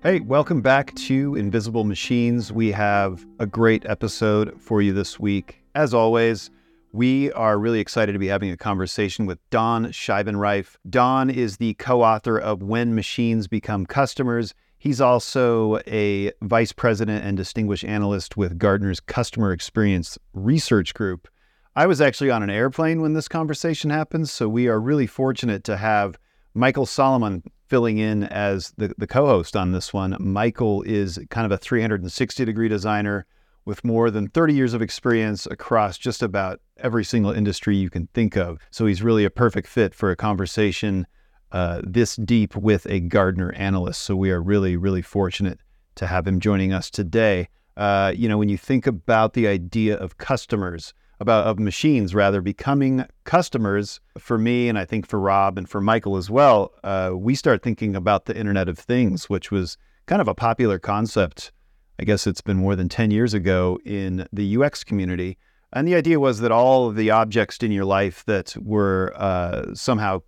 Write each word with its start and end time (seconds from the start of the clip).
Hey, 0.00 0.20
welcome 0.20 0.60
back 0.60 0.94
to 0.94 1.34
Invisible 1.34 1.82
Machines. 1.82 2.52
We 2.52 2.70
have 2.70 3.26
a 3.40 3.46
great 3.46 3.84
episode 3.84 4.54
for 4.60 4.80
you 4.80 4.92
this 4.92 5.18
week. 5.18 5.60
As 5.74 5.92
always, 5.92 6.50
we 6.92 7.32
are 7.32 7.58
really 7.58 7.80
excited 7.80 8.12
to 8.12 8.18
be 8.20 8.28
having 8.28 8.52
a 8.52 8.56
conversation 8.56 9.26
with 9.26 9.40
Don 9.50 9.86
Scheibenreif. 9.86 10.76
Don 10.88 11.30
is 11.30 11.56
the 11.56 11.74
co 11.74 12.04
author 12.04 12.38
of 12.38 12.62
When 12.62 12.94
Machines 12.94 13.48
Become 13.48 13.86
Customers. 13.86 14.54
He's 14.78 15.00
also 15.00 15.80
a 15.88 16.30
vice 16.42 16.70
president 16.70 17.24
and 17.24 17.36
distinguished 17.36 17.84
analyst 17.84 18.36
with 18.36 18.56
Gartner's 18.56 19.00
Customer 19.00 19.50
Experience 19.50 20.16
Research 20.32 20.94
Group. 20.94 21.26
I 21.74 21.86
was 21.86 22.00
actually 22.00 22.30
on 22.30 22.44
an 22.44 22.50
airplane 22.50 23.02
when 23.02 23.14
this 23.14 23.26
conversation 23.26 23.90
happened, 23.90 24.28
so 24.28 24.48
we 24.48 24.68
are 24.68 24.78
really 24.78 25.08
fortunate 25.08 25.64
to 25.64 25.76
have 25.76 26.20
Michael 26.54 26.86
Salamon 26.86 27.42
filling 27.68 27.98
in 27.98 28.24
as 28.24 28.72
the, 28.76 28.94
the 28.98 29.06
co 29.06 29.26
host 29.26 29.56
on 29.56 29.72
this 29.72 29.92
one. 29.92 30.16
Michael 30.18 30.82
is 30.82 31.18
kind 31.30 31.44
of 31.44 31.52
a 31.52 31.58
360 31.58 32.44
degree 32.44 32.68
designer 32.68 33.26
with 33.64 33.84
more 33.84 34.10
than 34.10 34.28
30 34.28 34.54
years 34.54 34.72
of 34.72 34.80
experience 34.80 35.46
across 35.46 35.98
just 35.98 36.22
about 36.22 36.60
every 36.78 37.04
single 37.04 37.32
industry 37.32 37.76
you 37.76 37.90
can 37.90 38.06
think 38.14 38.36
of. 38.36 38.58
So 38.70 38.86
he's 38.86 39.02
really 39.02 39.24
a 39.24 39.30
perfect 39.30 39.68
fit 39.68 39.94
for 39.94 40.10
a 40.10 40.16
conversation 40.16 41.06
uh, 41.52 41.80
this 41.84 42.16
deep 42.16 42.56
with 42.56 42.86
a 42.86 43.00
Gartner 43.00 43.52
analyst. 43.52 44.02
So 44.02 44.16
we 44.16 44.30
are 44.30 44.42
really, 44.42 44.76
really 44.76 45.02
fortunate 45.02 45.60
to 45.94 46.06
have 46.06 46.26
him 46.26 46.40
joining 46.40 46.72
us 46.72 46.90
today. 46.90 47.48
Uh, 47.76 48.12
you 48.14 48.28
know, 48.28 48.38
when 48.38 48.48
you 48.48 48.58
think 48.58 48.86
about 48.86 49.32
the 49.32 49.46
idea 49.46 49.96
of 49.96 50.18
customers, 50.18 50.92
about 51.20 51.46
of 51.46 51.58
machines 51.58 52.14
rather 52.14 52.40
becoming 52.40 53.04
customers 53.24 54.00
for 54.18 54.38
me 54.38 54.68
and 54.68 54.78
I 54.78 54.84
think 54.84 55.06
for 55.06 55.18
Robb 55.18 55.58
and 55.58 55.68
for 55.68 55.80
Michael 55.80 56.16
as 56.16 56.30
well, 56.30 56.72
uh, 56.84 57.12
we 57.14 57.34
start 57.34 57.62
thinking 57.62 57.96
about 57.96 58.26
the 58.26 58.36
Internet 58.36 58.68
of 58.68 58.78
Things, 58.78 59.28
which 59.28 59.50
was 59.50 59.76
kind 60.06 60.22
of 60.22 60.28
a 60.28 60.34
popular 60.34 60.78
concept. 60.78 61.52
I 61.98 62.04
guess 62.04 62.26
it's 62.26 62.40
been 62.40 62.56
more 62.56 62.76
than 62.76 62.88
10 62.88 63.10
years 63.10 63.34
ago 63.34 63.78
in 63.84 64.26
the 64.32 64.56
UX 64.56 64.84
community. 64.84 65.36
And 65.72 65.86
the 65.86 65.96
idea 65.96 66.20
was 66.20 66.40
that 66.40 66.52
all 66.52 66.88
of 66.88 66.96
the 66.96 67.10
objects 67.10 67.58
in 67.58 67.72
your 67.72 67.84
life 67.84 68.24
that 68.26 68.54
were 68.60 69.12
uh, 69.16 69.74
somehow 69.74 70.22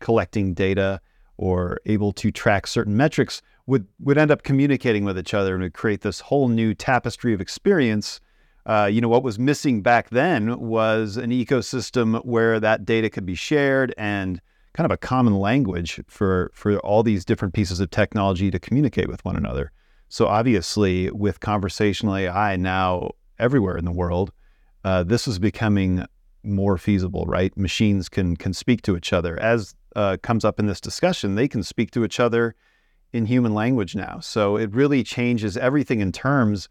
collecting 0.00 0.54
data 0.54 1.00
or 1.36 1.80
able 1.86 2.12
to 2.12 2.30
track 2.30 2.66
certain 2.66 2.96
metrics 2.96 3.42
would, 3.66 3.86
would 3.98 4.18
end 4.18 4.30
up 4.30 4.42
communicating 4.42 5.04
with 5.04 5.18
each 5.18 5.34
other 5.34 5.54
and 5.54 5.62
would 5.62 5.74
create 5.74 6.02
this 6.02 6.20
whole 6.20 6.48
new 6.48 6.74
tapestry 6.74 7.32
of 7.32 7.40
experience 7.40 8.20
uh, 8.66 8.88
you 8.90 9.00
know, 9.00 9.08
what 9.08 9.22
was 9.22 9.38
missing 9.38 9.82
back 9.82 10.10
then 10.10 10.58
was 10.58 11.16
an 11.16 11.30
ecosystem 11.30 12.24
where 12.24 12.58
that 12.60 12.84
data 12.84 13.10
could 13.10 13.26
be 13.26 13.34
shared 13.34 13.94
and 13.98 14.40
kind 14.72 14.84
of 14.84 14.90
a 14.90 14.96
common 14.96 15.34
language 15.38 16.00
for 16.08 16.50
for 16.54 16.78
all 16.78 17.02
these 17.02 17.24
different 17.24 17.54
pieces 17.54 17.80
of 17.80 17.90
technology 17.90 18.50
to 18.50 18.58
communicate 18.58 19.08
with 19.08 19.24
one 19.24 19.36
another. 19.36 19.70
So 20.08 20.26
obviously, 20.26 21.10
with 21.10 21.40
conversational 21.40 22.16
AI 22.16 22.56
now 22.56 23.10
everywhere 23.38 23.76
in 23.76 23.84
the 23.84 23.92
world, 23.92 24.32
uh, 24.84 25.02
this 25.02 25.28
is 25.28 25.38
becoming 25.38 26.04
more 26.42 26.78
feasible. 26.78 27.26
Right? 27.26 27.56
Machines 27.56 28.08
can 28.08 28.36
can 28.36 28.54
speak 28.54 28.80
to 28.82 28.96
each 28.96 29.12
other. 29.12 29.38
As 29.38 29.74
uh, 29.94 30.16
comes 30.22 30.44
up 30.44 30.58
in 30.58 30.66
this 30.66 30.80
discussion, 30.80 31.34
they 31.34 31.48
can 31.48 31.62
speak 31.62 31.90
to 31.92 32.04
each 32.04 32.18
other 32.18 32.54
in 33.12 33.26
human 33.26 33.54
language 33.54 33.94
now. 33.94 34.18
So 34.20 34.56
it 34.56 34.72
really 34.74 35.04
changes 35.04 35.56
everything 35.56 36.00
in 36.00 36.10
terms 36.10 36.68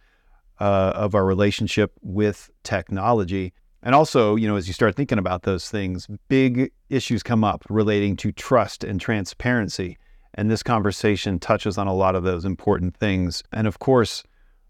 uh, 0.64 0.94
of 0.96 1.14
our 1.14 1.26
relationship 1.26 1.92
with 2.02 2.50
technology. 2.64 3.52
And 3.82 3.94
also, 3.94 4.38
you 4.38 4.48
know, 4.48 4.56
as 4.56 4.66
you 4.66 4.74
start 4.74 4.96
thinking 4.96 5.18
about 5.18 5.44
those 5.44 5.70
things, 5.70 6.08
big 6.30 6.72
issues 6.90 7.22
come 7.22 7.44
up 7.44 7.66
relating 7.70 8.16
to 8.18 8.32
trust 8.32 8.86
and 8.86 9.02
transparency. 9.02 9.98
And 10.36 10.50
this 10.50 10.64
conversation 10.64 11.38
touches 11.38 11.78
on 11.78 11.88
a 11.88 11.94
lot 11.94 12.16
of 12.16 12.24
those 12.24 12.46
important 12.46 12.96
things. 12.96 13.44
And 13.52 13.68
of 13.68 13.80
course, 13.80 14.24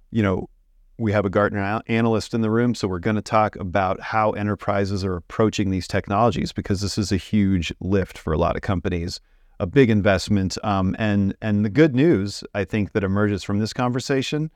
you 0.09 0.23
know, 0.23 0.49
we 0.97 1.11
have 1.11 1.25
a 1.25 1.29
Gartner 1.29 1.81
analyst 1.85 2.33
in 2.33 2.41
the 2.41 2.49
room, 2.49 2.73
so 2.73 2.87
we're 2.87 2.97
going 2.97 3.15
to 3.15 3.21
talk 3.21 3.55
about 3.57 4.01
how 4.01 4.31
enterprises 4.31 5.05
are 5.05 5.15
approaching 5.15 5.69
these 5.69 5.87
technologies 5.87 6.51
because 6.51 6.81
this 6.81 6.97
is 6.97 7.11
a 7.11 7.17
huge 7.17 7.71
lift 7.81 8.17
for 8.17 8.33
a 8.33 8.37
lot 8.39 8.55
of 8.55 8.63
companies, 8.63 9.21
a 9.59 9.67
big 9.67 9.91
investment. 9.91 10.57
Um, 10.63 10.95
and 10.97 11.35
and 11.39 11.63
the 11.63 11.69
good 11.69 11.93
news 11.93 12.43
I 12.55 12.63
think 12.63 12.93
that 12.93 13.03
emerges 13.03 13.43
from 13.43 13.59
this 13.59 13.73
conversation 13.73 14.49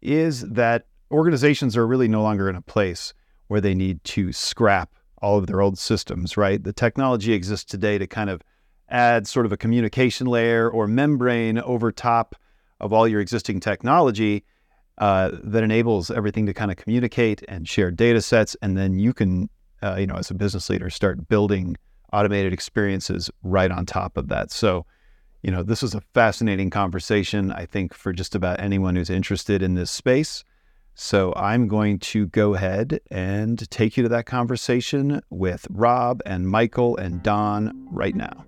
is 0.00 0.42
that 0.42 0.86
organizations 1.10 1.76
are 1.76 1.86
really 1.86 2.08
no 2.08 2.22
longer 2.22 2.48
in 2.48 2.56
a 2.56 2.62
place 2.62 3.14
where 3.48 3.60
they 3.60 3.74
need 3.74 4.02
to 4.04 4.32
scrap 4.32 4.94
all 5.20 5.38
of 5.38 5.46
their 5.46 5.60
old 5.60 5.78
systems, 5.78 6.36
right? 6.36 6.62
The 6.62 6.72
technology 6.72 7.32
exists 7.32 7.64
today 7.70 7.98
to 7.98 8.06
kind 8.06 8.30
of 8.30 8.42
add 8.88 9.26
sort 9.26 9.46
of 9.46 9.52
a 9.52 9.56
communication 9.56 10.26
layer 10.26 10.70
or 10.70 10.86
membrane 10.86 11.58
over 11.58 11.92
top 11.92 12.34
of 12.80 12.92
all 12.92 13.08
your 13.08 13.20
existing 13.20 13.60
technology 13.60 14.44
uh, 14.98 15.30
that 15.42 15.62
enables 15.62 16.10
everything 16.10 16.46
to 16.46 16.54
kind 16.54 16.70
of 16.70 16.76
communicate 16.76 17.42
and 17.48 17.68
share 17.68 17.90
data 17.90 18.20
sets. 18.20 18.56
And 18.62 18.76
then 18.76 18.98
you 18.98 19.12
can, 19.12 19.48
uh, 19.82 19.96
you 19.98 20.06
know, 20.06 20.16
as 20.16 20.30
a 20.30 20.34
business 20.34 20.70
leader, 20.70 20.90
start 20.90 21.28
building 21.28 21.76
automated 22.12 22.52
experiences 22.52 23.30
right 23.42 23.70
on 23.70 23.86
top 23.86 24.16
of 24.16 24.28
that. 24.28 24.50
So, 24.50 24.86
you 25.42 25.50
know, 25.50 25.62
this 25.62 25.82
was 25.82 25.94
a 25.94 26.00
fascinating 26.14 26.70
conversation, 26.70 27.52
I 27.52 27.66
think, 27.66 27.94
for 27.94 28.12
just 28.12 28.34
about 28.34 28.60
anyone 28.60 28.96
who's 28.96 29.10
interested 29.10 29.62
in 29.62 29.74
this 29.74 29.90
space. 29.90 30.44
So 30.94 31.32
I'm 31.36 31.68
going 31.68 32.00
to 32.00 32.26
go 32.26 32.54
ahead 32.54 32.98
and 33.08 33.70
take 33.70 33.96
you 33.96 34.02
to 34.02 34.08
that 34.08 34.26
conversation 34.26 35.22
with 35.30 35.64
Robb 35.70 36.20
and 36.26 36.48
Michael 36.48 36.96
and 36.96 37.22
Don 37.22 37.86
right 37.92 38.16
now. 38.16 38.44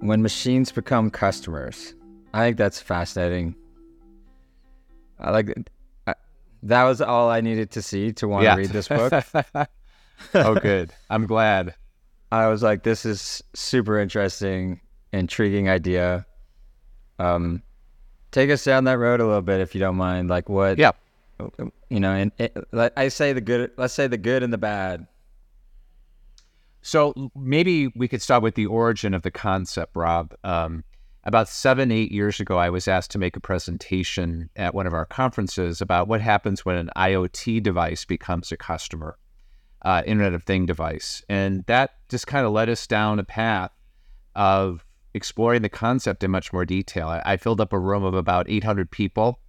When 0.00 0.22
machines 0.22 0.72
become 0.72 1.10
customers, 1.10 1.94
I 2.32 2.46
think 2.46 2.56
that's 2.56 2.80
fascinating. 2.80 3.54
I 5.20 5.30
like 5.30 5.70
I, 6.06 6.14
that 6.62 6.84
was 6.84 7.02
all 7.02 7.28
I 7.28 7.42
needed 7.42 7.70
to 7.72 7.82
see 7.82 8.12
to 8.14 8.26
want 8.26 8.44
yeah. 8.44 8.54
to 8.54 8.62
read 8.62 8.70
this 8.70 8.88
book. 8.88 9.12
oh, 10.34 10.54
good. 10.54 10.92
I'm 11.10 11.26
glad. 11.26 11.74
I 12.32 12.48
was 12.48 12.62
like, 12.62 12.82
this 12.82 13.04
is 13.04 13.42
super 13.52 14.00
interesting, 14.00 14.80
intriguing 15.12 15.68
idea. 15.68 16.24
Um, 17.18 17.62
take 18.30 18.48
us 18.48 18.64
down 18.64 18.84
that 18.84 18.96
road 18.96 19.20
a 19.20 19.26
little 19.26 19.42
bit, 19.42 19.60
if 19.60 19.74
you 19.74 19.80
don't 19.80 19.96
mind. 19.96 20.30
Like 20.30 20.48
what? 20.48 20.78
Yeah. 20.78 20.92
You 21.90 22.00
know, 22.00 22.12
and 22.12 22.32
it, 22.38 22.56
I 22.96 23.08
say 23.08 23.34
the 23.34 23.42
good. 23.42 23.70
Let's 23.76 23.92
say 23.92 24.06
the 24.06 24.16
good 24.16 24.42
and 24.42 24.50
the 24.50 24.58
bad. 24.58 25.06
So 26.80 27.30
maybe 27.36 27.88
we 27.88 28.08
could 28.08 28.22
start 28.22 28.42
with 28.42 28.54
the 28.54 28.64
origin 28.64 29.12
of 29.12 29.22
the 29.22 29.30
concept, 29.30 29.94
Robb. 29.94 30.34
Um, 30.42 30.84
about 31.24 31.50
seven, 31.50 31.92
eight 31.92 32.12
years 32.12 32.40
ago, 32.40 32.56
I 32.56 32.70
was 32.70 32.88
asked 32.88 33.10
to 33.10 33.18
make 33.18 33.36
a 33.36 33.40
presentation 33.40 34.48
at 34.56 34.74
one 34.74 34.86
of 34.86 34.94
our 34.94 35.04
conferences 35.04 35.82
about 35.82 36.08
what 36.08 36.22
happens 36.22 36.64
when 36.64 36.76
an 36.76 36.90
IoT 36.96 37.62
device 37.62 38.06
becomes 38.06 38.50
a 38.50 38.56
customer 38.56 39.18
uh, 39.84 40.02
Internet 40.06 40.34
of 40.34 40.44
Thing 40.44 40.66
device. 40.66 41.22
And 41.28 41.64
that 41.66 41.94
just 42.08 42.26
kind 42.26 42.46
of 42.46 42.52
led 42.52 42.68
us 42.68 42.86
down 42.86 43.18
a 43.18 43.24
path 43.24 43.72
of 44.34 44.84
exploring 45.14 45.62
the 45.62 45.68
concept 45.68 46.24
in 46.24 46.30
much 46.30 46.52
more 46.52 46.64
detail. 46.64 47.08
I, 47.08 47.22
I 47.24 47.36
filled 47.36 47.60
up 47.60 47.72
a 47.72 47.78
room 47.78 48.04
of 48.04 48.14
about 48.14 48.48
800 48.48 48.90
people 48.90 49.40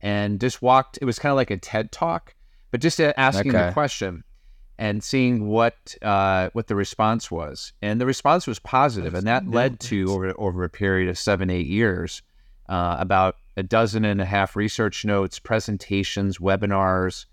and 0.00 0.40
just 0.40 0.62
walked, 0.62 0.98
it 1.00 1.04
was 1.04 1.18
kind 1.18 1.30
of 1.30 1.36
like 1.36 1.50
a 1.50 1.56
TED 1.56 1.92
talk, 1.92 2.34
but 2.70 2.80
just 2.80 3.00
asking 3.00 3.54
okay. 3.54 3.66
the 3.66 3.72
question 3.72 4.24
and 4.78 5.02
seeing 5.02 5.48
what 5.48 5.96
uh, 6.02 6.50
what 6.52 6.68
the 6.68 6.76
response 6.76 7.30
was. 7.30 7.72
And 7.82 8.00
the 8.00 8.06
response 8.06 8.46
was 8.46 8.58
positive, 8.58 9.14
and 9.14 9.26
that 9.26 9.48
led 9.48 9.80
to 9.80 10.10
over 10.10 10.32
over 10.38 10.64
a 10.64 10.70
period 10.70 11.08
of 11.08 11.18
seven 11.18 11.50
eight 11.50 11.66
years, 11.66 12.22
uh, 12.68 12.96
about 12.98 13.36
a 13.56 13.62
dozen 13.62 14.04
and 14.04 14.20
a 14.20 14.24
half 14.24 14.54
research 14.54 15.04
notes, 15.04 15.38
presentations, 15.40 16.38
webinars, 16.38 17.26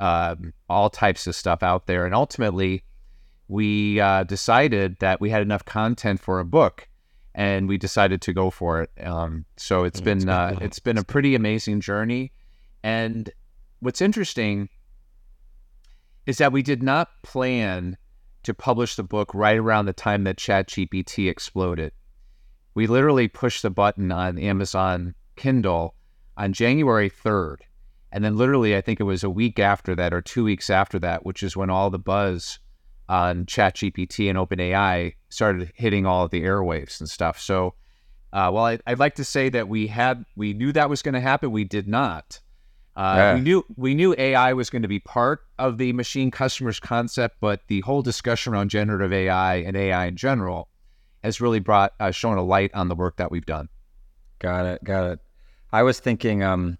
um, 0.00 0.52
all 0.68 0.90
types 0.90 1.26
of 1.26 1.36
stuff 1.36 1.62
out 1.62 1.86
there. 1.86 2.06
And 2.06 2.14
ultimately, 2.14 2.82
we 3.46 4.00
uh, 4.00 4.24
decided 4.24 4.96
that 5.00 5.20
we 5.20 5.30
had 5.30 5.42
enough 5.42 5.64
content 5.64 6.20
for 6.20 6.40
a 6.40 6.44
book, 6.44 6.88
and 7.34 7.68
we 7.68 7.78
decided 7.78 8.20
to 8.22 8.32
go 8.32 8.50
for 8.50 8.82
it. 8.82 8.90
Um, 9.04 9.44
so 9.56 9.84
it's 9.84 10.00
been 10.00 10.28
uh, 10.28 10.58
it's 10.60 10.78
been 10.78 10.98
a 10.98 11.04
pretty 11.04 11.34
amazing 11.34 11.80
journey. 11.80 12.32
And 12.82 13.30
what's 13.80 14.00
interesting 14.00 14.68
is 16.26 16.38
that 16.38 16.52
we 16.52 16.62
did 16.62 16.82
not 16.82 17.08
plan 17.22 17.96
to 18.42 18.54
publish 18.54 18.96
the 18.96 19.02
book 19.02 19.34
right 19.34 19.58
around 19.58 19.84
the 19.84 19.92
time 19.92 20.24
that 20.24 20.36
ChatGPT 20.36 21.28
exploded. 21.28 21.92
We 22.74 22.86
literally 22.86 23.28
pushed 23.28 23.62
the 23.62 23.70
button 23.70 24.10
on 24.10 24.38
Amazon 24.38 25.14
Kindle 25.36 25.94
on 26.36 26.54
January 26.54 27.10
3rd. 27.10 27.58
And 28.12 28.24
then 28.24 28.36
literally, 28.36 28.76
I 28.76 28.80
think 28.80 29.00
it 29.00 29.04
was 29.04 29.22
a 29.22 29.30
week 29.30 29.58
after 29.58 29.94
that 29.94 30.12
or 30.12 30.20
two 30.20 30.44
weeks 30.44 30.68
after 30.68 30.98
that, 30.98 31.24
which 31.24 31.42
is 31.42 31.56
when 31.56 31.70
all 31.70 31.90
the 31.90 31.98
buzz 31.98 32.58
on 33.08 33.44
ChatGPT 33.46 34.28
and 34.28 34.38
OpenAI 34.38 35.14
started 35.28 35.72
hitting 35.74 36.06
all 36.06 36.24
of 36.24 36.30
the 36.30 36.42
airwaves 36.42 37.00
and 37.00 37.08
stuff. 37.08 37.40
So, 37.40 37.74
uh, 38.32 38.50
well, 38.52 38.64
I, 38.64 38.78
would 38.86 38.98
like 38.98 39.16
to 39.16 39.24
say 39.24 39.48
that 39.50 39.68
we 39.68 39.88
had 39.88 40.24
we 40.36 40.52
knew 40.52 40.72
that 40.72 40.88
was 40.88 41.02
going 41.02 41.14
to 41.14 41.20
happen. 41.20 41.50
We 41.50 41.64
did 41.64 41.88
not. 41.88 42.40
Uh, 42.96 43.14
yeah. 43.16 43.34
We 43.34 43.40
knew 43.40 43.64
we 43.76 43.94
knew 43.94 44.14
AI 44.18 44.52
was 44.52 44.70
going 44.70 44.82
to 44.82 44.88
be 44.88 45.00
part 45.00 45.40
of 45.58 45.78
the 45.78 45.92
machine 45.92 46.30
customers 46.30 46.78
concept, 46.80 47.36
but 47.40 47.62
the 47.68 47.80
whole 47.80 48.02
discussion 48.02 48.52
around 48.52 48.70
generative 48.70 49.12
AI 49.12 49.56
and 49.56 49.76
AI 49.76 50.06
in 50.06 50.16
general 50.16 50.68
has 51.22 51.40
really 51.40 51.60
brought 51.60 51.94
uh, 52.00 52.10
shown 52.10 52.38
a 52.38 52.42
light 52.42 52.72
on 52.74 52.88
the 52.88 52.94
work 52.94 53.16
that 53.16 53.30
we've 53.30 53.46
done. 53.46 53.68
Got 54.38 54.66
it. 54.66 54.84
Got 54.84 55.12
it. 55.12 55.18
I 55.72 55.82
was 55.82 56.00
thinking, 56.00 56.42
um, 56.42 56.78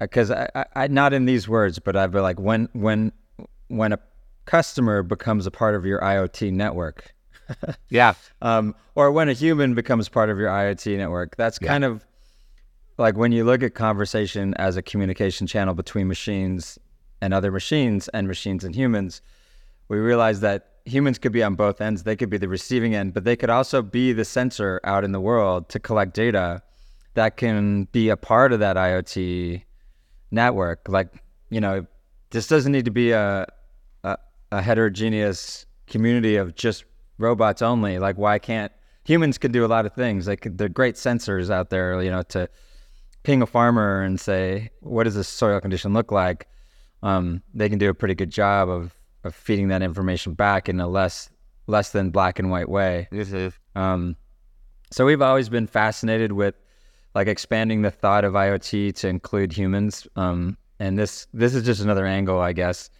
because 0.00 0.30
I, 0.30 0.48
I, 0.54 0.64
I, 0.76 0.86
not 0.88 1.12
in 1.12 1.24
these 1.24 1.48
words, 1.48 1.78
but 1.78 1.96
I've 1.96 2.12
been 2.12 2.22
like 2.22 2.38
when 2.38 2.68
when 2.72 3.12
when 3.68 3.92
a 3.92 3.98
customer 4.46 5.02
becomes 5.02 5.46
a 5.46 5.50
part 5.50 5.74
of 5.74 5.84
your 5.84 6.00
IoT 6.00 6.52
network. 6.52 7.14
yeah. 7.90 8.14
Um, 8.42 8.74
or 8.94 9.10
when 9.10 9.28
a 9.28 9.32
human 9.32 9.74
becomes 9.74 10.08
part 10.08 10.30
of 10.30 10.38
your 10.38 10.48
IoT 10.48 10.96
network. 10.96 11.36
That's 11.36 11.58
yeah. 11.60 11.68
kind 11.68 11.84
of 11.84 12.04
like 12.96 13.16
when 13.16 13.32
you 13.32 13.44
look 13.44 13.62
at 13.62 13.74
conversation 13.74 14.54
as 14.54 14.76
a 14.76 14.82
communication 14.82 15.46
channel 15.46 15.74
between 15.74 16.08
machines 16.08 16.78
and 17.20 17.34
other 17.34 17.50
machines 17.50 18.08
and 18.08 18.26
machines 18.26 18.64
and 18.64 18.74
humans, 18.74 19.22
we 19.88 19.98
realize 19.98 20.40
that 20.40 20.72
humans 20.84 21.18
could 21.18 21.32
be 21.32 21.42
on 21.42 21.54
both 21.54 21.80
ends. 21.80 22.02
They 22.02 22.16
could 22.16 22.30
be 22.30 22.38
the 22.38 22.48
receiving 22.48 22.94
end, 22.94 23.14
but 23.14 23.24
they 23.24 23.36
could 23.36 23.50
also 23.50 23.82
be 23.82 24.12
the 24.12 24.24
sensor 24.24 24.80
out 24.84 25.04
in 25.04 25.12
the 25.12 25.20
world 25.20 25.68
to 25.70 25.78
collect 25.78 26.14
data 26.14 26.62
that 27.14 27.36
can 27.36 27.84
be 27.90 28.08
a 28.08 28.16
part 28.16 28.52
of 28.52 28.60
that 28.60 28.76
IoT 28.76 29.62
network. 30.30 30.88
Like, 30.88 31.08
you 31.50 31.60
know, 31.60 31.86
this 32.30 32.46
doesn't 32.46 32.72
need 32.72 32.84
to 32.84 32.90
be 32.90 33.12
a, 33.12 33.46
a, 34.04 34.18
a 34.52 34.62
heterogeneous 34.62 35.66
community 35.86 36.36
of 36.36 36.54
just 36.54 36.84
robots 37.18 37.62
only. 37.62 37.98
Like, 37.98 38.18
why 38.18 38.38
can't 38.38 38.72
humans 39.04 39.38
can 39.38 39.52
do 39.52 39.64
a 39.64 39.68
lot 39.68 39.86
of 39.86 39.94
things? 39.94 40.28
Like, 40.28 40.48
they're 40.56 40.68
great 40.68 40.96
sensors 40.96 41.50
out 41.50 41.70
there, 41.70 42.02
you 42.02 42.10
know, 42.10 42.22
to 42.22 42.48
ping 43.22 43.42
a 43.42 43.46
farmer 43.46 44.02
and 44.02 44.20
say, 44.20 44.70
what 44.80 45.04
does 45.04 45.14
this 45.14 45.28
soil 45.28 45.60
condition 45.60 45.92
look 45.92 46.12
like? 46.12 46.48
Um, 47.02 47.42
they 47.54 47.68
can 47.68 47.78
do 47.78 47.88
a 47.88 47.94
pretty 47.94 48.14
good 48.14 48.30
job 48.30 48.68
of, 48.68 48.94
of 49.24 49.34
feeding 49.34 49.68
that 49.68 49.82
information 49.82 50.34
back 50.34 50.68
in 50.68 50.80
a 50.80 50.88
less 50.88 51.30
less 51.66 51.90
than 51.90 52.10
black 52.10 52.38
and 52.38 52.50
white 52.50 52.68
way. 52.68 53.06
Um, 53.76 54.16
so 54.90 55.04
we've 55.04 55.20
always 55.20 55.50
been 55.50 55.66
fascinated 55.66 56.32
with 56.32 56.54
like 57.18 57.26
expanding 57.26 57.82
the 57.82 57.90
thought 57.90 58.24
of 58.24 58.34
IoT 58.34 58.94
to 58.94 59.08
include 59.08 59.52
humans. 59.52 60.06
Um, 60.14 60.56
and 60.78 60.96
this 60.96 61.26
this 61.34 61.52
is 61.52 61.64
just 61.66 61.80
another 61.80 62.06
angle, 62.06 62.38
I 62.40 62.52
guess, 62.52 62.90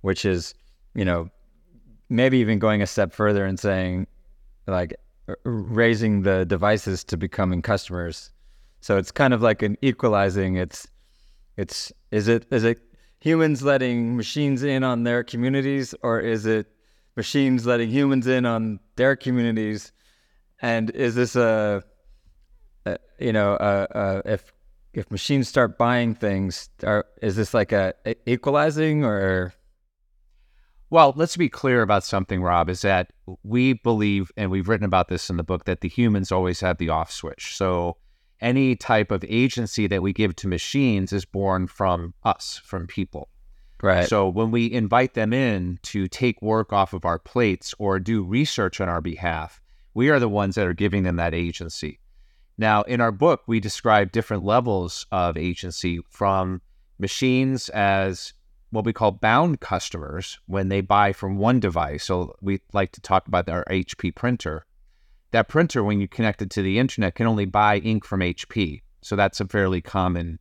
which 0.00 0.24
is 0.24 0.54
you 0.94 1.04
know 1.04 1.28
maybe 2.08 2.38
even 2.38 2.58
going 2.58 2.80
a 2.80 2.86
step 2.86 3.12
further 3.12 3.44
and 3.44 3.60
saying 3.60 4.06
like 4.66 4.96
raising 5.44 6.22
the 6.22 6.46
devices 6.46 7.04
to 7.04 7.18
becoming 7.18 7.60
customers. 7.60 8.30
So 8.80 8.96
it's 8.96 9.12
kind 9.12 9.34
of 9.34 9.42
like 9.42 9.60
an 9.60 9.76
equalizing. 9.82 10.56
It's 10.56 10.88
it's 11.58 11.92
is 12.10 12.28
it 12.28 12.46
is 12.50 12.64
it 12.64 12.80
humans 13.20 13.62
letting 13.62 14.16
machines 14.16 14.62
in 14.62 14.84
on 14.84 15.02
their 15.02 15.22
communities, 15.22 15.94
or 16.02 16.18
is 16.18 16.46
it 16.46 16.66
machines 17.14 17.66
letting 17.66 17.90
humans 17.90 18.26
in 18.26 18.46
on 18.46 18.80
their 18.96 19.16
communities? 19.16 19.92
And 20.62 20.88
is 20.92 21.14
this 21.14 21.36
a 21.36 21.84
uh, 22.86 22.96
you 23.18 23.32
know, 23.32 23.54
uh, 23.54 23.86
uh, 23.94 24.22
if 24.24 24.52
if 24.94 25.10
machines 25.10 25.48
start 25.48 25.76
buying 25.76 26.14
things, 26.14 26.70
are, 26.84 27.04
is 27.20 27.36
this 27.36 27.52
like 27.52 27.72
a, 27.72 27.92
a, 28.06 28.14
equalizing 28.26 29.04
or? 29.04 29.52
Well, 30.88 31.12
let's 31.16 31.36
be 31.36 31.48
clear 31.48 31.82
about 31.82 32.04
something, 32.04 32.42
Robb. 32.42 32.70
Is 32.70 32.82
that 32.82 33.12
we 33.42 33.72
believe, 33.72 34.30
and 34.36 34.50
we've 34.50 34.68
written 34.68 34.86
about 34.86 35.08
this 35.08 35.28
in 35.28 35.36
the 35.36 35.42
book, 35.42 35.64
that 35.64 35.80
the 35.80 35.88
humans 35.88 36.30
always 36.30 36.60
have 36.60 36.78
the 36.78 36.90
off 36.90 37.10
switch. 37.10 37.56
So 37.56 37.96
any 38.40 38.76
type 38.76 39.10
of 39.10 39.24
agency 39.28 39.86
that 39.88 40.02
we 40.02 40.12
give 40.12 40.36
to 40.36 40.48
machines 40.48 41.12
is 41.12 41.24
born 41.24 41.66
from 41.66 42.14
us, 42.22 42.60
from 42.64 42.86
people. 42.86 43.28
Right. 43.82 44.08
So 44.08 44.28
when 44.28 44.50
we 44.50 44.72
invite 44.72 45.14
them 45.14 45.32
in 45.32 45.78
to 45.82 46.08
take 46.08 46.40
work 46.40 46.72
off 46.72 46.92
of 46.92 47.04
our 47.04 47.18
plates 47.18 47.74
or 47.78 47.98
do 47.98 48.22
research 48.22 48.80
on 48.80 48.88
our 48.88 49.00
behalf, 49.00 49.60
we 49.92 50.08
are 50.08 50.20
the 50.20 50.28
ones 50.28 50.54
that 50.54 50.66
are 50.66 50.72
giving 50.72 51.02
them 51.02 51.16
that 51.16 51.34
agency. 51.34 51.98
Now, 52.58 52.82
in 52.82 53.00
our 53.00 53.12
book, 53.12 53.42
we 53.46 53.60
describe 53.60 54.12
different 54.12 54.44
levels 54.44 55.06
of 55.12 55.36
agency 55.36 56.00
from 56.08 56.62
machines 56.98 57.68
as 57.70 58.32
what 58.70 58.84
we 58.84 58.92
call 58.92 59.12
bound 59.12 59.60
customers 59.60 60.38
when 60.46 60.68
they 60.68 60.80
buy 60.80 61.12
from 61.12 61.38
one 61.38 61.60
device. 61.60 62.04
So 62.04 62.34
we 62.40 62.60
like 62.72 62.92
to 62.92 63.00
talk 63.00 63.28
about 63.28 63.48
our 63.48 63.64
HP 63.66 64.14
printer. 64.14 64.64
That 65.32 65.48
printer, 65.48 65.84
when 65.84 66.00
you 66.00 66.08
connect 66.08 66.42
it 66.42 66.50
to 66.50 66.62
the 66.62 66.78
internet, 66.78 67.14
can 67.14 67.26
only 67.26 67.44
buy 67.44 67.78
ink 67.78 68.04
from 68.04 68.20
HP. 68.20 68.82
So 69.02 69.16
that's 69.16 69.40
a 69.40 69.46
fairly 69.46 69.80
common 69.80 70.38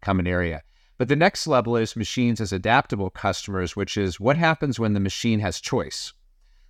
common 0.00 0.26
area. 0.26 0.62
But 0.96 1.08
the 1.08 1.16
next 1.16 1.46
level 1.46 1.76
is 1.76 1.94
machines 1.94 2.40
as 2.40 2.52
adaptable 2.52 3.10
customers, 3.10 3.76
which 3.76 3.96
is 3.96 4.18
what 4.18 4.36
happens 4.36 4.78
when 4.78 4.94
the 4.94 5.00
machine 5.00 5.40
has 5.40 5.60
choice. 5.60 6.12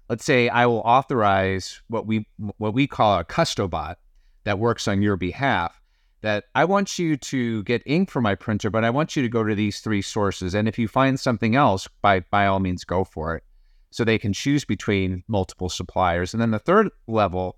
Let's 0.08 0.24
say 0.24 0.48
I 0.48 0.66
will 0.66 0.80
authorize 0.80 1.80
what 1.88 2.06
we 2.06 2.26
what 2.58 2.74
we 2.74 2.86
call 2.86 3.18
a 3.18 3.24
custobot, 3.24 3.96
that 4.44 4.58
works 4.58 4.88
on 4.88 5.02
your 5.02 5.16
behalf 5.16 5.80
that 6.22 6.44
I 6.54 6.64
want 6.64 6.98
you 6.98 7.16
to 7.16 7.62
get 7.64 7.82
ink 7.86 8.10
for 8.10 8.20
my 8.20 8.34
printer, 8.34 8.70
but 8.70 8.84
I 8.84 8.90
want 8.90 9.16
you 9.16 9.22
to 9.22 9.28
go 9.28 9.42
to 9.42 9.54
these 9.54 9.80
three 9.80 10.02
sources. 10.02 10.54
And 10.54 10.68
if 10.68 10.78
you 10.78 10.86
find 10.86 11.18
something 11.18 11.56
else, 11.56 11.88
by 12.02 12.20
by 12.30 12.46
all 12.46 12.60
means 12.60 12.84
go 12.84 13.04
for 13.04 13.36
it. 13.36 13.44
So 13.90 14.04
they 14.04 14.18
can 14.18 14.32
choose 14.32 14.64
between 14.64 15.24
multiple 15.26 15.68
suppliers. 15.68 16.32
And 16.32 16.40
then 16.40 16.52
the 16.52 16.58
third 16.58 16.90
level 17.08 17.56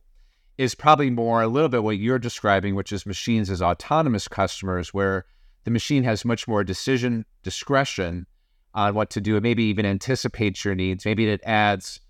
is 0.57 0.75
probably 0.75 1.11
more 1.11 1.43
a 1.43 1.49
little 1.49 1.69
bit 1.69 1.83
what 1.83 1.99
you're 1.99 2.19
describing, 2.19 2.75
which 2.75 2.93
is 2.93 3.05
machines 3.05 3.51
as 3.51 3.61
autonomous 3.61 4.29
customers, 4.29 4.95
where 4.95 5.27
the 5.65 5.71
machine 5.71 6.05
has 6.05 6.25
much 6.25 6.49
more 6.49 6.65
decision 6.65 7.25
discretion 7.43 8.27
on 8.75 8.95
what 8.95 9.11
to 9.11 9.21
do. 9.21 9.37
It 9.37 9.43
maybe 9.43 9.65
even 9.65 9.85
anticipates 9.85 10.65
your 10.65 10.75
needs. 10.75 11.05
Maybe 11.05 11.29
it 11.29 11.43
adds, 11.45 12.01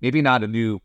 maybe 0.00 0.22
not 0.22 0.42
a 0.42 0.48
new 0.48 0.80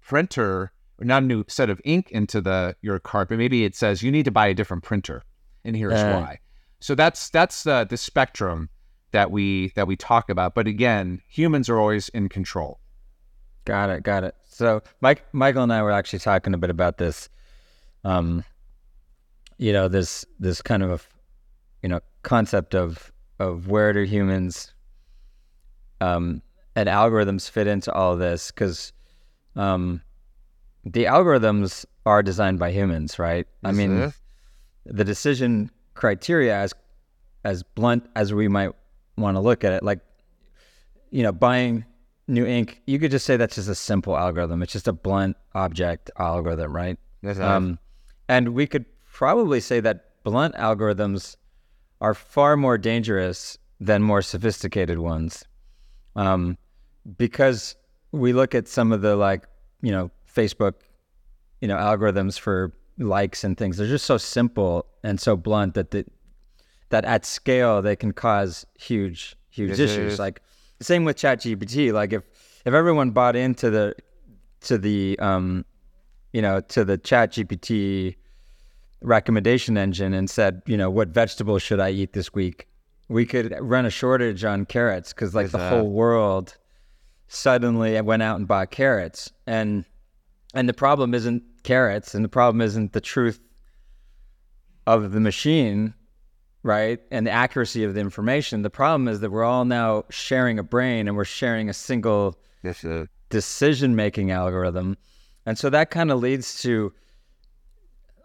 printer 0.00 0.72
not 1.00 1.22
a 1.22 1.26
new 1.26 1.44
set 1.48 1.70
of 1.70 1.80
ink 1.84 2.10
into 2.10 2.40
the 2.40 2.76
your 2.82 2.98
cart, 2.98 3.28
but 3.28 3.38
maybe 3.38 3.64
it 3.64 3.74
says 3.74 4.02
you 4.02 4.10
need 4.10 4.24
to 4.24 4.30
buy 4.30 4.48
a 4.48 4.54
different 4.54 4.82
printer, 4.82 5.22
and 5.64 5.76
here's 5.76 5.94
uh. 5.94 6.20
why. 6.20 6.38
So 6.80 6.94
that's 6.94 7.30
that's 7.30 7.66
uh, 7.66 7.84
the 7.84 7.96
spectrum 7.96 8.68
that 9.12 9.30
we 9.30 9.72
that 9.74 9.86
we 9.86 9.96
talk 9.96 10.30
about. 10.30 10.54
But 10.54 10.66
again, 10.66 11.20
humans 11.28 11.68
are 11.68 11.78
always 11.78 12.08
in 12.10 12.28
control. 12.28 12.80
Got 13.64 13.90
it, 13.90 14.02
got 14.02 14.24
it. 14.24 14.34
So 14.48 14.82
Mike, 15.00 15.24
Michael 15.32 15.62
and 15.62 15.72
I 15.72 15.82
were 15.82 15.90
actually 15.90 16.20
talking 16.20 16.54
a 16.54 16.58
bit 16.58 16.70
about 16.70 16.98
this. 16.98 17.28
Um, 18.04 18.44
you 19.58 19.72
know, 19.72 19.88
this 19.88 20.24
this 20.38 20.62
kind 20.62 20.82
of 20.82 21.08
you 21.82 21.88
know 21.88 22.00
concept 22.22 22.74
of 22.74 23.12
of 23.38 23.68
where 23.68 23.92
do 23.92 24.02
humans 24.02 24.72
um, 26.00 26.42
and 26.76 26.88
algorithms 26.88 27.50
fit 27.50 27.66
into 27.66 27.92
all 27.92 28.16
this 28.16 28.50
because 28.50 28.92
um, 29.56 30.00
the 30.92 31.04
algorithms 31.04 31.84
are 32.06 32.22
designed 32.22 32.58
by 32.58 32.72
humans, 32.72 33.18
right? 33.18 33.46
I 33.62 33.72
mean, 33.72 34.12
the 34.86 35.04
decision 35.04 35.70
criteria, 35.94 36.56
as 36.56 36.72
as 37.44 37.62
blunt 37.62 38.08
as 38.16 38.32
we 38.32 38.48
might 38.48 38.70
want 39.16 39.36
to 39.36 39.40
look 39.40 39.64
at 39.64 39.72
it, 39.72 39.82
like 39.82 40.00
you 41.10 41.22
know, 41.22 41.32
buying 41.32 41.84
new 42.26 42.46
ink, 42.46 42.82
you 42.86 42.98
could 42.98 43.10
just 43.10 43.26
say 43.26 43.36
that's 43.36 43.54
just 43.54 43.68
a 43.68 43.74
simple 43.74 44.16
algorithm. 44.16 44.62
It's 44.62 44.72
just 44.72 44.88
a 44.88 44.92
blunt 44.92 45.36
object 45.54 46.10
algorithm, 46.18 46.74
right? 46.74 46.98
Yes, 47.22 47.38
um, 47.38 47.78
and 48.28 48.50
we 48.50 48.66
could 48.66 48.84
probably 49.12 49.60
say 49.60 49.80
that 49.80 50.22
blunt 50.24 50.54
algorithms 50.54 51.36
are 52.00 52.14
far 52.14 52.56
more 52.56 52.78
dangerous 52.78 53.58
than 53.80 54.02
more 54.02 54.22
sophisticated 54.22 54.98
ones, 54.98 55.44
um, 56.16 56.56
because 57.16 57.76
we 58.12 58.32
look 58.32 58.54
at 58.54 58.68
some 58.68 58.92
of 58.92 59.02
the 59.02 59.16
like 59.16 59.46
you 59.82 59.92
know 59.92 60.10
Facebook, 60.38 60.74
you 61.60 61.68
know, 61.68 61.76
algorithms 61.76 62.38
for 62.38 62.72
likes 62.98 63.44
and 63.44 63.56
things. 63.56 63.76
They're 63.76 63.86
just 63.86 64.06
so 64.06 64.18
simple 64.18 64.86
and 65.02 65.20
so 65.20 65.36
blunt 65.36 65.74
that 65.74 65.90
the, 65.90 66.04
that 66.90 67.04
at 67.04 67.24
scale 67.24 67.82
they 67.82 67.96
can 67.96 68.12
cause 68.12 68.66
huge 68.78 69.36
huge 69.50 69.70
yes, 69.70 69.78
issues. 69.78 70.12
Yes. 70.12 70.18
Like 70.18 70.42
same 70.80 71.04
with 71.04 71.16
ChatGPT. 71.16 71.92
Like 71.92 72.12
if 72.12 72.22
if 72.64 72.74
everyone 72.74 73.10
bought 73.10 73.36
into 73.36 73.70
the 73.70 73.94
to 74.62 74.78
the 74.78 75.18
um 75.18 75.64
you 76.32 76.42
know 76.42 76.60
to 76.60 76.84
the 76.84 76.98
ChatGPT 76.98 78.16
recommendation 79.00 79.76
engine 79.76 80.12
and 80.12 80.28
said, 80.28 80.62
you 80.66 80.76
know, 80.76 80.90
what 80.90 81.08
vegetable 81.08 81.58
should 81.58 81.80
I 81.80 81.90
eat 81.90 82.12
this 82.12 82.34
week? 82.34 82.66
We 83.08 83.24
could 83.24 83.56
run 83.60 83.86
a 83.86 83.90
shortage 83.90 84.44
on 84.44 84.66
carrots 84.66 85.12
because 85.12 85.34
like 85.34 85.50
the 85.50 85.68
whole 85.68 85.90
world 85.90 86.56
suddenly 87.28 87.98
went 88.00 88.22
out 88.22 88.38
and 88.38 88.46
bought 88.46 88.70
carrots 88.70 89.30
and 89.46 89.84
and 90.54 90.68
the 90.68 90.74
problem 90.74 91.14
isn't 91.14 91.42
carrots, 91.62 92.14
and 92.14 92.24
the 92.24 92.28
problem 92.28 92.60
isn't 92.60 92.92
the 92.92 93.00
truth 93.00 93.40
of 94.86 95.12
the 95.12 95.20
machine, 95.20 95.94
right? 96.62 97.00
And 97.10 97.26
the 97.26 97.30
accuracy 97.30 97.84
of 97.84 97.94
the 97.94 98.00
information. 98.00 98.62
The 98.62 98.70
problem 98.70 99.08
is 99.08 99.20
that 99.20 99.30
we're 99.30 99.44
all 99.44 99.64
now 99.64 100.04
sharing 100.10 100.58
a 100.58 100.62
brain 100.62 101.06
and 101.06 101.16
we're 101.16 101.24
sharing 101.24 101.68
a 101.68 101.74
single 101.74 102.38
yes, 102.62 102.84
decision 103.28 103.94
making 103.94 104.30
algorithm. 104.30 104.96
And 105.44 105.58
so 105.58 105.70
that 105.70 105.90
kind 105.90 106.10
of 106.10 106.20
leads 106.20 106.60
to 106.62 106.92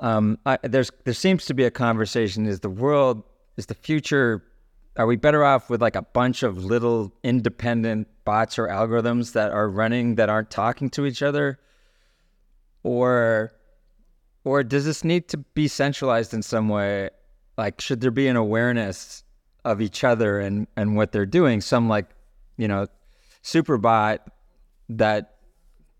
um, 0.04 0.38
I, 0.46 0.58
there's 0.64 0.92
there 1.06 1.14
seems 1.14 1.46
to 1.46 1.54
be 1.54 1.64
a 1.64 1.72
conversation: 1.72 2.46
is 2.46 2.60
the 2.60 2.70
world 2.70 3.24
is 3.58 3.68
the 3.68 3.74
future? 3.74 4.44
Are 4.98 5.08
we 5.08 5.16
better 5.16 5.44
off 5.44 5.70
with 5.70 5.82
like 5.82 5.96
a 5.96 6.02
bunch 6.02 6.44
of 6.44 6.64
little 6.64 7.12
independent 7.24 8.08
bots 8.26 8.60
or 8.60 8.68
algorithms 8.68 9.32
that 9.32 9.52
are 9.52 9.68
running 9.68 10.16
that 10.16 10.30
aren't 10.30 10.52
talking 10.52 10.90
to 10.92 11.06
each 11.06 11.24
other? 11.24 11.58
Or 12.84 13.54
or 14.46 14.64
does 14.64 14.86
this 14.86 15.04
need 15.04 15.28
to 15.30 15.38
be 15.38 15.68
centralized 15.68 16.34
in 16.34 16.42
some 16.42 16.70
way? 16.70 17.10
Like, 17.58 17.80
should 17.80 18.02
there 18.02 18.12
be 18.12 18.28
an 18.28 18.36
awareness 18.36 19.24
of 19.66 19.82
each 19.82 20.04
other 20.04 20.40
and 20.40 20.68
and 20.76 20.96
what 20.96 21.12
they're 21.12 21.26
doing? 21.26 21.62
Some 21.62 21.88
like, 21.88 22.10
you 22.58 22.68
know, 22.68 22.88
superbot 23.42 24.20
that 24.90 25.38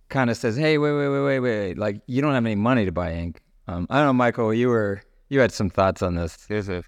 kind 0.10 0.30
of 0.30 0.38
says, 0.38 0.56
"Hey, 0.56 0.78
wait, 0.78 0.94
wait, 0.94 1.08
wait, 1.10 1.24
wait, 1.24 1.40
wait! 1.40 1.78
Like, 1.78 2.02
you 2.08 2.22
don't 2.22 2.34
have 2.34 2.46
any 2.46 2.56
money 2.56 2.86
to 2.86 2.92
buy 2.92 3.14
ink." 3.14 3.42
Um, 3.68 3.88
I 3.90 3.98
don't 3.98 4.08
know, 4.08 4.14
Michael. 4.14 4.54
You 4.54 4.70
were 4.70 5.02
you 5.30 5.40
had 5.40 5.52
some 5.52 5.70
thoughts 5.70 6.02
on 6.02 6.16
this. 6.16 6.36
There's 6.48 6.70
a 6.70 6.84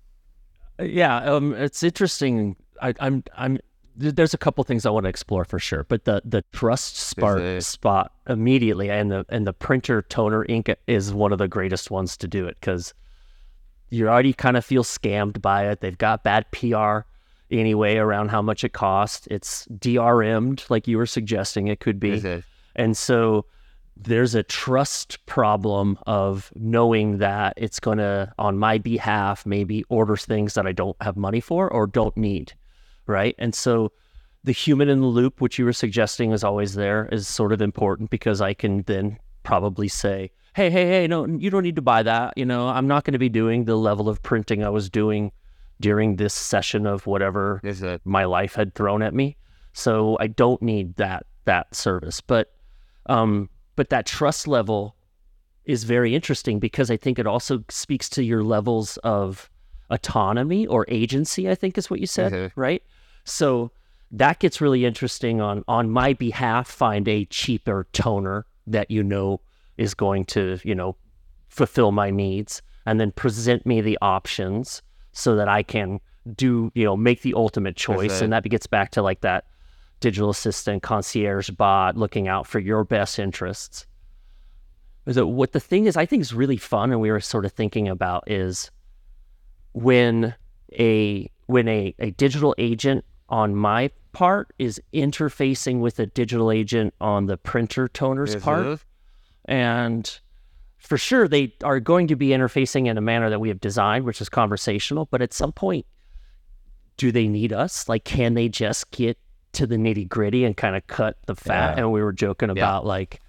Yeah, 0.80 1.18
um, 1.18 1.54
it's 1.56 1.84
interesting. 1.84 2.56
I, 2.82 2.94
I'm, 3.00 3.24
I'm. 3.36 3.60
Th- 4.00 4.16
There's 4.16 4.34
a 4.34 4.38
couple 4.38 4.64
things 4.64 4.86
I 4.86 4.90
want 4.90 5.06
to 5.06 5.10
explore 5.10 5.46
for 5.46 5.60
sure, 5.60 5.86
but 5.86 6.06
the 6.06 6.22
the 6.26 6.44
trust 6.54 6.98
spark 6.98 7.40
a- 7.40 7.62
spot 7.62 8.12
immediately, 8.28 8.90
and 8.90 9.12
the 9.12 9.26
and 9.30 9.46
the 9.46 9.54
printer 9.54 10.02
toner 10.04 10.46
ink 10.48 10.70
is 10.88 11.14
one 11.14 11.32
of 11.32 11.38
the 11.38 11.48
greatest 11.48 11.92
ones 11.92 12.18
to 12.18 12.28
do 12.28 12.48
it 12.48 12.58
because 12.60 12.94
you 13.90 14.08
already 14.08 14.34
kind 14.34 14.58
of 14.58 14.66
feel 14.66 14.84
scammed 14.84 15.42
by 15.42 15.68
it. 15.70 15.82
They've 15.82 15.98
got 15.98 16.24
bad 16.24 16.50
PR 16.52 17.00
anyway 17.52 17.98
around 17.98 18.30
how 18.30 18.42
much 18.42 18.64
it 18.64 18.74
costs. 18.74 19.28
It's 19.30 19.68
DRM'd, 19.68 20.66
like 20.70 20.88
you 20.88 20.98
were 20.98 21.06
suggesting 21.06 21.68
it 21.68 21.80
could 21.80 22.00
be. 22.00 22.10
And 22.76 22.98
so 22.98 23.46
there's 23.96 24.36
a 24.36 24.44
trust 24.44 25.24
problem 25.28 25.98
of 26.08 26.52
knowing 26.56 27.20
that 27.20 27.54
it's 27.56 27.80
going 27.80 28.00
to, 28.00 28.34
on 28.38 28.58
my 28.58 28.78
behalf, 28.80 29.46
maybe 29.46 29.86
order 29.88 30.18
things 30.18 30.56
that 30.56 30.68
I 30.68 30.74
don't 30.74 30.98
have 31.02 31.16
money 31.16 31.40
for 31.40 31.72
or 31.72 31.88
don't 31.88 32.18
need. 32.18 32.54
Right. 33.08 33.36
And 33.38 33.54
so 33.54 33.92
the 34.44 34.52
human 34.52 34.90
in 34.90 35.02
the 35.02 35.08
loop, 35.08 35.42
which 35.42 35.58
you 35.60 35.66
were 35.66 35.74
suggesting 35.74 36.32
is 36.32 36.44
always 36.44 36.76
there, 36.76 37.08
is 37.12 37.28
sort 37.28 37.52
of 37.52 37.62
important 37.62 38.10
because 38.10 38.42
I 38.42 38.54
can 38.54 38.84
then 38.84 39.18
probably 39.44 39.88
say, 39.88 40.32
hey, 40.56 40.70
hey, 40.70 40.88
hey, 40.88 41.08
no, 41.08 41.26
you 41.26 41.50
don't 41.50 41.64
need 41.64 41.76
to 41.76 41.82
buy 41.82 42.04
that. 42.04 42.34
You 42.38 42.46
know, 42.46 42.68
I'm 42.68 42.88
not 42.88 43.04
going 43.04 43.14
to 43.14 43.20
be 43.20 43.30
doing 43.30 43.66
the 43.66 43.76
level 43.76 44.08
of 44.10 44.22
printing 44.24 44.64
I 44.64 44.70
was 44.70 44.90
doing 44.90 45.32
during 45.82 46.16
this 46.16 46.34
session 46.34 46.86
of 46.88 47.06
whatever 47.06 47.60
Is 47.64 47.82
it? 47.84 48.02
my 48.06 48.26
life 48.26 48.56
had 48.56 48.74
thrown 48.76 49.02
at 49.02 49.14
me. 49.14 49.36
So 49.74 50.16
I 50.20 50.28
don't 50.28 50.62
need 50.62 50.96
that 50.96 51.26
that 51.46 51.76
service. 51.76 52.22
But 52.22 52.54
um, 53.08 53.50
but 53.76 53.90
that 53.90 54.06
trust 54.06 54.48
level 54.48 54.96
is 55.66 55.84
very 55.84 56.16
interesting 56.16 56.60
because 56.60 56.90
I 56.90 56.98
think 56.98 57.20
it 57.20 57.28
also 57.28 57.64
speaks 57.70 58.08
to 58.12 58.24
your 58.24 58.44
levels 58.44 58.98
of 59.04 59.50
autonomy 59.90 60.66
or 60.68 60.86
agency. 60.88 61.50
I 61.50 61.56
think 61.56 61.78
is 61.78 61.90
what 61.90 62.00
you 62.00 62.08
said, 62.08 62.32
Mhm. 62.32 62.52
right? 62.56 62.82
So 63.26 63.72
that 64.12 64.40
gets 64.40 64.62
really 64.62 64.86
interesting 64.86 65.42
on 65.42 65.64
on 65.68 65.90
my 65.90 66.14
behalf. 66.14 66.68
Find 66.68 67.08
a 67.08 67.26
cheaper 67.26 67.88
toner 67.92 68.46
that 68.68 68.90
you 68.90 69.04
know 69.04 69.42
is 69.78 69.94
going 69.94 70.26
to 70.26 70.60
you 70.64 70.76
know 70.76 70.96
fulfill 71.50 71.92
my 71.92 72.10
needs, 72.10 72.62
and 72.86 73.00
then 73.00 73.12
present 73.12 73.66
me 73.66 73.82
the 73.82 73.98
options 74.02 74.82
so 75.12 75.36
that 75.36 75.48
I 75.50 75.64
can 75.64 76.00
do 76.36 76.72
you 76.76 76.86
know 76.86 76.96
make 76.96 77.22
the 77.22 77.34
ultimate 77.34 77.76
choice. 77.76 78.22
And 78.22 78.32
that 78.32 78.44
gets 78.44 78.68
back 78.68 78.92
to 78.92 79.02
like 79.02 79.22
that 79.22 79.46
digital 80.00 80.30
assistant, 80.30 80.84
concierge 80.84 81.50
bot, 81.50 81.98
looking 81.98 82.28
out 82.28 82.46
for 82.48 82.60
your 82.60 82.84
best 82.84 83.18
interests. 83.18 83.86
So 85.12 85.28
what 85.28 85.52
the 85.52 85.60
thing 85.60 85.86
is, 85.86 85.98
I 85.98 86.06
think 86.06 86.22
is 86.22 86.34
really 86.34 86.58
fun, 86.58 86.92
and 86.92 87.00
we 87.00 87.12
were 87.12 87.20
sort 87.20 87.46
of 87.46 87.52
thinking 87.52 87.88
about 87.88 88.30
is 88.30 88.72
when 89.74 90.36
a 90.74 91.30
when 91.48 91.68
a, 91.68 91.94
a 92.00 92.12
digital 92.12 92.56
agent 92.58 93.06
on 93.30 93.56
my 93.56 93.90
part 94.12 94.54
is 94.60 94.82
interfacing 94.94 95.80
with 95.80 96.00
a 96.00 96.06
digital 96.06 96.52
agent 96.52 96.94
on 97.02 97.26
the 97.26 97.38
printer 97.38 97.88
toner's 97.88 98.36
part. 98.42 98.66
and 99.46 100.20
for 100.78 100.98
sure 100.98 101.28
they 101.28 101.54
are 101.64 101.80
going 101.80 102.08
to 102.08 102.16
be 102.16 102.30
interfacing 102.30 102.88
in 102.88 102.98
a 102.98 103.02
manner 103.02 103.30
that 103.30 103.40
we 103.40 103.50
have 103.50 103.60
designed 103.60 104.06
which 104.06 104.22
is 104.22 104.30
conversational 104.30 105.08
but 105.12 105.22
at 105.22 105.34
some 105.34 105.52
point 105.52 105.86
do 106.98 107.12
they 107.12 107.28
need 107.28 107.52
us? 107.52 107.90
Like 107.90 108.04
can 108.06 108.34
they 108.36 108.48
just 108.50 108.90
get 108.92 109.18
to 109.54 109.68
the 109.68 109.76
nitty 109.76 110.08
gritty 110.08 110.46
and 110.46 110.56
kind 110.56 110.76
of 110.76 110.88
cut 110.88 111.18
the 111.26 111.36
fat? 111.36 111.76
Yeah. 111.76 111.84
and 111.84 111.92
we 111.92 112.02
were 112.02 112.14
joking 112.14 112.50
about 112.50 112.86
like 112.86 113.20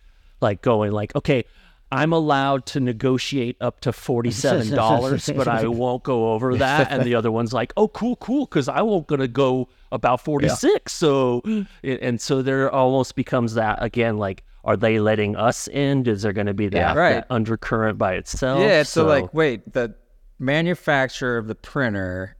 like 0.40 0.62
going 0.62 0.92
like 0.92 1.14
okay 1.16 1.44
i'm 1.92 2.12
allowed 2.12 2.66
to 2.66 2.80
negotiate 2.80 3.56
up 3.60 3.80
to 3.80 3.90
$47 3.92 5.36
but 5.36 5.48
i 5.48 5.66
won't 5.66 6.02
go 6.02 6.32
over 6.32 6.56
that 6.56 6.90
and 6.90 7.04
the 7.04 7.14
other 7.14 7.30
one's 7.30 7.52
like 7.52 7.72
oh 7.76 7.88
cool 7.88 8.16
cool 8.16 8.44
because 8.46 8.68
i 8.68 8.82
won't 8.82 9.06
gonna 9.06 9.28
go 9.28 9.68
about 9.92 10.20
46 10.20 10.92
so 10.92 11.42
and 11.84 12.20
so 12.20 12.42
there 12.42 12.70
almost 12.70 13.14
becomes 13.14 13.54
that 13.54 13.82
again 13.82 14.18
like 14.18 14.42
are 14.64 14.76
they 14.76 14.98
letting 14.98 15.36
us 15.36 15.68
in 15.68 16.04
is 16.06 16.22
there 16.22 16.32
going 16.32 16.48
to 16.48 16.54
be 16.54 16.68
that, 16.68 16.76
Yeah. 16.76 17.00
Right. 17.00 17.12
that 17.14 17.26
undercurrent 17.30 17.98
by 17.98 18.14
itself 18.14 18.60
Yeah, 18.60 18.82
so, 18.82 19.06
like, 19.06 19.32
wait, 19.32 19.72
the 19.72 19.94
manufacturer 20.40 21.38
of 21.38 21.46
the 21.46 21.54
printer 21.54 22.36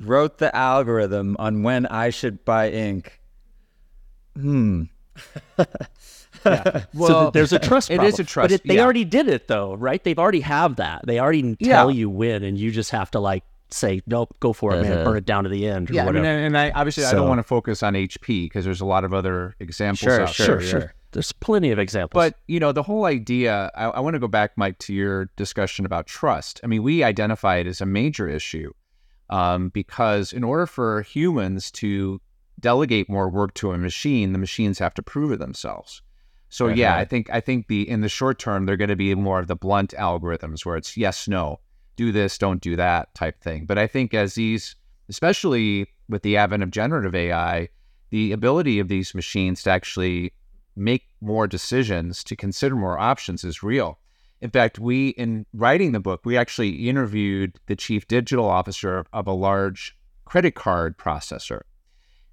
wrote 0.00 0.36
the 0.36 0.54
algorithm 0.54 1.34
on 1.38 1.62
when 1.62 1.86
I 1.86 2.10
should 2.10 2.44
buy 2.44 2.68
ink. 2.68 3.22
Hmm. 4.36 4.82
so 6.96 7.22
th- 7.22 7.32
there's 7.32 7.52
a 7.52 7.58
trust 7.58 7.90
it 7.90 7.96
problem. 7.96 8.12
is 8.12 8.18
a 8.20 8.24
trust, 8.24 8.44
but 8.44 8.52
it, 8.52 8.62
they 8.68 8.76
yeah. 8.76 8.82
already 8.84 9.04
did 9.04 9.28
it 9.28 9.48
though 9.48 9.74
right 9.74 10.02
they've 10.04 10.18
already 10.18 10.40
have 10.40 10.76
that 10.76 11.02
they 11.06 11.18
already 11.18 11.56
tell 11.56 11.90
you 11.90 12.08
when 12.10 12.42
and 12.42 12.58
you 12.58 12.70
just 12.70 12.90
have 12.90 13.10
to 13.10 13.20
like 13.20 13.44
say 13.70 14.00
nope 14.06 14.34
go 14.40 14.52
for 14.52 14.74
it 14.74 14.82
man 14.82 14.92
Uh-huh. 14.92 15.04
burn 15.04 15.16
it 15.16 15.24
down 15.24 15.44
to 15.44 15.50
the 15.50 15.66
end 15.66 15.90
or 15.90 15.94
Yeah, 15.94 16.06
I 16.06 16.12
mean, 16.12 16.24
and 16.24 16.56
I 16.56 16.70
obviously 16.70 17.04
I 17.04 17.12
don't 17.12 17.28
want 17.28 17.38
to 17.38 17.42
focus 17.44 17.82
on 17.82 17.94
HP 17.94 18.44
because 18.44 18.64
there's 18.64 18.80
a 18.80 18.86
lot 18.86 19.04
of 19.04 19.12
other 19.14 19.56
examples 19.58 19.98
Sure, 20.00 20.20
out 20.22 20.28
sure, 20.30 20.46
there. 20.46 20.60
sure 20.60 20.80
sure 20.80 20.94
there's 21.12 21.30
plenty 21.32 21.70
of 21.70 21.78
examples 21.78 22.20
But 22.20 22.34
you 22.48 22.58
know, 22.60 22.72
the 22.72 22.82
whole 22.82 23.04
idea. 23.04 23.70
I, 23.76 23.84
I 23.84 24.00
want 24.00 24.14
to 24.14 24.18
go 24.20 24.26
back, 24.26 24.52
Mike, 24.56 24.78
to 24.80 24.92
your 24.92 25.26
discussion 25.36 25.86
about 25.86 26.06
trust. 26.08 26.60
I 26.64 26.66
mean, 26.66 26.82
we 26.82 27.04
identify 27.04 27.56
it 27.58 27.68
as 27.68 27.80
a 27.80 27.86
major 27.86 28.26
issue 28.28 28.72
um, 29.30 29.68
because 29.68 30.32
in 30.32 30.42
order 30.42 30.66
for 30.66 31.02
humans 31.02 31.70
to 31.72 32.20
delegate 32.58 33.08
more 33.08 33.28
work 33.28 33.54
to 33.54 33.70
a 33.70 33.78
machine, 33.78 34.32
the 34.32 34.38
machines 34.40 34.80
have 34.80 34.92
to 34.94 35.02
prove 35.02 35.30
it 35.30 35.38
themselves. 35.38 36.02
So 36.48 36.68
yeah. 36.68 36.96
I 36.96 37.04
think 37.04 37.30
I 37.30 37.40
think 37.40 37.66
the 37.66 37.88
in 37.88 38.00
the 38.00 38.08
short 38.08 38.38
term 38.38 38.66
they're 38.66 38.76
going 38.76 38.88
to 38.88 38.96
be 38.96 39.14
more 39.14 39.40
of 39.40 39.48
the 39.48 39.56
blunt 39.56 39.94
algorithms 39.98 40.64
where 40.64 40.76
it's 40.76 40.96
yes, 40.96 41.26
no, 41.26 41.60
do 41.96 42.12
this, 42.12 42.38
don't 42.38 42.60
do 42.60 42.76
that 42.76 43.14
type 43.14 43.40
thing. 43.40 43.66
But 43.66 43.78
I 43.78 43.86
think 43.86 44.14
as 44.14 44.34
these, 44.34 44.76
especially 45.08 45.88
with 46.08 46.22
the 46.22 46.36
advent 46.36 46.62
of 46.62 46.70
generative 46.70 47.14
AI, 47.14 47.68
the 48.10 48.32
ability 48.32 48.78
of 48.78 48.88
these 48.88 49.14
machines 49.14 49.62
to 49.64 49.70
actually 49.70 50.32
make 50.76 51.08
more 51.20 51.46
decisions, 51.46 52.22
to 52.24 52.36
consider 52.36 52.76
more 52.76 52.98
options 52.98 53.44
is 53.44 53.62
real. 53.62 53.98
In 54.40 54.50
fact, 54.50 54.78
we, 54.78 55.10
in 55.10 55.46
writing 55.54 55.92
the 55.92 56.00
book, 56.00 56.22
we 56.24 56.36
actually 56.36 56.88
interviewed 56.88 57.58
the 57.66 57.76
chief 57.76 58.06
digital 58.06 58.44
officer 58.44 59.06
of 59.12 59.26
a 59.26 59.32
large 59.32 59.96
credit 60.24 60.54
card 60.54 60.98
processor. 60.98 61.62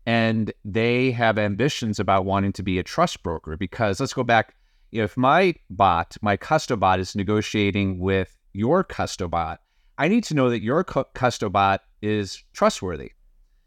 And 0.06 0.52
they 0.66 1.12
have 1.12 1.38
ambitions 1.38 2.00
about 2.00 2.26
wanting 2.26 2.54
to 2.54 2.64
be 2.64 2.80
a 2.80 2.84
trust 2.84 3.22
broker 3.24 3.56
because 3.58 4.00
let's 4.00 4.14
go 4.14 4.24
back. 4.24 4.56
If 4.92 5.16
my 5.16 5.56
bot, 5.70 6.18
my 6.22 6.36
custobot, 6.36 7.00
is 7.00 7.16
negotiating 7.16 8.00
with 8.00 8.38
your 8.54 8.84
custobot, 8.84 9.58
I 9.98 10.08
need 10.08 10.24
to 10.26 10.34
know 10.34 10.50
that 10.50 10.62
your 10.62 10.84
cu- 10.84 11.06
custobot 11.16 11.80
is 12.02 12.44
trustworthy. 12.54 13.12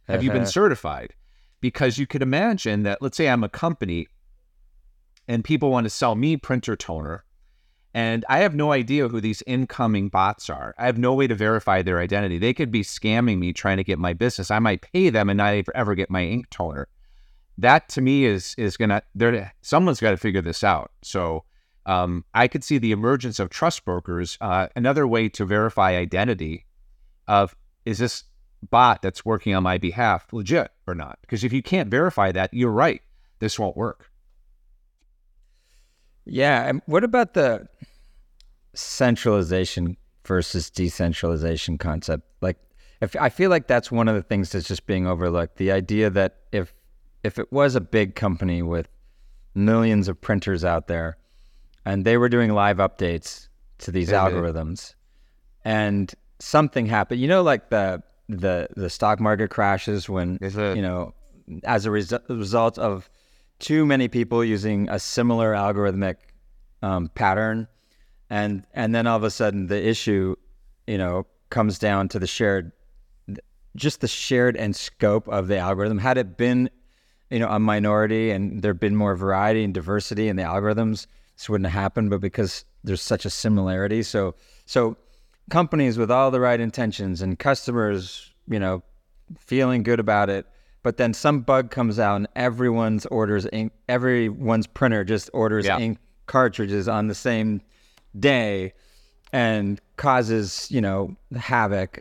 Have 0.08 0.22
you 0.22 0.30
been 0.30 0.46
certified? 0.60 1.14
Because 1.60 1.96
you 1.96 2.06
could 2.06 2.20
imagine 2.20 2.82
that, 2.82 3.00
let's 3.00 3.16
say 3.16 3.28
I'm 3.28 3.44
a 3.44 3.48
company 3.48 4.08
and 5.28 5.44
people 5.44 5.70
want 5.70 5.84
to 5.84 5.90
sell 5.90 6.14
me 6.14 6.36
printer 6.36 6.76
toner, 6.76 7.24
and 7.94 8.24
I 8.28 8.38
have 8.38 8.56
no 8.56 8.72
idea 8.72 9.06
who 9.06 9.20
these 9.20 9.42
incoming 9.46 10.08
bots 10.08 10.50
are. 10.50 10.74
I 10.76 10.86
have 10.86 10.98
no 10.98 11.14
way 11.14 11.28
to 11.28 11.34
verify 11.36 11.80
their 11.80 12.00
identity. 12.00 12.38
They 12.38 12.52
could 12.52 12.72
be 12.72 12.82
scamming 12.82 13.38
me 13.38 13.52
trying 13.52 13.76
to 13.76 13.84
get 13.84 14.00
my 14.00 14.12
business. 14.12 14.50
I 14.50 14.58
might 14.58 14.82
pay 14.82 15.10
them 15.10 15.30
and 15.30 15.38
not 15.38 15.54
ever- 15.74 15.94
get 15.94 16.10
my 16.10 16.24
ink 16.24 16.50
toner. 16.50 16.88
That 17.56 17.88
to 17.90 18.00
me 18.00 18.24
is 18.24 18.56
is 18.58 18.76
gonna 18.76 19.02
there. 19.14 19.52
Someone's 19.62 20.00
got 20.00 20.10
to 20.10 20.16
figure 20.16 20.42
this 20.42 20.64
out. 20.64 20.90
So 21.02 21.44
um, 21.86 22.24
I 22.34 22.48
could 22.48 22.64
see 22.64 22.78
the 22.78 22.90
emergence 22.90 23.38
of 23.38 23.48
trust 23.48 23.84
brokers. 23.84 24.36
Uh, 24.40 24.66
another 24.74 25.06
way 25.06 25.28
to 25.28 25.44
verify 25.44 25.92
identity 25.92 26.66
of 27.28 27.54
is 27.84 27.98
this 27.98 28.24
bot 28.70 29.02
that's 29.02 29.24
working 29.24 29.54
on 29.54 29.62
my 29.62 29.78
behalf 29.78 30.32
legit 30.32 30.72
or 30.88 30.96
not? 30.96 31.18
Because 31.20 31.44
if 31.44 31.52
you 31.52 31.62
can't 31.62 31.90
verify 31.90 32.32
that, 32.32 32.52
you're 32.52 32.72
right. 32.72 33.02
This 33.38 33.56
won't 33.56 33.76
work. 33.76 34.10
Yeah. 36.26 36.68
And 36.68 36.82
what 36.86 37.04
about 37.04 37.34
the 37.34 37.68
centralization 38.74 39.96
versus 40.24 40.70
decentralization 40.70 41.78
concept? 41.78 42.24
Like, 42.40 42.56
if 43.00 43.16
I 43.16 43.28
feel 43.28 43.50
like 43.50 43.66
that's 43.66 43.90
one 43.90 44.08
of 44.08 44.14
the 44.14 44.22
things 44.22 44.50
that's 44.52 44.68
just 44.68 44.86
being 44.86 45.06
overlooked. 45.06 45.56
The 45.56 45.72
idea 45.72 46.10
that 46.10 46.36
if 46.52 46.72
if 47.22 47.38
it 47.38 47.50
was 47.52 47.74
a 47.74 47.80
big 47.80 48.14
company 48.14 48.62
with 48.62 48.88
millions 49.54 50.08
of 50.08 50.20
printers 50.20 50.64
out 50.64 50.88
there, 50.88 51.16
and 51.84 52.04
they 52.04 52.16
were 52.16 52.28
doing 52.28 52.52
live 52.52 52.78
updates 52.78 53.48
to 53.78 53.90
these 53.90 54.10
Mhm. 54.10 54.30
algorithms, 54.30 54.94
and 55.64 56.14
something 56.38 56.86
happened, 56.86 57.20
you 57.20 57.28
know, 57.28 57.42
like 57.42 57.70
the 57.70 58.02
the 58.28 58.68
the 58.76 58.88
stock 58.88 59.20
market 59.20 59.50
crashes 59.50 60.08
when 60.08 60.38
you 60.40 60.82
know, 60.82 61.12
as 61.64 61.84
a 61.84 61.90
resu- 61.90 62.22
result 62.28 62.78
of 62.78 63.10
too 63.64 63.86
many 63.86 64.08
people 64.08 64.44
using 64.44 64.90
a 64.90 64.98
similar 64.98 65.54
algorithmic 65.54 66.16
um, 66.82 67.08
pattern, 67.14 67.66
and 68.28 68.62
and 68.74 68.94
then 68.94 69.06
all 69.06 69.16
of 69.16 69.24
a 69.24 69.30
sudden 69.30 69.68
the 69.68 69.88
issue, 69.88 70.36
you 70.86 70.98
know, 70.98 71.26
comes 71.48 71.78
down 71.78 72.08
to 72.08 72.18
the 72.18 72.26
shared, 72.26 72.72
just 73.74 74.02
the 74.02 74.08
shared 74.08 74.54
and 74.58 74.76
scope 74.76 75.26
of 75.28 75.48
the 75.48 75.56
algorithm. 75.56 75.96
Had 75.96 76.18
it 76.18 76.36
been, 76.36 76.68
you 77.30 77.38
know, 77.38 77.48
a 77.48 77.58
minority 77.58 78.30
and 78.30 78.60
there'd 78.60 78.78
been 78.78 78.96
more 78.96 79.16
variety 79.16 79.64
and 79.64 79.72
diversity 79.72 80.28
in 80.28 80.36
the 80.36 80.42
algorithms, 80.42 81.06
this 81.34 81.48
wouldn't 81.48 81.70
have 81.70 81.82
happened. 81.82 82.10
But 82.10 82.20
because 82.20 82.66
there's 82.84 83.00
such 83.00 83.24
a 83.24 83.30
similarity, 83.30 84.02
so 84.02 84.34
so 84.66 84.98
companies 85.48 85.96
with 85.96 86.10
all 86.10 86.30
the 86.30 86.40
right 86.40 86.60
intentions 86.60 87.22
and 87.22 87.38
customers, 87.38 88.30
you 88.46 88.60
know, 88.60 88.82
feeling 89.38 89.82
good 89.82 90.00
about 90.00 90.28
it 90.28 90.46
but 90.84 90.98
then 90.98 91.12
some 91.12 91.40
bug 91.40 91.70
comes 91.72 91.98
out 91.98 92.14
and 92.16 92.28
everyone's 92.36 93.06
orders 93.06 93.46
ink 93.52 93.72
everyone's 93.88 94.68
printer 94.68 95.02
just 95.04 95.28
orders 95.34 95.66
Yeah. 95.66 95.78
ink 95.80 95.98
cartridges 96.26 96.86
on 96.88 97.08
the 97.08 97.14
same 97.14 97.60
day 98.18 98.72
and 99.32 99.80
causes 99.96 100.68
you 100.70 100.80
know 100.80 101.16
havoc. 101.36 102.00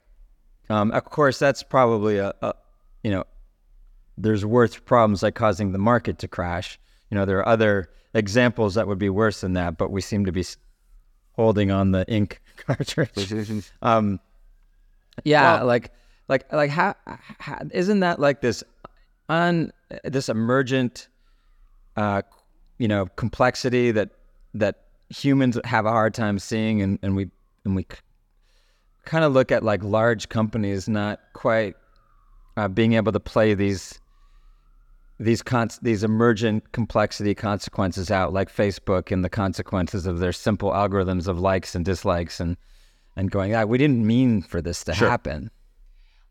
Um, 0.69 0.91
of 0.91 1.05
course 1.05 1.39
that's 1.39 1.63
probably 1.63 2.17
a, 2.19 2.33
a 2.43 2.53
you 3.03 3.09
know 3.11 3.23
there's 4.17 4.45
worse 4.45 4.77
problems 4.77 5.23
like 5.23 5.33
causing 5.35 5.71
the 5.71 5.79
market 5.79 6.19
to 6.19 6.27
crash. 6.27 6.79
You 7.09 7.15
know 7.17 7.25
there 7.25 7.39
are 7.39 7.47
other 7.47 7.89
examples 8.13 8.75
that 8.75 8.87
would 8.87 8.99
be 8.99 9.09
worse 9.09 9.41
than 9.41 9.53
that 9.53 9.77
but 9.77 9.89
we 9.89 9.99
seem 10.01 10.25
to 10.25 10.31
be 10.31 10.45
holding 11.31 11.71
on 11.71 11.91
the 11.91 12.05
ink 12.07 12.41
cartridge. 12.57 13.33
Um 13.81 14.19
yeah 15.23 15.57
Well- 15.57 15.65
like 15.67 15.91
like 16.29 16.51
like 16.53 16.69
how, 16.69 16.95
how 17.39 17.59
isn't 17.71 17.99
that 17.99 18.19
like 18.19 18.39
this 18.41 18.63
un 19.29 19.71
this 20.03 20.29
emergent 20.29 21.07
uh 21.97 22.21
you 22.77 22.87
know 22.87 23.05
complexity 23.15 23.91
that 23.91 24.09
that 24.53 24.83
humans 25.09 25.57
have 25.63 25.85
a 25.85 25.89
hard 25.89 26.13
time 26.13 26.39
seeing 26.39 26.81
and 26.81 26.99
and 27.01 27.15
we 27.15 27.29
and 27.65 27.75
we 27.75 27.85
kind 29.05 29.23
of 29.23 29.33
look 29.33 29.51
at 29.51 29.63
like 29.63 29.83
large 29.83 30.29
companies 30.29 30.87
not 30.87 31.19
quite 31.33 31.75
uh, 32.57 32.67
being 32.67 32.93
able 32.93 33.11
to 33.11 33.19
play 33.19 33.53
these 33.53 33.99
these 35.19 35.41
cons- 35.41 35.79
these 35.81 36.03
emergent 36.03 36.71
complexity 36.71 37.35
consequences 37.35 38.11
out 38.11 38.33
like 38.33 38.53
Facebook 38.53 39.11
and 39.11 39.23
the 39.23 39.29
consequences 39.29 40.05
of 40.05 40.19
their 40.19 40.33
simple 40.33 40.71
algorithms 40.71 41.27
of 41.27 41.39
likes 41.39 41.75
and 41.75 41.85
dislikes 41.85 42.39
and 42.39 42.57
and 43.15 43.29
going 43.31 43.53
ah, 43.55 43.63
we 43.63 43.77
didn't 43.77 44.05
mean 44.05 44.41
for 44.41 44.61
this 44.61 44.83
to 44.83 44.93
happen. 44.93 45.51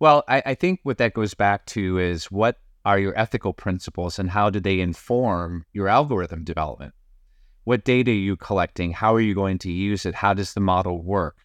Well, 0.01 0.25
I, 0.27 0.43
I 0.47 0.55
think 0.55 0.81
what 0.83 0.99
that 0.99 1.15
goes 1.15 1.33
back 1.33 1.65
to 1.67 1.99
is 1.99 2.25
what 2.25 2.59
are 2.85 2.99
your 2.99 3.19
ethical 3.19 3.53
principles 3.53 4.19
and 4.19 4.31
how 4.31 4.51
do 4.51 4.61
they 4.61 4.81
inform 4.81 5.65
your 5.73 5.89
algorithm 5.89 6.45
development? 6.45 6.95
What 7.65 7.85
data 7.85 8.11
are 8.11 8.15
you 8.15 8.37
collecting? 8.37 8.93
How 8.93 9.15
are 9.15 9.21
you 9.21 9.35
going 9.35 9.59
to 9.59 9.71
use 9.71 10.05
it? 10.05 10.15
How 10.17 10.35
does 10.35 10.55
the 10.55 10.61
model 10.61 11.03
work? 11.03 11.37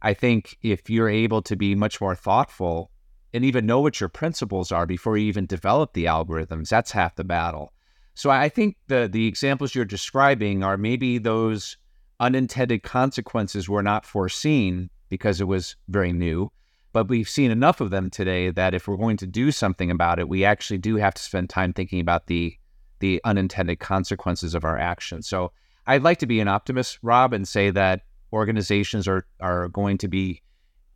I 0.00 0.14
think 0.14 0.56
if 0.62 0.88
you're 0.88 1.08
able 1.08 1.42
to 1.42 1.56
be 1.56 1.74
much 1.74 2.00
more 2.00 2.14
thoughtful 2.14 2.90
and 3.34 3.44
even 3.44 3.66
know 3.66 3.80
what 3.80 4.00
your 4.00 4.08
principles 4.08 4.72
are 4.72 4.86
before 4.86 5.18
you 5.18 5.26
even 5.26 5.44
develop 5.44 5.92
the 5.92 6.06
algorithms, 6.06 6.68
that's 6.68 6.92
half 6.92 7.16
the 7.16 7.24
battle. 7.24 7.72
So 8.14 8.30
I 8.30 8.48
think 8.48 8.76
the 8.88 9.08
the 9.10 9.26
examples 9.26 9.74
you're 9.74 9.84
describing 9.84 10.64
are 10.64 10.76
maybe 10.76 11.18
those 11.18 11.76
unintended 12.18 12.82
consequences 12.82 13.68
were 13.68 13.82
not 13.82 14.04
foreseen 14.04 14.90
because 15.08 15.40
it 15.40 15.46
was 15.46 15.76
very 15.88 16.12
new 16.12 16.50
but 16.98 17.08
we've 17.08 17.28
seen 17.28 17.52
enough 17.52 17.80
of 17.80 17.90
them 17.90 18.10
today 18.10 18.50
that 18.50 18.74
if 18.74 18.88
we're 18.88 18.96
going 18.96 19.16
to 19.18 19.26
do 19.26 19.52
something 19.52 19.88
about 19.88 20.18
it, 20.18 20.28
we 20.28 20.44
actually 20.44 20.78
do 20.78 20.96
have 20.96 21.14
to 21.14 21.22
spend 21.22 21.48
time 21.48 21.72
thinking 21.72 22.00
about 22.00 22.26
the 22.26 22.56
the 22.98 23.20
unintended 23.22 23.78
consequences 23.78 24.56
of 24.56 24.64
our 24.64 24.76
actions. 24.76 25.28
So 25.28 25.52
I'd 25.86 26.02
like 26.02 26.18
to 26.18 26.26
be 26.26 26.40
an 26.40 26.48
optimist, 26.48 26.98
Robb, 27.02 27.32
and 27.32 27.46
say 27.46 27.70
that 27.70 28.00
organizations 28.32 29.06
are 29.06 29.24
are 29.38 29.68
going 29.68 29.98
to 29.98 30.08
be 30.08 30.42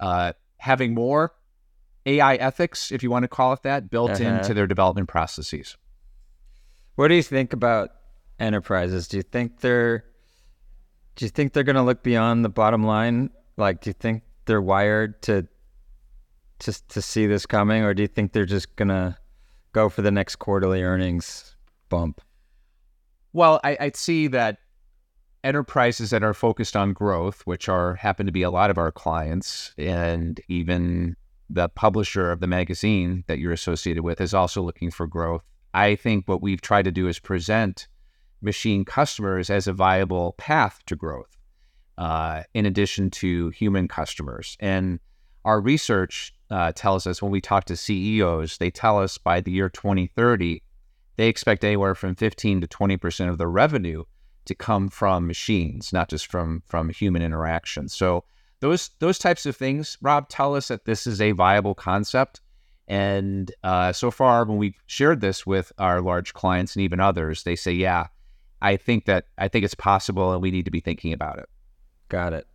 uh, 0.01 0.33
having 0.57 0.93
more 0.93 1.33
AI 2.05 2.35
ethics, 2.35 2.91
if 2.91 3.05
you 3.05 3.11
want 3.13 3.23
to 3.23 3.29
call 3.29 3.53
it 3.53 3.63
that, 3.63 3.89
built 3.89 4.11
Uh-huh. 4.11 4.25
into 4.25 4.55
their 4.55 4.67
development 4.67 5.09
processes. 5.09 5.77
What 6.97 7.09
do 7.09 7.15
you 7.15 7.23
think 7.23 7.53
about 7.53 7.91
enterprises? 8.41 9.07
Do 9.07 9.19
you 9.19 9.23
think 9.23 9.61
they're 9.61 10.05
do 11.15 11.27
you 11.27 11.29
think 11.29 11.53
they're 11.53 11.63
going 11.63 11.77
to 11.77 11.83
look 11.83 12.03
beyond 12.03 12.45
the 12.45 12.49
bottom 12.49 12.83
line? 12.83 13.31
Like 13.57 13.83
do 13.83 13.91
you 13.91 13.95
think 13.95 14.25
they're 14.47 14.61
wired 14.63 15.23
to 15.23 15.47
to 16.63 16.89
to 16.89 17.03
see 17.03 17.27
this 17.27 17.47
coming 17.47 17.83
or 17.83 17.95
do 17.95 18.03
you 18.03 18.09
think 18.09 18.33
they're 18.33 18.45
just 18.45 18.77
to 18.77 19.17
go 19.73 19.89
for 19.89 20.03
the 20.03 20.11
next 20.11 20.37
quarterly 20.37 20.83
earnings 20.83 21.57
bump? 21.89 22.21
Well, 23.33 23.61
I, 23.65 23.77
I'd 23.81 23.97
see 23.97 24.27
that 24.29 24.59
enterprises 25.45 26.11
that 26.11 26.23
are 26.23 26.35
focused 26.35 26.77
on 26.77 26.93
growth, 26.93 27.43
which 27.47 27.69
are 27.69 27.95
happen 27.95 28.27
to 28.27 28.33
be 28.33 28.43
a 28.43 28.51
lot 28.51 28.71
of 28.71 28.79
our 28.79 28.93
clients, 28.93 29.75
and 29.77 30.41
even 30.49 31.17
the 31.51 31.69
publisher 31.69 32.31
of 32.31 32.41
the 32.41 32.47
magazine 32.47 33.25
that 33.27 33.39
you're 33.39 33.53
associated 33.53 34.03
with 34.03 34.21
is 34.21 34.35
also 34.35 34.63
looking 34.63 34.91
for 34.91 35.07
growth. 35.07 35.43
I 35.75 35.97
think 35.97 36.29
what 36.29 36.43
we've 36.43 36.61
tried 36.61 36.85
to 36.85 36.93
do 36.93 37.09
is 37.09 37.19
present 37.19 37.89
machine 38.41 38.85
customers 38.85 39.51
as 39.51 39.67
a 39.67 39.73
viable 39.73 40.35
path 40.39 40.81
to 40.87 40.97
growth, 40.97 41.37
uh, 41.99 42.43
in 42.55 42.67
addition 42.67 43.11
to 43.11 43.51
human 43.51 43.89
customers. 43.89 44.57
And 44.61 45.01
our 45.45 45.61
research 45.61 46.35
uh, 46.53 46.73
tells 46.73 47.07
us 47.07 47.23
when 47.23 47.33
we 47.33 47.41
talk 47.41 47.65
to 47.65 47.77
CEOs, 47.77 48.59
they 48.59 48.71
tell 48.71 48.99
us 48.99 49.19
by 49.19 49.41
the 49.41 49.51
year 49.51 49.69
2030, 49.69 50.63
they 51.17 51.29
expect 51.29 51.65
anywhere 51.65 51.95
from 51.95 52.15
15 52.15 52.61
to 52.61 52.67
20 52.67 52.97
percent 52.99 53.31
of 53.31 53.39
their 53.39 53.49
revenue 53.49 54.05
to 54.45 54.55
come 54.55 54.89
from 54.89 55.27
machines, 55.27 55.93
not 55.93 56.09
just 56.09 56.27
from 56.27 56.63
from 56.67 56.91
human 56.91 57.23
interaction. 57.23 57.89
So 57.89 58.25
those 58.61 58.91
those 58.99 59.19
types 59.19 59.47
of 59.47 59.57
things, 59.57 59.97
Robb, 60.01 60.29
tell 60.29 60.55
us 60.55 60.69
that 60.69 60.85
this 60.85 61.07
is 61.07 61.21
a 61.21 61.33
viable 61.33 61.75
concept. 61.75 62.41
And 62.89 63.51
uh, 63.63 63.93
so 63.93 64.11
far, 64.11 64.45
when 64.45 64.59
we've 64.59 64.81
shared 64.87 65.21
this 65.21 65.47
with 65.47 65.73
our 65.79 66.01
large 66.01 66.35
clients 66.35 66.77
and 66.77 66.83
even 66.83 67.01
others, 67.01 67.45
they 67.45 67.57
say, 67.57 67.73
"Yeah, 67.73 68.09
I 68.61 68.77
think 68.77 69.07
that 69.07 69.27
I 69.39 69.49
think 69.49 69.65
it's 69.65 69.75
possible, 69.75 70.33
and 70.33 70.43
we 70.43 70.51
need 70.51 70.65
to 70.67 70.71
be 70.71 70.81
thinking 70.81 71.13
about 71.13 71.39
it." 71.39 71.49
Got 72.09 72.33
it. 72.35 72.47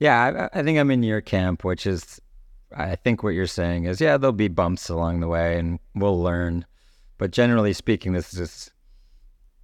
Yeah, 0.00 0.48
I, 0.52 0.58
I 0.58 0.62
think 0.62 0.78
I'm 0.78 0.90
in 0.90 1.02
your 1.02 1.20
camp, 1.20 1.64
which 1.64 1.86
is, 1.86 2.20
I 2.74 2.96
think 2.96 3.22
what 3.22 3.30
you're 3.30 3.46
saying 3.46 3.84
is, 3.84 4.00
yeah, 4.00 4.16
there'll 4.16 4.32
be 4.32 4.48
bumps 4.48 4.88
along 4.88 5.20
the 5.20 5.28
way, 5.28 5.58
and 5.58 5.78
we'll 5.94 6.20
learn. 6.20 6.66
But 7.18 7.30
generally 7.30 7.72
speaking, 7.72 8.12
this 8.12 8.34
is, 8.34 8.70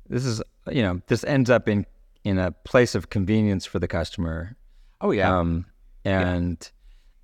this 0.09 0.25
is, 0.25 0.43
you 0.71 0.83
know, 0.83 1.01
this 1.09 1.25
ends 1.25 1.51
up 1.51 1.69
in 1.69 1.87
in 2.25 2.39
a 2.39 2.53
place 2.53 2.95
of 2.95 3.11
convenience 3.11 3.65
for 3.67 3.79
the 3.79 3.89
customer. 3.89 4.57
Oh 5.01 5.11
yeah, 5.11 5.37
Um, 5.37 5.67
and 6.05 6.71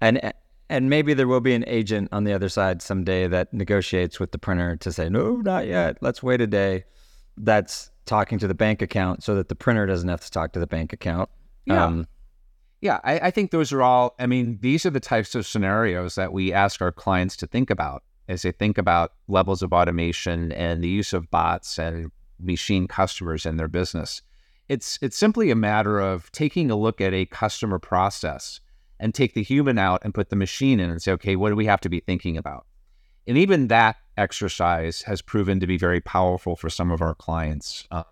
and 0.01 0.33
and 0.69 0.91
maybe 0.91 1.15
there 1.15 1.29
will 1.29 1.41
be 1.41 1.55
an 1.55 1.65
agent 1.67 2.09
on 2.13 2.25
the 2.25 2.33
other 2.33 2.49
side 2.49 2.83
someday 2.83 3.29
that 3.29 3.53
negotiates 3.53 4.19
with 4.19 4.33
the 4.33 4.39
printer 4.39 4.77
to 4.77 4.93
say, 4.93 5.09
no, 5.09 5.37
not 5.37 5.67
yet. 5.67 5.99
Let's 6.01 6.23
wait 6.23 6.41
a 6.41 6.47
day. 6.47 6.85
That's 7.37 7.91
talking 8.07 8.39
to 8.39 8.49
the 8.49 8.55
bank 8.55 8.83
account 8.83 9.23
so 9.23 9.35
that 9.35 9.49
the 9.49 9.55
printer 9.55 9.87
doesn't 9.87 10.09
have 10.09 10.21
to 10.23 10.31
talk 10.31 10.53
to 10.53 10.61
the 10.61 10.67
bank 10.67 10.93
account. 10.93 11.29
Yeah. 11.67 11.85
Um, 11.85 12.09
Yeah, 12.87 13.01
I, 13.03 13.19
I 13.19 13.31
think 13.33 13.51
those 13.51 13.73
are 13.73 13.83
all, 13.83 14.15
I 14.21 14.29
mean, 14.29 14.61
these 14.63 14.87
are 14.87 14.91
the 14.91 15.01
types 15.01 15.35
of 15.35 15.45
scenarios 15.45 16.15
that 16.15 16.33
we 16.33 16.53
ask 16.53 16.81
our 16.81 16.93
clients 16.93 17.35
to 17.39 17.47
think 17.49 17.69
about 17.69 18.05
as 18.29 18.43
they 18.43 18.53
think 18.53 18.79
about 18.79 19.15
levels 19.27 19.61
of 19.61 19.73
automation 19.73 20.53
and 20.53 20.85
the 20.85 20.89
use 20.89 21.13
of 21.13 21.29
bots 21.29 21.81
and 21.81 22.13
machine 22.39 22.87
customers 22.87 23.45
in 23.45 23.57
their 23.57 23.67
business. 23.67 24.23
It's 24.69 25.01
it's 25.03 25.17
simply 25.17 25.51
a 25.51 25.57
matter 25.57 25.99
of 25.99 26.31
taking 26.31 26.71
a 26.71 26.77
look 26.77 27.01
at 27.01 27.13
a 27.13 27.27
customer 27.27 27.81
process 27.81 28.61
and 29.01 29.13
take 29.13 29.35
the 29.35 29.43
human 29.43 29.79
out 29.79 30.03
and 30.05 30.15
put 30.15 30.31
the 30.31 30.37
machine 30.37 30.79
in 30.79 30.89
and 30.89 31.03
say, 31.03 31.11
okay, 31.11 31.35
what 31.35 31.49
do 31.49 31.57
we 31.57 31.67
have 31.67 31.81
to 31.81 31.89
be 31.89 31.99
thinking 31.99 32.37
about? 32.37 32.67
And 33.27 33.37
even 33.37 33.67
that 33.67 33.97
exercise 34.17 35.03
has 35.03 35.23
proven 35.23 35.59
to 35.59 35.67
be 35.67 35.77
very 35.77 36.01
powerful 36.01 36.55
for 36.55 36.71
some 36.71 36.93
of 36.93 37.03
our 37.03 37.17
clients. 37.17 37.89
Um, 37.91 38.05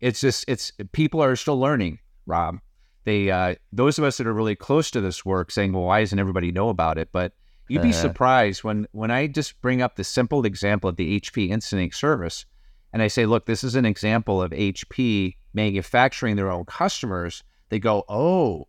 it's 0.00 0.20
just 0.20 0.44
it's 0.48 0.72
people 0.90 1.22
are 1.22 1.36
still 1.36 1.60
learning, 1.60 2.00
Robb 2.26 2.58
they 3.08 3.30
uh, 3.30 3.54
those 3.72 3.98
of 3.98 4.04
us 4.04 4.18
that 4.18 4.26
are 4.26 4.34
really 4.34 4.54
close 4.54 4.90
to 4.92 5.00
this 5.00 5.24
work 5.24 5.50
saying, 5.50 5.72
well, 5.72 5.84
why 5.84 6.00
doesn't 6.00 6.18
everybody 6.18 6.52
know 6.52 6.68
about 6.68 6.98
it? 6.98 7.08
But 7.12 7.32
you'd 7.68 7.82
be 7.82 7.88
Uh-huh. 7.90 8.00
surprised 8.02 8.64
when 8.64 8.86
when 8.92 9.10
I 9.10 9.26
just 9.26 9.60
bring 9.62 9.82
up 9.82 9.96
the 9.96 10.04
simple 10.04 10.44
example 10.44 10.90
of 10.90 10.96
the 10.96 11.20
HP 11.20 11.48
Instant 11.50 11.82
Ink 11.82 11.94
service, 11.94 12.44
and 12.92 13.02
I 13.02 13.08
say, 13.08 13.26
look, 13.26 13.46
this 13.46 13.64
is 13.64 13.74
an 13.74 13.84
example 13.86 14.42
of 14.42 14.52
HP 14.52 15.36
manufacturing 15.54 16.36
their 16.36 16.50
own 16.50 16.64
customers. 16.66 17.42
They 17.70 17.78
go, 17.78 18.04
oh, 18.08 18.68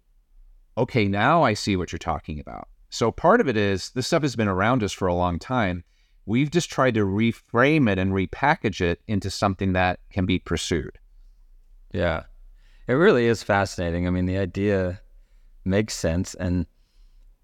okay, 0.77 1.07
now 1.07 1.43
I 1.43 1.53
see 1.53 1.75
what 1.75 1.91
you're 1.91 1.99
talking 1.99 2.39
about. 2.39 2.67
So 2.89 3.11
part 3.11 3.41
of 3.41 3.47
it 3.47 3.55
is 3.57 3.91
this 3.91 4.07
stuff 4.07 4.23
has 4.23 4.35
been 4.35 4.47
around 4.47 4.83
us 4.83 4.91
for 4.93 5.07
a 5.07 5.13
long 5.13 5.37
time. 5.39 5.83
We've 6.25 6.51
just 6.51 6.69
tried 6.69 6.93
to 6.95 7.05
reframe 7.05 7.89
it 7.91 7.97
and 7.97 8.11
repackage 8.13 8.81
it 8.81 9.01
into 9.07 9.29
something 9.29 9.73
that 9.73 9.99
can 10.11 10.25
be 10.25 10.39
pursued. 10.39 10.97
Yeah. 11.93 12.23
It 12.89 12.93
really 12.93 13.27
is 13.27 13.43
fascinating. 13.43 14.07
I 14.07 14.09
mean, 14.09 14.25
the 14.25 14.37
idea 14.39 14.99
makes 15.63 15.93
sense 15.93 16.33
and 16.33 16.65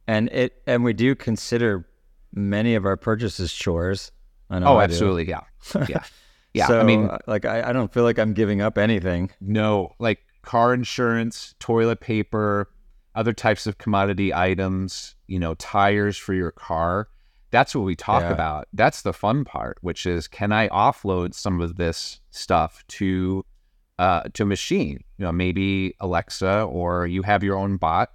and 0.07 0.29
it 0.29 0.63
and 0.65 0.83
we 0.83 0.93
do 0.93 1.13
consider 1.15 1.87
many 2.33 2.73
of 2.75 2.85
our 2.85 2.97
purchases 2.97 3.53
chores. 3.53 4.11
I 4.49 4.59
know 4.59 4.67
Oh, 4.67 4.77
I 4.77 4.87
do. 4.87 4.93
absolutely, 4.93 5.29
yeah, 5.29 5.41
yeah, 5.87 6.03
yeah. 6.53 6.67
So, 6.67 6.79
I 6.79 6.83
mean, 6.83 7.05
uh, 7.05 7.19
like 7.27 7.45
I, 7.45 7.69
I 7.69 7.73
don't 7.73 7.93
feel 7.93 8.03
like 8.03 8.17
I'm 8.17 8.33
giving 8.33 8.61
up 8.61 8.77
anything. 8.77 9.29
No, 9.39 9.93
like 9.99 10.19
car 10.41 10.73
insurance, 10.73 11.53
toilet 11.59 11.99
paper, 11.99 12.69
other 13.13 13.33
types 13.33 13.67
of 13.67 13.77
commodity 13.77 14.33
items, 14.33 15.15
you 15.27 15.39
know, 15.39 15.53
tires 15.55 16.17
for 16.17 16.33
your 16.33 16.51
car. 16.51 17.07
That's 17.51 17.75
what 17.75 17.85
we 17.85 17.95
talk 17.95 18.23
Yeah. 18.23 18.33
about. 18.33 18.67
That's 18.73 19.03
the 19.03 19.13
fun 19.13 19.45
part, 19.45 19.77
which 19.81 20.05
is 20.07 20.27
can 20.27 20.51
I 20.51 20.69
offload 20.69 21.33
some 21.35 21.61
of 21.61 21.75
this 21.77 22.19
stuff 22.31 22.83
to 22.89 23.45
uh, 23.99 24.23
to 24.33 24.43
a 24.43 24.45
machine? 24.45 25.03
You 25.17 25.25
know, 25.25 25.31
maybe 25.31 25.95
Alexa 25.99 26.63
or 26.63 27.07
you 27.07 27.23
have 27.23 27.43
your 27.43 27.57
own 27.57 27.77
bot. 27.77 28.11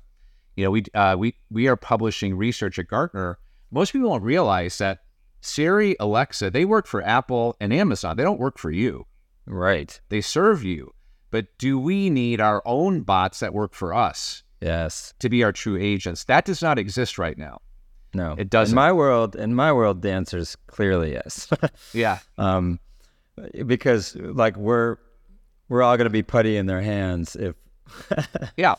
You 0.57 0.65
know, 0.65 0.71
we 0.73 0.85
uh, 0.95 1.17
we 1.19 1.35
we 1.51 1.69
are 1.69 1.77
publishing 1.77 2.37
research 2.37 2.79
at 2.79 2.89
Gartner. 2.89 3.39
Most 3.71 3.93
people 3.93 4.11
don't 4.11 4.23
realize 4.23 4.79
that 4.79 4.99
Siri, 5.41 5.97
Alexa, 6.01 6.51
they 6.51 6.65
work 6.65 6.87
for 6.87 7.03
Apple 7.03 7.57
and 7.61 7.73
Amazon. 7.73 8.17
They 8.17 8.25
don't 8.25 8.41
work 8.41 8.59
for 8.59 8.71
you. 8.71 9.07
Right. 9.47 9.99
They 10.11 10.21
serve 10.21 10.65
you. 10.65 10.93
But 11.31 11.47
do 11.59 11.79
we 11.79 12.11
need 12.11 12.41
our 12.41 12.61
own 12.67 13.03
bots 13.03 13.39
that 13.41 13.55
work 13.55 13.73
for 13.73 13.95
us 13.95 14.43
Yes. 14.61 15.15
to 15.21 15.29
be 15.29 15.45
our 15.45 15.53
true 15.53 15.79
agents? 15.79 16.25
That 16.25 16.45
does 16.45 16.61
not 16.61 16.79
exist 16.79 17.19
right 17.19 17.39
now. 17.39 17.61
No. 18.13 18.35
It 18.37 18.51
doesn't. 18.51 18.73
In 18.73 18.77
my 18.77 18.91
world, 18.93 19.37
in 19.37 19.55
my 19.55 19.73
world, 19.73 20.03
the 20.03 20.11
answer 20.11 20.37
is 20.39 20.57
clearly 20.67 21.13
yes. 21.13 21.49
Yeah. 21.95 22.19
um, 22.37 22.81
because 23.67 24.17
like 24.17 24.57
we're 24.57 24.97
we're 25.71 25.83
all 25.83 25.97
going 25.97 26.05
to 26.05 26.11
be 26.11 26.23
putty 26.23 26.59
in 26.59 26.67
their 26.67 26.83
hands 26.83 27.35
if 27.37 27.57
Yeah. 28.59 28.75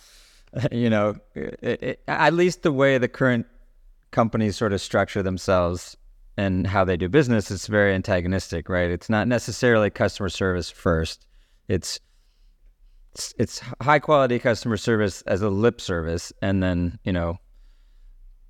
you 0.72 0.90
know 0.90 1.16
it, 1.34 1.82
it, 1.82 2.04
at 2.08 2.34
least 2.36 2.62
the 2.62 2.72
way 2.72 3.00
the 3.00 3.08
current 3.08 3.48
companies 4.12 4.56
sort 4.56 4.74
of 4.74 4.82
structure 4.82 5.24
themselves 5.24 5.98
and 6.38 6.68
how 6.68 6.84
they 6.86 6.96
do 6.96 7.10
business 7.10 7.50
is 7.50 7.66
very 7.66 7.94
antagonistic 7.96 8.70
right 8.70 8.92
it's 8.92 9.10
not 9.10 9.28
necessarily 9.28 9.90
customer 9.90 10.30
service 10.30 10.70
first 10.70 11.26
it's 11.68 12.00
it's, 13.14 13.34
it's 13.40 13.62
high 13.82 14.00
quality 14.00 14.38
customer 14.38 14.78
service 14.78 15.24
as 15.24 15.42
a 15.42 15.50
lip 15.50 15.82
service 15.82 16.32
and 16.44 16.62
then 16.62 17.00
you 17.04 17.12
know 17.12 17.40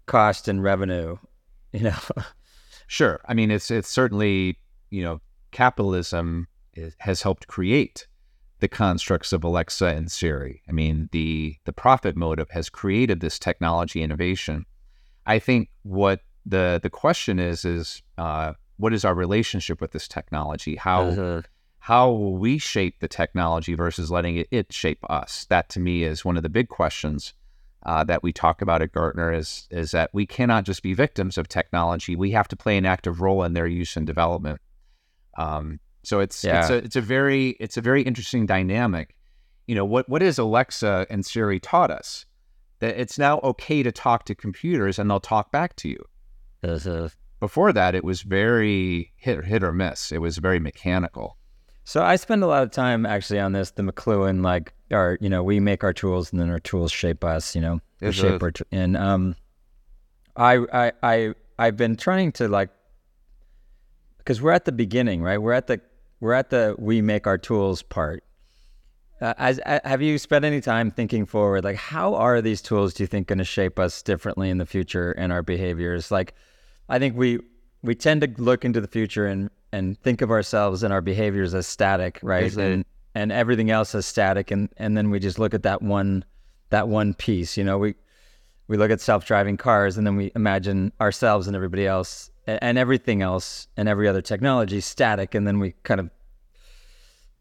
cost 0.08 0.50
and 0.50 0.62
revenue 0.62 1.16
you 1.72 1.80
know 1.80 1.98
Sure. 2.92 3.22
I 3.26 3.34
mean, 3.34 3.52
it's 3.52 3.72
it's 3.72 3.88
certainly 3.88 4.58
you 4.90 5.02
know 5.02 5.22
capitalism 5.52 6.50
is, 6.74 6.94
has 7.00 7.22
helped 7.22 7.48
create 7.48 8.06
the 8.62 8.68
constructs 8.68 9.34
of 9.34 9.44
Alexa 9.44 9.88
and 9.88 10.10
Siri. 10.10 10.62
I 10.70 10.72
mean, 10.72 11.10
the 11.12 11.58
the 11.66 11.74
profit 11.74 12.16
motive 12.16 12.50
has 12.52 12.70
created 12.70 13.20
this 13.20 13.38
technology 13.38 14.02
innovation. 14.02 14.66
I 15.26 15.40
think 15.40 15.70
what 15.84 16.22
the 16.46 16.80
the 16.82 16.90
question 16.90 17.40
is 17.40 17.66
is 17.66 18.02
uh, 18.18 18.54
what 18.78 18.94
is 18.94 19.04
our 19.04 19.14
relationship 19.14 19.82
with 19.82 19.92
this 19.92 20.08
technology? 20.08 20.76
How 20.76 21.04
Uh, 21.10 21.42
how 21.80 22.12
will 22.12 22.38
we 22.38 22.60
shape 22.60 23.00
the 23.00 23.08
technology 23.08 23.74
versus 23.74 24.12
letting 24.12 24.38
it, 24.38 24.48
it 24.52 24.72
shape 24.72 25.00
us? 25.10 25.46
That 25.50 25.68
to 25.70 25.80
me 25.80 26.04
is 26.04 26.24
one 26.24 26.38
of 26.38 26.44
the 26.44 26.50
big 26.50 26.70
questions 26.70 27.34
uh, 27.84 28.04
that 28.04 28.22
we 28.22 28.32
talk 28.32 28.62
about 28.62 28.84
at 28.84 28.92
Gartner 28.92 29.34
is 29.34 29.68
is 29.72 29.90
that 29.92 30.12
we 30.14 30.28
cannot 30.28 30.66
just 30.66 30.84
be 30.84 30.94
victims 30.94 31.38
of 31.38 31.48
technology. 31.48 32.16
We 32.16 32.32
have 32.32 32.48
to 32.50 32.56
play 32.56 32.78
an 32.78 32.86
active 32.86 33.22
role 33.22 33.44
in 33.44 33.54
their 33.54 33.66
use 33.66 33.98
and 33.98 34.06
development. 34.06 34.62
Um, 35.38 35.80
so 36.04 36.20
it's 36.20 36.44
it's 36.60 36.70
a 36.70 36.76
it's 36.78 36.96
a 36.96 37.02
very 37.02 37.50
it's 37.60 37.78
a 37.78 37.82
very 37.82 38.02
interesting 38.02 38.46
dynamic. 38.46 39.16
You 39.68 39.76
know 39.76 39.86
what 39.86 40.10
what 40.10 40.22
is 40.24 40.38
Alexa 40.40 41.06
and 41.10 41.26
Siri 41.26 41.60
taught 41.60 41.92
us 41.92 42.26
that 42.80 43.00
it's 43.00 43.18
now 43.20 43.40
okay 43.44 43.84
to 43.84 43.92
talk 43.92 44.26
to 44.26 44.36
computers 44.36 44.98
and 45.00 45.10
they'll 45.10 45.20
talk 45.20 45.52
back 45.52 45.76
to 45.78 45.90
you. 45.90 46.04
uh, 46.64 47.10
Before 47.40 47.72
that, 47.74 47.96
it 47.96 48.04
was 48.04 48.22
very 48.24 49.12
hit 49.16 49.46
hit 49.46 49.64
or 49.64 49.72
miss. 49.72 50.12
It 50.12 50.20
was 50.20 50.38
very 50.38 50.60
mechanical. 50.60 51.38
So 51.84 52.04
I 52.04 52.16
spend 52.16 52.44
a 52.44 52.48
lot 52.48 52.64
of 52.64 52.72
time 52.72 53.06
actually 53.06 53.40
on 53.40 53.54
this. 53.54 53.72
The 53.72 53.82
McLuhan, 53.82 54.44
like, 54.44 54.74
our 54.92 55.18
you 55.22 55.30
know, 55.30 55.44
we 55.44 55.60
make 55.60 55.84
our 55.84 55.94
tools 55.94 56.32
and 56.32 56.40
then 56.40 56.50
our 56.50 56.60
tools 56.60 56.92
shape 56.92 57.24
us. 57.24 57.56
You 57.56 57.62
know, 57.62 57.80
we 58.02 58.08
shape 58.14 58.44
our 58.44 58.52
t- 58.52 58.64
and 58.72 58.96
um, 58.98 59.36
I 60.36 60.58
I 60.72 60.92
I 61.02 61.34
I've 61.58 61.78
been 61.78 61.96
trying 61.96 62.32
to 62.34 62.48
like, 62.48 62.70
because 64.18 64.42
we're 64.42 64.52
at 64.52 64.66
the 64.66 64.72
beginning, 64.72 65.22
right? 65.24 65.40
We're 65.40 65.54
at 65.54 65.68
the 65.68 65.82
we're 66.22 66.34
at 66.34 66.50
the 66.52 66.76
we 66.78 67.02
make 67.02 67.28
our 67.28 67.38
tools 67.38 67.82
part. 67.82 68.24
Uh, 69.20 69.34
as 69.38 69.60
uh, 69.66 69.80
have 69.84 70.02
you 70.02 70.18
spent 70.18 70.46
any 70.46 70.62
time 70.62 70.90
thinking 70.90 71.26
forward? 71.26 71.64
Like, 71.64 71.76
how 71.76 72.16
are 72.16 72.42
these 72.42 72.62
tools? 72.62 72.94
Do 72.94 73.04
you 73.04 73.08
think 73.08 73.28
going 73.28 73.40
to 73.40 73.44
shape 73.44 73.78
us 73.78 74.02
differently 74.02 74.50
in 74.50 74.58
the 74.58 74.66
future 74.66 75.12
and 75.12 75.32
our 75.34 75.44
behaviors? 75.44 76.10
Like, 76.10 76.34
I 76.88 76.98
think 76.98 77.18
we 77.18 77.40
we 77.84 77.94
tend 77.94 78.22
to 78.22 78.34
look 78.38 78.64
into 78.64 78.80
the 78.80 78.88
future 78.88 79.28
and 79.28 79.50
and 79.74 80.00
think 80.02 80.22
of 80.22 80.32
ourselves 80.32 80.84
and 80.84 80.94
our 80.94 81.02
behaviors 81.02 81.54
as 81.54 81.68
static, 81.68 82.20
right? 82.24 82.46
Yes, 82.46 82.58
and 82.58 82.86
and 83.14 83.32
everything 83.32 83.70
else 83.70 83.94
as 83.94 84.06
static, 84.06 84.50
and 84.50 84.70
and 84.78 84.96
then 84.96 85.10
we 85.10 85.20
just 85.20 85.38
look 85.38 85.54
at 85.54 85.64
that 85.64 85.82
one 85.82 86.24
that 86.70 86.88
one 86.88 87.14
piece. 87.14 87.58
You 87.58 87.64
know, 87.64 87.78
we 87.78 87.96
we 88.68 88.78
look 88.78 88.90
at 88.90 89.02
self-driving 89.02 89.58
cars, 89.58 89.98
and 89.98 90.08
then 90.08 90.16
we 90.16 90.32
imagine 90.36 90.94
ourselves 91.00 91.46
and 91.46 91.56
everybody 91.56 91.86
else 91.86 92.31
and, 92.48 92.78
everything 92.78 93.22
else 93.22 93.68
and 93.78 93.88
every 93.88 94.08
other 94.08 94.22
technology 94.22 94.82
static, 94.82 95.36
and 95.36 95.48
then 95.48 95.60
we 95.60 95.74
kind 95.84 96.00
of 96.00 96.10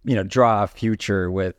you 0.05 0.15
know 0.15 0.23
draw 0.23 0.63
a 0.63 0.67
future 0.67 1.31
with 1.31 1.55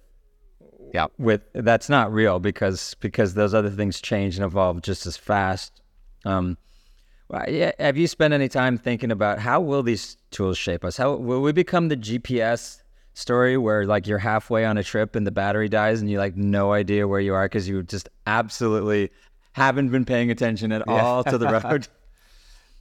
Yeah. 0.93 1.08
with 1.17 1.41
that's 1.54 1.89
not 1.89 2.12
real 2.12 2.39
because 2.39 2.95
because 2.99 3.34
those 3.34 3.54
other 3.54 3.69
things 3.69 4.01
change 4.01 4.36
and 4.38 4.45
evolve 4.45 4.82
just 4.82 5.06
as 5.06 5.17
fast. 5.17 5.82
Um, 6.25 6.58
have 7.80 7.97
you 7.97 8.08
spent 8.08 8.34
any 8.34 8.49
time 8.49 8.77
thinking 8.77 9.12
about 9.12 9.39
how 9.39 9.62
will 9.62 9.84
these 9.84 10.17
tools 10.32 10.58
shape 10.58 10.84
us? 10.84 10.97
How 10.97 11.15
will 11.15 11.41
we 11.41 11.51
become 11.54 11.88
the 11.88 11.95
GPS 11.95 12.82
story 13.13 13.58
where 13.58 13.86
like 13.86 14.06
you're 14.08 14.17
halfway 14.17 14.65
on 14.65 14.77
a 14.77 14.84
trip 14.84 15.15
and 15.15 15.25
the 15.25 15.32
battery 15.32 15.69
dies 15.69 16.01
and 16.01 16.10
you 16.10 16.17
like 16.17 16.36
no 16.36 16.73
idea 16.73 17.08
where 17.08 17.19
you 17.19 17.34
are 17.34 17.45
because 17.45 17.67
you 17.67 17.84
just 17.84 18.10
absolutely 18.27 19.12
haven't 19.54 19.89
been 19.89 20.06
paying 20.06 20.30
attention 20.32 20.71
at 20.71 20.88
all 20.88 21.23
to 21.23 21.38
the 21.38 21.47
road? 21.63 21.88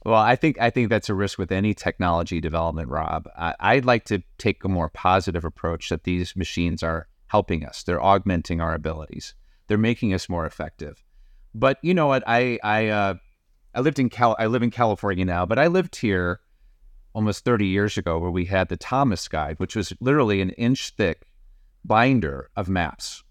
Well, 0.03 0.15
I 0.19 0.35
think 0.35 0.59
I 0.59 0.69
think 0.71 0.89
that's 0.89 1.09
a 1.09 1.13
risk 1.13 1.37
with 1.37 1.51
any 1.51 1.73
technology 1.73 2.41
development, 2.41 2.89
Robb. 2.89 3.29
I, 3.37 3.53
I'd 3.59 3.85
like 3.85 4.05
to 4.05 4.23
take 4.37 4.63
a 4.63 4.69
more 4.69 4.89
positive 4.89 5.45
approach 5.45 5.89
that 5.89 6.03
these 6.03 6.35
machines 6.35 6.81
are 6.81 7.07
helping 7.27 7.65
us. 7.65 7.83
They're 7.83 8.01
augmenting 8.01 8.59
our 8.61 8.73
abilities. 8.73 9.35
They're 9.67 9.77
making 9.77 10.13
us 10.13 10.27
more 10.27 10.45
effective. 10.45 11.03
But 11.53 11.77
you 11.81 11.93
know 11.93 12.07
what? 12.07 12.23
I 12.25 12.57
I 12.63 12.87
uh, 12.87 13.13
I 13.75 13.81
lived 13.81 13.99
in 13.99 14.09
Cal. 14.09 14.35
I 14.39 14.47
live 14.47 14.63
in 14.63 14.71
California 14.71 15.23
now, 15.23 15.45
but 15.45 15.59
I 15.59 15.67
lived 15.67 15.95
here 15.97 16.39
almost 17.13 17.43
30 17.43 17.67
years 17.67 17.97
ago, 17.97 18.17
where 18.17 18.31
we 18.31 18.45
had 18.45 18.69
the 18.69 18.77
Thomas 18.77 19.27
Guide, 19.27 19.59
which 19.59 19.75
was 19.75 19.93
literally 19.99 20.41
an 20.41 20.49
inch 20.51 20.93
thick 20.97 21.27
binder 21.85 22.49
of 22.55 22.69
maps. 22.69 23.23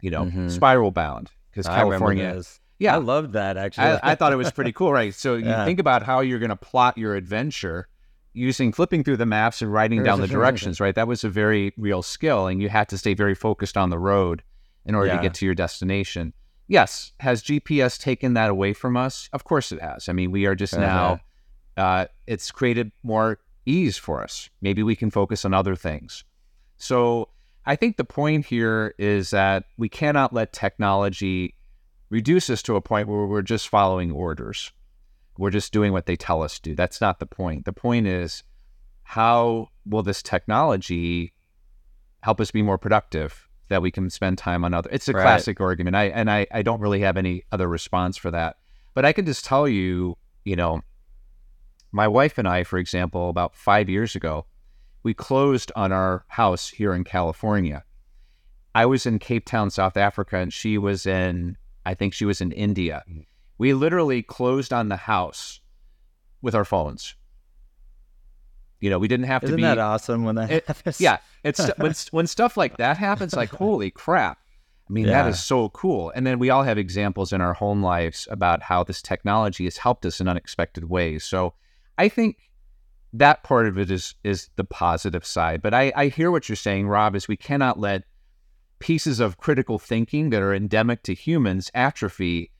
You 0.00 0.10
know, 0.10 0.24
Mhm. 0.24 0.50
spiral 0.50 0.90
bound 0.90 1.30
because 1.50 1.66
California. 1.66 2.34
those. 2.34 2.60
Yeah, 2.78 2.94
I 2.94 2.98
loved 2.98 3.32
that 3.32 3.56
actually. 3.56 3.86
I, 3.86 4.12
I 4.12 4.14
thought 4.14 4.32
it 4.32 4.36
was 4.36 4.52
pretty 4.52 4.72
cool, 4.72 4.92
right? 4.92 5.14
So 5.14 5.34
you 5.36 5.44
Yeah. 5.48 5.64
think 5.64 5.80
about 5.80 6.02
how 6.02 6.20
you're 6.20 6.38
going 6.38 6.50
to 6.50 6.56
plot 6.56 6.98
your 6.98 7.14
adventure 7.14 7.88
using 8.34 8.70
flipping 8.70 9.02
through 9.02 9.16
the 9.16 9.24
maps 9.26 9.62
and 9.62 9.72
writing 9.72 10.02
down 10.02 10.20
the 10.20 10.26
directions, 10.26 10.78
right? 10.78 10.94
That 10.94 11.08
was 11.08 11.24
a 11.24 11.30
very 11.30 11.72
real 11.78 12.02
skill, 12.02 12.46
and 12.46 12.60
you 12.60 12.68
had 12.68 12.88
to 12.90 12.98
stay 12.98 13.14
very 13.14 13.34
focused 13.34 13.76
on 13.78 13.88
the 13.88 13.98
road 13.98 14.42
in 14.84 14.94
order 14.94 15.10
to 15.16 15.22
get 15.22 15.32
to 15.34 15.46
your 15.46 15.54
destination. 15.54 16.34
Yes, 16.68 17.12
has 17.20 17.42
GPS 17.42 17.98
taken 17.98 18.34
that 18.34 18.50
away 18.50 18.72
from 18.74 18.96
us? 18.96 19.28
Of 19.32 19.44
course 19.44 19.72
it 19.72 19.80
has. 19.80 20.08
I 20.08 20.12
mean, 20.12 20.30
we 20.32 20.44
are 20.46 20.54
just 20.54 20.74
Uh-huh. 20.74 20.82
now. 20.82 21.20
Uh, 21.76 22.06
it's 22.26 22.50
created 22.50 22.92
more 23.02 23.38
ease 23.64 23.96
for 23.96 24.22
us. 24.22 24.48
Maybe 24.60 24.82
we 24.82 24.96
can 24.96 25.10
focus 25.10 25.44
on 25.44 25.52
other 25.54 25.74
things. 25.76 26.24
So 26.76 27.30
I 27.64 27.74
think 27.76 27.96
the 27.96 28.04
point 28.04 28.46
here 28.46 28.94
is 28.98 29.30
that 29.30 29.64
we 29.78 29.88
cannot 29.88 30.32
let 30.32 30.52
technology 30.52 31.54
reduce 32.08 32.50
us 32.50 32.62
to 32.62 32.76
a 32.76 32.80
point 32.80 33.08
where 33.08 33.26
we're 33.26 33.42
just 33.42 33.68
following 33.68 34.10
orders. 34.10 34.72
We're 35.38 35.50
just 35.50 35.72
doing 35.72 35.92
what 35.92 36.06
they 36.06 36.16
tell 36.16 36.42
us 36.42 36.58
to 36.60 36.70
do. 36.70 36.74
That's 36.74 37.00
not 37.00 37.18
the 37.18 37.26
point. 37.26 37.64
The 37.64 37.72
point 37.72 38.06
is 38.06 38.42
how 39.02 39.68
will 39.84 40.02
this 40.02 40.22
technology 40.22 41.32
help 42.22 42.40
us 42.40 42.50
be 42.50 42.62
more 42.62 42.78
productive 42.78 43.48
that 43.68 43.82
we 43.82 43.90
can 43.90 44.10
spend 44.10 44.38
time 44.38 44.64
on 44.64 44.72
other 44.72 44.88
it's 44.92 45.08
a 45.08 45.12
Right. 45.12 45.22
classic 45.22 45.60
argument. 45.60 45.96
I 45.96 46.04
and 46.04 46.30
I, 46.30 46.46
I 46.52 46.62
don't 46.62 46.80
really 46.80 47.00
have 47.00 47.16
any 47.16 47.42
other 47.52 47.68
response 47.68 48.16
for 48.16 48.30
that. 48.30 48.56
But 48.94 49.04
I 49.04 49.12
can 49.12 49.26
just 49.26 49.44
tell 49.44 49.68
you, 49.68 50.16
you 50.44 50.56
know, 50.56 50.82
my 51.92 52.08
wife 52.08 52.38
and 52.38 52.48
I, 52.48 52.64
for 52.64 52.78
example, 52.78 53.28
about 53.28 53.54
five 53.54 53.88
years 53.88 54.14
ago, 54.16 54.46
we 55.02 55.14
closed 55.14 55.70
on 55.76 55.92
our 55.92 56.24
house 56.28 56.68
here 56.68 56.94
in 56.94 57.04
California. 57.04 57.84
I 58.74 58.86
was 58.86 59.06
in 59.06 59.18
Cape 59.18 59.46
Town, 59.46 59.70
South 59.70 59.96
Africa, 59.96 60.36
and 60.38 60.52
she 60.52 60.78
was 60.78 61.06
in, 61.06 61.56
I 61.86 61.94
think 61.94 62.12
she 62.12 62.24
was 62.24 62.40
in 62.40 62.52
India. 62.52 63.02
Mm-hmm. 63.08 63.20
We 63.58 63.72
literally 63.72 64.22
closed 64.22 64.72
on 64.72 64.88
the 64.88 64.96
house 64.96 65.60
with 66.42 66.54
our 66.54 66.64
phones. 66.64 67.14
You 68.80 68.90
know, 68.90 68.98
we 68.98 69.08
didn't 69.08 69.26
have 69.26 69.40
to 69.42 69.46
be. 69.46 69.52
Isn't 69.54 69.62
that 69.62 69.78
awesome 69.78 70.24
when 70.24 70.34
that 70.34 70.50
It- 70.50 70.66
happens? 70.66 71.00
yeah, 71.00 71.18
it's 71.42 71.66
when 71.78 71.94
when 72.10 72.26
stuff 72.26 72.56
like 72.56 72.76
that 72.76 72.98
happens, 72.98 73.34
like 73.34 73.48
holy 73.64 73.90
crap! 73.90 74.38
I 74.88 74.92
mean, 74.92 75.06
that 75.06 75.24
Yeah. 75.24 75.28
is 75.28 75.42
so 75.42 75.70
cool. 75.70 76.12
And 76.14 76.26
then 76.26 76.38
we 76.38 76.50
all 76.50 76.62
have 76.64 76.76
examples 76.76 77.32
in 77.32 77.40
our 77.40 77.54
home 77.54 77.82
lives 77.82 78.28
about 78.30 78.62
how 78.62 78.84
this 78.84 79.00
technology 79.00 79.64
has 79.64 79.78
helped 79.78 80.04
us 80.04 80.20
in 80.20 80.28
unexpected 80.28 80.84
ways. 80.90 81.24
So 81.24 81.54
I 81.96 82.08
think 82.08 82.36
that 83.14 83.42
part 83.42 83.66
of 83.66 83.78
it 83.78 83.90
is 83.90 84.14
is 84.22 84.50
the 84.56 84.64
positive 84.64 85.24
side. 85.24 85.62
But 85.62 85.72
I, 85.72 85.92
I 85.96 86.08
hear 86.08 86.30
what 86.30 86.48
you're 86.48 86.56
saying, 86.56 86.86
Robb, 86.88 87.16
is 87.16 87.26
we 87.28 87.36
cannot 87.36 87.78
let 87.80 88.02
pieces 88.78 89.20
of 89.20 89.38
critical 89.38 89.78
thinking 89.78 90.30
that 90.30 90.42
are 90.42 90.54
endemic 90.54 91.02
to 91.04 91.14
humans 91.14 91.70
atrophy 91.74 92.50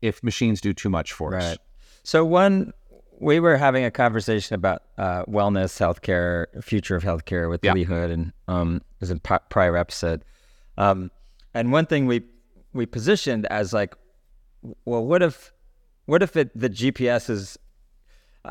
if 0.00 0.22
machines 0.22 0.60
do 0.60 0.72
too 0.72 0.88
much 0.88 1.12
for 1.12 1.34
us. 1.34 1.58
So 2.02 2.24
one, 2.24 2.72
we 3.20 3.40
were 3.40 3.56
having 3.56 3.84
a 3.84 3.90
conversation 3.90 4.54
about 4.54 4.82
uh, 4.96 5.24
wellness, 5.24 5.78
healthcare, 5.78 6.46
future 6.62 6.96
of 6.96 7.02
healthcare 7.02 7.50
with 7.50 7.64
Yeah. 7.64 7.72
Lee 7.72 7.84
Hood, 7.84 8.10
and 8.10 8.32
um, 8.46 8.76
it 8.76 9.00
was 9.00 9.10
in 9.10 9.20
prior 9.20 9.76
episode. 9.76 10.24
Um, 10.76 11.10
and 11.54 11.72
one 11.72 11.86
thing 11.86 12.06
we 12.06 12.22
we 12.72 12.86
positioned 12.86 13.46
as 13.46 13.72
like, 13.72 13.94
well, 14.84 15.04
what 15.04 15.22
if, 15.22 15.52
what 16.06 16.22
if 16.22 16.36
it 16.36 16.50
the 16.58 16.70
GPS 16.70 17.28
is, 17.28 17.58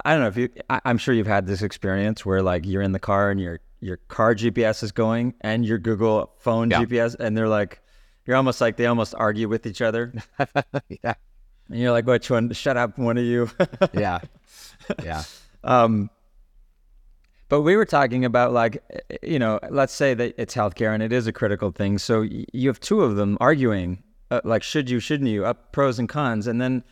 I 0.06 0.14
don't 0.14 0.22
know 0.22 0.28
if 0.28 0.38
you, 0.38 0.50
I, 0.70 0.82
I'm 0.86 0.98
sure 0.98 1.14
you've 1.14 1.28
had 1.28 1.48
this 1.48 1.62
experience 1.62 2.26
where 2.26 2.42
like 2.42 2.66
you're 2.66 2.82
in 2.82 2.92
the 2.92 3.00
car 3.00 3.32
and 3.32 3.40
your 3.40 3.60
your 3.80 3.98
car 4.08 4.34
GPS 4.36 4.84
is 4.84 4.92
going 4.92 5.34
and 5.42 5.66
your 5.66 5.78
Google 5.78 6.34
phone 6.40 6.70
Yeah. 6.72 6.82
GPS, 6.84 7.16
and 7.20 7.38
they're 7.38 7.48
like, 7.48 7.82
you're 8.26 8.36
almost 8.36 8.60
like 8.62 8.76
they 8.78 8.86
almost 8.88 9.14
argue 9.16 9.48
with 9.48 9.66
each 9.66 9.82
other. 9.82 10.14
yeah. 11.04 11.14
And 11.70 11.80
you're 11.80 11.92
like, 11.92 12.06
which 12.08 12.30
one? 12.30 12.52
Shut 12.54 12.78
up, 12.78 12.98
one 12.98 13.18
of 13.18 13.24
you. 13.24 13.50
Yeah. 13.94 14.20
Yeah. 15.04 15.24
um, 15.64 16.10
but 17.50 17.62
we 17.62 17.76
were 17.78 17.86
talking 17.86 18.26
about 18.26 18.52
like, 18.52 18.84
eh, 19.10 19.18
you 19.24 19.40
know, 19.40 19.60
let's 19.70 19.94
say 19.94 20.14
that 20.14 20.34
it's 20.38 20.54
healthcare 20.56 20.94
and 20.94 21.02
it 21.02 21.14
is 21.14 21.28
a 21.28 21.34
critical 21.34 21.72
thing. 21.72 21.98
So 21.98 22.22
y- 22.22 22.46
you 22.54 22.68
have 22.70 22.80
two 22.80 23.02
of 23.02 23.16
them 23.16 23.38
arguing, 23.40 24.04
uh, 24.32 24.42
like, 24.44 24.64
should 24.64 24.90
you, 24.90 25.00
shouldn't 25.00 25.30
you, 25.30 25.46
up 25.46 25.72
pros 25.72 25.98
and 26.00 26.10
cons, 26.10 26.48
and 26.48 26.60
then, 26.60 26.84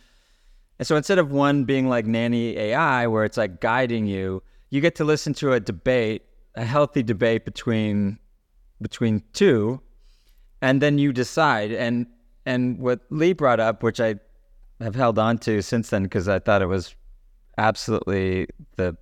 and 0.78 0.86
so 0.86 0.96
instead 0.96 1.18
of 1.18 1.30
one 1.30 1.64
being 1.64 1.88
like 1.88 2.06
nanny 2.06 2.56
AI, 2.56 3.06
where 3.06 3.24
it's 3.24 3.36
like 3.36 3.60
guiding 3.60 4.06
you, 4.06 4.42
you 4.70 4.80
get 4.80 4.94
to 4.96 5.04
listen 5.04 5.34
to 5.34 5.52
a 5.52 5.60
debate, 5.60 6.22
a 6.56 6.64
healthy 6.64 7.02
debate 7.02 7.44
between 7.44 8.18
between 8.82 9.22
two, 9.32 9.80
and 10.60 10.80
then 10.82 10.98
you 10.98 11.12
decide. 11.12 11.72
And 11.72 12.06
and 12.44 12.78
what 12.78 13.00
Lee 13.10 13.32
brought 13.32 13.60
up, 13.60 13.82
which 13.82 14.00
I 14.00 14.16
have 14.80 14.94
held 14.94 15.18
on 15.18 15.38
to 15.38 15.62
since 15.62 15.90
then 15.90 16.02
because 16.04 16.28
I 16.28 16.38
thought 16.38 16.62
it 16.62 16.66
was 16.66 16.94
absolutely 17.58 18.46
the 18.76 18.96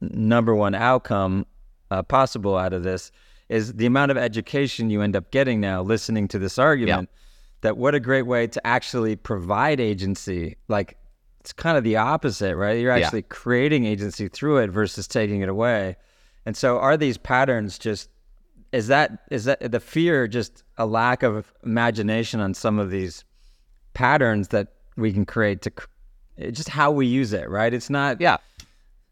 number 0.00 0.54
one 0.54 0.74
outcome 0.74 1.46
uh, 1.90 2.02
possible 2.02 2.56
out 2.56 2.72
of 2.72 2.82
this 2.82 3.12
is 3.48 3.74
the 3.74 3.86
amount 3.86 4.10
of 4.10 4.16
education 4.16 4.90
you 4.90 5.02
end 5.02 5.14
up 5.16 5.30
getting 5.30 5.60
now 5.60 5.82
listening 5.82 6.26
to 6.28 6.38
this 6.38 6.58
argument 6.58 7.08
that 7.62 7.76
what 7.76 7.94
a 7.94 8.00
great 8.00 8.22
way 8.26 8.46
to 8.46 8.64
actually 8.66 9.14
provide 9.16 9.78
agency 9.80 10.56
like 10.68 10.96
it's 11.40 11.52
kind 11.52 11.76
of 11.76 11.84
the 11.84 11.96
opposite 11.96 12.56
right 12.56 12.80
you're 12.80 12.96
Yeah. 12.96 13.04
actually 13.04 13.22
creating 13.22 13.84
agency 13.84 14.28
through 14.28 14.58
it 14.58 14.70
versus 14.70 15.06
taking 15.06 15.40
it 15.42 15.48
away 15.48 15.96
and 16.46 16.56
so 16.56 16.78
are 16.78 16.96
these 16.96 17.18
patterns 17.18 17.78
just 17.78 18.08
is 18.72 18.86
that 18.88 19.24
is 19.30 19.44
that 19.44 19.72
the 19.72 19.80
fear 19.80 20.28
just 20.28 20.62
a 20.78 20.86
lack 20.86 21.22
of 21.22 21.52
imagination 21.64 22.40
on 22.40 22.54
some 22.54 22.78
of 22.78 22.90
these 22.90 23.24
patterns 23.94 24.48
that 24.48 24.68
we 24.96 25.12
can 25.12 25.24
create 25.24 25.62
to 25.62 25.72
just 26.52 26.68
how 26.68 26.90
we 26.90 27.06
use 27.06 27.32
it 27.32 27.48
right? 27.48 27.74
It's 27.74 27.90
not 27.90 28.20
Yeah. 28.20 28.36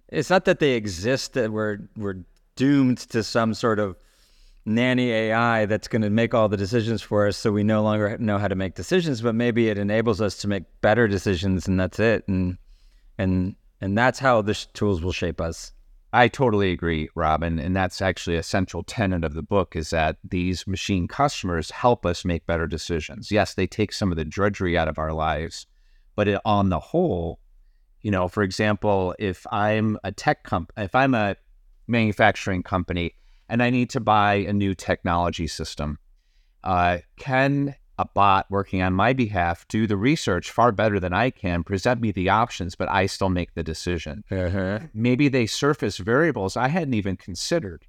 it's 0.08 0.30
not 0.30 0.44
that 0.46 0.58
they 0.60 0.72
exist 0.72 1.34
that 1.34 1.50
we're 1.52 1.78
we're 1.96 2.16
doomed 2.56 2.98
to 2.98 3.22
some 3.22 3.54
sort 3.54 3.78
of 3.78 3.96
nanny 4.64 5.10
AI 5.12 5.64
that's 5.66 5.88
going 5.88 6.02
to 6.02 6.10
make 6.10 6.34
all 6.34 6.48
the 6.48 6.56
decisions 6.56 7.00
for 7.00 7.26
us 7.26 7.36
so 7.36 7.50
we 7.50 7.62
no 7.64 7.82
longer 7.82 8.16
know 8.18 8.36
how 8.38 8.48
to 8.48 8.54
make 8.54 8.74
decisions 8.74 9.22
but 9.22 9.34
maybe 9.34 9.68
it 9.68 9.78
enables 9.78 10.20
us 10.20 10.36
to 10.38 10.48
make 10.48 10.64
better 10.82 11.08
decisions 11.08 11.66
and 11.66 11.78
that's 11.80 11.98
it. 11.98 12.26
And 12.28 12.58
and 13.18 13.56
and 13.80 13.96
that's 13.96 14.18
how 14.18 14.42
the 14.42 14.54
sh- 14.54 14.66
tools 14.74 15.02
will 15.02 15.12
shape 15.12 15.40
us 15.40 15.72
I 16.12 16.28
totally 16.28 16.72
agree, 16.72 17.10
Robin. 17.14 17.58
And 17.58 17.76
that's 17.76 18.00
actually 18.00 18.36
a 18.36 18.42
central 18.42 18.82
tenet 18.82 19.24
of 19.24 19.34
the 19.34 19.42
book 19.42 19.76
is 19.76 19.90
that 19.90 20.16
these 20.24 20.66
machine 20.66 21.06
customers 21.06 21.70
help 21.70 22.06
us 22.06 22.24
make 22.24 22.46
better 22.46 22.66
decisions. 22.66 23.30
Yes, 23.30 23.54
they 23.54 23.66
take 23.66 23.92
some 23.92 24.10
of 24.10 24.16
the 24.16 24.24
drudgery 24.24 24.78
out 24.78 24.88
of 24.88 24.98
our 24.98 25.12
lives, 25.12 25.66
but 26.16 26.26
it, 26.26 26.40
on 26.44 26.70
the 26.70 26.78
whole, 26.78 27.40
you 28.00 28.10
know, 28.10 28.26
for 28.26 28.42
example, 28.42 29.14
if 29.18 29.46
I'm 29.52 29.98
a 30.02 30.10
tech 30.10 30.44
comp, 30.44 30.72
if 30.78 30.94
I'm 30.94 31.14
a 31.14 31.36
manufacturing 31.86 32.62
company 32.62 33.12
and 33.48 33.62
I 33.62 33.68
need 33.68 33.90
to 33.90 34.00
buy 34.00 34.34
a 34.34 34.52
new 34.52 34.74
technology 34.74 35.46
system, 35.46 35.98
uh, 36.64 36.98
can 37.18 37.74
a 37.98 38.06
bot 38.06 38.46
working 38.50 38.80
on 38.80 38.92
my 38.92 39.12
behalf 39.12 39.66
do 39.68 39.86
the 39.86 39.96
research 39.96 40.50
far 40.50 40.72
better 40.72 41.00
than 41.00 41.12
I 41.12 41.30
can, 41.30 41.64
present 41.64 42.00
me 42.00 42.12
the 42.12 42.28
options, 42.28 42.74
but 42.74 42.88
I 42.88 43.06
still 43.06 43.28
make 43.28 43.54
the 43.54 43.62
decision? 43.62 44.24
Uh-huh. 44.30 44.80
maybe 44.94 45.28
they 45.28 45.46
surface 45.46 45.98
variables 45.98 46.56
I 46.56 46.68
hadn't 46.68 46.94
even 46.94 47.16
considered 47.16 47.86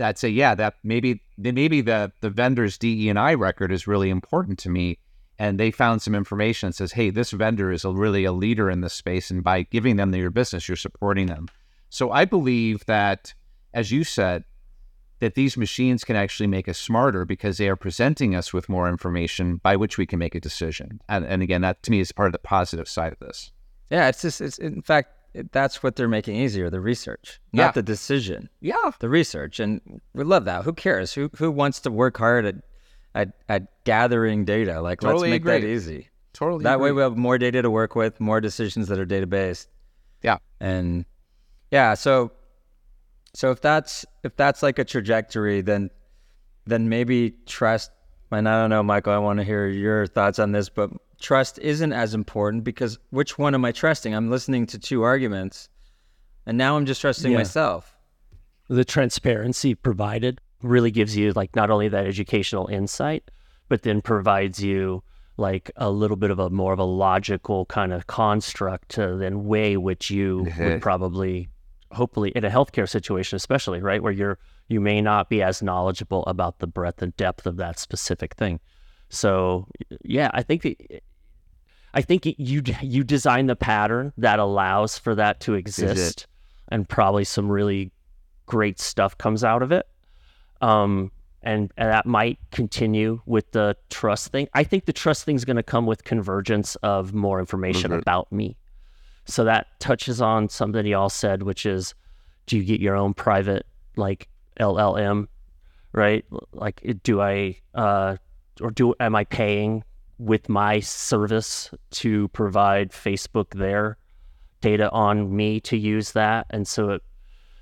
that 0.00 0.18
say, 0.18 0.28
yeah, 0.28 0.54
that 0.56 0.74
maybe 0.82 1.22
maybe 1.38 1.80
the 1.80 2.10
the 2.20 2.30
vendor's 2.30 2.76
DE 2.78 3.08
and 3.08 3.18
I 3.18 3.34
record 3.34 3.70
is 3.70 3.86
really 3.86 4.10
important 4.10 4.58
to 4.60 4.70
me, 4.70 4.98
and 5.38 5.60
they 5.60 5.70
found 5.70 6.02
some 6.02 6.14
information 6.14 6.70
that 6.70 6.74
says, 6.74 6.92
hey, 6.92 7.10
this 7.10 7.30
vendor 7.30 7.70
is 7.70 7.84
a, 7.84 7.90
really 7.90 8.24
a 8.24 8.32
leader 8.32 8.68
in 8.70 8.80
this 8.80 8.94
space, 8.94 9.30
and 9.30 9.44
by 9.44 9.62
giving 9.62 9.96
them 9.96 10.14
your 10.14 10.30
business, 10.30 10.68
you're 10.68 10.76
supporting 10.76 11.26
them. 11.26 11.48
So 11.90 12.10
I 12.10 12.24
believe 12.24 12.84
that, 12.86 13.34
as 13.74 13.92
you 13.92 14.02
said, 14.02 14.44
that 15.20 15.34
these 15.34 15.56
machines 15.56 16.02
can 16.04 16.16
actually 16.16 16.46
make 16.46 16.68
us 16.68 16.78
smarter 16.78 17.24
because 17.24 17.58
they 17.58 17.68
are 17.68 17.76
presenting 17.76 18.34
us 18.34 18.52
with 18.52 18.68
more 18.68 18.88
information 18.88 19.56
by 19.56 19.76
which 19.76 19.96
we 19.98 20.06
can 20.06 20.18
make 20.18 20.34
a 20.34 20.40
decision. 20.40 21.00
And, 21.08 21.24
and 21.24 21.42
again, 21.42 21.60
that 21.60 21.82
to 21.84 21.90
me 21.90 22.00
is 22.00 22.10
part 22.12 22.26
of 22.26 22.32
the 22.32 22.38
positive 22.38 22.88
side 22.88 23.12
of 23.12 23.18
this. 23.20 23.52
Yeah, 23.90 24.08
it's 24.08 24.22
just 24.22 24.40
it's 24.40 24.58
in 24.58 24.82
fact 24.82 25.10
it, 25.34 25.52
that's 25.52 25.82
what 25.82 25.96
they're 25.96 26.08
making 26.08 26.36
easier 26.36 26.70
the 26.70 26.80
research, 26.80 27.40
not 27.52 27.62
Yeah. 27.62 27.70
the 27.72 27.82
decision. 27.82 28.48
Yeah. 28.60 28.74
The 28.98 29.08
research, 29.08 29.60
and 29.60 29.80
we 30.14 30.24
love 30.24 30.44
that. 30.46 30.64
Who 30.64 30.72
cares? 30.72 31.12
Who 31.12 31.30
who 31.36 31.50
wants 31.50 31.80
to 31.80 31.90
work 31.90 32.16
hard 32.16 32.44
at 32.46 32.54
at, 33.14 33.32
at 33.48 33.84
gathering 33.84 34.44
data? 34.44 34.80
Like 34.80 35.00
Totally 35.00 35.30
let's 35.30 35.44
make 35.44 35.44
that 35.44 35.64
easy. 35.66 36.08
Totally. 36.32 36.62
That 36.62 36.78
way 36.80 36.92
we 36.92 37.02
have 37.02 37.16
more 37.16 37.36
data 37.38 37.60
to 37.62 37.70
work 37.70 37.94
with, 37.96 38.20
more 38.20 38.40
decisions 38.40 38.86
that 38.88 38.98
are 39.00 39.04
data 39.04 39.26
based, 39.26 39.68
Yeah. 40.22 40.38
and 40.60 41.04
yeah. 41.72 41.94
So 41.94 42.30
so 43.34 43.50
if 43.50 43.60
that's 43.60 44.04
if 44.24 44.36
that's 44.36 44.62
like 44.62 44.78
a 44.78 44.84
trajectory, 44.84 45.60
then 45.60 45.90
then 46.66 46.88
maybe 46.88 47.34
trust. 47.46 47.90
And 48.32 48.48
I 48.48 48.60
don't 48.60 48.70
know, 48.70 48.82
Michael. 48.82 49.12
I 49.12 49.18
want 49.18 49.38
to 49.38 49.44
hear 49.44 49.66
your 49.66 50.06
thoughts 50.06 50.38
on 50.38 50.52
this, 50.52 50.68
but 50.68 50.90
trust 51.20 51.58
isn't 51.58 51.92
as 51.92 52.14
important 52.14 52.62
because 52.64 52.98
which 53.10 53.38
one 53.38 53.54
am 53.54 53.64
I 53.64 53.72
trusting? 53.72 54.14
I'm 54.14 54.30
listening 54.30 54.66
to 54.66 54.78
two 54.78 55.02
arguments, 55.02 55.68
and 56.46 56.56
now 56.56 56.76
I'm 56.76 56.86
just 56.86 57.00
trusting 57.00 57.32
Yeah. 57.32 57.38
myself. 57.38 57.96
the 58.68 58.84
transparency 58.84 59.74
provided 59.74 60.40
really 60.62 60.92
gives 60.92 61.16
you 61.16 61.32
like 61.32 61.56
not 61.56 61.70
only 61.70 61.88
that 61.88 62.06
educational 62.06 62.68
insight 62.68 63.28
but 63.68 63.82
then 63.82 64.00
provides 64.00 64.62
you 64.62 65.02
like 65.36 65.70
a 65.76 65.90
little 65.90 66.16
bit 66.16 66.30
of 66.30 66.38
a 66.38 66.50
more 66.50 66.72
of 66.72 66.78
a 66.78 66.84
logical 66.84 67.64
kind 67.66 67.92
of 67.92 68.06
construct 68.06 68.90
to 68.90 69.16
then 69.16 69.44
weigh 69.44 69.76
which 69.76 70.08
you 70.10 70.46
would 70.58 70.80
probably 70.88 71.48
hopefully 71.92 72.30
in 72.34 72.44
a 72.44 72.50
healthcare 72.50 72.88
situation 72.88 73.36
especially 73.36 73.80
right 73.80 74.02
where 74.02 74.12
you're 74.12 74.38
you 74.68 74.80
may 74.80 75.00
not 75.00 75.28
be 75.28 75.42
as 75.42 75.62
knowledgeable 75.62 76.24
about 76.26 76.58
the 76.60 76.66
breadth 76.66 77.02
and 77.02 77.16
depth 77.16 77.46
of 77.46 77.56
that 77.56 77.78
specific 77.78 78.34
thing 78.34 78.60
so 79.08 79.66
yeah 80.04 80.30
i 80.32 80.42
think 80.42 80.62
that 80.62 81.02
I 81.92 82.02
think 82.02 82.24
you 82.24 82.62
you 82.82 83.04
design 83.04 83.46
the 83.46 83.56
pattern 83.56 84.12
that 84.18 84.38
allows 84.38 84.98
for 84.98 85.14
that 85.14 85.40
to 85.40 85.54
exist, 85.54 86.26
and 86.68 86.88
probably 86.88 87.24
some 87.24 87.50
really 87.50 87.92
great 88.46 88.80
stuff 88.80 89.16
comes 89.16 89.44
out 89.44 89.62
of 89.62 89.72
it. 89.72 89.86
Um, 90.60 91.10
and, 91.42 91.72
and 91.78 91.88
that 91.88 92.04
might 92.04 92.38
continue 92.50 93.22
with 93.24 93.50
the 93.52 93.74
trust 93.88 94.30
thing. 94.30 94.48
I 94.52 94.62
think 94.62 94.84
the 94.84 94.92
trust 94.92 95.24
thing 95.24 95.36
is 95.36 95.46
going 95.46 95.56
to 95.56 95.62
come 95.62 95.86
with 95.86 96.04
convergence 96.04 96.76
of 96.76 97.14
more 97.14 97.40
information 97.40 97.92
about 97.92 98.30
me. 98.30 98.58
So 99.30 99.44
that 99.44 99.68
touches 99.80 100.20
on 100.20 100.48
something 100.48 100.84
y'all 100.86 101.08
said, 101.08 101.42
which 101.42 101.66
is, 101.66 101.94
do 102.46 102.56
you 102.56 102.64
get 102.64 102.80
your 102.80 102.96
own 102.96 103.14
private 103.14 103.66
like 103.96 104.28
LLM, 104.58 105.28
right? 105.92 106.24
Like, 106.52 106.82
do 107.02 107.20
I, 107.20 107.56
uh, 107.74 108.16
or 108.60 108.70
do 108.70 108.94
am 109.00 109.14
I 109.14 109.24
paying 109.24 109.84
with 110.18 110.48
my 110.48 110.80
service 110.80 111.70
to 111.92 112.28
provide 112.28 112.90
Facebook 112.90 113.50
their 113.54 113.96
data 114.60 114.90
on 114.90 115.34
me 115.34 115.60
to 115.60 115.76
use 115.76 116.12
that? 116.12 116.46
And 116.50 116.66
so 116.68 116.90
it, 116.90 117.02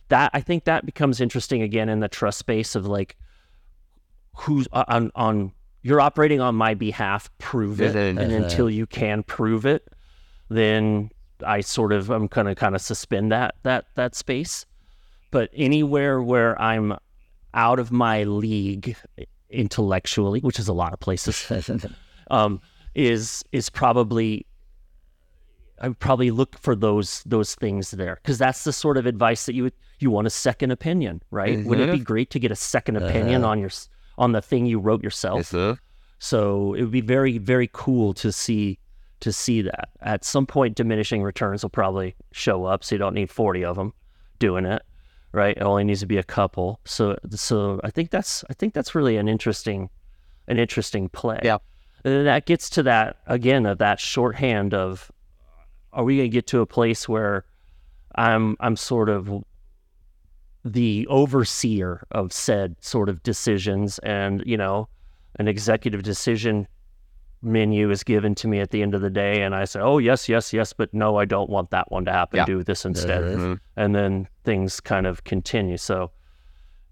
that 0.09 0.31
I 0.35 0.41
think 0.41 0.65
that 0.65 0.87
becomes 0.87 1.21
interesting 1.21 1.63
again 1.63 1.89
in 1.89 2.01
the 2.01 2.09
trust 2.09 2.39
space 2.39 2.75
of 2.75 2.87
like 2.87 3.17
who's 4.35 4.67
uh, 4.73 4.85
on 4.89 5.11
on 5.15 5.53
you're 5.83 6.01
operating 6.01 6.41
on 6.41 6.55
my 6.55 6.75
behalf, 6.75 7.31
prove 7.39 7.81
it, 7.81 7.95
and 8.19 8.33
until 8.33 8.69
you 8.69 8.87
can 8.87 9.23
prove 9.23 9.65
it, 9.67 9.87
then 10.49 11.11
I 11.47 11.61
sort 11.61 11.93
of 11.93 12.11
I'm 12.11 12.27
gonna 12.27 12.55
kind 12.55 12.75
of 12.75 12.81
suspend 12.81 13.33
that 13.33 13.55
that 13.63 13.87
that 13.95 14.15
space. 14.15 14.67
But 15.31 15.51
anywhere 15.55 16.23
where 16.23 16.61
I'm 16.61 16.97
out 17.53 17.79
of 17.79 17.93
my 17.93 18.25
league 18.25 18.97
intellectually, 19.51 20.41
which 20.41 20.59
is 20.59 20.69
a 20.69 20.73
lot 20.73 20.93
of 20.93 21.01
places, 21.01 21.51
um, 22.31 22.61
is 22.95 23.45
is 23.53 23.69
probably 23.69 24.47
I 25.81 25.89
would 25.89 25.99
probably 25.99 26.31
look 26.31 26.59
for 26.59 26.75
those 26.75 27.23
those 27.27 27.55
things 27.55 27.91
there 27.91 28.19
because 28.23 28.39
that's 28.39 28.65
the 28.65 28.73
sort 28.73 28.97
of 28.97 29.07
advice 29.07 29.47
that 29.47 29.55
you 29.55 29.65
would 29.65 29.75
you 30.01 30.11
want 30.11 30.27
a 30.27 30.31
second 30.31 30.71
opinion, 30.71 31.23
right? 31.31 31.65
Would 31.65 31.81
it 31.81 31.91
be 31.91 31.99
great 31.99 32.31
to 32.31 32.39
get 32.39 32.53
a 32.53 32.57
second 32.57 32.97
opinion 32.97 33.45
on 33.45 33.59
your 33.59 33.71
on 34.19 34.33
the 34.33 34.43
thing 34.43 34.67
you 34.67 34.79
wrote 34.79 35.03
yourself. 35.03 35.53
Yes. 35.53 35.79
So 36.19 36.75
it 36.75 36.83
would 36.83 36.91
be 36.91 37.01
very, 37.01 37.39
very 37.39 37.71
cool 37.73 38.13
to 38.15 38.33
see 38.33 38.79
to 39.21 39.33
see 39.33 39.63
that. 39.63 39.91
At 40.01 40.25
some 40.25 40.47
point, 40.47 40.77
diminishing 40.77 41.23
returns 41.23 41.63
will 41.63 41.71
probably 41.71 42.15
show 42.33 42.65
up, 42.65 42.85
so 42.85 42.95
you 42.95 42.99
don't 42.99 43.15
need 43.15 43.31
40 43.31 43.65
of 43.65 43.77
them 43.77 43.93
doing 44.39 44.65
it, 44.65 44.83
right? 45.33 45.57
It 45.57 45.63
only 45.63 45.85
needs 45.85 46.01
to 46.01 46.07
be 46.07 46.19
a 46.19 46.23
couple. 46.23 46.81
So, 46.85 47.17
so 47.31 47.81
I 47.85 47.91
think 47.91 48.11
that's 48.11 48.45
I 48.51 48.55
think 48.55 48.75
that's 48.75 48.95
really 48.95 49.17
an 49.17 49.29
interesting, 49.29 49.91
an 50.47 50.59
interesting 50.59 51.09
play. 51.09 51.41
Yeah. 51.43 51.59
And 52.05 52.15
then 52.15 52.25
that 52.27 52.47
gets 52.47 52.71
to 52.71 52.83
that 52.85 53.17
again 53.27 53.67
of 53.67 53.79
that 53.79 54.01
shorthand 54.01 54.73
of, 54.73 55.11
are 55.93 56.05
we 56.05 56.17
going 56.19 56.31
to 56.31 56.35
get 56.35 56.47
to 56.49 56.61
a 56.61 56.67
place 56.67 57.09
where 57.09 57.45
I'm 58.15 58.57
I'm 58.61 58.77
sort 58.77 59.09
of 59.09 59.45
the 60.65 61.07
overseer 61.09 62.07
of 62.11 62.33
said 62.33 62.77
sort 62.81 63.09
of 63.09 63.23
decisions 63.23 63.99
and 64.01 64.43
you 64.45 64.57
know 64.57 64.89
an 65.37 65.49
executive 65.49 66.03
decision 66.03 66.67
menu 67.43 67.91
is 67.91 68.03
given 68.05 68.35
to 68.37 68.49
me 68.49 68.61
at 68.61 68.71
the 68.71 68.83
end 68.83 68.95
of 68.95 69.01
the 69.01 69.11
day 69.11 69.43
and 69.43 69.55
I 69.55 69.65
say, 69.65 69.81
"Oh, 69.81 69.99
yes, 69.99 70.29
yes, 70.29 70.53
yes, 70.53 70.73
but 70.73 70.93
no, 70.93 71.17
I 71.17 71.25
don't 71.25 71.49
want 71.51 71.71
that 71.71 71.91
one 71.91 72.05
to 72.07 72.13
happen. 72.13 72.39
Yeah. 72.39 72.45
Do 72.45 72.63
this 72.65 72.85
instead." 72.85 73.23
Mhm. 73.23 73.61
And 73.77 73.95
then 73.95 74.29
things 74.45 74.81
kind 74.81 75.07
of 75.07 75.25
continue. 75.25 75.77
So, 75.77 76.11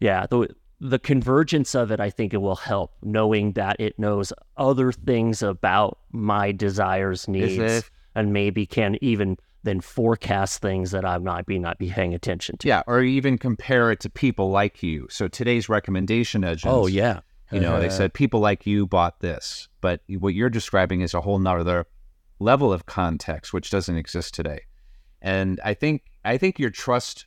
yeah, 0.00 0.26
the 0.28 0.48
the 0.78 0.98
convergence 0.98 1.74
of 1.74 1.90
it 1.90 2.00
I 2.00 2.10
think 2.10 2.34
it 2.34 2.36
will 2.38 2.56
help 2.56 2.92
knowing 3.02 3.52
that 3.52 3.76
it 3.78 3.98
knows 3.98 4.30
other 4.58 4.92
things 4.92 5.42
about 5.42 5.98
my 6.12 6.52
desires, 6.52 7.26
needs 7.26 7.90
and 8.14 8.32
maybe 8.32 8.66
can 8.66 8.96
even 9.00 9.36
then 9.62 9.80
forecast 9.80 10.60
things 10.62 10.90
that 10.92 11.04
I 11.04 11.18
might 11.18 11.44
be 11.46 11.58
not 11.58 11.78
be 11.78 11.90
paying 11.90 12.14
attention 12.14 12.56
to. 12.58 12.68
Yeah, 12.68 12.82
or 12.86 13.02
even 13.02 13.36
compare 13.36 13.90
it 13.90 14.00
to 14.00 14.10
people 14.10 14.50
like 14.50 14.82
you. 14.82 15.06
So 15.10 15.26
today's 15.28 15.68
recommendation 15.68 16.44
engines. 16.44 16.72
Oh, 16.72 16.86
yeah. 16.86 17.20
You 17.52 17.60
know, 17.60 17.80
they 17.80 17.90
said 17.90 18.12
people 18.12 18.40
like 18.40 18.66
you 18.66 18.86
bought 18.86 19.20
this, 19.20 19.68
but 19.80 20.00
what 20.18 20.34
you're 20.34 20.50
describing 20.50 21.00
is 21.00 21.14
a 21.14 21.20
whole 21.20 21.38
nother 21.38 21.86
level 22.40 22.72
of 22.72 22.86
context 22.86 23.52
which 23.52 23.70
doesn't 23.70 23.96
exist 23.96 24.34
today. 24.34 24.62
And 25.22 25.60
I 25.64 25.74
think 25.74 26.02
I 26.24 26.38
think 26.38 26.58
your 26.58 26.70
trust 26.70 27.26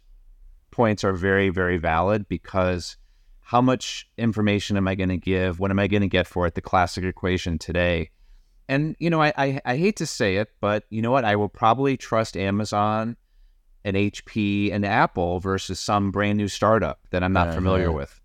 points 0.72 1.04
are 1.04 1.14
very, 1.14 1.50
very 1.50 1.78
valid 1.78 2.28
because 2.28 2.98
how 3.40 3.62
much 3.62 4.08
information 4.18 4.78
am 4.78 4.88
I 4.88 4.96
going 4.96 5.10
to 5.10 5.18
give? 5.18 5.60
What 5.60 5.72
am 5.72 5.80
I 5.80 5.88
going 5.88 6.02
to 6.02 6.08
get 6.08 6.28
for 6.28 6.46
it? 6.46 6.54
The 6.54 6.62
classic 6.62 7.04
equation 7.04 7.58
today. 7.58 8.12
And 8.68 8.96
you 9.00 9.10
know, 9.10 9.22
I, 9.22 9.34
I 9.38 9.62
I 9.66 9.78
hate 9.78 9.96
to 9.98 10.06
say 10.06 10.36
it, 10.36 10.50
but 10.62 10.84
you 10.90 11.02
know 11.02 11.12
what? 11.12 11.26
I 11.26 11.36
will 11.38 11.50
probably 11.50 11.98
trust 11.98 12.38
Amazon 12.38 13.16
and 13.86 13.96
HP 13.96 14.72
and 14.72 14.86
Apple 14.86 15.40
versus 15.40 15.80
some 15.80 16.12
brand 16.12 16.38
new 16.38 16.50
startup 16.50 17.00
that 17.12 17.24
I'm 17.24 17.34
not 17.34 17.54
familiar 17.56 17.88
Uh-huh. 17.88 17.98
with. 17.98 18.19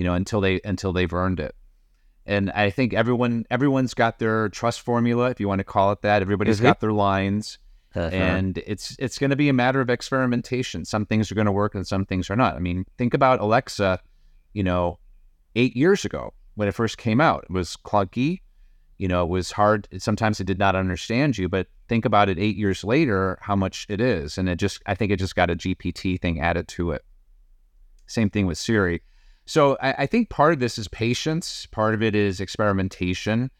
You 0.00 0.04
know, 0.04 0.14
until 0.14 0.40
they 0.40 0.62
until 0.64 0.94
they've 0.94 1.12
earned 1.12 1.40
it. 1.40 1.54
And 2.24 2.50
I 2.52 2.70
think 2.70 2.94
everyone 2.94 3.44
everyone's 3.50 3.92
got 3.92 4.18
their 4.18 4.48
trust 4.48 4.80
formula, 4.80 5.28
if 5.28 5.38
you 5.40 5.46
want 5.46 5.58
to 5.58 5.64
call 5.64 5.92
it 5.92 6.00
that. 6.00 6.22
Everybody's 6.22 6.58
Mhm. 6.58 6.62
got 6.62 6.80
their 6.80 6.94
lines, 6.94 7.58
Uh-huh. 7.94 8.08
and 8.10 8.56
it's 8.66 8.96
it's 8.98 9.18
going 9.18 9.28
to 9.28 9.36
be 9.36 9.50
a 9.50 9.52
matter 9.52 9.78
of 9.82 9.90
experimentation. 9.90 10.86
Some 10.86 11.04
things 11.04 11.30
are 11.30 11.34
going 11.34 11.44
to 11.52 11.52
work, 11.52 11.74
and 11.74 11.86
some 11.86 12.06
things 12.06 12.30
are 12.30 12.36
not. 12.36 12.56
I 12.56 12.60
mean, 12.60 12.86
think 12.96 13.12
about 13.12 13.40
Alexa. 13.40 14.00
You 14.54 14.62
know, 14.62 14.98
eight 15.54 15.76
years 15.76 16.06
ago 16.06 16.32
when 16.54 16.66
it 16.66 16.72
first 16.74 16.96
came 16.96 17.20
out, 17.20 17.44
it 17.44 17.52
was 17.52 17.76
clunky. 17.76 18.40
You 18.96 19.06
know, 19.08 19.22
it 19.24 19.28
was 19.28 19.52
hard. 19.52 19.86
Sometimes 19.98 20.40
it 20.40 20.44
did 20.46 20.58
not 20.58 20.74
understand 20.74 21.36
you, 21.36 21.46
but 21.46 21.66
think 21.88 22.06
about 22.06 22.30
it 22.30 22.38
eight 22.38 22.56
years 22.56 22.84
later, 22.84 23.38
how 23.42 23.54
much 23.54 23.84
it 23.90 24.00
is. 24.00 24.38
And 24.38 24.48
it 24.48 24.56
just, 24.56 24.80
I 24.86 24.94
think 24.94 25.12
it 25.12 25.18
just 25.18 25.36
got 25.36 25.50
a 25.50 25.56
GPT 25.56 26.18
thing 26.18 26.40
added 26.40 26.68
to 26.68 26.92
it. 26.92 27.02
Same 28.06 28.30
thing 28.30 28.46
with 28.46 28.56
Siri. 28.56 29.02
So 29.50 29.76
I, 29.82 29.94
I 29.98 30.06
think 30.06 30.28
part 30.28 30.52
of 30.52 30.60
this 30.60 30.78
is 30.78 30.86
patience. 30.86 31.66
Part 31.66 31.94
of 31.94 32.04
it 32.04 32.14
is 32.14 32.40
experimentation. 32.40 33.50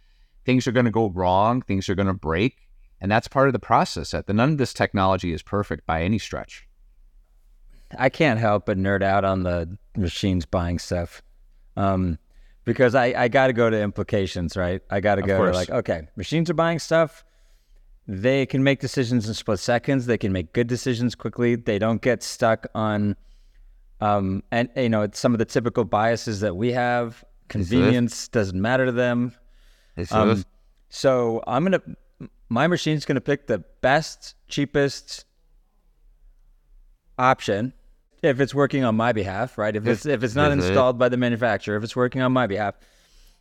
Things 0.44 0.68
are 0.68 0.72
going 0.72 0.84
to 0.84 0.92
go 0.92 1.10
wrong. 1.10 1.62
Things 1.62 1.88
are 1.88 1.96
going 1.96 2.06
to 2.06 2.14
break. 2.14 2.68
And 3.00 3.10
that's 3.10 3.26
part 3.26 3.48
of 3.48 3.54
the 3.54 3.58
process. 3.58 4.12
That 4.12 4.28
none 4.28 4.52
of 4.52 4.58
this 4.58 4.72
technology 4.72 5.32
is 5.32 5.42
perfect 5.42 5.86
by 5.86 6.04
any 6.04 6.20
stretch. 6.20 6.68
I 7.98 8.08
can't 8.08 8.38
help 8.38 8.66
but 8.66 8.78
nerd 8.78 9.02
out 9.02 9.24
on 9.24 9.42
the 9.42 9.76
machines 9.96 10.46
buying 10.46 10.78
stuff. 10.78 11.22
Um, 11.76 12.20
because 12.64 12.94
I, 12.94 13.06
I 13.24 13.26
got 13.26 13.48
to 13.48 13.52
go 13.52 13.68
to 13.68 13.82
implications, 13.82 14.56
right? 14.56 14.82
I 14.90 15.00
got 15.00 15.16
to 15.16 15.22
go 15.22 15.44
to 15.44 15.50
like, 15.50 15.70
okay, 15.70 16.06
machines 16.14 16.48
are 16.48 16.54
buying 16.54 16.78
stuff. 16.78 17.24
They 18.06 18.46
can 18.46 18.62
make 18.62 18.78
decisions 18.78 19.26
in 19.26 19.34
split 19.34 19.58
seconds. 19.58 20.06
They 20.06 20.18
can 20.18 20.30
make 20.30 20.52
good 20.52 20.68
decisions 20.68 21.16
quickly. 21.16 21.56
They 21.56 21.80
don't 21.80 22.00
get 22.00 22.22
stuck 22.22 22.68
on, 22.76 23.16
um, 24.00 24.42
and 24.50 24.68
you 24.76 24.88
know, 24.88 25.02
it's 25.02 25.18
some 25.18 25.32
of 25.32 25.38
the 25.38 25.44
typical 25.44 25.84
biases 25.84 26.40
that 26.40 26.56
we 26.56 26.72
have. 26.72 27.24
Convenience 27.48 28.28
doesn't 28.28 28.60
matter 28.60 28.86
to 28.86 28.92
them. 28.92 29.34
Um, 30.12 30.44
so 30.88 31.42
I'm 31.46 31.64
gonna, 31.64 31.82
my 32.48 32.66
machine's 32.66 33.04
gonna 33.04 33.20
pick 33.20 33.46
the 33.46 33.58
best, 33.80 34.34
cheapest 34.48 35.24
option 37.18 37.72
if 38.22 38.40
it's 38.40 38.54
working 38.54 38.84
on 38.84 38.96
my 38.96 39.12
behalf, 39.12 39.58
right? 39.58 39.74
If 39.74 39.86
it's 39.86 40.06
if 40.06 40.22
it's 40.22 40.34
not 40.34 40.52
installed 40.68 40.98
by 40.98 41.08
the 41.08 41.16
manufacturer, 41.16 41.76
if 41.76 41.84
it's 41.84 41.96
working 41.96 42.22
on 42.22 42.32
my 42.32 42.46
behalf, 42.46 42.74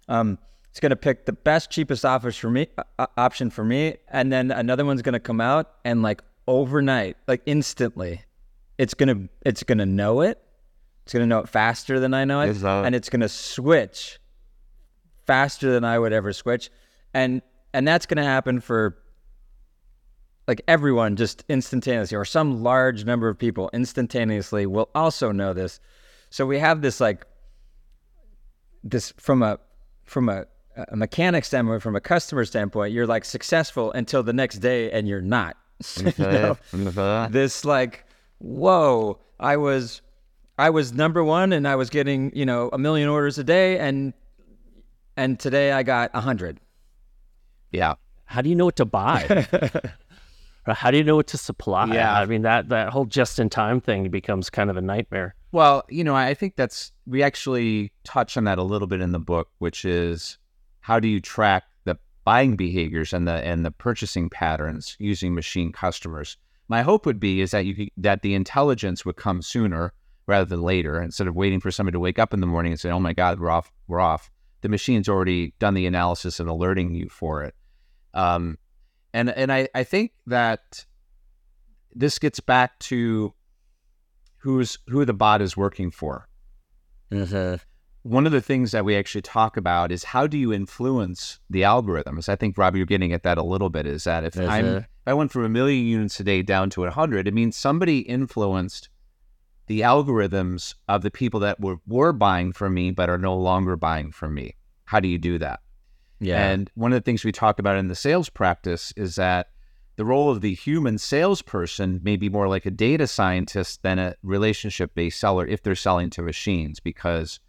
um, 0.07 0.37
it's 0.69 0.79
gonna 0.79 0.95
pick 0.95 1.25
the 1.25 1.33
best, 1.33 1.69
cheapest 1.71 2.05
offers 2.05 2.37
for 2.37 2.49
me, 2.49 2.67
uh, 2.97 3.07
option 3.17 3.49
for 3.49 3.63
me, 3.63 3.97
and 4.09 4.31
then 4.31 4.51
another 4.51 4.85
one's 4.85 5.01
gonna 5.01 5.19
come 5.19 5.41
out 5.41 5.71
and 5.85 6.01
like 6.01 6.21
overnight, 6.47 7.17
like 7.27 7.41
instantly, 7.45 8.21
it's 8.77 8.93
gonna 8.93 9.27
it's 9.45 9.63
gonna 9.63 9.85
know 9.85 10.21
it. 10.21 10.41
It's 11.09 11.13
gonna 11.15 11.25
know 11.25 11.39
it 11.39 11.49
faster 11.49 11.99
than 11.99 12.13
I 12.13 12.23
know 12.23 12.41
it. 12.41 12.49
and 12.85 12.93
it's 12.93 13.09
gonna 13.09 13.27
switch 13.27 14.19
faster 15.25 15.71
than 15.71 15.83
I 15.83 15.97
would 15.97 16.13
ever 16.13 16.31
switch, 16.33 16.69
and 17.15 17.41
and 17.73 17.87
that's 17.87 18.05
gonna 18.05 18.23
happen 18.23 18.59
for 18.59 18.95
like 20.47 20.61
everyone 20.67 21.15
just 21.15 21.43
instantaneously, 21.49 22.15
or 22.15 22.25
some 22.25 22.61
large 22.61 23.05
number 23.05 23.27
of 23.27 23.39
people 23.39 23.71
instantaneously 23.73 24.67
will 24.67 24.87
also 24.93 25.31
know 25.31 25.51
this. 25.51 25.79
So 26.29 26.45
we 26.45 26.59
have 26.59 26.83
this 26.83 27.01
like 27.01 27.25
this 28.83 29.11
from 29.17 29.41
a 29.41 29.57
from 30.05 30.29
a, 30.29 30.45
a 30.89 30.95
mechanic 30.95 31.43
standpoint, 31.43 31.81
from 31.81 31.95
a 31.95 32.01
customer 32.01 32.45
standpoint, 32.45 32.93
you're 32.93 33.07
like 33.07 33.25
successful 33.25 33.91
until 33.93 34.21
the 34.21 34.33
next 34.33 34.59
day, 34.59 34.91
and 34.91 35.07
you're 35.07 35.21
not. 35.21 35.57
You 35.97 36.13
know? 36.19 36.57
this 37.31 37.65
like 37.65 38.05
whoa 38.37 39.17
i 39.39 39.55
was 39.57 40.01
i 40.59 40.69
was 40.69 40.93
number 40.93 41.23
one 41.23 41.53
and 41.53 41.67
i 41.67 41.75
was 41.75 41.89
getting 41.89 42.31
you 42.35 42.45
know 42.45 42.69
a 42.71 42.77
million 42.77 43.09
orders 43.09 43.37
a 43.37 43.43
day 43.43 43.79
and 43.79 44.13
and 45.17 45.39
today 45.39 45.71
i 45.71 45.81
got 45.81 46.11
a 46.13 46.21
hundred 46.21 46.59
yeah. 47.71 47.95
How 48.25 48.41
do 48.41 48.49
you 48.49 48.55
know 48.55 48.65
what 48.65 48.75
to 48.77 48.85
buy? 48.85 49.47
Or 50.67 50.73
How 50.73 50.91
do 50.91 50.97
you 50.97 51.03
know 51.05 51.15
what 51.15 51.27
to 51.27 51.37
supply? 51.37 51.85
Yeah. 51.85 52.19
I 52.19 52.25
mean 52.25 52.43
that 52.43 52.69
that 52.69 52.89
whole 52.89 53.05
just 53.05 53.39
in 53.39 53.49
time 53.49 53.79
thing 53.79 54.09
becomes 54.09 54.49
kind 54.49 54.69
of 54.69 54.75
a 54.77 54.81
nightmare. 54.81 55.33
Well, 55.51 55.83
you 55.89 56.03
know, 56.03 56.15
I 56.15 56.33
think 56.33 56.57
that's 56.57 56.91
we 57.07 57.23
actually 57.23 57.91
touch 58.03 58.35
on 58.37 58.43
that 58.43 58.59
a 58.59 58.63
little 58.63 58.87
bit 58.87 59.01
in 59.01 59.13
the 59.13 59.19
book, 59.19 59.47
which 59.59 59.83
is 59.85 60.37
how 60.81 60.99
do 60.99 61.07
you 61.07 61.21
track 61.21 61.63
the 61.85 61.97
buying 62.23 62.55
behaviors 62.55 63.13
and 63.13 63.25
the 63.25 63.35
and 63.35 63.65
the 63.65 63.71
purchasing 63.71 64.29
patterns 64.29 64.97
using 64.99 65.33
machine 65.33 65.71
customers. 65.71 66.37
My 66.67 66.83
hope 66.83 67.05
would 67.05 67.21
be 67.21 67.41
is 67.41 67.51
that 67.51 67.65
you 67.65 67.87
that 67.97 68.21
the 68.21 68.35
intelligence 68.35 69.05
would 69.05 69.15
come 69.15 69.41
sooner 69.41 69.93
rather 70.29 70.45
than 70.45 70.61
later, 70.61 71.01
instead 71.01 71.27
of 71.27 71.35
waiting 71.35 71.59
for 71.59 71.71
somebody 71.71 71.95
to 71.95 71.99
wake 71.99 72.19
up 72.19 72.33
in 72.33 72.39
the 72.39 72.47
morning 72.47 72.71
and 72.71 72.79
say, 72.79 72.91
"Oh 72.91 72.99
my 72.99 73.13
God, 73.13 73.39
we're 73.39 73.49
off, 73.49 73.71
we're 73.87 73.99
off." 73.99 74.29
The 74.61 74.69
machine's 74.69 75.09
already 75.09 75.53
done 75.59 75.73
the 75.73 75.87
analysis 75.87 76.39
and 76.39 76.47
alerting 76.47 76.93
you 76.93 77.09
for 77.09 77.43
it. 77.43 77.55
Um, 78.13 78.57
and 79.11 79.29
and 79.31 79.51
I, 79.51 79.67
I 79.73 79.83
think 79.83 80.11
that 80.27 80.85
this 81.93 82.19
gets 82.19 82.39
back 82.39 82.77
to 82.79 83.33
who's 84.37 84.77
who 84.87 85.03
the 85.03 85.13
bot 85.13 85.41
is 85.41 85.57
working 85.57 85.89
for. 85.89 86.27
One 88.03 88.25
of 88.25 88.31
the 88.31 88.41
things 88.41 88.71
that 88.71 88.85
we 88.85 88.95
actually 88.95 89.23
talk 89.23 89.57
about 89.57 89.91
is 89.91 90.03
how 90.03 90.27
do 90.27 90.37
you 90.37 90.53
influence 90.53 91.39
the 91.49 91.63
algorithms? 91.63 92.29
I 92.29 92.35
think 92.35 92.57
Robb, 92.57 92.75
you're 92.75 92.85
getting 92.85 93.13
at 93.13 93.23
that 93.23 93.37
a 93.37 93.43
little 93.43 93.69
bit. 93.69 93.87
Is 93.87 94.03
that 94.03 94.23
if 94.23 94.37
I'm 94.37 94.63
sir. 94.63 94.77
if 94.77 95.07
I 95.07 95.13
went 95.13 95.31
from 95.31 95.43
a 95.43 95.49
million 95.49 95.85
units 95.85 96.19
a 96.19 96.23
day 96.23 96.43
down 96.43 96.69
to 96.71 96.85
a 96.85 96.91
hundred, 96.91 97.27
it 97.27 97.33
means 97.33 97.57
somebody 97.57 97.99
influenced 97.99 98.89
the 99.69 99.81
algorithms 99.81 100.73
of 100.87 101.03
the 101.03 101.11
people 101.11 101.39
that 101.39 101.59
were 101.61 101.77
were 101.87 102.11
buying 102.11 102.51
from 102.51 102.73
me 102.73 102.89
but 102.89 103.09
are 103.09 103.19
no 103.19 103.37
longer 103.37 103.77
buying 103.77 104.11
from 104.11 104.33
me. 104.33 104.55
How 104.85 104.99
do 104.99 105.07
you 105.07 105.19
do 105.19 105.37
that? 105.37 105.61
yeah 106.19 106.51
And 106.51 106.69
one 106.73 106.91
of 106.91 106.97
the 106.97 107.05
things 107.05 107.23
we 107.23 107.31
talk 107.31 107.59
about 107.59 107.77
in 107.77 107.87
the 107.87 107.95
sales 107.95 108.29
practice 108.29 108.91
is 108.97 109.15
that 109.15 109.51
the 109.95 110.05
role 110.05 110.31
of 110.31 110.41
the 110.41 110.55
human 110.55 110.97
salesperson 110.97 111.99
may 112.03 112.15
be 112.15 112.29
more 112.29 112.47
like 112.47 112.65
a 112.65 112.71
data 112.71 113.05
scientist 113.05 113.83
than 113.83 113.99
a 113.99 114.15
relationship 114.23 114.95
based 114.95 115.19
seller 115.19 115.45
if 115.45 115.61
they're 115.61 115.75
selling 115.75 116.09
to 116.11 116.21
machines 116.23 116.79
because 116.79 117.39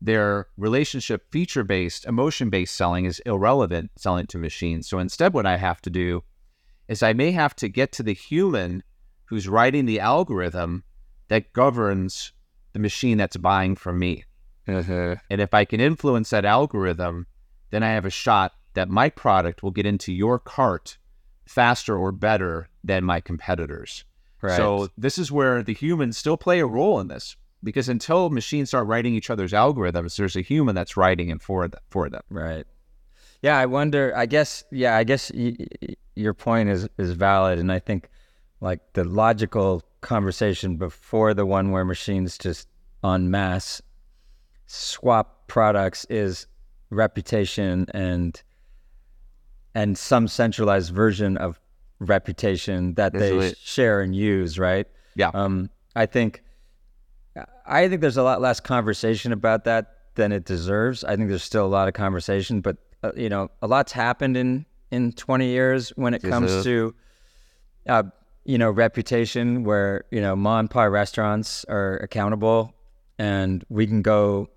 their 0.00 0.48
relationship 0.56 1.30
feature 1.30 1.64
based, 1.64 2.06
emotion 2.06 2.50
based 2.50 2.74
selling 2.74 3.04
is 3.04 3.20
irrelevant 3.20 3.90
selling 3.96 4.26
to 4.28 4.38
machines. 4.38 4.88
So 4.88 4.98
instead, 4.98 5.32
what 5.32 5.46
I 5.46 5.56
have 5.58 5.80
to 5.82 5.90
do 5.90 6.24
is 6.88 7.02
I 7.02 7.12
may 7.12 7.32
have 7.32 7.54
to 7.56 7.68
get 7.68 7.92
to 7.92 8.02
the 8.02 8.14
human 8.14 8.82
who's 9.26 9.48
writing 9.48 9.86
the 9.86 10.00
algorithm 10.00 10.84
that 11.28 11.52
governs 11.52 12.32
the 12.72 12.78
machine 12.78 13.18
that's 13.18 13.36
buying 13.36 13.76
from 13.76 13.98
me. 13.98 14.24
Mm-hmm. 14.66 15.14
And 15.30 15.40
if 15.40 15.54
I 15.54 15.64
can 15.64 15.80
influence 15.80 16.30
that 16.30 16.44
algorithm, 16.44 17.26
then 17.70 17.82
I 17.82 17.90
have 17.90 18.04
a 18.04 18.10
shot 18.10 18.52
that 18.74 18.88
my 18.88 19.08
product 19.08 19.62
will 19.62 19.70
get 19.70 19.86
into 19.86 20.12
your 20.12 20.38
cart 20.38 20.98
faster 21.46 21.96
or 21.96 22.12
better 22.12 22.68
than 22.84 23.04
my 23.04 23.20
competitors. 23.20 24.04
Right. 24.40 24.56
So 24.56 24.88
this 24.96 25.18
is 25.18 25.32
where 25.32 25.62
the 25.62 25.74
humans 25.74 26.16
still 26.16 26.36
play 26.36 26.60
a 26.60 26.66
role 26.66 27.00
in 27.00 27.08
this 27.08 27.36
because 27.64 27.88
until 27.88 28.30
machines 28.30 28.68
start 28.68 28.86
writing 28.86 29.14
each 29.14 29.30
other's 29.30 29.52
algorithms, 29.52 30.16
there's 30.16 30.36
a 30.36 30.42
human 30.42 30.74
that's 30.74 30.96
writing 30.96 31.30
it 31.30 31.42
for 31.42 31.66
them. 31.66 31.80
For 31.90 32.08
them. 32.08 32.22
Right. 32.30 32.66
Yeah, 33.42 33.56
I 33.56 33.66
wonder. 33.66 34.12
I 34.16 34.26
guess. 34.26 34.64
Yeah, 34.70 34.96
I 34.96 35.04
guess 35.04 35.30
y- 35.34 35.56
y- 35.82 35.94
your 36.14 36.34
point 36.34 36.68
is 36.68 36.88
is 36.98 37.12
valid, 37.12 37.58
and 37.60 37.70
I 37.70 37.78
think 37.78 38.08
like 38.60 38.80
the 38.94 39.04
logical 39.04 39.82
conversation 40.00 40.76
before 40.76 41.34
the 41.34 41.46
one 41.46 41.70
where 41.70 41.84
machines 41.84 42.38
just 42.38 42.68
en 43.04 43.30
masse 43.30 43.82
swap 44.66 45.46
products 45.48 46.04
is 46.06 46.46
reputation 46.90 47.86
and 47.92 48.42
and 49.74 49.96
some 49.96 50.26
centralized 50.26 50.92
version 50.92 51.36
of 51.36 51.60
reputation 52.00 52.94
that 52.94 53.12
they 53.12 53.32
Absolutely. 53.32 53.54
share 53.62 54.00
and 54.00 54.14
use, 54.14 54.58
right? 54.58 54.86
Yeah. 55.14 55.30
Um, 55.34 55.70
I 55.94 56.06
think 56.06 56.42
I 57.66 57.88
think 57.88 58.00
there's 58.00 58.16
a 58.16 58.22
lot 58.22 58.40
less 58.40 58.60
conversation 58.60 59.32
about 59.32 59.64
that 59.64 59.94
than 60.14 60.32
it 60.32 60.44
deserves. 60.44 61.04
I 61.04 61.16
think 61.16 61.28
there's 61.28 61.44
still 61.44 61.66
a 61.66 61.68
lot 61.68 61.86
of 61.86 61.94
conversation, 61.94 62.60
but 62.60 62.76
uh, 63.02 63.12
you 63.16 63.28
know, 63.28 63.50
a 63.62 63.66
lot's 63.66 63.92
happened 63.92 64.36
in 64.36 64.64
in 64.90 65.12
20 65.12 65.46
years 65.46 65.90
when 65.96 66.14
it 66.14 66.22
comes 66.22 66.64
to 66.64 66.94
uh, 67.88 68.04
you 68.48 68.56
know 68.56 68.70
reputation, 68.70 69.62
where 69.62 70.04
you 70.10 70.22
know 70.22 70.34
mom 70.34 70.60
and 70.60 70.70
pop 70.70 70.90
restaurants 70.90 71.66
are 71.68 71.98
accountable, 71.98 72.72
and 73.18 73.62
we 73.68 73.86
can 73.86 74.00
go 74.00 74.48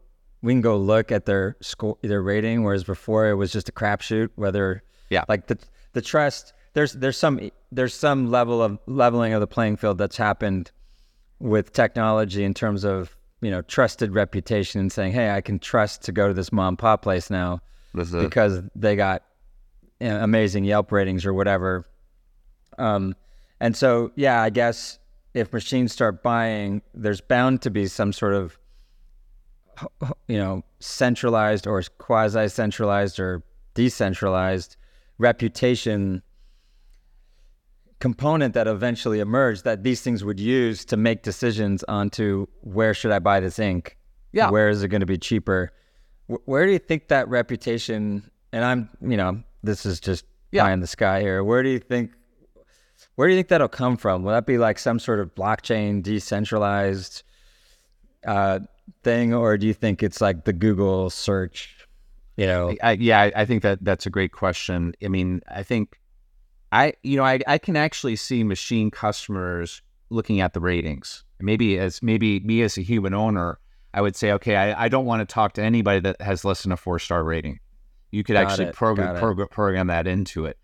we 0.41 0.53
can 0.53 0.61
go 0.61 0.77
look 0.77 1.11
at 1.11 1.25
their 1.25 1.57
score 1.61 1.97
their 2.01 2.21
rating, 2.21 2.63
whereas 2.63 2.85
before 2.85 3.29
it 3.29 3.35
was 3.35 3.51
just 3.51 3.67
a 3.67 3.71
crapshoot 3.73 4.29
whether 4.35 4.81
Yeah. 5.09 5.25
like 5.27 5.47
the 5.47 5.59
the 5.91 6.01
trust 6.01 6.53
there's 6.73 6.93
there's 6.93 7.17
some 7.17 7.51
there's 7.69 7.93
some 7.93 8.31
level 8.31 8.63
of 8.63 8.79
leveling 8.87 9.33
of 9.33 9.41
the 9.41 9.47
playing 9.47 9.75
field 9.75 9.97
that's 9.97 10.15
happened 10.15 10.71
with 11.39 11.73
technology 11.73 12.45
in 12.45 12.53
terms 12.53 12.85
of 12.85 13.17
you 13.41 13.51
know 13.51 13.61
trusted 13.63 14.15
reputation 14.15 14.79
and 14.79 14.91
saying 14.91 15.11
hey 15.11 15.31
i 15.31 15.41
can 15.41 15.59
trust 15.59 16.03
to 16.03 16.13
go 16.13 16.29
to 16.29 16.33
this 16.33 16.51
mom 16.53 16.69
and 16.69 16.79
pop 16.79 17.01
place 17.01 17.29
now 17.29 17.59
because 18.21 18.61
they 18.73 18.95
got 18.95 19.23
you 19.99 20.07
know, 20.07 20.23
amazing 20.23 20.63
yelp 20.63 20.93
ratings 20.93 21.25
or 21.25 21.33
whatever 21.33 21.85
um, 22.77 23.15
and 23.61 23.77
so 23.77 24.11
yeah 24.15 24.41
i 24.41 24.49
guess 24.49 24.99
if 25.33 25.53
machines 25.53 25.93
start 25.93 26.21
buying 26.21 26.81
there's 26.93 27.21
bound 27.21 27.61
to 27.61 27.69
be 27.69 27.87
some 27.87 28.11
sort 28.11 28.33
of 28.33 28.57
you 30.27 30.37
know 30.37 30.61
centralized 30.79 31.65
or 31.65 31.81
quasi 31.97 32.47
centralized 32.49 33.19
or 33.19 33.41
decentralized 33.73 34.75
reputation 35.17 36.21
component 37.99 38.53
that 38.55 38.67
eventually 38.67 39.19
emerged 39.19 39.63
that 39.63 39.83
these 39.83 40.01
things 40.01 40.23
would 40.23 40.39
use 40.39 40.83
to 40.85 40.97
make 40.97 41.21
decisions 41.21 41.83
onto 41.87 42.47
where 42.61 42.93
should 42.95 43.11
I 43.11 43.19
buy 43.19 43.39
this 43.39 43.59
ink? 43.59 43.95
Yeah. 44.33 44.49
Where 44.49 44.69
is 44.69 44.81
it 44.81 44.87
going 44.87 45.01
to 45.01 45.05
be 45.05 45.19
cheaper? 45.19 45.71
Where 46.25 46.65
do 46.65 46.71
you 46.71 46.79
think 46.79 47.09
that 47.09 47.27
reputation, 47.27 48.29
and 48.51 48.65
I'm, 48.65 48.89
you 49.01 49.17
know, 49.17 49.43
this 49.61 49.85
is 49.85 49.99
just 49.99 50.25
Yeah. 50.51 50.63
pie 50.63 50.73
in 50.73 50.79
the 50.79 50.87
sky 50.87 51.21
here. 51.21 51.43
Where 51.43 51.61
do 51.61 51.69
you 51.69 51.77
think, 51.79 52.11
where 53.15 53.27
do 53.27 53.33
you 53.33 53.37
think 53.37 53.49
that'll 53.49 53.67
come 53.67 53.97
from? 53.97 54.23
Will 54.23 54.31
that 54.31 54.45
be 54.45 54.57
like 54.57 54.79
some 54.79 54.99
sort 54.99 55.19
of 55.19 55.33
blockchain 55.35 56.01
decentralized 56.01 57.23
uh, 58.25 58.59
thing, 59.03 59.33
or 59.33 59.57
do 59.57 59.67
you 59.67 59.73
think 59.73 60.03
it's 60.03 60.21
like 60.21 60.45
the 60.45 60.53
Google 60.53 61.09
search? 61.09 61.87
You 62.37 62.47
know, 62.47 62.75
I, 62.81 62.93
yeah, 62.93 63.29
I, 63.35 63.45
think 63.45 63.61
that 63.63 63.83
that's 63.83 64.05
a 64.05 64.09
great 64.09 64.31
question. 64.31 64.93
I 65.03 65.09
mean, 65.09 65.41
I 65.49 65.63
think 65.63 65.99
I, 66.71 66.93
you 67.03 67.17
know, 67.17 67.23
I, 67.23 67.39
I 67.45 67.57
can 67.57 67.75
actually 67.75 68.15
see 68.15 68.43
machine 68.43 68.89
customers 68.89 69.81
looking 70.09 70.39
at 70.41 70.53
the 70.53 70.59
ratings. 70.59 71.23
Maybe 71.39 71.77
as 71.77 72.01
maybe 72.01 72.39
me 72.39 72.61
as 72.61 72.77
a 72.77 72.81
human 72.81 73.13
owner, 73.13 73.59
I 73.93 74.01
would 74.01 74.15
say, 74.15 74.31
okay, 74.33 74.55
I, 74.55 74.85
I 74.85 74.87
don't 74.87 75.05
want 75.05 75.27
to 75.27 75.31
talk 75.31 75.53
to 75.53 75.63
anybody 75.63 75.99
that 76.01 76.21
has 76.21 76.45
less 76.45 76.63
than 76.63 76.71
a 76.71 76.77
four 76.77 76.99
star 76.99 77.23
rating. 77.23 77.59
You 78.11 78.23
could 78.23 78.33
Got 78.33 78.47
actually 78.47 78.67
it, 78.67 78.75
program, 78.75 79.17
program 79.17 79.47
program 79.49 79.87
that 79.87 80.07
into 80.07 80.45
it. 80.45 80.57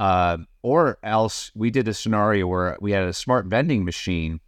Uh, 0.00 0.38
or 0.62 0.98
else 1.02 1.52
we 1.54 1.70
did 1.70 1.86
a 1.86 1.92
scenario 1.92 2.46
where 2.46 2.74
we 2.80 2.92
had 2.92 3.04
a 3.04 3.12
smart 3.12 3.44
vending 3.44 3.84
machine 3.84 4.40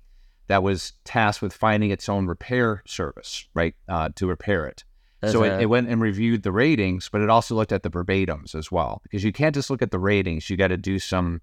that 0.46 0.62
was 0.62 0.94
tasked 1.04 1.42
with 1.42 1.52
finding 1.52 1.90
its 1.90 2.08
own 2.08 2.26
repair 2.26 2.82
service, 2.86 3.46
right, 3.52 3.74
uh, 3.86 4.08
to 4.16 4.26
repair 4.26 4.66
it. 4.66 4.82
As 5.20 5.32
so 5.32 5.44
it, 5.44 5.60
it 5.60 5.66
went 5.66 5.90
and 5.90 6.00
reviewed 6.00 6.42
the 6.42 6.52
ratings, 6.52 7.10
but 7.10 7.20
it 7.20 7.28
also 7.28 7.54
looked 7.54 7.70
at 7.70 7.82
the 7.82 7.90
verbatims 7.90 8.54
as 8.54 8.72
well, 8.72 9.02
because 9.02 9.22
you 9.24 9.30
can't 9.30 9.54
just 9.54 9.68
look 9.68 9.82
at 9.82 9.90
the 9.90 9.98
ratings. 9.98 10.48
You 10.48 10.56
got 10.56 10.68
to 10.68 10.78
do 10.78 10.98
some 10.98 11.42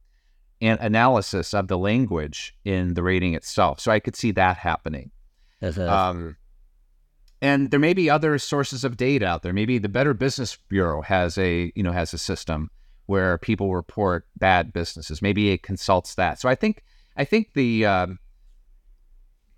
an- 0.59 0.79
analysis 0.81 1.53
of 1.53 1.67
the 1.67 1.77
language 1.77 2.55
in 2.65 2.95
the 2.95 3.03
rating 3.03 3.35
itself. 3.35 3.79
So 3.79 3.91
I 3.91 3.99
could 3.99 4.15
see 4.15 4.31
that 4.31 4.57
happening. 4.57 5.11
Um, 5.87 6.35
and 7.43 7.69
there 7.69 7.79
may 7.79 7.93
be 7.93 8.09
other 8.09 8.39
sources 8.39 8.83
of 8.83 8.97
data 8.97 9.27
out 9.27 9.43
there. 9.43 9.53
Maybe 9.53 9.77
the 9.77 9.87
Better 9.87 10.15
Business 10.15 10.57
Bureau 10.67 11.03
has 11.03 11.37
a 11.37 11.71
you 11.75 11.83
know 11.83 11.91
has 11.91 12.11
a 12.11 12.17
system 12.17 12.71
where 13.09 13.39
people 13.39 13.73
report 13.73 14.27
bad 14.37 14.71
businesses. 14.71 15.19
Maybe 15.19 15.49
it 15.49 15.63
consults 15.63 16.13
that. 16.15 16.39
So 16.39 16.47
I 16.47 16.53
think 16.55 16.83
I 17.17 17.25
think 17.25 17.53
the 17.53 17.85
um, 17.85 18.19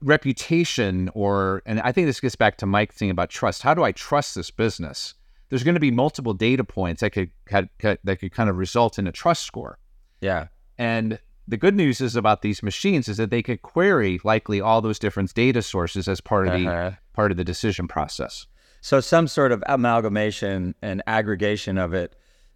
reputation 0.01 1.09
or 1.13 1.61
and 1.65 1.79
I 1.81 1.91
think 1.91 2.07
this 2.07 2.19
gets 2.19 2.35
back 2.35 2.57
to 2.57 2.65
Mike's 2.65 2.95
thing 2.95 3.09
about 3.09 3.29
trust. 3.29 3.61
How 3.61 3.73
do 3.73 3.83
I 3.83 3.91
trust 3.91 4.35
this 4.35 4.51
business? 4.51 5.13
There's 5.49 5.63
going 5.63 5.75
to 5.75 5.81
be 5.81 5.91
multiple 5.91 6.33
data 6.33 6.63
points 6.63 7.01
that 7.01 7.11
could, 7.11 7.29
could, 7.45 7.69
could 7.77 7.99
that 8.03 8.17
could 8.21 8.31
kind 8.31 8.49
of 8.49 8.55
result 8.57 8.97
in 8.97 9.05
a 9.05 9.11
trust 9.11 9.43
score. 9.43 9.77
yeah, 10.21 10.47
And 10.77 11.19
the 11.45 11.57
good 11.57 11.75
news 11.75 11.99
is 11.99 12.15
about 12.15 12.41
these 12.41 12.63
machines 12.63 13.09
is 13.09 13.17
that 13.17 13.31
they 13.31 13.41
could 13.43 13.61
query 13.61 14.21
likely 14.23 14.61
all 14.61 14.81
those 14.81 14.97
different 14.97 15.33
data 15.33 15.61
sources 15.61 16.07
as 16.07 16.21
part 16.21 16.47
of 16.47 16.53
the 16.53 16.67
Uh-huh. 16.67 16.91
part 17.13 17.31
of 17.31 17.37
the 17.37 17.43
decision 17.43 17.87
process. 17.89 18.47
So 18.79 19.01
some 19.01 19.27
sort 19.27 19.51
of 19.51 19.61
amalgamation 19.67 20.73
and 20.81 21.03
aggregation 21.05 21.77
of 21.77 21.93
it. 21.93 22.15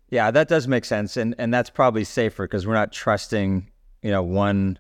Yeah, 0.10 0.32
that 0.32 0.48
does 0.48 0.68
make 0.68 0.86
sense, 0.86 1.18
and 1.18 1.34
and 1.38 1.54
that's 1.54 1.70
probably 1.70 2.04
safer 2.04 2.46
because 2.46 2.66
we're 2.68 2.74
not 2.74 2.92
trusting, 2.92 3.70
you 4.04 4.12
know, 4.12 4.22
one, 4.24 4.78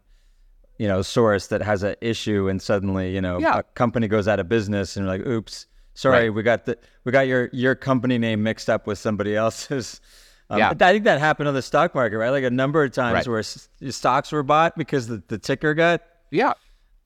you 0.78 0.88
know, 0.88 1.01
source 1.01 1.47
that 1.47 1.61
has 1.61 1.84
an 1.84 1.95
issue 2.01 2.47
and 2.47 2.61
suddenly, 2.61 3.13
you 3.13 3.21
know, 3.21 3.39
Yeah. 3.39 3.59
a 3.59 3.63
company 3.63 4.07
goes 4.07 4.28
out 4.28 4.39
of 4.39 4.47
business 4.47 4.95
and 4.95 5.05
you're 5.05 5.17
like, 5.17 5.26
oops, 5.26 5.65
sorry, 5.95 6.26
Right. 6.30 6.34
we 6.36 6.43
got 6.43 6.65
the 6.65 6.78
we 7.05 7.11
got 7.11 7.28
your 7.28 7.49
your 7.53 7.73
company 7.76 8.17
name 8.17 8.43
mixed 8.43 8.69
up 8.69 8.86
with 8.88 8.97
somebody 8.99 9.36
else's. 9.36 9.99
Um, 10.47 10.59
Yeah. 10.59 10.73
I 10.80 10.91
think 10.91 11.05
that 11.05 11.19
happened 11.19 11.47
on 11.47 11.55
the 11.55 11.61
stock 11.63 11.95
market, 11.95 12.19
right? 12.19 12.30
Like 12.30 12.43
a 12.43 12.51
number 12.51 12.84
of 12.84 12.91
times 12.91 13.15
Right. 13.15 13.28
where 13.28 13.39
s- 13.39 13.67
stocks 13.89 14.32
were 14.32 14.43
bought 14.43 14.78
because 14.78 15.07
the, 15.07 15.23
the 15.28 15.39
ticker 15.39 15.73
got 15.73 16.03
Yeah, 16.30 16.53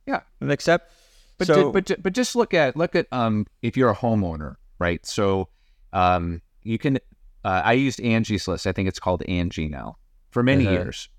yeah. 0.05 0.19
mixed 0.41 0.67
up. 0.67 0.89
But 1.37 1.47
so, 1.47 1.71
but 1.71 1.89
but 2.03 2.11
just 2.11 2.35
look 2.35 2.53
at 2.53 2.75
look 2.75 2.97
at 2.97 3.07
um 3.13 3.47
if 3.61 3.77
you're 3.77 3.91
a 3.91 3.95
homeowner, 3.95 4.55
right? 4.77 5.05
So 5.05 5.47
um 5.93 6.41
you 6.63 6.77
can 6.77 6.99
uh, 7.43 7.61
I 7.63 7.73
used 7.73 8.01
Angie's 8.01 8.47
List. 8.47 8.67
I 8.67 8.71
think 8.71 8.87
it's 8.87 8.99
called 8.99 9.23
Angie 9.23 9.67
now 9.67 9.97
for 10.31 10.43
many 10.43 10.65
Uh-huh. 10.65 10.75
years 10.75 11.09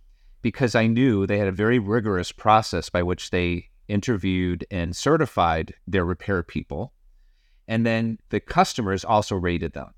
because 0.43 0.75
I 0.75 0.87
knew 0.87 1.27
they 1.27 1.39
had 1.39 1.49
a 1.49 1.53
very 1.53 1.79
rigorous 1.79 2.33
process 2.33 2.89
by 2.91 3.03
which 3.03 3.31
they 3.31 3.69
interviewed 3.89 4.65
and 4.71 4.95
certified 4.97 5.75
their 5.87 6.05
repair 6.05 6.43
people, 6.43 6.93
and 7.69 7.85
then 7.85 8.19
the 8.31 8.41
customers 8.41 9.05
also 9.05 9.37
rated 9.37 9.73
them. 9.73 9.93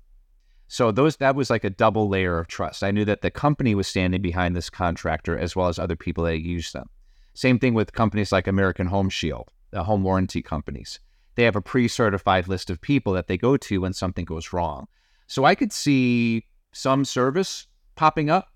So 0.67 0.91
those 0.91 1.17
that 1.17 1.35
was 1.35 1.49
like 1.49 1.63
a 1.63 1.69
double 1.69 2.09
layer 2.09 2.39
of 2.39 2.47
trust. 2.47 2.83
I 2.83 2.91
knew 2.91 3.05
that 3.05 3.21
the 3.21 3.29
company 3.29 3.75
was 3.75 3.87
standing 3.87 4.21
behind 4.21 4.55
this 4.55 4.69
contractor 4.69 5.37
as 5.37 5.55
well 5.55 5.67
as 5.67 5.77
other 5.77 5.95
people 5.95 6.23
that 6.23 6.41
use 6.41 6.71
them. 6.71 6.89
Same 7.35 7.59
thing 7.59 7.73
with 7.73 7.93
companies 7.93 8.31
like 8.31 8.47
American 8.47 8.87
Home 8.87 9.09
Shield, 9.09 9.51
the 9.71 9.83
home 9.83 10.03
warranty 10.03 10.41
companies. 10.41 10.99
They 11.35 11.43
have 11.43 11.55
a 11.55 11.61
pre-certified 11.61 12.47
list 12.47 12.69
of 12.69 12.81
people 12.81 13.13
that 13.13 13.27
they 13.27 13.37
go 13.37 13.57
to 13.57 13.81
when 13.81 13.93
something 13.93 14.25
goes 14.25 14.53
wrong. 14.53 14.87
So 15.27 15.45
I 15.45 15.55
could 15.55 15.71
see 15.71 16.45
some 16.73 17.05
service 17.05 17.67
popping 17.95 18.29
up 18.29 18.49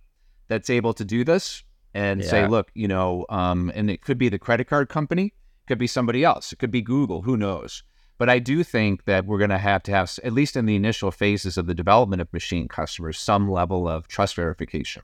that's 0.48 0.70
able 0.70 0.94
to 0.94 1.06
do 1.06 1.24
this 1.24 1.64
and 1.94 2.24
say, 2.24 2.48
look, 2.48 2.72
you 2.76 2.88
know, 2.88 3.26
um, 3.30 3.72
and 3.74 3.90
it 3.90 4.02
could 4.02 4.18
be 4.18 4.30
the 4.30 4.38
credit 4.40 4.66
card 4.68 4.90
company, 4.90 5.34
could 5.68 5.78
be 5.78 5.88
somebody 5.88 6.24
else, 6.24 6.52
it 6.54 6.60
could 6.60 6.72
be 6.72 6.82
Google, 6.82 7.22
who 7.24 7.36
knows. 7.38 7.84
But 8.20 8.30
I 8.30 8.40
do 8.40 8.64
think 8.64 9.06
that 9.06 9.26
we're 9.26 9.38
going 9.38 9.52
to 9.52 9.58
have 9.60 9.84
to 9.84 9.92
have, 9.92 10.18
at 10.24 10.34
least 10.34 10.56
in 10.56 10.66
the 10.66 10.76
initial 10.76 11.12
phases 11.12 11.58
of 11.58 11.68
the 11.68 11.76
development 11.76 12.22
of 12.22 12.32
machine 12.34 12.68
customers, 12.68 13.20
some 13.20 13.50
level 13.50 13.88
of 13.88 14.08
trust 14.08 14.36
verification. 14.36 15.04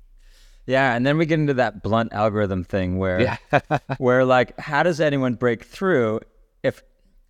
yeah, 0.66 0.96
and 0.96 1.06
then 1.06 1.18
we 1.18 1.26
get 1.26 1.40
into 1.40 1.54
that 1.56 1.84
blunt 1.84 2.12
algorithm 2.14 2.64
thing 2.64 2.98
where 2.98 3.22
Yeah. 3.22 3.38
where 3.98 4.26
like 4.26 4.60
how 4.60 4.82
does 4.84 5.00
anyone 5.00 5.36
break 5.36 5.64
through 5.64 6.22
if 6.64 6.82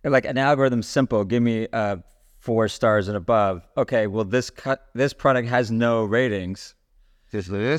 like 0.04 0.24
an 0.24 0.38
algorithm's 0.38 0.86
simple 0.86 1.24
give 1.24 1.42
me 1.42 1.66
uh 1.72 1.96
four 2.44 2.68
stars 2.68 3.08
and 3.08 3.16
above 3.16 3.66
okay 3.76 4.06
well 4.06 4.24
this 4.24 4.50
cut 4.50 4.86
this 4.94 5.12
product 5.12 5.48
has 5.48 5.70
no 5.70 6.04
ratings 6.04 6.74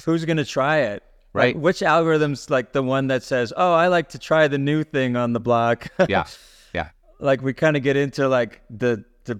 who's 0.06 0.26
going 0.26 0.38
to 0.38 0.46
try 0.46 0.78
it 0.80 1.04
Like, 1.34 1.44
Right. 1.56 1.60
which 1.60 1.82
algorithm's 1.84 2.50
like 2.50 2.74
the 2.74 2.82
one 2.82 3.08
that 3.08 3.22
says 3.24 3.54
oh 3.56 3.74
i 3.74 3.88
like 3.88 4.10
to 4.10 4.20
try 4.20 4.48
the 4.48 4.58
new 4.58 4.84
thing 4.84 5.16
on 5.16 5.34
the 5.34 5.40
block 5.40 5.88
yeah. 6.10 6.26
Yeah. 6.74 6.90
like 7.20 7.42
we 7.44 7.54
kind 7.54 7.78
of 7.78 7.84
get 7.84 7.96
into 7.96 8.28
like 8.28 8.62
the 8.70 9.06
the 9.26 9.40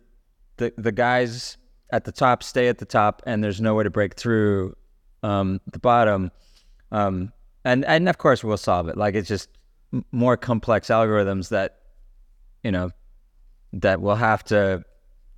the 0.58 0.74
the 0.78 0.92
guys 0.92 1.58
at 1.92 2.04
the 2.04 2.12
top 2.12 2.44
stay 2.44 2.68
at 2.68 2.78
the 2.80 2.86
top, 2.86 3.22
and 3.28 3.44
there's 3.44 3.62
no 3.62 3.76
way 3.76 3.84
to 3.84 3.90
break 3.92 4.16
through 4.16 4.76
um, 5.22 5.62
the 5.72 5.78
bottom. 5.80 6.32
Um, 6.92 7.32
and 7.64 7.86
and 7.86 8.10
of 8.10 8.18
course 8.18 8.44
we'll 8.44 8.58
solve 8.58 8.88
it. 8.90 8.98
Like 8.98 9.14
it's 9.16 9.28
just 9.28 9.50
more 10.12 10.36
complex 10.36 10.88
algorithms 10.88 11.50
that 11.50 11.78
you 12.64 12.72
know 12.72 12.90
that 13.74 14.02
we'll 14.02 14.16
have 14.16 14.44
to 14.46 14.84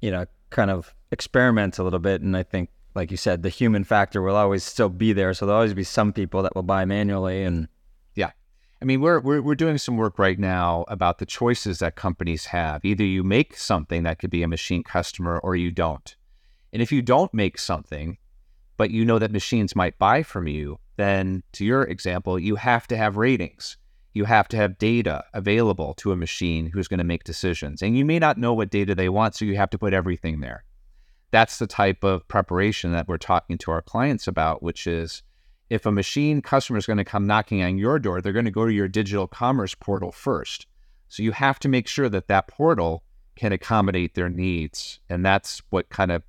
you 0.01 0.11
know 0.11 0.25
kind 0.49 0.71
of 0.71 0.93
experiment 1.11 1.77
a 1.77 1.83
little 1.83 1.99
bit. 1.99 2.21
And 2.21 2.35
I 2.35 2.43
think, 2.43 2.69
like 2.95 3.11
you 3.11 3.17
said, 3.17 3.43
the 3.43 3.49
human 3.49 3.83
factor 3.83 4.21
will 4.21 4.35
always 4.35 4.63
still 4.63 4.89
be 4.89 5.13
there. 5.13 5.33
So 5.33 5.45
there'll 5.45 5.57
always 5.57 5.73
be 5.73 5.83
some 5.83 6.13
people 6.13 6.43
that 6.43 6.55
will 6.55 6.63
buy 6.63 6.85
manually 6.85 7.43
and 7.43 7.67
yeah. 8.15 8.31
I 8.81 8.85
mean, 8.85 9.01
we're, 9.01 9.19
we're 9.19 9.41
we're 9.41 9.55
doing 9.55 9.77
some 9.77 9.97
work 9.97 10.19
right 10.19 10.37
now 10.37 10.85
about 10.87 11.17
the 11.17 11.25
choices 11.25 11.79
that 11.79 11.95
companies 11.95 12.45
have. 12.47 12.83
Either 12.85 13.03
you 13.03 13.23
make 13.23 13.57
something 13.57 14.03
that 14.03 14.19
could 14.19 14.29
be 14.29 14.43
a 14.43 14.47
machine 14.47 14.83
customer, 14.83 15.39
or 15.39 15.55
you 15.55 15.71
don't. 15.71 16.15
And 16.73 16.81
if 16.81 16.91
you 16.91 17.01
don't 17.01 17.33
make 17.33 17.57
something, 17.57 18.17
but 18.75 18.91
you 18.91 19.03
know 19.03 19.19
that 19.19 19.31
machines 19.31 19.75
might 19.75 19.97
buy 19.97 20.21
from 20.21 20.47
you, 20.47 20.79
then 20.97 21.43
to 21.53 21.65
your 21.65 21.83
example, 21.83 22.37
you 22.37 22.55
have 22.55 22.87
to 22.87 22.97
have 22.97 23.17
ratings. 23.17 23.77
You 24.17 24.25
have 24.25 24.47
to 24.47 24.57
have 24.57 24.79
data 24.79 25.23
available 25.35 25.93
to 25.97 26.11
a 26.11 26.15
machine 26.15 26.71
who's 26.73 26.87
going 26.87 26.97
to 26.97 27.03
make 27.03 27.23
decisions. 27.23 27.83
And 27.83 27.95
you 27.95 28.03
may 28.03 28.17
not 28.17 28.39
know 28.39 28.51
what 28.51 28.71
data 28.71 28.95
they 28.95 29.09
want, 29.09 29.35
so 29.35 29.45
you 29.45 29.55
have 29.57 29.69
to 29.69 29.77
put 29.77 29.93
everything 29.93 30.39
there. 30.39 30.63
That's 31.29 31.59
the 31.59 31.67
type 31.67 32.03
of 32.03 32.27
preparation 32.27 32.93
that 32.93 33.07
we're 33.07 33.19
talking 33.19 33.59
to 33.59 33.69
our 33.69 33.83
clients 33.83 34.27
about, 34.27 34.63
which 34.63 34.87
is 34.87 35.21
if 35.69 35.85
a 35.85 35.91
machine 35.91 36.41
customer 36.41 36.79
is 36.79 36.87
going 36.87 36.97
to 36.97 37.03
come 37.03 37.27
knocking 37.27 37.61
on 37.61 37.77
your 37.77 37.99
door, 37.99 38.19
they're 38.19 38.33
going 38.33 38.45
to 38.45 38.49
go 38.49 38.65
to 38.65 38.73
your 38.73 38.87
digital 38.87 39.27
commerce 39.27 39.75
portal 39.75 40.11
first. 40.11 40.65
So 41.09 41.21
you 41.21 41.31
have 41.33 41.59
to 41.59 41.69
make 41.69 41.87
sure 41.87 42.09
that 42.09 42.27
that 42.27 42.47
portal 42.47 43.03
can 43.35 43.51
accommodate 43.51 44.15
their 44.15 44.29
needs. 44.29 44.99
And 45.09 45.23
that's 45.23 45.61
what 45.69 45.89
kind 45.89 46.11
of 46.11 46.23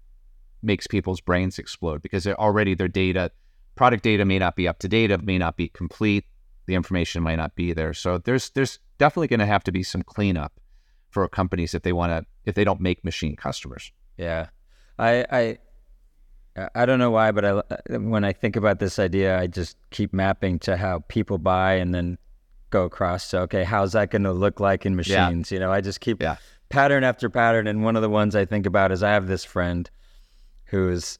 makes 0.63 0.87
people's 0.87 1.23
brains 1.23 1.59
explode 1.59 2.03
because 2.03 2.27
already 2.27 2.75
their 2.75 2.87
data, 2.87 3.31
product 3.77 4.03
data 4.03 4.27
may 4.27 4.39
not 4.39 4.57
be 4.57 4.69
up 4.69 4.79
to 4.81 4.89
date, 4.89 5.11
it 5.11 5.25
may 5.25 5.39
not 5.39 5.57
be 5.57 5.69
complete, 5.69 6.27
the 6.69 6.75
information 6.75 7.23
might 7.23 7.37
not 7.37 7.57
be 7.57 7.73
there. 7.73 7.93
So 7.93 8.19
there's 8.19 8.51
there's 8.51 8.79
definitely 8.99 9.27
going 9.27 9.41
to 9.41 9.47
have 9.47 9.65
to 9.65 9.73
be 9.73 9.83
some 9.83 10.03
cleanup 10.03 10.61
for 11.11 11.27
companies 11.27 11.75
if 11.75 11.83
they 11.83 11.93
want 11.93 12.13
to 12.13 12.27
if 12.45 12.55
they 12.55 12.63
don't 12.63 12.81
make 12.81 13.05
machine 13.05 13.35
customers. 13.35 13.91
Yeah, 14.17 14.49
I 14.99 15.25
I 15.31 15.59
I 16.75 16.87
don't 16.87 16.99
know 16.99 17.11
why, 17.11 17.33
but 17.33 17.45
I 17.45 17.97
when 17.97 18.25
I 18.25 18.33
think 18.33 18.55
about 18.55 18.79
this 18.79 18.99
idea, 18.99 19.39
I 19.39 19.47
just 19.47 19.77
keep 19.91 20.13
mapping 20.13 20.59
to 20.61 20.77
how 20.77 21.01
people 21.09 21.39
buy 21.39 21.75
and 21.75 21.95
then 21.95 22.19
go 22.71 22.85
across 22.85 23.31
to 23.31 23.41
okay, 23.41 23.65
how's 23.65 23.93
that 23.93 24.11
going 24.11 24.25
to 24.25 24.33
look 24.33 24.61
like 24.61 24.85
in 24.85 24.95
machines? 24.95 25.51
Yeah. 25.51 25.57
You 25.57 25.61
know, 25.61 25.73
I 25.73 25.81
just 25.81 26.01
keep 26.01 26.23
yeah. 26.23 26.37
pattern 26.69 27.03
after 27.03 27.31
pattern, 27.31 27.67
and 27.67 27.83
one 27.83 27.97
of 27.97 28.03
the 28.03 28.11
ones 28.11 28.37
I 28.37 28.45
think 28.45 28.67
about 28.67 28.93
is 28.93 29.03
I 29.03 29.11
have 29.11 29.27
this 29.27 29.45
friend 29.45 29.89
who's, 30.65 31.19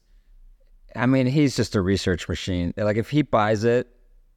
I 0.95 1.07
mean, 1.07 1.25
he's 1.25 1.55
just 1.55 1.75
a 1.75 1.81
research 1.81 2.29
machine. 2.29 2.71
Like 2.77 2.97
if 2.97 3.09
he 3.09 3.23
buys 3.23 3.63
it, 3.63 3.87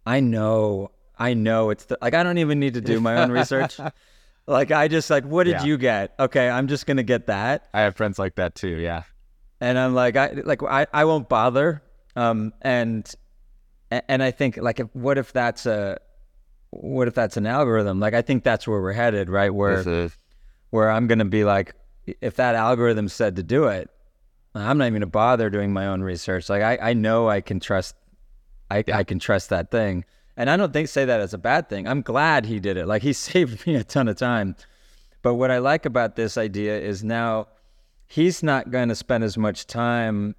I 0.07 0.21
know, 0.21 0.91
I 1.23 1.35
know 1.35 1.71
it's 1.71 1.85
the, 1.85 1.97
like 2.03 2.15
I 2.15 2.25
don't 2.25 2.39
even 2.39 2.59
need 2.59 2.75
to 2.75 2.81
do 2.81 3.01
my 3.01 3.23
own 3.23 3.31
research. 3.31 3.79
Like 4.45 4.73
I 4.73 4.89
just 4.89 5.09
like, 5.09 5.25
what 5.25 5.45
did 5.45 5.53
yeah. 5.53 5.63
you 5.63 5.79
get? 5.79 6.17
Okay, 6.19 6.51
I'm 6.51 6.67
just 6.67 6.85
gonna 6.85 7.05
get 7.05 7.29
that. 7.29 7.69
I 7.73 7.83
have 7.83 7.95
friends 7.95 8.19
like 8.19 8.35
that 8.35 8.57
too. 8.57 8.77
Yeah, 8.77 9.05
and 9.61 9.79
I'm 9.79 9.95
like, 9.95 10.17
I 10.17 10.33
like 10.33 10.65
I, 10.65 10.89
I 10.93 11.05
won't 11.05 11.29
bother. 11.29 11.81
Um, 12.17 12.53
and 12.61 13.09
and 13.89 14.21
I 14.21 14.33
think 14.33 14.57
like, 14.57 14.81
if, 14.81 14.89
what 14.95 15.17
if 15.17 15.33
that's 15.33 15.65
a 15.65 15.99
what 16.71 17.07
if 17.07 17.15
that's 17.15 17.37
an 17.37 17.47
algorithm? 17.47 18.01
Like 18.01 18.15
I 18.15 18.23
think 18.23 18.43
that's 18.43 18.67
where 18.67 18.83
we're 18.83 18.91
headed, 18.91 19.31
right? 19.31 19.55
Where 19.55 20.11
where 20.71 20.91
I'm 20.91 21.07
gonna 21.07 21.25
be 21.25 21.45
like, 21.45 21.77
if 22.21 22.35
that 22.35 22.57
algorithm 22.57 23.09
said 23.09 23.37
to 23.37 23.45
do 23.45 23.69
it, 23.69 23.89
I'm 24.57 24.77
not 24.77 24.87
even 24.87 24.95
gonna 24.95 25.07
bother 25.07 25.51
doing 25.51 25.73
my 25.73 25.87
own 25.87 26.03
research. 26.03 26.49
Like 26.49 26.63
I, 26.63 26.91
I 26.91 26.93
know 26.95 27.29
I 27.29 27.43
can 27.43 27.61
trust 27.61 27.95
I, 28.73 28.83
yeah. 28.87 28.99
I 28.99 29.05
can 29.05 29.21
trust 29.21 29.51
that 29.51 29.71
thing. 29.71 30.05
And 30.37 30.49
I 30.49 30.57
don't 30.57 30.73
think 30.73 30.89
say 30.89 31.05
that 31.05 31.21
as 31.21 31.35
a 31.35 31.39
bad 31.39 31.69
thing. 31.69 31.87
I'm 31.87 32.03
glad 32.03 32.47
he 32.47 32.59
did 32.59 32.77
it. 32.77 32.87
Like 32.87 33.03
he 33.03 33.13
saved 33.29 33.67
me 33.67 33.77
a 33.77 33.85
ton 33.85 34.09
of 34.09 34.17
time. 34.17 34.57
But 35.23 35.35
what 35.35 35.51
I 35.51 35.59
like 35.59 35.87
about 35.87 36.17
this 36.17 36.37
idea 36.37 36.81
is 36.81 37.05
now 37.05 37.49
he's 38.07 38.43
not 38.43 38.71
going 38.71 38.89
to 38.89 38.95
spend 38.95 39.25
as 39.25 39.39
much 39.39 39.67
time 39.67 40.35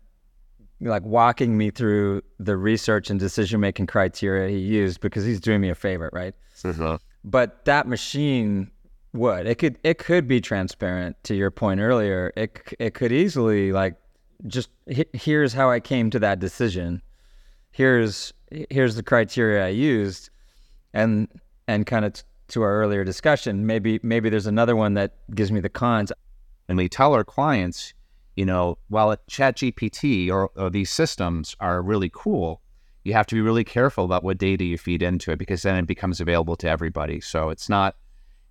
like 0.81 1.03
walking 1.03 1.57
me 1.57 1.71
through 1.71 2.21
the 2.39 2.57
research 2.57 3.09
and 3.09 3.19
decision 3.19 3.61
making 3.61 3.87
criteria 3.87 4.49
he 4.49 4.57
used 4.57 4.99
because 4.99 5.23
he's 5.23 5.39
doing 5.39 5.61
me 5.61 5.69
a 5.69 5.75
favor, 5.75 6.09
right? 6.11 6.35
Mm-hmm. 6.61 6.95
But 7.23 7.63
that 7.65 7.87
machine 7.87 8.69
would 9.13 9.45
it 9.45 9.55
could 9.55 9.77
it 9.83 9.99
could 9.99 10.27
be 10.27 10.41
transparent 10.41 11.15
to 11.23 11.35
your 11.35 11.51
point 11.51 11.79
earlier. 11.79 12.33
It 12.35 12.75
it 12.79 12.93
could 12.95 13.11
easily 13.11 13.71
like 13.71 13.95
just 14.47 14.69
here's 14.87 15.53
how 15.53 15.69
I 15.69 15.79
came 15.79 16.09
to 16.09 16.19
that 16.19 16.39
decision. 16.39 17.01
Here's 17.71 18.33
here's 18.70 18.95
the 18.95 19.04
criteria 19.04 19.66
I 19.66 19.70
used, 19.70 20.30
and 20.93 21.28
and 21.68 21.86
kind 21.86 22.06
of 22.06 22.14
t- 22.14 22.22
to 22.49 22.62
our 22.62 22.82
earlier 22.82 23.04
discussion, 23.04 23.66
maybe 23.66 23.99
maybe 24.04 24.30
there's 24.30 24.47
another 24.47 24.76
one 24.76 24.93
that 24.95 25.16
gives 25.34 25.51
me 25.51 25.60
the 25.60 25.70
cons. 25.70 26.12
And 26.68 26.78
we 26.78 26.88
tell 26.88 27.14
our 27.14 27.24
clients, 27.24 27.93
you 28.36 28.45
know, 28.45 28.78
while 28.88 29.16
ChatGPT 29.30 30.30
or, 30.30 30.49
or 30.56 30.70
these 30.70 30.89
systems 30.89 31.56
are 31.60 31.82
really 31.82 32.10
cool, 32.14 32.62
you 33.04 33.14
have 33.14 33.28
to 33.28 33.36
be 33.36 33.41
really 33.41 33.64
careful 33.64 34.06
about 34.06 34.24
what 34.24 34.38
data 34.38 34.64
you 34.64 34.78
feed 34.78 35.01
into 35.01 35.32
it 35.32 35.39
because 35.39 35.62
then 35.64 35.76
it 35.76 35.88
becomes 35.88 36.22
available 36.22 36.56
to 36.58 36.70
everybody. 36.70 37.20
So 37.20 37.49
it's 37.49 37.68
not, 37.70 37.95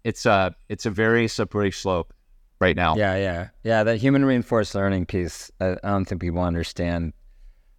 it's 0.05 0.27
a 0.27 0.55
it's 0.69 0.85
a 0.85 0.91
very 0.91 1.29
slippery 1.29 1.71
slope 1.71 2.13
right 2.61 2.77
now. 2.77 2.97
Yeah, 2.97 3.17
yeah, 3.17 3.49
yeah. 3.63 3.85
That 3.85 3.97
human 3.97 4.25
reinforced 4.25 4.75
learning 4.75 5.07
piece, 5.07 5.51
I, 5.61 5.77
I 5.83 5.91
don't 5.91 6.05
think 6.05 6.21
people 6.21 6.43
understand. 6.43 7.13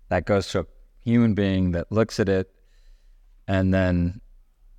That 0.10 0.26
goes 0.26 0.48
to 0.50 0.60
a 0.62 0.66
human 1.04 1.34
being 1.34 1.72
that 1.72 1.92
looks 1.92 2.20
at 2.20 2.30
it, 2.30 2.54
and 3.48 3.74
then, 3.74 4.22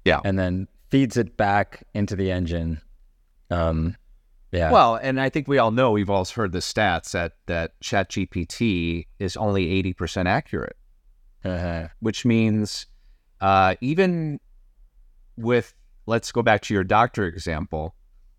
yeah, 0.05 0.20
and 0.25 0.39
then 0.39 0.68
feeds 0.91 1.16
it 1.16 1.37
back 1.37 1.85
into 1.95 2.16
the 2.16 2.31
engine. 2.31 2.81
Um, 3.51 3.97
yeah. 4.53 4.70
Well, 4.70 4.97
and 4.97 5.20
I 5.20 5.29
think 5.29 5.49
we 5.49 5.59
all 5.59 5.70
know 5.70 5.91
we've 5.91 6.11
all 6.11 6.25
heard 6.25 6.53
the 6.53 6.61
stats 6.61 7.12
that 7.12 7.33
that 7.47 7.81
ChatGPT 7.81 9.07
is 9.18 9.37
only 9.37 9.70
eighty 9.70 9.93
percent 9.93 10.29
accurate, 10.29 10.77
uh-huh. 11.45 11.89
which 12.01 12.25
means 12.25 12.87
uh, 13.41 13.75
even 13.81 14.41
with 15.37 15.75
let's 16.07 16.31
go 16.33 16.43
back 16.43 16.62
to 16.62 16.75
your 16.75 16.85
doctor 16.85 17.27
example 17.27 17.95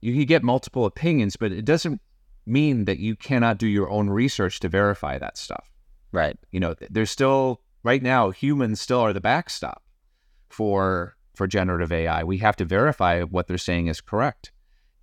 you 0.05 0.13
can 0.13 0.25
get 0.25 0.43
multiple 0.43 0.85
opinions, 0.85 1.35
but 1.35 1.51
it 1.51 1.65
doesn't 1.65 1.99
mean 2.45 2.85
that 2.85 2.99
you 2.99 3.15
cannot 3.15 3.57
do 3.57 3.65
your 3.65 3.89
own 3.89 4.07
research 4.07 4.59
to 4.59 4.69
verify 4.69 5.17
that 5.17 5.35
stuff. 5.35 5.71
Right. 6.11 6.37
You 6.51 6.59
know, 6.59 6.75
there's 6.91 7.09
still 7.09 7.61
right 7.85 8.01
now 8.01 8.31
humans 8.31 8.81
still 8.81 8.99
are 8.99 9.13
the 9.13 9.21
backstop 9.21 9.83
for 10.49 11.15
for 11.35 11.47
generative 11.47 11.91
AI. 11.91 12.23
We 12.23 12.39
have 12.39 12.55
to 12.57 12.65
verify 12.65 13.21
what 13.21 13.47
they're 13.47 13.57
saying 13.57 13.87
is 13.87 14.01
correct. 14.01 14.51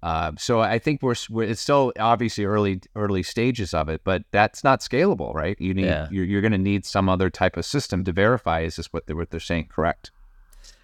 Uh, 0.03 0.33
so 0.37 0.61
I 0.61 0.81
think 0.81 1.01
we're, 1.01 1.15
we're, 1.31 1.45
it's 1.45 1.61
still 1.61 1.93
obviously 1.99 2.45
early 2.45 2.81
early 2.97 3.23
stages 3.23 3.73
of 3.73 3.89
it, 3.89 4.01
but 4.03 4.25
that's 4.33 4.65
not 4.65 4.81
scalable, 4.81 5.33
right? 5.33 5.57
You 5.61 5.75
need 5.75 5.85
yeah. 5.85 6.09
you're, 6.11 6.25
you're 6.25 6.41
going 6.41 6.53
to 6.53 6.59
need 6.59 6.85
some 6.85 7.09
other 7.09 7.31
type 7.31 7.57
of 7.57 7.65
system 7.65 8.03
to 8.05 8.13
verify 8.13 8.63
is 8.63 8.77
this 8.77 8.93
what 8.93 9.07
they're 9.07 9.17
what 9.17 9.31
they're 9.31 9.41
saying 9.41 9.69
correct. 9.69 10.11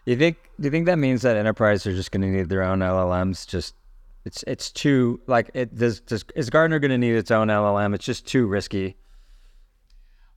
You 0.06 0.16
think 0.16 0.36
do 0.60 0.66
you 0.66 0.70
think 0.70 0.86
that 0.86 0.98
means 0.98 1.22
that 1.22 1.36
enterprises 1.36 1.86
are 1.88 1.96
just 1.96 2.12
going 2.12 2.22
to 2.22 2.28
need 2.28 2.48
their 2.48 2.62
own 2.62 2.78
LLMs 2.78 3.46
just 3.46 3.74
it's 4.24 4.44
it's 4.46 4.70
too 4.70 5.20
like 5.26 5.50
it 5.52 5.74
does, 5.74 6.00
does 6.00 6.24
is 6.36 6.48
Gartner 6.48 6.78
going 6.78 6.92
to 6.92 6.98
need 6.98 7.16
its 7.16 7.32
own 7.32 7.48
LLM? 7.48 7.94
It's 7.94 8.04
just 8.04 8.24
too 8.24 8.46
risky. 8.46 8.96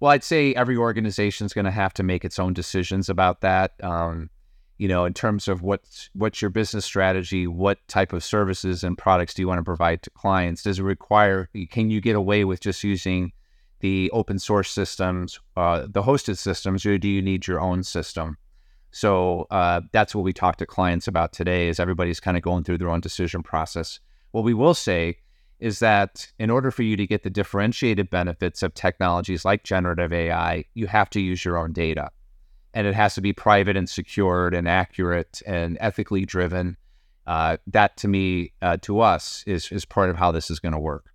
Well, 0.02 0.12
I'd 0.12 0.24
say 0.24 0.56
every 0.56 0.76
organization 0.76 1.45
is 1.45 1.54
going 1.54 1.66
to 1.66 1.72
have 1.72 1.93
to 1.93 2.04
make 2.04 2.26
its 2.26 2.39
own 2.39 2.54
decisions 2.54 3.08
about 3.08 3.41
that. 3.41 3.74
Um, 3.84 4.32
you 4.80 4.88
know, 4.88 5.06
in 5.06 5.14
terms 5.14 5.47
of 5.47 5.62
what's 5.62 6.10
what's 6.14 6.41
your 6.41 6.49
business 6.49 6.86
strategy, 6.86 7.45
what 7.45 7.88
type 7.88 8.12
of 8.12 8.24
services 8.24 8.84
and 8.84 8.97
products 8.97 9.36
do 9.36 9.43
you 9.43 9.47
want 9.47 9.60
to 9.60 9.64
provide 9.64 10.02
to 10.02 10.10
clients? 10.10 10.64
Does 10.64 10.80
it 10.80 10.84
require? 10.84 11.49
Can 11.70 11.91
you 11.91 12.02
get 12.02 12.16
away 12.16 12.45
with 12.45 12.62
just 12.62 12.84
using 12.84 13.32
the 13.82 14.10
open 14.12 14.39
source 14.39 14.72
systems, 14.72 15.39
uh, 15.56 15.86
the 15.88 16.02
hosted 16.02 16.39
systems, 16.39 16.84
or 16.84 16.97
do 16.97 17.08
you 17.08 17.22
need 17.22 17.45
your 17.45 17.62
own 17.62 17.84
system? 17.84 18.38
So 18.89 19.45
uh, 19.52 19.82
that's 19.91 20.16
what 20.16 20.24
we 20.24 20.34
talk 20.34 20.58
to 20.58 20.66
clients 20.66 21.08
about 21.08 21.32
today. 21.32 21.68
Is 21.68 21.80
everybody's 21.80 22.20
kind 22.20 22.38
of 22.38 22.41
going 22.41 22.64
through 22.64 22.80
their 22.80 22.89
own 22.89 23.02
decision 23.02 23.43
process. 23.43 23.99
What 24.32 24.45
we 24.45 24.56
will 24.56 24.74
say 24.74 25.20
is 25.62 25.80
that 25.80 26.32
in 26.39 26.49
order 26.49 26.72
for 26.72 26.84
you 26.84 26.97
to 26.97 27.07
get 27.07 27.24
the 27.24 27.30
differentiated 27.30 28.09
benefits 28.09 28.64
of 28.64 28.74
technologies 28.74 29.45
like 29.45 29.64
generative 29.64 30.12
AI, 30.12 30.66
you 30.74 30.88
have 30.88 31.09
to 31.12 31.22
use 31.22 31.45
your 31.45 31.57
own 31.57 31.72
data, 31.72 32.09
and 32.74 32.88
it 32.88 32.95
has 32.95 33.16
to 33.16 33.22
be 33.22 33.32
private 33.32 33.78
and 33.78 33.89
secured 33.89 34.53
and 34.53 34.68
accurate 34.68 35.41
and 35.45 35.78
ethically 35.80 36.26
driven. 36.26 36.76
Uh, 37.28 37.57
that 37.68 37.95
to 37.97 38.07
me, 38.07 38.51
uh, 38.62 38.78
to 38.82 38.99
us, 38.99 39.43
is 39.45 39.72
is 39.72 39.86
part 39.86 40.09
of 40.09 40.18
how 40.18 40.32
this 40.32 40.49
is 40.49 40.59
going 40.59 40.74
to 40.74 40.80
work. 40.80 41.12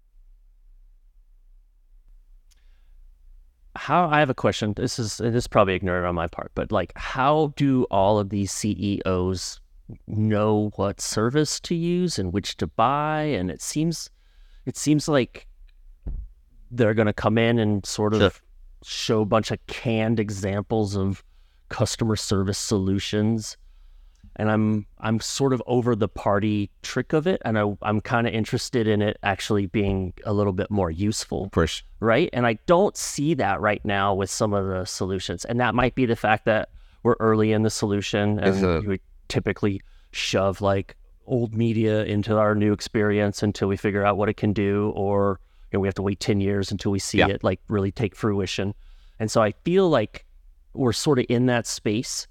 how 3.76 4.09
I 4.09 4.20
have 4.20 4.30
a 4.30 4.34
question. 4.34 4.72
This 4.74 4.99
is 4.99 5.18
this 5.18 5.34
is 5.34 5.47
probably 5.47 5.74
ignorant 5.74 6.07
on 6.07 6.14
my 6.14 6.26
part, 6.26 6.51
but 6.55 6.72
like, 6.72 6.92
how 6.97 7.53
do 7.57 7.84
all 7.84 8.18
of 8.18 8.30
these 8.30 8.51
CEOs 8.51 9.61
know 10.07 10.72
what 10.76 11.01
service 11.01 11.61
to 11.61 11.74
use 11.74 12.18
and 12.18 12.32
which 12.32 12.57
to 12.57 12.66
buy 12.66 13.22
and 13.22 13.51
it 13.51 13.62
seems 13.62 14.11
it 14.67 14.77
seems 14.77 15.09
like 15.09 15.47
they're 16.71 16.95
going 16.95 17.07
to 17.07 17.12
come 17.12 17.39
in 17.39 17.59
and 17.59 17.85
sort 17.87 18.12
of 18.14 18.21
Sure. 18.21 18.33
show 18.85 19.21
a 19.23 19.25
bunch 19.25 19.51
of 19.51 19.59
canned 19.67 20.21
examples 20.21 20.97
of 20.97 21.23
customer 21.69 22.17
service 22.17 22.59
solutions 22.59 23.57
and 24.39 24.51
I'm 24.51 24.87
I'm 25.01 25.19
sort 25.21 25.53
of 25.55 25.62
over 25.67 25.97
the 25.97 26.09
party 26.09 26.71
trick 26.83 27.12
of 27.14 27.27
it 27.27 27.41
and 27.45 27.59
I, 27.59 27.75
I'm 27.83 28.01
kind 28.03 28.27
of 28.27 28.35
interested 28.35 28.87
in 28.87 29.01
it 29.01 29.17
actually 29.23 29.67
being 29.67 30.12
a 30.25 30.33
little 30.35 30.53
bit 30.53 30.71
more 30.71 30.91
useful 30.91 31.49
course. 31.51 31.83
right? 32.01 32.29
And 32.35 32.47
I 32.47 32.59
don't 32.67 32.97
see 32.97 33.33
that 33.35 33.61
right 33.61 33.83
now 33.85 34.12
with 34.14 34.29
some 34.31 34.53
of 34.53 34.67
the 34.67 34.85
solutions. 34.85 35.45
And 35.47 35.59
that 35.61 35.75
might 35.75 35.95
be 35.95 36.05
the 36.07 36.17
fact 36.17 36.45
that 36.45 36.69
we're 37.03 37.17
early 37.19 37.53
in 37.53 37.62
the 37.62 37.71
solution 37.71 38.39
and 38.39 38.64
a- 38.64 38.81
we 38.81 39.01
typically 39.29 39.81
shove 40.11 40.61
like 40.61 40.97
old 41.27 41.55
media 41.55 42.05
into 42.05 42.37
our 42.37 42.55
new 42.55 42.72
experience 42.72 43.43
until 43.43 43.68
we 43.68 43.77
figure 43.77 44.05
out 44.05 44.16
what 44.16 44.29
it 44.29 44.37
can 44.37 44.53
do, 44.53 44.93
or 44.95 45.41
you 45.72 45.77
know, 45.77 45.81
we 45.81 45.89
have 45.89 45.95
to 45.95 46.03
wait 46.03 46.20
10 46.20 46.41
years 46.41 46.70
until 46.70 46.93
we 46.93 46.99
see 46.99 47.18
Yeah. 47.18 47.29
it 47.29 47.43
like 47.45 47.61
really 47.68 47.91
take 47.93 48.14
fruition. 48.14 48.74
And 49.18 49.31
so 49.31 49.43
I 49.43 49.53
feel 49.64 49.89
like 49.89 50.24
we're 50.74 50.93
sort 50.93 51.18
of 51.18 51.27
in 51.29 51.47
that 51.47 51.66
space. 51.66 52.27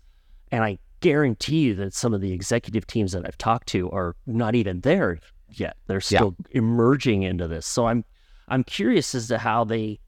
And 0.51 0.63
I 0.63 0.77
guarantee 1.01 1.59
you 1.59 1.75
that 1.75 1.93
some 1.93 2.13
of 2.13 2.21
the 2.21 2.31
executive 2.31 2.87
teams 2.87 3.11
that 3.11 3.25
I've 3.25 3.37
talked 3.37 3.67
to 3.69 3.89
are 3.91 4.15
not 4.25 4.55
even 4.55 4.81
there 4.81 5.19
yet. 5.49 5.75
They're 5.87 5.97
Yeah. 5.97 6.19
still 6.19 6.35
emerging 6.51 7.23
into 7.23 7.47
this. 7.47 7.65
So 7.65 7.87
I'm 7.87 8.05
I'm 8.47 8.63
curious 8.63 9.15
as 9.15 9.27
to 9.29 9.39
how 9.39 9.63
they 9.63 9.99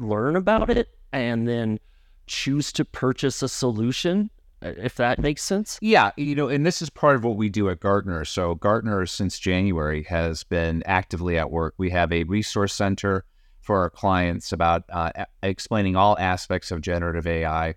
learn 0.00 0.34
about 0.34 0.68
it 0.68 0.88
and 1.12 1.46
then 1.46 1.78
choose 2.26 2.72
to 2.72 2.84
purchase 2.84 3.40
a 3.40 3.48
solution, 3.48 4.30
if 4.64 4.96
that 4.96 5.18
makes 5.18 5.42
sense. 5.42 5.78
Yeah, 5.80 6.12
you 6.16 6.34
know, 6.34 6.48
and 6.48 6.64
this 6.64 6.82
is 6.82 6.90
part 6.90 7.16
of 7.16 7.24
what 7.24 7.36
we 7.36 7.48
do 7.48 7.68
at 7.70 7.80
Gartner. 7.80 8.24
So 8.24 8.54
Gartner, 8.54 9.06
since 9.06 9.38
January, 9.38 10.04
has 10.04 10.44
been 10.44 10.82
actively 10.86 11.38
at 11.38 11.50
work. 11.50 11.74
We 11.76 11.90
have 11.90 12.12
a 12.12 12.24
resource 12.24 12.74
center 12.74 13.24
for 13.60 13.78
our 13.78 13.90
clients 13.90 14.52
about 14.52 14.84
uh, 14.90 15.10
explaining 15.42 15.96
all 15.96 16.18
aspects 16.18 16.70
of 16.70 16.80
generative 16.80 17.26
AI. 17.26 17.74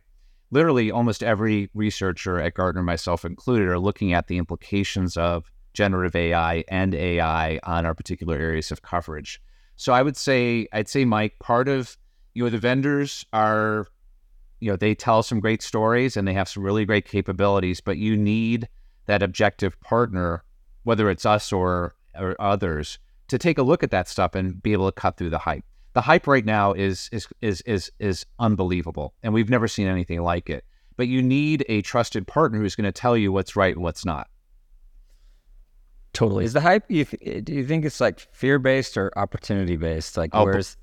Literally, 0.51 0.91
almost 0.91 1.23
every 1.23 1.69
researcher 1.73 2.39
at 2.39 2.53
Gartner, 2.53 2.83
myself 2.83 3.25
included, 3.25 3.67
are 3.67 3.79
looking 3.79 4.13
at 4.13 4.27
the 4.27 4.37
implications 4.37 5.17
of 5.17 5.51
generative 5.73 6.15
AI 6.15 6.63
and 6.69 6.95
AI 6.95 7.59
on 7.63 7.85
our 7.85 7.93
particular 7.93 8.35
areas 8.35 8.71
of 8.71 8.81
coverage. 8.81 9.41
So 9.75 9.93
I 9.93 10.01
would 10.01 10.17
say, 10.17 10.67
I'd 10.73 10.89
say, 10.89 11.05
Mike, 11.05 11.35
part 11.39 11.67
of 11.67 11.97
you 12.33 12.43
know 12.43 12.49
the 12.49 12.57
vendors 12.57 13.25
are 13.33 13.87
you 14.59 14.69
know 14.69 14.75
they 14.75 14.95
tell 14.95 15.23
some 15.23 15.39
great 15.39 15.61
stories 15.61 16.17
and 16.17 16.27
they 16.27 16.33
have 16.33 16.49
some 16.49 16.63
really 16.63 16.85
great 16.85 17.05
capabilities 17.05 17.81
but 17.81 17.97
you 17.97 18.15
need 18.15 18.67
that 19.05 19.23
objective 19.23 19.79
partner 19.81 20.43
whether 20.83 21.09
it's 21.09 21.25
us 21.25 21.51
or 21.51 21.95
or 22.19 22.35
others 22.39 22.99
to 23.27 23.37
take 23.37 23.57
a 23.57 23.63
look 23.63 23.83
at 23.83 23.91
that 23.91 24.07
stuff 24.07 24.35
and 24.35 24.61
be 24.61 24.73
able 24.73 24.87
to 24.87 24.91
cut 24.91 25.17
through 25.17 25.29
the 25.29 25.37
hype 25.37 25.63
the 25.93 26.01
hype 26.01 26.27
right 26.27 26.45
now 26.45 26.73
is 26.73 27.09
is 27.11 27.27
is 27.41 27.61
is 27.61 27.91
is 27.99 28.25
unbelievable 28.39 29.13
and 29.23 29.33
we've 29.33 29.49
never 29.49 29.67
seen 29.67 29.87
anything 29.87 30.21
like 30.21 30.49
it 30.49 30.63
but 30.95 31.07
you 31.07 31.21
need 31.21 31.63
a 31.69 31.81
trusted 31.83 32.25
partner 32.27 32.59
who's 32.59 32.75
going 32.75 32.85
to 32.85 32.91
tell 32.91 33.15
you 33.15 33.31
what's 33.31 33.55
right 33.55 33.75
and 33.75 33.83
what's 33.83 34.05
not 34.05 34.27
Totally. 36.17 36.45
Is 36.45 36.53
the 36.53 36.61
hype? 36.61 36.89
You 36.89 37.05
th- 37.05 37.45
do 37.45 37.53
you 37.53 37.63
think 37.63 37.85
it's 37.85 38.01
like 38.01 38.19
fear 38.19 38.57
based 38.57 38.97
or 38.97 39.15
opportunity 39.15 39.75
based? 39.75 40.17
Like 40.17 40.31
Oh, 40.33 40.45
where's 40.45 40.75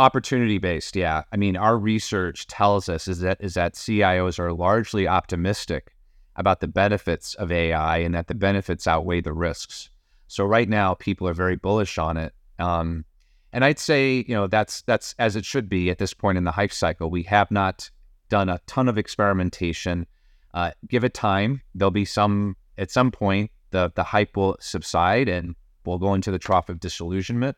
opportunity 0.00 0.56
based 0.56 0.96
yeah. 0.96 1.24
I 1.30 1.36
mean 1.36 1.56
our 1.56 1.78
research 1.78 2.46
tells 2.46 2.88
us 2.88 3.06
is 3.06 3.20
that 3.20 3.36
is 3.40 3.54
that 3.54 3.74
cios 3.74 4.38
are 4.38 4.52
largely 4.52 5.06
optimistic 5.06 5.94
about 6.36 6.60
the 6.60 6.68
benefits 6.68 7.34
of 7.34 7.52
ai 7.52 7.98
and 7.98 8.14
that 8.14 8.26
the 8.26 8.34
benefits 8.34 8.86
outweigh 8.86 9.20
the 9.20 9.34
risks. 9.34 9.90
So 10.26 10.44
right 10.46 10.68
now 10.68 10.94
people 10.94 11.28
are 11.28 11.34
very 11.34 11.56
bullish 11.56 11.98
on 11.98 12.16
it. 12.16 12.32
Um, 12.58 13.04
and 13.52 13.64
i'd 13.64 13.78
say 13.78 14.24
you 14.26 14.34
know 14.34 14.46
that's 14.46 14.82
that's 14.82 15.14
as 15.18 15.36
it 15.36 15.44
should 15.44 15.68
be 15.68 15.90
at 15.90 15.98
this 15.98 16.14
point 16.14 16.38
in 16.38 16.44
the 16.44 16.52
hype 16.52 16.72
cycle. 16.72 17.10
We 17.10 17.24
have 17.24 17.50
not 17.50 17.90
done 18.30 18.48
a 18.48 18.60
ton 18.66 18.88
of 18.88 18.96
experimentation. 18.96 20.06
Uh, 20.54 20.70
give 20.88 21.04
it 21.04 21.12
time. 21.12 21.60
There'll 21.74 21.90
be 21.90 22.06
some 22.06 22.56
at 22.78 22.90
some 22.90 23.10
point 23.10 23.50
the 23.70 23.92
the 23.94 24.04
hype 24.04 24.34
will 24.34 24.56
subside 24.60 25.28
and 25.28 25.54
we'll 25.84 25.98
go 25.98 26.14
into 26.14 26.30
the 26.30 26.38
trough 26.38 26.70
of 26.70 26.80
disillusionment 26.80 27.56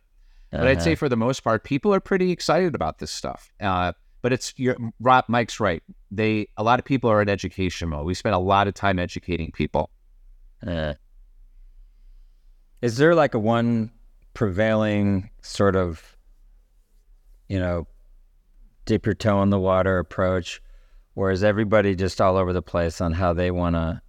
but 0.61 0.68
I'd 0.68 0.82
say 0.82 0.94
for 0.94 1.09
the 1.09 1.16
most 1.16 1.40
part, 1.40 1.64
people 1.64 1.94
are 1.94 2.00
pretty 2.00 2.30
excited 2.30 2.74
about 2.74 2.98
this 2.98 3.11
stuff. 3.11 3.50
Uh, 3.61 3.92
but 4.20 4.32
it's 4.32 4.55
your 4.57 4.76
Robb, 5.00 5.24
Mike's 5.28 5.59
right. 5.59 5.82
They 6.11 6.48
a 6.57 6.62
lot 6.62 6.78
of 6.78 6.84
people 6.84 7.11
are 7.11 7.20
in 7.20 7.28
education 7.28 7.88
mode. 7.88 8.07
We 8.07 8.14
spend 8.14 8.34
a 8.34 8.38
lot 8.38 8.68
of 8.68 8.74
time 8.74 8.98
educating 8.98 9.50
people. 9.50 9.90
Uh, 10.64 10.94
is 12.82 12.98
there 12.98 13.14
like 13.14 13.34
a 13.34 13.38
one 13.38 13.90
prevailing 14.34 15.30
sort 15.40 15.74
of, 15.74 16.16
you 17.48 17.59
know, 17.59 17.86
dip 18.84 19.07
your 19.07 19.14
toe 19.14 19.42
in 19.42 19.50
the 19.50 19.59
water 19.59 19.98
approach, 19.98 20.62
or 21.14 21.30
is 21.30 21.42
everybody 21.42 21.96
just 21.96 22.20
all 22.20 22.36
over 22.36 22.53
the 22.53 22.62
place 22.62 23.00
on 23.00 23.12
how 23.12 23.32
they 23.32 23.50
want 23.50 23.74
to 23.74 24.00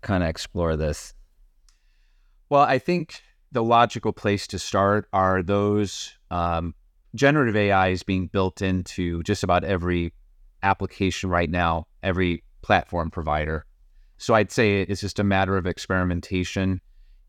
kind 0.00 0.22
of 0.22 0.28
explore 0.28 0.76
this? 0.76 1.14
Well, 2.48 2.62
I 2.62 2.78
think 2.78 3.22
the 3.52 3.62
logical 3.62 4.12
place 4.12 4.46
to 4.48 4.58
start 4.58 5.08
are 5.12 5.42
those 5.42 6.16
um, 6.30 6.74
generative 7.14 7.56
AI 7.56 7.88
is 7.88 8.02
being 8.02 8.28
built 8.28 8.62
into 8.62 9.22
just 9.24 9.42
about 9.42 9.64
every 9.64 10.12
application 10.62 11.30
right 11.30 11.50
now, 11.50 11.86
every 12.02 12.44
platform 12.62 13.10
provider. 13.10 13.64
So 14.18 14.34
I'd 14.34 14.52
say 14.52 14.82
it's 14.82 15.00
just 15.00 15.18
a 15.18 15.24
matter 15.24 15.56
of 15.56 15.66
experimentation. 15.66 16.80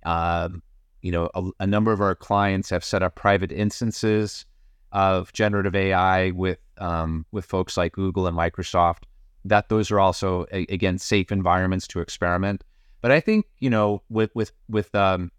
Um, 0.03 0.61
you 1.01 1.11
know, 1.11 1.30
a, 1.34 1.49
a 1.61 1.67
number 1.67 1.91
of 1.91 2.01
our 2.01 2.15
clients 2.15 2.69
have 2.69 2.84
set 2.84 3.01
up 3.01 3.15
private 3.15 3.51
instances 3.51 4.45
of 4.91 5.32
generative 5.34 5.76
AI 5.76 6.32
with 6.32 6.59
um, 6.78 7.26
with 7.32 7.45
folks 7.45 7.78
like 7.78 7.93
Google 7.93 8.28
and 8.28 8.38
Microsoft. 8.38 9.03
That 9.45 9.69
those 9.69 9.89
are 9.89 9.99
also 9.99 10.45
a, 10.51 10.65
again 10.69 10.97
safe 10.97 11.32
environments 11.32 11.88
to 11.88 12.01
experiment. 12.01 12.63
But 13.01 13.11
I 13.11 13.19
think 13.19 13.45
you 13.59 13.69
know 13.69 14.03
with 14.09 14.32
with 14.36 14.51
with 14.67 14.93
um, 14.93 15.32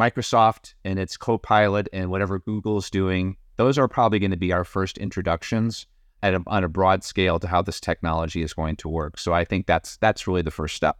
Microsoft 0.00 0.74
and 0.84 0.98
its 0.98 1.16
Copilot 1.18 1.88
and 1.92 2.10
whatever 2.10 2.38
Google's 2.38 2.88
doing, 2.88 3.36
those 3.56 3.76
are 3.76 3.86
probably 3.86 4.18
going 4.18 4.30
to 4.30 4.36
be 4.38 4.52
our 4.52 4.64
first 4.64 4.96
introductions 4.96 5.86
at 6.22 6.32
a, 6.34 6.42
on 6.46 6.64
a 6.64 6.68
broad 6.68 7.04
scale 7.04 7.38
to 7.38 7.46
how 7.46 7.60
this 7.60 7.80
technology 7.80 8.42
is 8.42 8.54
going 8.54 8.76
to 8.76 8.88
work. 8.88 9.18
So 9.18 9.34
I 9.34 9.44
think 9.44 9.66
that's 9.66 9.98
that's 9.98 10.26
really 10.26 10.42
the 10.42 10.50
first 10.50 10.74
step. 10.74 10.98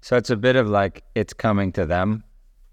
So 0.00 0.16
it's 0.16 0.30
a 0.30 0.36
bit 0.36 0.56
of 0.56 0.68
like 0.68 1.04
it's 1.14 1.34
coming 1.34 1.72
to 1.72 1.84
them, 1.84 2.24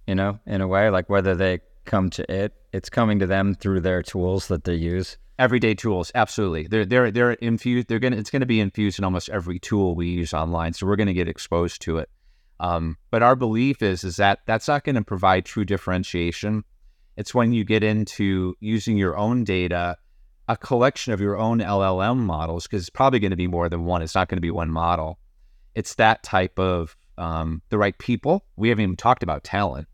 you 0.08 0.16
know, 0.16 0.40
in 0.46 0.62
a 0.62 0.68
way, 0.68 0.90
like 0.90 1.10
whether 1.10 1.36
they 1.36 1.60
come 1.84 2.10
to 2.12 2.32
it, 2.32 2.54
it's 2.72 2.90
coming 2.90 3.20
to 3.20 3.28
them 3.28 3.56
through 3.56 3.82
their 3.82 4.02
tools 4.02 4.48
that 4.48 4.64
they 4.64 4.76
use. 4.76 5.18
Everyday 5.38 5.74
tools, 5.74 6.12
absolutely. 6.16 6.68
They're 6.68 6.86
they're 6.86 7.12
they're 7.12 7.32
infused. 7.34 7.90
They're 7.90 8.00
gonna 8.00 8.16
it's 8.16 8.30
gonna 8.30 8.46
be 8.46 8.62
infused 8.62 9.00
in 9.00 9.06
almost 9.06 9.30
every 9.30 9.60
tool 9.60 9.96
we 9.96 10.08
use 10.08 10.34
online. 10.34 10.74
So 10.74 10.86
we're 10.88 10.96
gonna 10.96 11.14
get 11.14 11.28
exposed 11.28 11.82
to 11.82 11.98
it. 11.98 12.10
Um, 12.60 12.98
but 13.12 13.22
our 13.22 13.36
belief 13.36 13.82
is 13.82 14.04
is 14.04 14.16
that 14.18 14.40
that's 14.46 14.68
not 14.68 14.84
going 14.84 14.96
to 14.96 15.04
provide 15.04 15.46
true 15.46 15.66
differentiation. 15.66 16.64
It's 17.18 17.34
when 17.34 17.54
you 17.54 17.64
get 17.64 17.84
into 17.84 18.56
using 18.60 18.98
your 18.98 19.18
own 19.18 19.44
data, 19.44 19.98
a 20.48 20.58
collection 20.58 21.14
of 21.14 21.22
your 21.22 21.38
own 21.38 21.60
LLM 21.60 22.18
models, 22.18 22.68
because 22.68 22.82
it's 22.82 22.90
probably 22.90 23.20
going 23.20 23.32
to 23.32 23.38
be 23.38 23.48
more 23.48 23.70
than 23.70 23.86
one. 23.86 24.02
It's 24.02 24.16
not 24.16 24.30
going 24.30 24.38
to 24.38 24.42
be 24.42 24.52
one 24.52 24.70
model. 24.70 25.20
It's 25.76 25.96
that 25.96 26.24
type 26.24 26.58
of 26.60 26.96
um, 27.18 27.62
the 27.70 27.78
right 27.78 27.98
people. 27.98 28.46
We 28.56 28.70
haven't 28.70 28.84
even 28.84 28.96
talked 28.96 29.24
about 29.24 29.44
talent. 29.44 29.88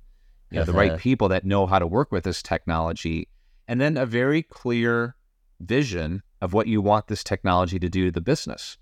You 0.50 0.60
know, 0.60 0.66
the 0.66 0.74
right 0.74 0.98
people 1.00 1.30
that 1.30 1.46
know 1.46 1.66
how 1.66 1.80
to 1.80 1.88
work 1.88 2.12
with 2.12 2.24
this 2.24 2.44
technology, 2.44 3.30
and 3.68 3.80
then 3.80 3.98
a 3.98 4.06
very 4.06 4.44
clear 4.44 5.16
vision 5.60 6.24
of 6.42 6.54
what 6.54 6.68
you 6.68 6.82
want 6.82 7.08
this 7.08 7.24
technology 7.24 7.80
to 7.80 7.90
do 7.90 8.06
to 8.06 8.12
the 8.12 8.22
business. 8.22 8.78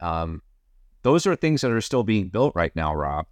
Um, 0.00 0.42
those 1.06 1.24
are 1.24 1.36
things 1.36 1.60
that 1.60 1.70
are 1.70 1.80
still 1.80 2.02
being 2.02 2.26
built 2.26 2.52
right 2.56 2.74
now, 2.74 2.92
Robb. 2.92 3.26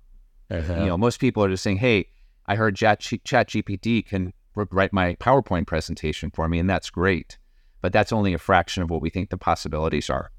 You 0.78 0.86
know, 0.86 0.96
most 0.96 1.18
people 1.18 1.42
are 1.42 1.48
just 1.48 1.64
saying, 1.64 1.78
"Hey, 1.78 2.08
I 2.46 2.54
heard 2.54 2.76
Chat, 2.76 3.00
Chat 3.00 3.48
GPT 3.48 4.06
can 4.06 4.32
write 4.54 4.92
my 4.92 5.16
PowerPoint 5.16 5.66
presentation 5.66 6.30
for 6.30 6.48
me, 6.48 6.60
and 6.60 6.70
that's 6.70 6.88
great." 6.88 7.36
But 7.80 7.92
that's 7.92 8.12
only 8.12 8.32
a 8.32 8.38
fraction 8.38 8.84
of 8.84 8.90
what 8.90 9.02
we 9.02 9.10
think 9.10 9.30
the 9.30 9.36
possibilities 9.36 10.08
are. 10.08 10.30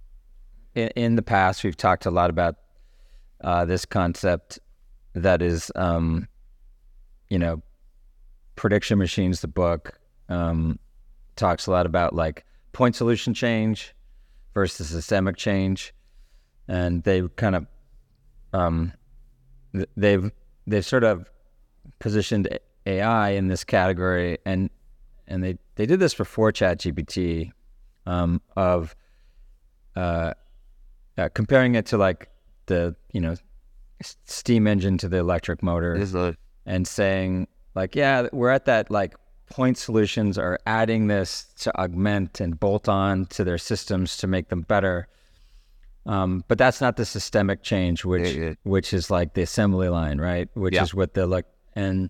in, 0.76 0.88
in 0.96 1.16
the 1.16 1.22
past, 1.22 1.64
we've 1.66 1.76
talked 1.76 2.06
a 2.06 2.12
lot 2.12 2.30
about 2.30 2.56
uh, 3.42 3.66
this 3.66 3.86
concept 3.86 4.60
that 5.14 5.42
is, 5.42 5.72
um, 5.76 6.30
you 7.30 7.38
know, 7.38 7.62
prediction 8.56 8.98
machines. 8.98 9.42
The 9.42 9.50
book 9.50 10.00
um, 10.30 10.80
talks 11.36 11.68
a 11.68 11.72
lot 11.72 11.86
about 11.86 12.16
like 12.16 12.46
point 12.72 12.96
solution 12.96 13.34
change 13.34 13.94
versus 14.54 14.88
systemic 14.88 15.36
change, 15.36 15.94
and 16.68 17.04
they've 17.04 17.34
kind 17.36 17.56
of 17.56 17.68
um, 18.54 18.94
they've 19.96 20.32
they've 20.68 20.86
sort 20.86 21.04
of 21.04 21.30
positioned 22.00 22.48
AI 22.86 23.30
in 23.32 23.48
this 23.48 23.64
category, 23.64 24.38
and 24.46 24.70
and 25.28 25.44
they 25.44 25.58
they 25.76 25.86
did 25.86 26.00
this 26.00 26.14
before 26.14 26.52
ChatGPT 26.52 27.52
um, 28.06 28.42
of 28.56 28.96
uh, 29.96 30.34
uh, 31.18 31.30
comparing 31.34 31.76
it 31.76 31.86
to 31.88 31.98
like 31.98 32.30
the 32.68 32.96
you 33.12 33.22
know 33.22 33.36
steam 34.02 34.68
engine 34.68 34.98
to 34.98 35.08
the 35.08 35.18
electric 35.18 35.64
motor 35.64 35.96
and 36.66 36.88
saying 36.88 37.48
like, 37.76 37.96
yeah, 37.96 38.28
we're 38.32 38.50
at 38.50 38.66
that 38.66 38.90
like 38.90 39.16
point 39.50 39.78
solutions 39.78 40.38
are 40.38 40.60
adding 40.66 41.08
this 41.08 41.46
to 41.60 41.78
augment 41.80 42.40
and 42.40 42.60
bolt 42.60 42.90
on 42.90 43.26
to 43.28 43.44
their 43.44 43.58
systems 43.58 44.18
to 44.18 44.28
make 44.28 44.50
them 44.50 44.62
better. 44.62 45.08
Um, 46.06 46.44
but 46.48 46.58
that's 46.58 46.82
not 46.82 46.98
the 46.98 47.06
systemic 47.06 47.64
change, 47.64 48.06
which 48.06 48.36
Yeah, 48.36 48.44
yeah. 48.44 48.54
which 48.64 48.94
is 48.94 49.10
like 49.10 49.34
the 49.34 49.42
assembly 49.42 49.90
line, 49.90 50.20
right? 50.20 50.48
Which 50.54 50.76
Yeah. 50.76 50.84
is 50.84 50.94
what 50.94 51.14
the 51.16 51.26
like. 51.26 51.46
And 51.76 52.10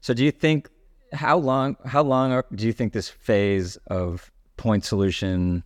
so, 0.00 0.14
do 0.14 0.24
you 0.24 0.32
think 0.32 0.68
how 1.12 1.38
long 1.38 1.76
how 1.84 2.02
long 2.02 2.32
are, 2.32 2.44
do 2.54 2.66
you 2.66 2.72
think 2.72 2.92
this 2.92 3.08
phase 3.08 3.76
of 3.86 4.32
point 4.56 4.84
solution, 4.84 5.62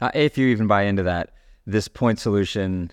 uh, 0.00 0.10
if 0.14 0.36
you 0.36 0.48
even 0.48 0.66
buy 0.66 0.82
into 0.82 1.02
that, 1.04 1.30
this 1.66 1.88
point 1.88 2.18
solution, 2.18 2.90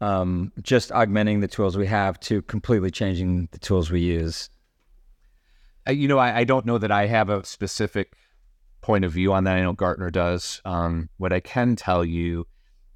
um, 0.00 0.52
just 0.62 0.90
augmenting 0.92 1.40
the 1.40 1.48
tools 1.48 1.76
we 1.76 1.86
have 1.86 2.18
to 2.20 2.40
completely 2.42 2.90
changing 2.90 3.48
the 3.52 3.58
tools 3.58 3.90
we 3.90 4.00
use? 4.00 4.48
Uh, 5.86 5.92
you 5.92 6.08
know, 6.08 6.18
I, 6.18 6.38
I 6.38 6.44
don't 6.44 6.64
know 6.64 6.78
that 6.78 6.90
I 6.90 7.06
have 7.06 7.28
a 7.28 7.44
specific 7.44 8.14
point 8.80 9.04
of 9.04 9.12
view 9.12 9.32
on 9.34 9.44
that. 9.44 9.56
I 9.56 9.60
know 9.60 9.72
Gartner 9.74 10.10
does. 10.10 10.62
Um, 10.64 11.10
what 11.18 11.32
I 11.34 11.40
can 11.40 11.76
tell 11.76 12.04
you 12.04 12.46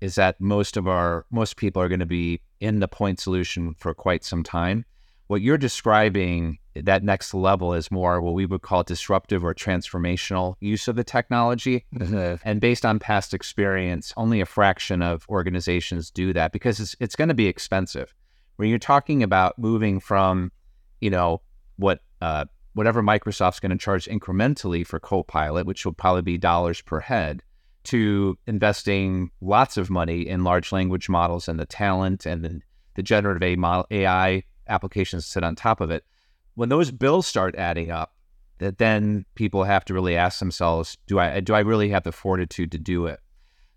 is 0.02 0.16
that 0.16 0.40
most 0.40 0.76
of 0.76 0.88
our 0.88 1.24
most 1.30 1.56
people 1.56 1.80
are 1.80 1.88
going 1.88 2.00
to 2.00 2.04
be 2.04 2.40
in 2.58 2.80
the 2.80 2.88
point 2.88 3.20
solution 3.20 3.72
for 3.78 3.94
quite 3.94 4.24
some 4.24 4.42
time. 4.42 4.84
What 5.28 5.42
you're 5.42 5.56
describing, 5.56 6.58
that 6.74 7.04
next 7.04 7.32
level, 7.32 7.72
is 7.72 7.88
more 7.90 8.20
what 8.20 8.34
we 8.34 8.44
would 8.44 8.62
call 8.62 8.82
disruptive 8.82 9.44
or 9.44 9.54
transformational 9.54 10.56
use 10.58 10.88
of 10.88 10.96
the 10.96 11.04
technology. 11.04 11.86
And 12.44 12.60
based 12.60 12.84
on 12.84 12.98
past 12.98 13.32
experience, 13.32 14.12
only 14.16 14.40
a 14.40 14.44
fraction 14.44 15.02
of 15.02 15.24
organizations 15.28 16.10
do 16.10 16.32
that 16.32 16.50
because 16.50 16.80
it's 16.80 16.96
it's 16.98 17.16
going 17.16 17.28
to 17.28 17.34
be 17.34 17.46
expensive. 17.46 18.12
When 18.56 18.68
you're 18.68 18.80
talking 18.80 19.22
about 19.22 19.56
moving 19.56 20.00
from, 20.00 20.50
you 21.00 21.10
know, 21.10 21.42
what 21.76 22.00
uh, 22.20 22.46
whatever 22.74 23.02
Microsoft's 23.04 23.60
going 23.60 23.70
to 23.70 23.78
charge 23.78 24.06
incrementally 24.06 24.84
for 24.84 24.98
Copilot, 24.98 25.64
which 25.64 25.84
will 25.84 25.92
probably 25.92 26.22
be 26.22 26.38
dollars 26.38 26.80
per 26.80 26.98
head, 26.98 27.44
to 27.84 28.38
investing 28.46 29.30
lots 29.40 29.76
of 29.76 29.90
money 29.90 30.26
in 30.26 30.44
large 30.44 30.72
language 30.72 31.08
models 31.08 31.48
and 31.48 31.58
the 31.58 31.66
talent 31.66 32.26
and 32.26 32.44
the, 32.44 32.60
the 32.94 33.02
generative 33.02 33.42
AI, 33.90 34.42
applications 34.68 35.26
sit 35.26 35.42
on 35.42 35.54
top 35.54 35.80
of 35.80 35.90
it. 35.90 36.04
When 36.54 36.68
those 36.68 36.90
bills 36.90 37.26
start 37.26 37.56
adding 37.56 37.90
up, 37.90 38.14
that 38.58 38.78
then 38.78 39.24
people 39.34 39.64
have 39.64 39.84
to 39.86 39.94
really 39.94 40.16
ask 40.16 40.38
themselves, 40.38 40.96
do 41.06 41.18
I 41.18 41.40
do 41.40 41.54
I 41.54 41.60
really 41.60 41.88
have 41.88 42.04
the 42.04 42.12
fortitude 42.12 42.70
to 42.72 42.78
do 42.78 43.06
it? 43.06 43.18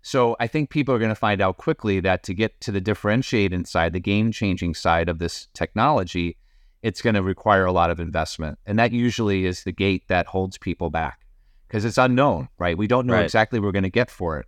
So 0.02 0.36
I 0.38 0.46
think 0.46 0.70
people 0.70 0.94
are 0.94 1.00
going 1.00 1.08
to 1.08 1.16
find 1.16 1.40
out 1.40 1.56
quickly 1.56 1.98
that 2.00 2.22
to 2.24 2.34
get 2.34 2.60
to 2.60 2.70
the 2.70 2.80
differentiating 2.80 3.64
side, 3.64 3.92
the 3.92 4.00
game 4.00 4.30
changing 4.30 4.74
side 4.74 5.08
of 5.08 5.18
this 5.18 5.48
technology, 5.52 6.36
it's 6.82 7.02
going 7.02 7.14
to 7.14 7.22
require 7.22 7.64
a 7.64 7.72
lot 7.72 7.90
of 7.90 7.98
investment. 7.98 8.60
And 8.64 8.78
that 8.78 8.92
usually 8.92 9.46
is 9.46 9.64
the 9.64 9.72
gate 9.72 10.04
that 10.06 10.26
holds 10.26 10.58
people 10.58 10.90
back 10.90 11.25
because 11.68 11.84
it's 11.84 11.98
unknown, 11.98 12.48
right? 12.58 12.76
We 12.78 12.86
don't 12.86 13.06
know 13.06 13.14
Right. 13.14 13.24
exactly 13.24 13.58
what 13.58 13.66
we're 13.66 13.72
going 13.72 13.82
to 13.84 13.90
get 13.90 14.10
for 14.10 14.38
it. 14.38 14.46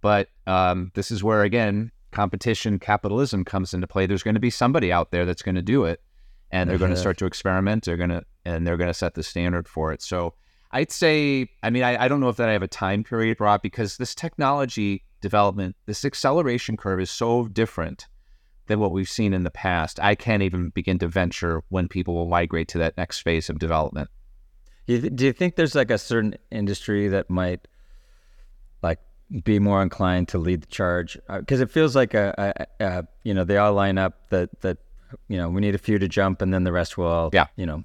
But 0.00 0.28
um, 0.46 0.90
this 0.94 1.10
is 1.10 1.22
where, 1.24 1.42
again, 1.42 1.90
competition 2.10 2.78
capitalism 2.78 3.44
comes 3.44 3.74
into 3.74 3.86
play. 3.86 4.06
There's 4.06 4.22
going 4.22 4.34
to 4.34 4.40
be 4.40 4.50
somebody 4.50 4.92
out 4.92 5.10
there 5.10 5.24
that's 5.24 5.42
going 5.42 5.54
to 5.56 5.62
do 5.62 5.84
it 5.84 6.00
and 6.50 6.68
they're 6.70 6.78
going 6.78 6.90
to 6.90 6.96
Mhm. 6.96 7.00
start 7.00 7.18
to 7.18 7.26
experiment. 7.26 7.84
They're 7.84 7.96
going 7.96 8.10
to, 8.10 8.22
and 8.44 8.66
they're 8.66 8.76
going 8.76 8.88
to 8.90 8.94
set 8.94 9.14
the 9.14 9.22
standard 9.22 9.66
for 9.66 9.92
it. 9.92 10.02
So 10.02 10.34
I'd 10.70 10.92
say, 10.92 11.48
I 11.62 11.70
mean, 11.70 11.82
I, 11.82 12.04
I 12.04 12.08
don't 12.08 12.20
know 12.20 12.28
if 12.28 12.36
that 12.36 12.48
I 12.48 12.52
have 12.52 12.62
a 12.62 12.68
time 12.68 13.02
period, 13.04 13.40
Robb, 13.40 13.62
because 13.62 13.96
this 13.96 14.14
technology 14.14 15.04
development, 15.20 15.74
this 15.86 16.04
acceleration 16.04 16.76
curve 16.76 17.00
is 17.00 17.10
so 17.10 17.46
different 17.48 18.06
than 18.66 18.78
what 18.80 18.92
we've 18.92 19.08
seen 19.08 19.32
in 19.34 19.42
the 19.44 19.50
past. 19.50 19.98
I 20.00 20.14
can't 20.14 20.42
even 20.42 20.68
begin 20.70 20.98
to 21.00 21.08
venture 21.08 21.62
when 21.68 21.88
people 21.88 22.14
will 22.14 22.28
migrate 22.28 22.68
to 22.68 22.78
that 22.78 22.96
next 22.96 23.20
phase 23.20 23.48
of 23.50 23.58
development. 23.58 24.08
You 24.86 25.00
th- 25.00 25.16
do 25.16 25.24
you 25.26 25.32
think 25.32 25.56
there's 25.56 25.74
like 25.74 25.90
a 25.90 25.98
certain 25.98 26.34
industry 26.50 27.08
that 27.08 27.30
might 27.30 27.66
like 28.82 28.98
be 29.44 29.58
more 29.58 29.82
inclined 29.82 30.28
to 30.28 30.38
lead 30.38 30.62
the 30.62 30.66
charge? 30.66 31.18
Uh, 31.28 31.40
because 31.40 31.60
it 31.60 31.70
feels 31.70 31.96
like 31.96 32.14
a, 32.14 32.66
a, 32.80 32.84
a 32.84 33.04
you 33.22 33.34
know 33.34 33.44
they 33.44 33.56
all 33.56 33.72
line 33.72 33.98
up 33.98 34.28
that 34.30 34.50
that 34.60 34.78
you 35.28 35.36
know 35.36 35.48
we 35.48 35.60
need 35.60 35.74
a 35.74 35.78
few 35.78 35.98
to 35.98 36.08
jump 36.08 36.42
and 36.42 36.52
then 36.52 36.64
the 36.64 36.72
rest 36.72 36.98
will 36.98 37.06
all 37.06 37.30
Yeah. 37.32 37.46
you 37.56 37.66
know 37.66 37.84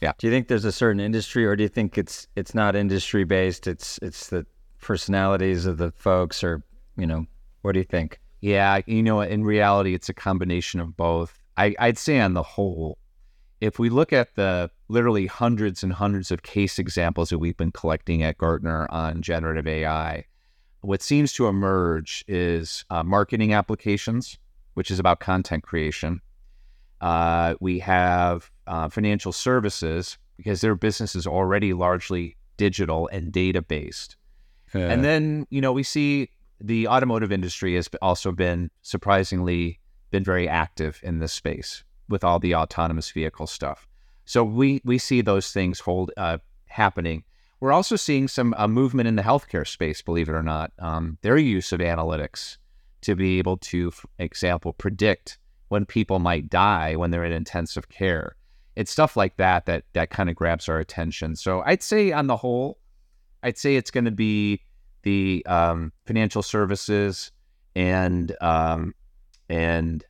Yeah. 0.00 0.12
Do 0.18 0.26
you 0.26 0.32
think 0.32 0.48
there's 0.48 0.64
a 0.64 0.72
certain 0.72 1.00
industry 1.00 1.44
or 1.44 1.56
do 1.56 1.62
you 1.62 1.68
think 1.68 1.98
it's 1.98 2.26
it's 2.36 2.54
not 2.54 2.74
industry 2.76 3.24
based? 3.24 3.66
It's 3.66 3.98
it's 4.02 4.28
the 4.28 4.46
personalities 4.80 5.66
of 5.66 5.78
the 5.78 5.90
folks 5.92 6.42
or 6.42 6.62
you 6.96 7.06
know 7.06 7.26
what 7.62 7.72
do 7.72 7.78
you 7.78 7.84
think? 7.84 8.18
Yeah, 8.40 8.80
you 8.86 9.04
know, 9.04 9.20
in 9.20 9.44
reality, 9.44 9.94
it's 9.94 10.08
a 10.08 10.12
combination 10.14 10.80
of 10.80 10.96
both. 10.96 11.38
I, 11.56 11.76
I'd 11.78 11.96
say 11.96 12.18
on 12.18 12.34
the 12.34 12.42
whole, 12.42 12.98
if 13.62 13.78
we 13.78 13.88
look 13.88 14.12
at 14.12 14.34
the 14.34 14.68
literally 14.88 15.26
hundreds 15.26 15.84
and 15.84 15.92
hundreds 15.92 16.32
of 16.32 16.42
case 16.42 16.80
examples 16.80 17.30
that 17.30 17.38
we've 17.38 17.56
been 17.56 17.70
collecting 17.70 18.20
at 18.20 18.36
Gartner 18.36 18.88
on 18.90 19.22
generative 19.22 19.68
AI, 19.68 20.24
what 20.80 21.00
seems 21.00 21.32
to 21.34 21.46
emerge 21.46 22.24
is 22.26 22.84
uh, 22.90 23.04
marketing 23.04 23.54
applications, 23.54 24.36
which 24.74 24.90
is 24.90 24.98
about 24.98 25.20
content 25.20 25.62
creation. 25.62 26.20
Uh, 27.00 27.54
we 27.60 27.78
have 27.78 28.50
uh, 28.66 28.88
financial 28.88 29.30
services 29.30 30.18
because 30.36 30.60
their 30.60 30.74
business 30.74 31.14
is 31.14 31.24
already 31.24 31.72
largely 31.72 32.36
digital 32.56 33.06
and 33.12 33.30
data 33.30 33.62
based. 33.62 34.16
And 34.90 35.04
then, 35.04 35.46
you 35.50 35.60
know, 35.60 35.72
we 35.72 35.84
see 35.84 36.30
the 36.60 36.88
automotive 36.88 37.30
industry 37.30 37.76
has 37.76 37.88
also 38.02 38.32
been 38.32 38.72
surprisingly 38.80 39.78
been 40.10 40.24
very 40.24 40.48
active 40.48 40.98
in 41.04 41.20
this 41.20 41.32
space 41.32 41.84
with 42.12 42.22
all 42.22 42.38
the 42.38 42.54
autonomous 42.54 43.10
vehicle 43.10 43.48
stuff. 43.48 43.88
So 44.24 44.44
we 44.44 44.80
we 44.84 44.98
see 44.98 45.20
those 45.20 45.50
things 45.50 45.80
hold 45.80 46.12
uh, 46.16 46.38
happening. 46.66 47.24
We're 47.58 47.72
also 47.72 47.96
seeing 47.96 48.28
some 48.28 48.54
uh, 48.56 48.68
movement 48.68 49.08
in 49.08 49.16
the 49.16 49.22
healthcare 49.22 49.66
space, 49.66 50.02
believe 50.02 50.28
it 50.28 50.32
or 50.32 50.42
not. 50.42 50.72
Um, 50.78 51.18
their 51.22 51.36
use 51.36 51.72
of 51.72 51.80
analytics 51.80 52.58
to 53.02 53.16
be 53.16 53.38
able 53.38 53.56
to, 53.58 53.90
for 53.90 54.08
example, 54.18 54.72
predict 54.72 55.38
when 55.68 55.86
people 55.86 56.18
might 56.18 56.50
die 56.50 56.96
when 56.96 57.10
they're 57.10 57.24
in 57.24 57.32
intensive 57.32 57.88
care. 57.88 58.36
It's 58.76 58.90
stuff 58.90 59.16
like 59.16 59.36
that 59.38 59.66
that 59.66 59.84
that 59.92 60.10
kind 60.10 60.30
of 60.30 60.36
grabs 60.36 60.68
our 60.68 60.78
attention. 60.78 61.36
So 61.36 61.62
I'd 61.66 61.82
say 61.82 62.12
on 62.12 62.26
the 62.26 62.36
whole, 62.36 62.78
I'd 63.42 63.58
say 63.58 63.76
it's 63.76 63.90
going 63.90 64.04
to 64.04 64.10
be 64.10 64.60
the 65.02 65.44
um, 65.46 65.92
financial 66.06 66.42
services 66.42 67.32
and 67.74 68.36
um, 68.40 68.94
and 69.48 70.04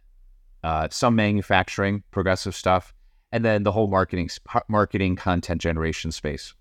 uh, 0.63 0.89
some 0.91 1.17
manufacturing, 1.17 2.03
progressive 2.11 2.55
stuff, 2.55 2.95
and 3.33 3.45
then 3.45 3.63
the 3.63 3.73
whole 3.73 3.89
marketing 3.89 4.31
marketing 4.69 5.17
content 5.17 5.61
generation 5.61 6.13
space. 6.13 6.55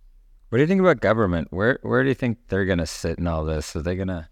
What 0.49 0.57
do 0.57 0.61
you 0.61 0.67
think 0.67 0.81
about 0.81 0.99
government? 0.99 1.47
Where 1.51 1.79
where 1.83 2.03
do 2.03 2.09
you 2.09 2.15
think 2.15 2.37
they're 2.47 2.65
gonna 2.65 2.85
sit 2.85 3.19
in 3.19 3.27
all 3.27 3.45
this? 3.45 3.75
Are 3.75 3.81
they 3.81 3.95
gonna? 3.95 4.29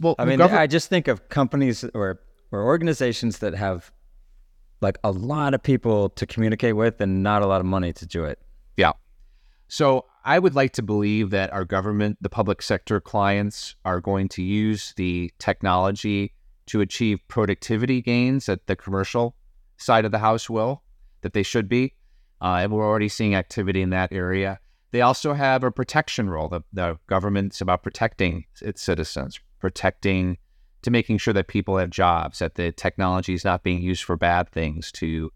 Well, 0.00 0.14
I 0.18 0.24
mean, 0.24 0.40
I 0.40 0.66
just 0.66 0.88
think 0.88 1.08
of 1.08 1.28
companies 1.28 1.84
or 1.94 2.20
or 2.52 2.64
organizations 2.64 3.38
that 3.38 3.54
have 3.54 3.90
like 4.80 4.98
a 5.02 5.10
lot 5.10 5.54
of 5.54 5.62
people 5.62 6.10
to 6.10 6.26
communicate 6.26 6.76
with 6.76 7.00
and 7.00 7.22
not 7.22 7.42
a 7.42 7.46
lot 7.46 7.60
of 7.60 7.66
money 7.66 7.92
to 7.92 8.06
do 8.06 8.24
it. 8.24 8.38
Yeah. 8.76 8.92
So 9.66 10.06
I 10.24 10.38
would 10.38 10.54
like 10.54 10.72
to 10.74 10.82
believe 10.82 11.30
that 11.30 11.52
our 11.52 11.64
government, 11.64 12.18
the 12.20 12.28
public 12.28 12.62
sector 12.62 13.00
clients 13.00 13.74
are 13.84 14.00
going 14.00 14.28
to 14.30 14.42
use 14.42 14.94
the 14.96 15.32
technology 15.38 16.32
to 16.68 16.80
achieve 16.80 17.18
productivity 17.28 18.00
gains 18.00 18.46
that 18.46 18.66
the 18.66 18.76
commercial 18.76 19.34
side 19.76 20.04
of 20.04 20.12
the 20.12 20.18
house 20.18 20.48
will, 20.48 20.82
that 21.22 21.32
they 21.32 21.42
should 21.42 21.68
be. 21.68 21.94
Uh, 22.40 22.60
and 22.62 22.72
we're 22.72 22.86
already 22.86 23.08
seeing 23.08 23.34
activity 23.34 23.82
in 23.82 23.90
that 23.90 24.12
area. 24.12 24.60
They 24.90 25.00
also 25.00 25.34
have 25.34 25.64
a 25.64 25.70
protection 25.70 26.30
role. 26.30 26.48
The, 26.48 26.62
the 26.72 26.98
government's 27.08 27.60
about 27.60 27.82
protecting 27.82 28.44
its 28.62 28.80
citizens, 28.82 29.40
protecting 29.60 30.38
to 30.82 30.90
making 30.90 31.18
sure 31.18 31.34
that 31.34 31.48
people 31.48 31.76
have 31.76 31.90
jobs, 31.90 32.38
that 32.38 32.54
the 32.54 32.72
technology 32.72 33.34
is 33.34 33.44
not 33.44 33.64
being 33.64 33.82
used 33.82 34.04
for 34.04 34.16
bad 34.16 34.48
things 34.50 34.92
to 34.92 35.30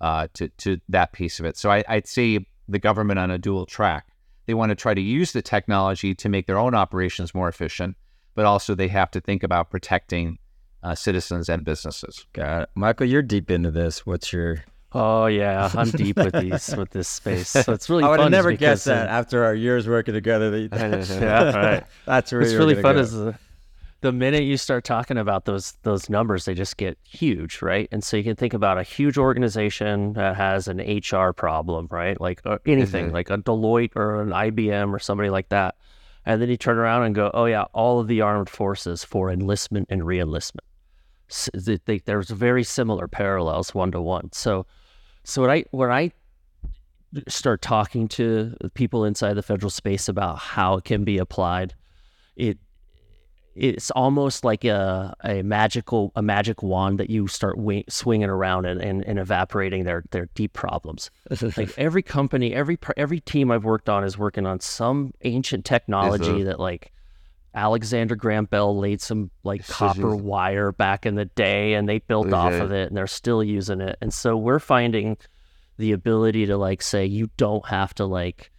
uh, 0.00 0.26
to 0.34 0.48
to 0.48 0.78
that 0.88 1.12
piece 1.12 1.40
of 1.40 1.46
it. 1.46 1.56
So 1.56 1.70
I, 1.70 1.84
I'd 1.88 2.06
say 2.08 2.44
the 2.68 2.78
government 2.78 3.18
on 3.18 3.30
a 3.30 3.38
dual 3.38 3.66
track. 3.66 4.08
They 4.46 4.54
want 4.54 4.70
to 4.70 4.74
try 4.74 4.94
to 4.94 5.00
use 5.00 5.32
the 5.32 5.42
technology 5.42 6.14
to 6.16 6.28
make 6.28 6.46
their 6.46 6.58
own 6.58 6.74
operations 6.74 7.34
more 7.34 7.48
efficient, 7.48 7.96
but 8.34 8.44
also 8.44 8.74
they 8.74 8.88
have 8.88 9.10
to 9.12 9.20
think 9.20 9.42
about 9.42 9.70
protecting 9.70 10.38
uh, 10.82 10.94
citizens 10.94 11.48
and 11.48 11.64
businesses. 11.64 12.26
Got 12.32 12.62
it. 12.62 12.68
Michael, 12.74 13.06
you're 13.06 13.22
deep 13.22 13.50
into 13.50 13.70
this. 13.70 14.04
What's 14.06 14.32
your? 14.32 14.64
Oh 14.92 15.26
yeah, 15.26 15.70
I'm 15.76 15.90
deep 15.90 16.16
with 16.16 16.34
these 16.34 16.74
with 16.76 16.90
this 16.90 17.08
space. 17.08 17.48
So 17.48 17.72
it's 17.72 17.88
really 17.88 18.04
I 18.04 18.08
would 18.08 18.16
fun. 18.18 18.24
have 18.26 18.30
never 18.32 18.50
is 18.50 18.58
guessed 18.58 18.84
that 18.86 19.08
after 19.08 19.44
our 19.44 19.54
years 19.54 19.88
working 19.88 20.14
together. 20.14 20.50
That 20.50 20.60
you, 20.60 20.68
Yeah, 21.20 21.56
right. 21.56 21.84
That's 22.04 22.30
where 22.32 22.42
It's 22.42 22.52
really 22.54 22.74
gonna 22.74 22.82
fun. 22.82 22.94
go. 22.96 23.00
Is 23.00 23.12
the, 23.12 23.34
the 24.02 24.12
minute 24.12 24.42
you 24.42 24.56
start 24.56 24.84
talking 24.84 25.16
about 25.16 25.44
those 25.46 25.74
those 25.84 26.10
numbers, 26.10 26.44
they 26.44 26.54
just 26.54 26.76
get 26.76 26.98
huge, 27.04 27.62
right? 27.62 27.88
And 27.92 28.02
so 28.04 28.16
you 28.18 28.24
can 28.24 28.36
think 28.36 28.52
about 28.52 28.76
a 28.76 28.82
huge 28.82 29.16
organization 29.16 30.12
that 30.14 30.36
has 30.36 30.68
an 30.68 30.78
HR 30.78 31.32
problem, 31.32 31.86
right? 31.90 32.20
Like 32.20 32.42
uh, 32.44 32.58
anything, 32.66 33.10
Mhm. 33.10 33.12
like 33.12 33.30
a 33.30 33.38
Deloitte 33.38 33.92
or 33.96 34.20
an 34.20 34.30
IBM 34.30 34.92
or 34.92 34.98
somebody 34.98 35.30
like 35.30 35.48
that. 35.50 35.76
And 36.26 36.40
then 36.42 36.48
you 36.50 36.56
turn 36.56 36.78
around 36.78 37.04
and 37.04 37.14
go, 37.14 37.30
oh 37.34 37.46
yeah, 37.46 37.64
all 37.72 37.98
of 37.98 38.08
the 38.08 38.20
armed 38.20 38.48
forces 38.50 39.02
for 39.04 39.30
enlistment 39.30 39.86
and 39.90 40.02
reenlistment. 40.02 40.60
They, 41.54 41.98
there's 42.04 42.30
very 42.30 42.64
similar 42.64 43.08
parallels 43.08 43.74
one 43.74 43.92
to 43.92 44.00
one. 44.00 44.30
So, 44.32 44.66
so 45.24 45.42
when 45.42 45.50
I 45.50 45.64
when 45.70 45.90
I 45.90 46.12
start 47.28 47.62
talking 47.62 48.08
to 48.08 48.56
people 48.74 49.04
inside 49.04 49.34
the 49.34 49.42
federal 49.42 49.70
space 49.70 50.08
about 50.08 50.38
how 50.38 50.76
it 50.76 50.84
can 50.84 51.04
be 51.04 51.18
applied, 51.18 51.74
it 52.36 52.58
it's 53.54 53.90
almost 53.90 54.44
like 54.44 54.64
a, 54.64 55.14
a 55.24 55.42
magical 55.42 56.10
a 56.16 56.22
magic 56.22 56.62
wand 56.62 56.98
that 56.98 57.10
you 57.10 57.28
start 57.28 57.58
wing, 57.58 57.84
swinging 57.88 58.30
around 58.30 58.64
and, 58.64 58.80
and, 58.80 59.04
and, 59.04 59.18
evaporating 59.18 59.84
their 59.84 60.04
their 60.10 60.26
deep 60.34 60.54
problems. 60.54 61.10
like 61.56 61.74
every 61.78 62.02
company, 62.02 62.54
every 62.54 62.78
every 62.96 63.20
team 63.20 63.50
I've 63.50 63.64
worked 63.64 63.88
on 63.88 64.04
is 64.04 64.16
working 64.16 64.46
on 64.46 64.60
some 64.60 65.12
ancient 65.22 65.64
technology 65.64 66.42
that 66.44 66.60
like 66.60 66.92
Alexander 67.54 68.16
Graham 68.16 68.46
Bell 68.46 68.76
laid 68.76 69.00
some 69.00 69.30
like 69.44 69.66
copper 69.66 70.16
wire 70.16 70.72
back 70.72 71.04
in 71.04 71.16
the 71.16 71.26
day, 71.26 71.74
and 71.74 71.88
they 71.88 71.98
built 71.98 72.28
okay. 72.28 72.36
off 72.36 72.52
of 72.54 72.72
it, 72.72 72.88
and 72.88 72.96
they're 72.96 73.06
still 73.06 73.44
using 73.44 73.80
it. 73.80 73.98
And 74.00 74.12
so 74.12 74.36
we're 74.36 74.58
finding 74.58 75.18
the 75.76 75.92
ability 75.92 76.46
to 76.46 76.56
like 76.56 76.82
say 76.82 77.04
you 77.04 77.28
don't 77.36 77.66
have 77.66 77.94
to 77.94 78.06
like 78.06 78.50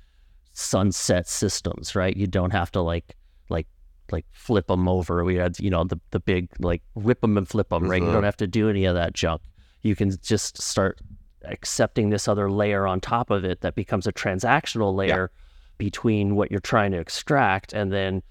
sunset 0.53 1.27
systems, 1.27 1.95
right? 1.95 2.15
You 2.15 2.27
don't 2.27 2.51
have 2.51 2.71
to 2.73 2.81
like 2.81 3.15
like 3.49 3.67
like 4.11 4.25
flip 4.31 4.67
them 4.67 4.87
over. 4.87 5.23
We 5.23 5.35
had 5.35 5.59
you 5.59 5.71
know 5.71 5.83
the 5.83 5.99
the 6.11 6.19
big 6.19 6.49
like 6.59 6.83
rip 6.93 7.21
them 7.21 7.37
and 7.37 7.47
flip 7.47 7.69
them, 7.69 7.89
right? 7.89 8.01
You 8.01 8.11
don't 8.11 8.23
have 8.23 8.37
to 8.37 8.47
do 8.47 8.69
any 8.69 8.85
of 8.85 8.93
that 8.93 9.13
junk. 9.13 9.41
You 9.81 9.95
can 9.95 10.11
just 10.21 10.61
start 10.61 10.99
accepting 11.45 12.09
this 12.09 12.27
other 12.27 12.49
layer 12.49 12.87
on 12.87 13.01
top 13.01 13.29
of 13.31 13.43
it 13.43 13.61
that 13.61 13.75
becomes 13.75 14.07
a 14.07 14.13
transactional 14.13 14.95
layer 14.95 15.31
yeah. 15.33 15.39
between 15.77 16.35
what 16.35 16.51
you're 16.51 16.59
trying 16.59 16.91
to 16.91 16.99
extract, 16.99 17.73
and 17.73 17.91
then 17.91 18.21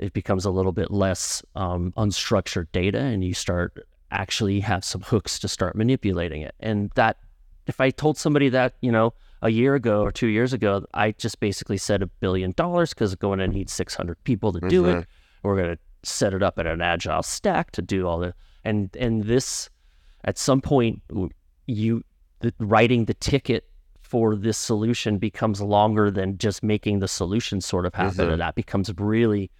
it 0.00 0.12
becomes 0.12 0.44
a 0.44 0.50
little 0.50 0.72
bit 0.72 0.90
less 0.90 1.42
um, 1.54 1.92
unstructured 1.96 2.66
data, 2.72 2.98
and 2.98 3.22
you 3.24 3.34
start 3.34 3.86
actually 4.10 4.58
have 4.58 4.84
some 4.84 5.02
hooks 5.02 5.38
to 5.38 5.48
start 5.48 5.76
manipulating 5.76 6.42
it, 6.42 6.54
and 6.60 6.90
that 6.96 7.18
if 7.66 7.80
I 7.80 7.90
told 7.90 8.18
somebody 8.18 8.48
that, 8.48 8.74
you 8.80 8.90
know, 8.90 9.14
a 9.42 9.48
year 9.48 9.74
ago 9.74 10.02
or 10.02 10.12
two 10.12 10.26
years 10.26 10.52
ago, 10.52 10.84
I 10.92 11.12
just 11.12 11.40
basically 11.40 11.78
said 11.78 12.02
a 12.02 12.06
billion 12.06 12.52
dollars 12.52 12.90
because 12.90 13.12
we're 13.12 13.28
going 13.28 13.38
to 13.38 13.48
need 13.48 13.70
600 13.70 14.22
people 14.24 14.52
to 14.52 14.60
do 14.60 14.82
mm-hmm. 14.82 14.98
it. 14.98 15.06
We're 15.42 15.56
going 15.56 15.76
to 15.76 15.78
set 16.02 16.34
it 16.34 16.42
up 16.42 16.58
in 16.58 16.66
an 16.66 16.80
agile 16.80 17.22
stack 17.22 17.70
to 17.72 17.82
do 17.82 18.06
all 18.06 18.18
the, 18.18 18.34
and, 18.64 18.94
and 18.96 19.24
this, 19.24 19.70
at 20.24 20.36
some 20.36 20.60
point, 20.60 21.00
you, 21.66 22.04
the, 22.40 22.52
writing 22.58 23.06
the 23.06 23.14
ticket 23.14 23.64
for 24.02 24.34
this 24.34 24.58
solution 24.58 25.18
becomes 25.18 25.62
longer 25.62 26.10
than 26.10 26.36
just 26.36 26.62
making 26.62 26.98
the 26.98 27.08
solution 27.08 27.60
sort 27.60 27.86
of 27.86 27.94
happen. 27.94 28.24
Mm-hmm. 28.24 28.32
And 28.32 28.40
that 28.40 28.56
becomes 28.56 28.90
really 28.98 29.50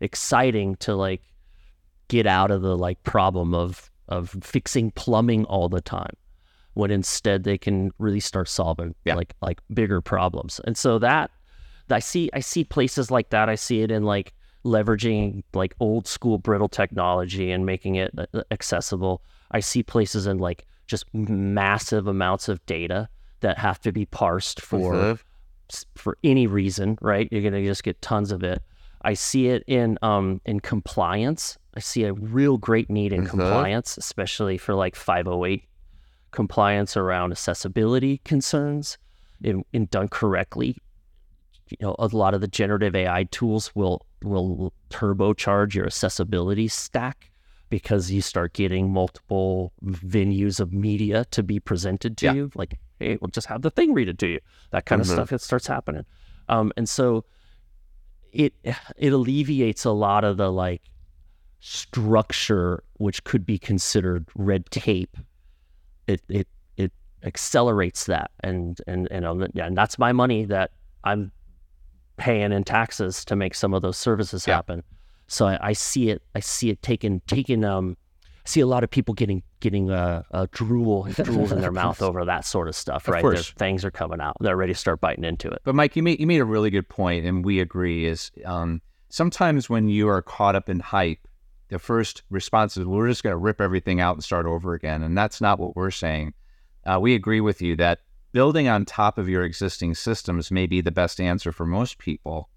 exciting 0.00 0.76
to 0.76 0.94
like 0.94 1.22
get 2.08 2.26
out 2.26 2.50
of 2.50 2.62
the 2.62 2.76
like 2.76 3.02
problem 3.02 3.54
of, 3.54 3.90
of 4.08 4.30
fixing 4.42 4.90
plumbing 4.92 5.44
all 5.44 5.68
the 5.68 5.80
time 5.80 6.14
when 6.74 6.90
instead 6.90 7.44
they 7.44 7.58
can 7.58 7.90
really 7.98 8.20
start 8.20 8.48
solving 8.48 8.94
yeah. 9.04 9.14
like 9.14 9.34
like 9.42 9.60
bigger 9.74 10.00
problems. 10.00 10.60
And 10.64 10.76
so 10.76 10.98
that 10.98 11.30
I 11.90 11.98
see 11.98 12.30
I 12.32 12.40
see 12.40 12.64
places 12.64 13.10
like 13.10 13.30
that. 13.30 13.48
I 13.48 13.54
see 13.54 13.82
it 13.82 13.90
in 13.90 14.04
like 14.04 14.32
leveraging 14.64 15.42
like 15.54 15.74
old 15.80 16.06
school 16.06 16.38
brittle 16.38 16.68
technology 16.68 17.50
and 17.50 17.66
making 17.66 17.96
it 17.96 18.12
uh, 18.16 18.26
uh, 18.34 18.42
accessible. 18.50 19.22
I 19.50 19.60
see 19.60 19.82
places 19.82 20.26
in 20.26 20.38
like 20.38 20.66
just 20.86 21.04
massive 21.12 22.06
amounts 22.06 22.48
of 22.48 22.64
data 22.66 23.08
that 23.40 23.58
have 23.58 23.80
to 23.80 23.92
be 23.92 24.06
parsed 24.06 24.60
for 24.60 24.92
mm-hmm. 24.92 25.82
for 25.96 26.18
any 26.22 26.46
reason, 26.46 26.98
right? 27.00 27.28
You're 27.30 27.42
gonna 27.42 27.64
just 27.64 27.82
get 27.82 28.00
tons 28.02 28.32
of 28.32 28.42
it. 28.42 28.62
I 29.02 29.14
see 29.14 29.48
it 29.48 29.64
in 29.66 29.98
um 30.02 30.40
in 30.44 30.60
compliance. 30.60 31.58
I 31.74 31.80
see 31.80 32.04
a 32.04 32.12
real 32.12 32.58
great 32.58 32.90
need 32.90 33.12
in 33.12 33.20
mm-hmm. 33.20 33.30
compliance, 33.30 33.96
especially 33.96 34.58
for 34.58 34.74
like 34.74 34.96
508 34.96 35.64
compliance 36.30 36.96
around 36.96 37.32
accessibility 37.32 38.18
concerns 38.24 38.98
in, 39.42 39.64
in 39.72 39.86
done 39.86 40.08
correctly. 40.08 40.76
You 41.68 41.76
know, 41.80 41.96
a 41.98 42.06
lot 42.08 42.34
of 42.34 42.40
the 42.40 42.48
generative 42.48 42.96
AI 42.96 43.24
tools 43.24 43.74
will 43.74 44.04
will 44.22 44.72
turbocharge 44.90 45.74
your 45.74 45.86
accessibility 45.86 46.68
stack 46.68 47.30
because 47.70 48.10
you 48.10 48.20
start 48.20 48.52
getting 48.52 48.92
multiple 48.92 49.72
venues 49.84 50.58
of 50.58 50.72
media 50.72 51.24
to 51.30 51.44
be 51.44 51.60
presented 51.60 52.16
to 52.18 52.26
yeah. 52.26 52.32
you. 52.32 52.50
Like, 52.56 52.78
hey, 52.98 53.16
we'll 53.20 53.30
just 53.30 53.46
have 53.46 53.62
the 53.62 53.70
thing 53.70 53.94
read 53.94 54.08
it 54.08 54.18
to 54.18 54.26
you. 54.26 54.40
That 54.72 54.84
kind 54.84 55.00
mm-hmm. 55.00 55.12
of 55.12 55.16
stuff. 55.16 55.32
It 55.32 55.40
starts 55.40 55.68
happening, 55.68 56.04
um, 56.48 56.72
and 56.76 56.88
so 56.88 57.24
it 58.32 58.54
it 58.96 59.12
alleviates 59.12 59.84
a 59.84 59.90
lot 59.90 60.24
of 60.24 60.36
the 60.36 60.50
like 60.50 60.82
structure 61.60 62.82
which 62.94 63.22
could 63.24 63.44
be 63.44 63.58
considered 63.58 64.26
red 64.34 64.64
tape 64.70 65.16
it 66.10 66.22
it 66.28 66.48
it 66.76 66.92
accelerates 67.22 68.06
that, 68.06 68.30
and 68.40 68.80
and 68.86 69.08
and, 69.10 69.24
um, 69.24 69.46
and 69.54 69.76
that's 69.76 69.98
my 69.98 70.12
money 70.12 70.44
that 70.46 70.72
I'm 71.04 71.32
paying 72.16 72.52
in 72.52 72.64
taxes 72.64 73.24
to 73.26 73.36
make 73.36 73.54
some 73.54 73.72
of 73.72 73.82
those 73.82 73.96
services 73.96 74.46
yeah. 74.46 74.56
happen. 74.56 74.82
So 75.26 75.46
I, 75.46 75.68
I, 75.68 75.72
see 75.72 76.10
it. 76.10 76.22
I 76.34 76.40
see 76.40 76.70
it 76.70 76.82
taking 76.82 77.20
taking 77.26 77.64
um. 77.64 77.96
See 78.50 78.60
a 78.60 78.66
lot 78.66 78.82
of 78.82 78.90
people 78.90 79.14
getting 79.14 79.44
getting 79.60 79.90
a, 79.90 80.24
a 80.32 80.48
drool 80.48 81.04
drools 81.10 81.52
in 81.52 81.60
their 81.60 81.70
mouth 81.70 82.02
over 82.02 82.24
that 82.24 82.44
sort 82.44 82.66
of 82.66 82.74
stuff. 82.74 83.06
Right, 83.06 83.22
their 83.22 83.36
things 83.36 83.84
are 83.84 83.92
coming 83.92 84.20
out. 84.20 84.36
They're 84.40 84.56
ready 84.56 84.72
to 84.72 84.78
start 84.78 85.00
biting 85.00 85.22
into 85.22 85.48
it. 85.48 85.60
But 85.62 85.76
Mike, 85.76 85.94
you 85.94 86.02
made 86.02 86.18
you 86.18 86.26
made 86.26 86.40
a 86.40 86.44
really 86.44 86.70
good 86.70 86.88
point, 86.88 87.24
and 87.24 87.44
we 87.44 87.60
agree. 87.60 88.06
Is 88.06 88.32
um, 88.44 88.82
sometimes 89.08 89.70
when 89.70 89.88
you 89.88 90.08
are 90.08 90.20
caught 90.20 90.56
up 90.56 90.68
in 90.68 90.80
hype, 90.80 91.28
the 91.68 91.78
first 91.78 92.24
response 92.28 92.76
is 92.76 92.84
we're 92.84 93.06
just 93.06 93.22
going 93.22 93.32
to 93.32 93.38
rip 93.38 93.60
everything 93.60 94.00
out 94.00 94.16
and 94.16 94.24
start 94.24 94.46
over 94.46 94.74
again. 94.74 95.02
And 95.02 95.16
that's 95.16 95.40
not 95.40 95.60
what 95.60 95.76
we're 95.76 95.92
saying. 95.92 96.34
Uh, 96.84 96.98
we 97.00 97.14
agree 97.14 97.40
with 97.40 97.62
you 97.62 97.76
that 97.76 98.00
building 98.32 98.66
on 98.66 98.84
top 98.84 99.16
of 99.16 99.28
your 99.28 99.44
existing 99.44 99.94
systems 99.94 100.50
may 100.50 100.66
be 100.66 100.80
the 100.80 100.90
best 100.90 101.20
answer 101.20 101.52
for 101.52 101.66
most 101.66 101.98
people 101.98 102.48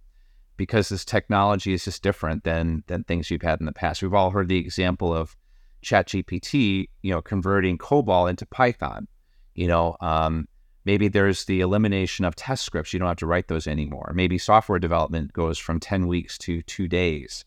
because 0.57 0.89
this 0.89 1.05
technology 1.05 1.73
is 1.73 1.85
just 1.85 2.03
different 2.03 2.43
than 2.43 2.83
than 2.87 3.03
things 3.03 3.29
you've 3.29 3.41
had 3.43 3.59
in 3.59 3.65
the 3.65 3.71
past. 3.71 4.01
We've 4.01 4.13
all 4.13 4.31
heard 4.31 4.47
the 4.47 4.57
example 4.57 5.13
of 5.13 5.35
ChatGPT, 5.84 6.89
you 7.01 7.11
know, 7.11 7.21
converting 7.21 7.77
COBOL 7.77 8.29
into 8.29 8.45
Python. 8.45 9.07
You 9.55 9.67
know, 9.67 9.95
um, 10.01 10.47
maybe 10.86 11.07
there's 11.07 11.45
the 11.45 11.61
elimination 11.61 12.25
of 12.25 12.36
test 12.36 12.63
scripts. 12.63 12.93
You 12.93 12.99
don't 12.99 13.07
have 13.07 13.17
to 13.17 13.27
write 13.27 13.47
those 13.47 13.67
anymore. 13.67 14.11
Maybe 14.15 14.38
software 14.38 14.79
development 14.79 15.34
goes 15.34 15.57
from 15.57 15.79
10 15.79 16.07
weeks 16.07 16.38
to 16.39 16.61
two 16.63 16.88
days. 16.88 17.45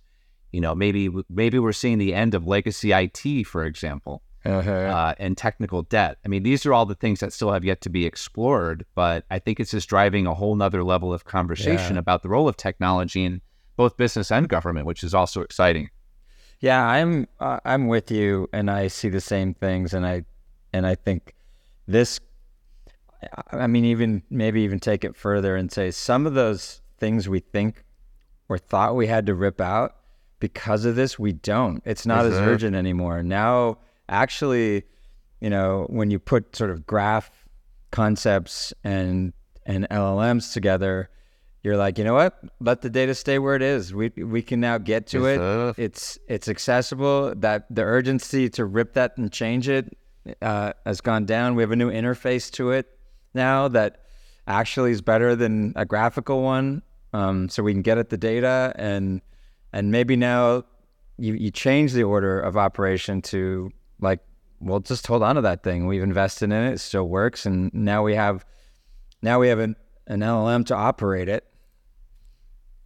You 0.53 0.61
know, 0.61 0.74
maybe 0.74 1.11
maybe 1.28 1.59
we're 1.59 1.72
seeing 1.72 1.99
the 1.99 2.14
end 2.14 2.34
of 2.34 2.47
legacy 2.47 2.93
IT, 2.93 3.47
for 3.47 3.64
example, 3.64 4.22
uh-huh. 4.45 4.70
uh, 4.70 5.14
and 5.18 5.37
technical 5.37 5.82
debt. 5.82 6.18
I 6.24 6.28
mean, 6.28 6.45
these 6.45 6.64
are 6.64 6.72
all 6.72 6.87
the 6.87 6.95
things 6.95 7.20
that 7.20 7.32
still 7.32 7.53
have 7.53 7.64
yet 7.64 7.80
to 7.82 7.91
be 7.91 8.07
explored. 8.07 8.87
But 8.95 9.24
I 9.30 9.39
think 9.39 9.61
it's 9.61 9.72
just 9.72 9.89
driving 9.89 10.26
a 10.26 10.34
whole 10.34 10.55
nother 10.55 10.84
level 10.84 11.12
of 11.12 11.24
conversation 11.24 11.95
yeah. 11.95 12.01
about 12.01 12.22
the 12.22 12.28
role 12.28 12.49
of 12.49 12.57
technology 12.57 13.24
in 13.24 13.43
both 13.76 13.97
business 13.97 14.30
and 14.30 14.49
government, 14.49 14.87
which 14.87 15.05
is 15.05 15.14
also 15.14 15.43
exciting. 15.43 15.91
Yeah, 16.61 16.85
I'm 16.85 17.27
uh, 17.41 17.61
I'm 17.65 17.87
with 17.87 18.11
you, 18.11 18.49
and 18.53 18.71
I 18.71 18.89
see 18.89 19.09
the 19.09 19.21
same 19.21 19.55
things, 19.55 19.93
and 19.93 20.07
I 20.07 20.25
and 20.73 20.87
I 20.87 20.95
think 20.95 21.35
this. 21.87 22.21
I 23.51 23.67
mean, 23.67 23.85
even 23.85 24.23
maybe 24.31 24.63
even 24.63 24.79
take 24.79 25.05
it 25.05 25.17
further 25.17 25.57
and 25.57 25.73
say 25.73 25.91
some 25.91 26.27
of 26.27 26.35
those 26.35 26.81
things 26.99 27.29
we 27.29 27.41
think 27.41 27.85
or 28.49 28.59
thought 28.59 28.95
we 28.95 29.07
had 29.07 29.27
to 29.27 29.35
rip 29.35 29.61
out 29.61 29.97
because 30.39 30.85
of 30.85 30.97
this, 30.97 31.19
we 31.19 31.33
don't. 31.33 31.83
It's 31.85 32.07
not 32.07 32.27
as 32.27 32.35
urgent 32.35 32.77
anymore. 32.77 33.23
Now, 33.23 33.79
actually, 34.09 34.85
you 35.41 35.51
know, 35.51 35.87
when 35.89 36.11
you 36.11 36.19
put 36.19 36.55
sort 36.55 36.71
of 36.71 36.87
graph 36.87 37.31
concepts 37.91 38.73
and 38.85 39.33
and 39.65 39.89
LLMs 39.91 40.53
together, 40.53 41.11
you're 41.67 41.77
like, 41.77 41.99
you 41.99 42.05
know 42.05 42.14
what? 42.14 42.39
Let 42.61 42.83
the 42.83 42.89
data 42.89 43.12
stay 43.12 43.41
where 43.41 43.57
it 43.57 43.62
is. 43.62 43.93
We 43.93 44.11
we 44.11 44.41
can 44.41 44.61
now 44.61 44.79
get 44.79 45.09
to 45.09 45.27
it. 45.27 45.75
It's 45.77 46.17
it's 46.29 46.47
accessible. 46.47 47.35
That 47.35 47.67
the 47.69 47.83
urgency 47.83 48.49
to 48.51 48.64
rip 48.64 48.93
that 48.93 49.17
and 49.17 49.33
change 49.33 49.69
it 49.69 49.99
uh, 50.41 50.75
has 50.85 51.01
gone 51.01 51.27
down. 51.27 51.57
We 51.57 51.64
have 51.64 51.73
a 51.73 51.77
new 51.77 51.91
interface 51.91 52.53
to 52.53 52.71
it 52.71 52.87
now 53.35 53.67
that 53.67 54.03
actually 54.47 54.93
is 54.93 55.03
better 55.03 55.35
than 55.35 55.73
a 55.75 55.85
graphical 55.85 56.41
one. 56.41 56.83
Um, 57.12 57.49
so 57.49 57.64
we 57.64 57.73
can 57.73 57.83
get 57.83 57.99
at 57.99 58.11
the 58.11 58.17
data 58.17 58.73
and 58.77 59.21
and 59.73 59.91
maybe 59.91 60.14
now 60.14 60.62
you 61.19 61.35
you 61.35 61.51
change 61.51 61.95
the 61.95 62.05
order 62.05 62.39
of 62.39 62.57
operation 62.57 63.23
to 63.23 63.73
like 64.01 64.21
well 64.61 64.79
just 64.79 65.05
hold 65.09 65.25
on 65.25 65.35
to 65.35 65.41
that 65.41 65.64
thing 65.64 65.87
we've 65.87 66.03
invested 66.03 66.45
in 66.45 66.53
it 66.53 66.75
it 66.75 66.79
still 66.79 67.09
works 67.09 67.47
and 67.47 67.73
now 67.73 68.03
we 68.03 68.14
have 68.14 68.45
now 69.23 69.41
we 69.41 69.49
have 69.49 69.59
an, 69.59 69.77
an 70.07 70.21
llm 70.21 70.64
to 70.67 70.75
operate 70.75 71.29
it 71.29 71.45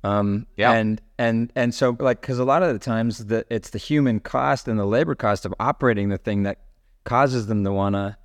um 0.03 0.47
yeah 0.57 0.73
and 0.73 1.01
and 1.19 1.53
and 1.55 1.75
so 1.75 1.97
like 2.01 2.21
because 2.21 2.39
a 2.39 2.45
lot 2.45 2.63
of 2.63 2.73
the 2.73 2.79
times 2.79 3.27
that 3.27 3.47
it's 3.51 3.71
the 3.71 3.79
human 3.79 4.19
cost 4.21 4.67
and 4.67 4.79
the 4.79 4.87
labor 4.87 5.15
cost 5.15 5.45
of 5.45 5.55
operating 5.61 6.09
the 6.09 6.19
thing 6.19 6.43
that 6.45 6.59
causes 7.05 7.47
them 7.47 7.65
to 7.65 7.73
want 7.73 7.95
to 7.95 8.17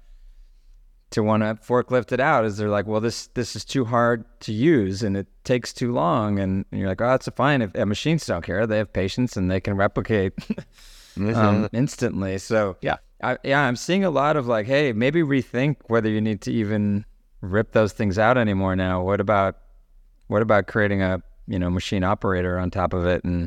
to 1.12 1.22
forklift 1.22 2.12
it 2.12 2.20
out 2.20 2.44
is 2.46 2.58
they're 2.58 2.70
like, 2.70 2.88
well, 2.88 3.00
this 3.00 3.28
this 3.28 3.56
is 3.56 3.64
too 3.64 3.86
hard 3.86 4.26
to 4.42 4.52
use 4.52 5.02
and 5.02 5.16
it 5.16 5.28
takes 5.44 5.72
too 5.72 5.94
long, 5.94 6.40
and, 6.40 6.66
and 6.72 6.80
you're 6.80 6.90
like, 6.90 7.02
oh, 7.02 7.08
that's 7.08 7.30
fine. 7.36 7.62
If, 7.62 7.72
if 7.74 7.88
machines 7.88 8.26
don't 8.26 8.44
care, 8.44 8.68
they 8.68 8.78
have 8.78 8.92
patience 8.92 9.38
and 9.38 9.50
they 9.50 9.62
can 9.62 9.78
replicate 9.78 10.34
um, 11.18 11.70
instantly. 11.72 12.38
So 12.38 12.78
Yeah. 12.82 12.98
I, 13.24 13.38
yeah, 13.44 13.62
I'm 13.62 13.78
seeing 13.78 14.04
a 14.04 14.10
lot 14.10 14.36
of 14.36 14.48
like, 14.48 14.66
hey, 14.66 14.92
maybe 14.92 15.22
rethink 15.22 15.78
whether 15.88 16.10
you 16.10 16.20
need 16.20 16.42
to 16.42 16.52
even 16.52 17.06
rip 17.40 17.72
those 17.72 17.94
things 17.94 18.20
out 18.20 18.38
anymore. 18.38 18.76
Now, 18.76 19.02
what 19.02 19.22
about 19.22 19.58
what 20.28 20.42
about 20.42 20.68
creating 20.68 21.02
a 21.02 21.22
you 21.48 21.60
know 21.60 21.70
machine 21.70 22.04
operator 22.04 22.58
on 22.58 22.72
top 22.72 22.94
of 22.94 23.06
it? 23.06 23.24
And 23.24 23.46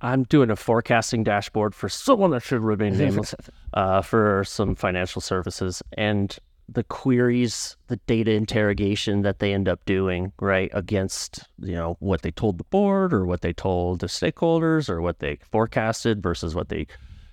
I'm 0.00 0.24
doing 0.24 0.50
a 0.50 0.56
forecasting 0.56 1.24
dashboard 1.24 1.74
for 1.74 1.88
someone 1.88 2.30
that 2.30 2.42
should 2.42 2.62
remain 2.62 2.96
nameless 2.98 3.34
uh, 3.74 4.02
for 4.02 4.44
some 4.44 4.74
financial 4.74 5.20
services. 5.20 5.82
And 5.92 6.36
the 6.68 6.84
queries, 6.84 7.76
the 7.88 7.96
data 8.06 8.32
interrogation 8.32 9.22
that 9.22 9.38
they 9.38 9.54
end 9.54 9.68
up 9.68 9.84
doing, 9.86 10.32
right, 10.38 10.70
against, 10.74 11.48
you 11.60 11.74
know, 11.74 11.96
what 12.00 12.22
they 12.22 12.30
told 12.30 12.58
the 12.58 12.64
board 12.64 13.12
or 13.12 13.24
what 13.24 13.40
they 13.40 13.52
told 13.52 14.00
the 14.00 14.06
stakeholders 14.06 14.88
or 14.88 15.00
what 15.00 15.18
they 15.20 15.38
forecasted 15.50 16.22
versus 16.22 16.54
what 16.54 16.68
they 16.68 16.86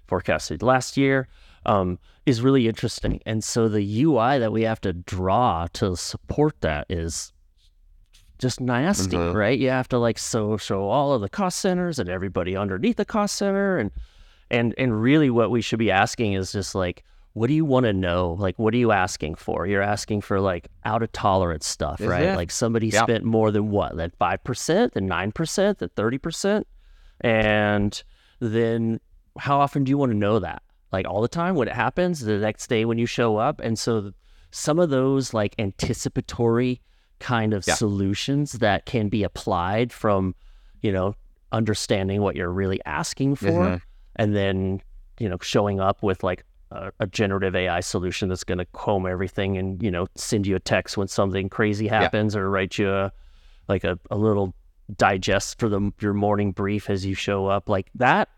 forecasted 0.07 0.63
last 0.63 0.95
year 0.95 1.27
um, 1.65 1.99
is 2.25 2.41
really 2.41 2.67
interesting. 2.67 3.19
And 3.25 3.43
so 3.43 3.67
the 3.67 4.03
UI 4.03 4.39
that 4.39 4.51
we 4.51 4.61
have 4.63 4.81
to 4.81 4.93
draw 4.93 5.67
to 5.73 5.97
support 5.97 6.61
that 6.61 6.85
is 6.89 7.33
just 8.37 8.59
nasty, 8.59 9.17
mm-hmm. 9.17 9.35
right? 9.35 9.57
You 9.57 9.69
have 9.69 9.87
to 9.89 9.97
like 9.97 10.17
so 10.17 10.57
show 10.57 10.89
all 10.89 11.13
of 11.13 11.21
the 11.21 11.29
cost 11.29 11.59
centers 11.59 11.99
and 11.99 12.09
everybody 12.09 12.55
underneath 12.55 12.97
the 12.97 13.05
cost 13.05 13.35
center 13.35 13.77
and 13.77 13.91
and 14.51 14.73
and 14.77 15.01
really 15.01 15.29
what 15.29 15.51
we 15.51 15.61
should 15.61 15.79
be 15.79 15.91
asking 15.91 16.33
is 16.33 16.51
just 16.51 16.75
like 16.75 17.03
what 17.33 17.47
do 17.47 17.53
you 17.53 17.65
want 17.65 17.85
to 17.85 17.91
know? 17.91 18.37
Like 18.39 18.57
what 18.57 18.73
are 18.73 18.77
you 18.77 18.93
asking 18.93 19.35
for? 19.35 19.67
You're 19.67 19.81
asking 19.81 20.21
for 20.21 20.39
like 20.39 20.69
out 20.85 21.03
of 21.03 21.11
tolerance 21.11 21.67
stuff, 21.67 21.99
Is 21.99 22.07
right? 22.07 22.23
it? 22.23 22.35
Like 22.37 22.49
somebody 22.49 22.91
spent 22.91 23.25
more 23.25 23.51
than 23.51 23.71
what? 23.71 23.97
Than 23.97 24.11
5%, 24.21 24.93
than 24.93 25.09
9%, 25.09 25.77
than 25.77 25.89
30%? 25.89 26.63
And 27.19 28.03
then 28.39 29.01
how 29.37 29.59
often 29.59 29.83
do 29.83 29.89
you 29.89 29.97
want 29.97 30.13
to 30.13 30.17
know 30.17 30.39
that? 30.39 30.63
Like 30.93 31.05
all 31.05 31.21
the 31.21 31.27
time 31.27 31.55
when 31.55 31.67
it 31.67 31.73
happens, 31.73 32.21
the 32.21 32.37
next 32.37 32.67
day 32.67 32.85
when 32.85 32.97
you 32.97 33.05
show 33.05 33.35
up. 33.35 33.59
And 33.59 33.77
so 33.77 34.13
some 34.51 34.79
of 34.79 34.89
those 34.89 35.33
like 35.33 35.55
anticipatory 35.59 36.81
kind 37.19 37.53
of 37.53 37.65
Yeah. 37.67 37.75
solutions 37.75 38.53
that 38.53 38.85
can 38.85 39.09
be 39.09 39.23
applied 39.23 39.91
from, 39.93 40.35
you 40.81 40.91
know, 40.91 41.15
understanding 41.51 42.21
what 42.21 42.35
you're 42.35 42.51
really 42.51 42.79
asking 42.85 43.35
for 43.35 43.51
Mhm. 43.51 43.81
and 44.17 44.35
then, 44.35 44.81
you 45.19 45.29
know, 45.29 45.37
showing 45.41 45.79
up 45.79 46.03
with 46.03 46.23
like 46.23 46.43
a, 46.71 46.91
a 46.99 47.07
generative 47.07 47.55
AI 47.55 47.79
solution 47.79 48.27
that's 48.27 48.43
going 48.43 48.57
to 48.57 48.65
comb 48.73 49.05
everything 49.05 49.57
and, 49.57 49.81
you 49.81 49.89
know, 49.91 50.07
send 50.15 50.45
you 50.45 50.55
a 50.55 50.59
text 50.59 50.97
when 50.97 51.07
something 51.07 51.47
crazy 51.47 51.87
happens 51.87 52.35
or 52.35 52.49
write 52.49 52.77
you 52.77 52.91
a, 52.91 53.11
like 53.69 53.83
a, 53.83 53.97
a 54.11 54.17
little 54.17 54.53
digest 54.97 55.59
for 55.59 55.69
the 55.69 55.91
your 55.99 56.13
morning 56.13 56.51
brief 56.51 56.89
as 56.91 57.05
you 57.05 57.15
show 57.15 57.47
up 57.47 57.67
like 57.67 57.89
that 57.95 58.29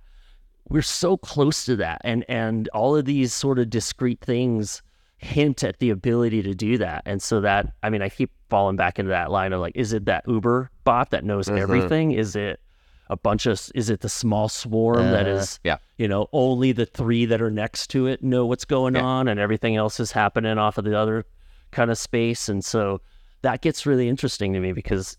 we're 0.69 0.81
so 0.81 1.17
close 1.17 1.65
to 1.65 1.75
that 1.75 1.99
and 2.05 2.23
and 2.29 2.69
all 2.69 2.95
of 2.95 3.03
these 3.03 3.33
sort 3.33 3.59
of 3.59 3.69
discrete 3.69 4.21
things 4.21 4.81
hint 5.17 5.63
at 5.63 5.79
the 5.79 5.89
ability 5.89 6.43
to 6.43 6.53
do 6.53 6.77
that 6.77 7.01
and 7.07 7.21
so 7.21 7.41
that 7.41 7.73
i 7.81 7.89
mean 7.89 8.01
i 8.03 8.09
keep 8.09 8.29
falling 8.49 8.75
back 8.75 8.99
into 8.99 9.09
that 9.09 9.31
line 9.31 9.51
of 9.51 9.59
like 9.59 9.75
is 9.75 9.91
it 9.91 10.05
that 10.05 10.23
uber 10.27 10.69
bot 10.83 11.09
that 11.09 11.23
knows 11.23 11.47
Mhm. 11.47 11.57
everything 11.59 12.11
is 12.11 12.35
it 12.35 12.59
a 13.09 13.17
bunch 13.17 13.45
of 13.47 13.59
is 13.73 13.89
it 13.89 14.01
the 14.01 14.09
small 14.09 14.47
swarm 14.47 15.09
that 15.11 15.25
Uh, 15.25 15.31
is 15.31 15.59
yeah. 15.63 15.77
you 15.97 16.07
know 16.07 16.27
only 16.33 16.71
the 16.71 16.85
three 16.85 17.25
that 17.25 17.41
are 17.41 17.49
next 17.49 17.87
to 17.87 18.05
it 18.05 18.21
know 18.23 18.45
what's 18.45 18.65
going 18.65 18.93
Yeah. 18.95 19.01
on 19.03 19.27
and 19.27 19.39
everything 19.39 19.75
else 19.75 19.99
is 19.99 20.11
happening 20.11 20.57
off 20.59 20.77
of 20.77 20.85
the 20.85 20.95
other 20.97 21.25
kind 21.71 21.89
of 21.89 21.97
space 21.97 22.47
and 22.47 22.63
so 22.63 23.01
that 23.41 23.61
gets 23.61 23.85
really 23.87 24.07
interesting 24.07 24.53
to 24.53 24.59
me 24.59 24.71
because 24.71 25.17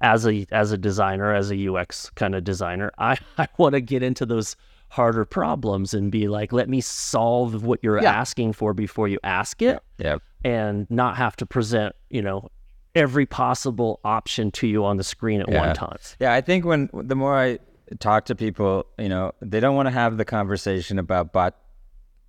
as 0.00 0.26
a 0.26 0.44
as 0.50 0.72
a 0.72 0.78
designer, 0.78 1.32
as 1.32 1.50
a 1.52 1.56
UX 1.68 2.10
kind 2.16 2.34
of 2.34 2.42
designer, 2.42 2.90
I, 2.98 3.16
I 3.38 3.46
want 3.56 3.74
to 3.74 3.80
get 3.80 4.02
into 4.02 4.26
those 4.26 4.56
harder 4.92 5.24
problems 5.24 5.94
and 5.94 6.12
be 6.12 6.28
like, 6.28 6.52
let 6.52 6.68
me 6.68 6.78
solve 6.80 7.64
what 7.64 7.80
you're 7.82 8.02
Yeah. 8.02 8.12
asking 8.12 8.52
for 8.52 8.74
before 8.74 9.08
you 9.08 9.18
ask 9.24 9.62
it, 9.62 9.82
yeah, 9.96 10.18
and 10.44 10.86
not 10.90 11.16
have 11.16 11.34
to 11.36 11.46
present, 11.46 11.94
you 12.10 12.20
know, 12.20 12.50
every 12.94 13.24
possible 13.24 14.00
option 14.04 14.50
to 14.50 14.66
you 14.66 14.84
on 14.84 14.98
the 14.98 15.02
screen 15.04 15.40
at 15.40 15.48
Yeah. 15.48 15.66
one 15.66 15.74
time. 15.74 15.96
yeah. 16.20 16.34
I 16.34 16.42
think 16.42 16.66
when 16.66 16.90
the 16.92 17.14
more 17.16 17.34
I 17.38 17.58
talk 18.00 18.26
to 18.26 18.34
people, 18.34 18.84
you 18.98 19.08
know, 19.08 19.32
they 19.40 19.60
don't 19.60 19.74
want 19.76 19.86
to 19.86 19.90
have 19.92 20.18
the 20.18 20.26
conversation 20.26 20.98
about 20.98 21.32
bot, 21.32 21.56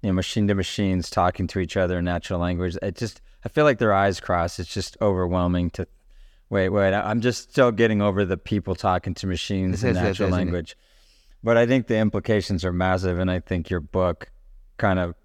you 0.01 0.07
know, 0.07 0.14
machine 0.14 0.47
to 0.47 0.55
machines 0.55 1.09
talking 1.09 1.47
to 1.47 1.59
each 1.59 1.76
other 1.76 1.97
in 1.99 2.05
natural 2.05 2.39
language. 2.39 2.78
It 2.82 2.95
just, 2.95 3.20
I 3.43 3.49
feel 3.49 3.66
like 3.66 3.78
their 3.80 3.91
eyes 3.93 4.22
cross. 4.22 4.57
It's 4.57 4.74
just 4.74 4.95
overwhelming 5.01 5.70
to. 5.72 5.86
Wait, 6.49 6.70
wait. 6.70 6.93
I- 6.93 7.09
I'm 7.09 7.20
just 7.20 7.51
still 7.51 7.72
getting 7.74 8.01
over 8.01 8.24
the 8.24 8.38
people 8.38 8.74
talking 8.74 9.14
to 9.16 9.28
machines 9.28 9.84
in 9.84 9.95
Yes, 9.95 10.01
yes, 10.01 10.03
natural 10.20 10.30
language. 10.30 10.78
yes. 10.78 10.89
But 11.43 11.57
I 11.57 11.65
think 11.65 11.87
the 11.87 11.97
implications 11.97 12.63
are 12.63 12.71
massive, 12.71 13.19
and 13.19 13.29
I 13.29 13.39
think 13.39 13.69
your 13.69 13.81
book 13.81 14.31
kind 14.77 14.97
of 14.97 15.15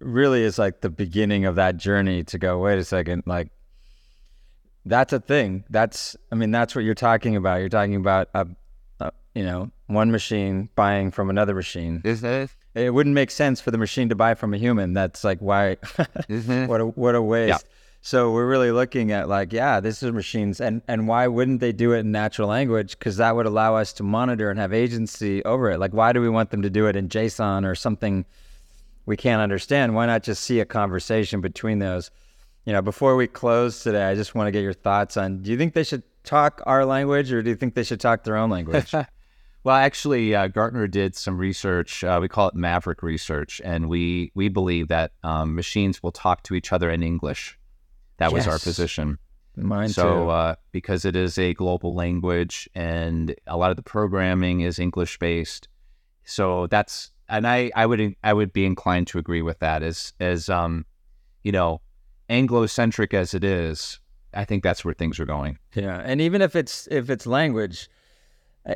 really 0.00 0.42
is 0.42 0.58
like 0.58 0.80
the 0.80 0.90
beginning 0.90 1.46
of 1.46 1.56
that 1.56 1.76
journey 1.76 2.22
to 2.24 2.38
go. 2.38 2.58
Wait 2.58 2.78
a 2.78 2.84
second, 2.84 3.24
like 3.26 3.50
that's 4.84 5.12
a 5.12 5.20
thing. 5.20 5.64
That's, 5.68 6.16
I 6.30 6.36
mean, 6.36 6.52
that's 6.52 6.74
what 6.74 6.84
you're 6.84 6.94
talking 6.94 7.34
about. 7.34 7.56
You're 7.56 7.68
talking 7.68 7.96
about 7.96 8.28
a, 8.34 8.46
a 9.00 9.10
you 9.34 9.44
know, 9.44 9.70
one 9.88 10.12
machine 10.12 10.68
buying 10.76 11.10
from 11.10 11.28
another 11.28 11.54
machine. 11.54 12.02
Is 12.04 12.20
that 12.20 12.50
It 12.74 12.94
wouldn't 12.94 13.14
make 13.14 13.32
sense 13.32 13.60
for 13.60 13.72
the 13.72 13.78
machine 13.78 14.08
to 14.10 14.14
buy 14.14 14.34
from 14.34 14.54
a 14.54 14.58
human. 14.58 14.92
That's 14.92 15.24
like 15.24 15.40
why, 15.40 15.76
what 16.28 16.80
a 16.80 16.86
what 16.86 17.14
a 17.16 17.22
waste. 17.22 17.64
Yeah. 17.64 17.70
So 18.06 18.30
we're 18.30 18.46
really 18.46 18.70
looking 18.70 19.10
at 19.10 19.28
like, 19.28 19.52
yeah, 19.52 19.80
this 19.80 20.00
is 20.00 20.12
machines, 20.12 20.60
and 20.60 20.80
and 20.86 21.08
why 21.08 21.26
wouldn't 21.26 21.58
they 21.58 21.72
do 21.72 21.92
it 21.92 21.98
in 21.98 22.12
natural 22.12 22.46
language? 22.46 22.96
Because 22.96 23.16
that 23.16 23.34
would 23.34 23.46
allow 23.46 23.74
us 23.74 23.92
to 23.94 24.04
monitor 24.04 24.48
and 24.48 24.60
have 24.60 24.72
agency 24.72 25.44
over 25.44 25.72
it. 25.72 25.80
Like, 25.80 25.92
why 25.92 26.12
do 26.12 26.20
we 26.20 26.28
want 26.28 26.52
them 26.52 26.62
to 26.62 26.70
do 26.70 26.86
it 26.86 26.94
in 26.94 27.08
JSON 27.08 27.66
or 27.66 27.74
something 27.74 28.24
we 29.06 29.16
can't 29.16 29.42
understand? 29.42 29.96
Why 29.96 30.06
not 30.06 30.22
just 30.22 30.44
see 30.44 30.60
a 30.60 30.64
conversation 30.64 31.40
between 31.40 31.80
those? 31.80 32.12
You 32.64 32.72
know, 32.74 32.80
before 32.80 33.16
we 33.16 33.26
close 33.26 33.82
today, 33.82 34.04
I 34.04 34.14
just 34.14 34.36
want 34.36 34.46
to 34.46 34.52
get 34.52 34.62
your 34.62 34.72
thoughts 34.72 35.16
on: 35.16 35.42
Do 35.42 35.50
you 35.50 35.58
think 35.58 35.74
they 35.74 35.82
should 35.82 36.04
talk 36.22 36.62
our 36.64 36.84
language, 36.84 37.32
or 37.32 37.42
do 37.42 37.50
you 37.50 37.56
think 37.56 37.74
they 37.74 37.82
should 37.82 38.00
talk 38.00 38.22
their 38.22 38.36
own 38.36 38.50
language? 38.50 38.94
Well, 39.64 39.74
actually, 39.74 40.32
uh, 40.32 40.46
Gartner 40.46 40.86
did 40.86 41.16
some 41.16 41.38
research. 41.38 42.04
Uh, 42.04 42.20
we 42.22 42.28
call 42.28 42.46
it 42.46 42.54
Maverick 42.54 43.02
research, 43.02 43.60
and 43.64 43.88
we 43.88 44.30
we 44.36 44.48
believe 44.48 44.86
that 44.86 45.10
um, 45.24 45.56
machines 45.56 46.04
will 46.04 46.12
talk 46.12 46.44
to 46.44 46.54
each 46.54 46.72
other 46.72 46.88
in 46.88 47.02
English. 47.02 47.58
That 48.18 48.32
was 48.32 48.46
our 48.46 48.58
position. 48.58 49.18
Mine 49.56 49.88
so, 49.88 50.02
too. 50.02 50.30
uh, 50.30 50.54
because 50.70 51.04
it 51.04 51.16
is 51.16 51.38
a 51.38 51.54
global 51.54 51.94
language, 51.94 52.68
and 52.74 53.34
a 53.46 53.56
lot 53.56 53.70
of 53.70 53.76
the 53.76 53.82
programming 53.82 54.60
is 54.60 54.78
English 54.78 55.18
based, 55.18 55.68
so 56.24 56.66
that's 56.66 57.10
and 57.28 57.46
I 57.46 57.70
I 57.74 57.86
would 57.86 58.14
I 58.22 58.34
would 58.34 58.52
be 58.52 58.66
inclined 58.66 59.06
to 59.08 59.18
agree 59.18 59.40
with 59.40 59.58
that. 59.60 59.82
As 59.82 60.12
as 60.20 60.50
um, 60.50 60.84
you 61.42 61.52
know, 61.52 61.80
Anglo-centric 62.28 63.14
as 63.14 63.32
it 63.32 63.44
is, 63.44 63.98
I 64.34 64.44
think 64.44 64.62
that's 64.62 64.84
where 64.84 64.92
things 64.92 65.18
are 65.20 65.26
going. 65.26 65.58
Yeah, 65.74 66.02
and 66.04 66.20
even 66.20 66.42
if 66.42 66.54
it's 66.54 66.86
if 66.90 67.08
it's 67.08 67.26
language, 67.26 67.88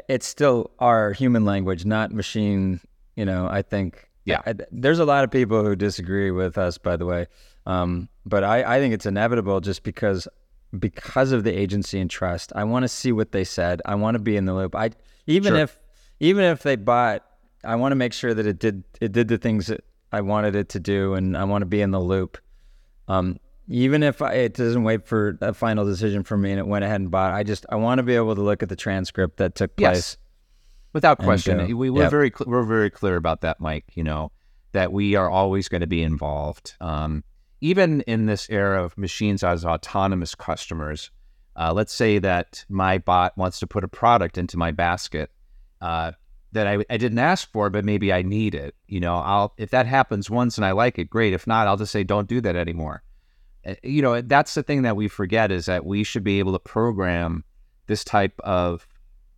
it's 0.08 0.26
still 0.26 0.70
our 0.78 1.12
human 1.12 1.44
language, 1.44 1.84
not 1.84 2.10
machine. 2.10 2.80
You 3.16 3.26
know, 3.26 3.48
I 3.50 3.60
think. 3.62 4.08
Yeah. 4.24 4.42
I, 4.46 4.54
there's 4.70 4.98
a 4.98 5.04
lot 5.04 5.24
of 5.24 5.30
people 5.30 5.64
who 5.64 5.74
disagree 5.74 6.30
with 6.30 6.56
us, 6.58 6.78
by 6.78 6.96
the 6.96 7.06
way, 7.06 7.26
um, 7.66 8.08
but 8.30 8.44
I, 8.44 8.76
I 8.76 8.78
think 8.78 8.94
it's 8.94 9.06
inevitable 9.06 9.60
just 9.60 9.82
because 9.82 10.26
because 10.78 11.32
of 11.32 11.42
the 11.44 11.52
agency 11.52 11.98
and 12.00 12.08
trust. 12.08 12.52
I 12.54 12.64
want 12.64 12.84
to 12.84 12.88
see 12.88 13.12
what 13.12 13.32
they 13.32 13.44
said. 13.44 13.82
I 13.84 13.96
want 13.96 14.14
to 14.14 14.20
be 14.20 14.36
in 14.36 14.44
the 14.44 14.54
loop. 14.54 14.74
I 14.74 14.90
even 15.26 15.52
Sure. 15.52 15.60
if 15.62 15.78
even 16.20 16.44
if 16.44 16.62
they 16.62 16.76
bought, 16.76 17.24
I 17.64 17.76
want 17.76 17.92
to 17.92 17.96
make 17.96 18.12
sure 18.12 18.32
that 18.32 18.46
it 18.46 18.58
did 18.58 18.84
it 19.00 19.12
did 19.12 19.28
the 19.28 19.38
things 19.38 19.66
that 19.66 19.84
I 20.12 20.20
wanted 20.22 20.56
it 20.56 20.68
to 20.70 20.80
do, 20.80 21.14
and 21.14 21.36
I 21.36 21.44
want 21.44 21.62
to 21.62 21.66
be 21.66 21.80
in 21.80 21.90
the 21.90 22.00
loop. 22.00 22.38
Um, 23.08 23.38
even 23.68 24.02
if 24.02 24.20
I, 24.22 24.32
it 24.34 24.54
doesn't 24.54 24.82
wait 24.82 25.06
for 25.06 25.38
a 25.40 25.54
final 25.54 25.84
decision 25.84 26.24
from 26.24 26.42
me 26.42 26.50
and 26.50 26.58
it 26.58 26.66
went 26.66 26.84
ahead 26.84 27.00
and 27.00 27.10
bought, 27.10 27.32
I 27.32 27.42
just 27.42 27.66
I 27.70 27.76
want 27.76 27.98
to 27.98 28.02
be 28.02 28.14
able 28.16 28.34
to 28.34 28.40
look 28.42 28.62
at 28.62 28.68
the 28.68 28.76
transcript 28.76 29.36
that 29.38 29.54
took 29.54 29.72
Yes. 29.78 29.90
place. 29.90 30.16
Without 30.92 31.18
question, 31.18 31.60
uh, 31.60 31.66
we, 31.76 31.88
we're 31.88 32.02
yep. 32.02 32.10
very 32.10 32.32
cl- 32.36 32.50
we're 32.50 32.64
very 32.64 32.90
clear 32.90 33.14
about 33.14 33.42
that, 33.42 33.60
Mike. 33.60 33.84
You 33.94 34.02
know 34.02 34.32
that 34.72 34.92
we 34.92 35.14
are 35.14 35.30
always 35.30 35.68
going 35.68 35.82
to 35.82 35.86
be 35.86 36.02
involved, 36.02 36.74
um, 36.80 37.22
even 37.60 38.00
in 38.02 38.26
this 38.26 38.48
era 38.50 38.82
of 38.84 38.96
machines 38.96 39.42
as 39.44 39.64
autonomous 39.64 40.34
customers. 40.34 41.10
Uh, 41.56 41.72
let's 41.72 41.92
say 41.92 42.18
that 42.18 42.64
my 42.68 42.96
bot 42.98 43.36
wants 43.36 43.58
to 43.60 43.66
put 43.66 43.84
a 43.84 43.88
product 43.88 44.38
into 44.38 44.56
my 44.56 44.70
basket 44.70 45.30
uh, 45.82 46.12
that 46.52 46.66
I, 46.66 46.84
I 46.88 46.96
didn't 46.96 47.18
ask 47.18 47.50
for, 47.52 47.68
but 47.70 47.84
maybe 47.84 48.12
I 48.12 48.22
need 48.22 48.54
it. 48.54 48.74
You 48.86 49.00
know, 49.00 49.16
I'll 49.16 49.52
if 49.58 49.70
that 49.70 49.86
happens 49.86 50.30
once 50.30 50.56
and 50.56 50.64
I 50.64 50.70
like 50.72 50.98
it, 50.98 51.10
great. 51.10 51.32
If 51.32 51.46
not, 51.46 51.66
I'll 51.66 51.76
just 51.76 51.92
say 51.92 52.02
don't 52.04 52.28
do 52.28 52.40
that 52.40 52.56
anymore. 52.56 53.02
Uh, 53.66 53.74
You 53.82 54.00
know, 54.00 54.20
that's 54.22 54.54
the 54.54 54.62
thing 54.62 54.82
that 54.82 54.96
we 54.96 55.08
forget 55.08 55.50
is 55.50 55.66
that 55.66 55.84
we 55.84 56.02
should 56.04 56.24
be 56.24 56.38
able 56.38 56.52
to 56.52 56.58
program 56.58 57.44
this 57.86 58.04
type 58.04 58.38
of 58.40 58.86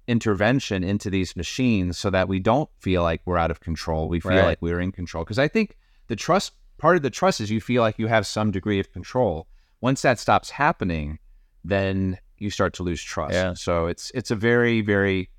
intervention 0.07 0.85
into 0.85 1.11
these 1.11 1.35
machines 1.37 1.97
so 1.99 2.11
that 2.11 2.29
we 2.29 2.39
don't 2.39 2.69
feel 2.79 3.03
like 3.03 3.23
we're 3.25 3.39
out 3.39 3.51
of 3.51 3.61
control. 3.61 4.09
We 4.09 4.21
feel 4.21 4.33
Right. 4.33 4.45
like 4.45 4.63
we're 4.63 4.81
in 4.81 4.93
control. 4.93 5.25
Because 5.25 5.39
I 5.39 5.49
think 5.49 5.77
the 6.09 6.17
trust 6.17 6.53
part 6.83 6.97
of 6.97 7.03
the 7.03 7.11
trust 7.11 7.41
is 7.41 7.49
you 7.49 7.61
feel 7.61 7.81
like 7.81 7.97
you 7.97 8.09
have 8.09 8.27
some 8.27 8.51
degree 8.51 8.81
of 8.81 8.93
control. 8.93 9.47
Once 9.81 10.03
that 10.03 10.19
stops 10.19 10.51
happening, 10.51 11.21
then 11.65 12.19
you 12.39 12.51
start 12.51 12.75
to 12.75 12.83
lose 12.83 13.01
trust. 13.01 13.35
Yeah. 13.35 13.55
So 13.55 13.87
it's 13.87 14.11
it's 14.15 14.33
a 14.33 14.35
very 14.35 14.81
very 14.81 15.31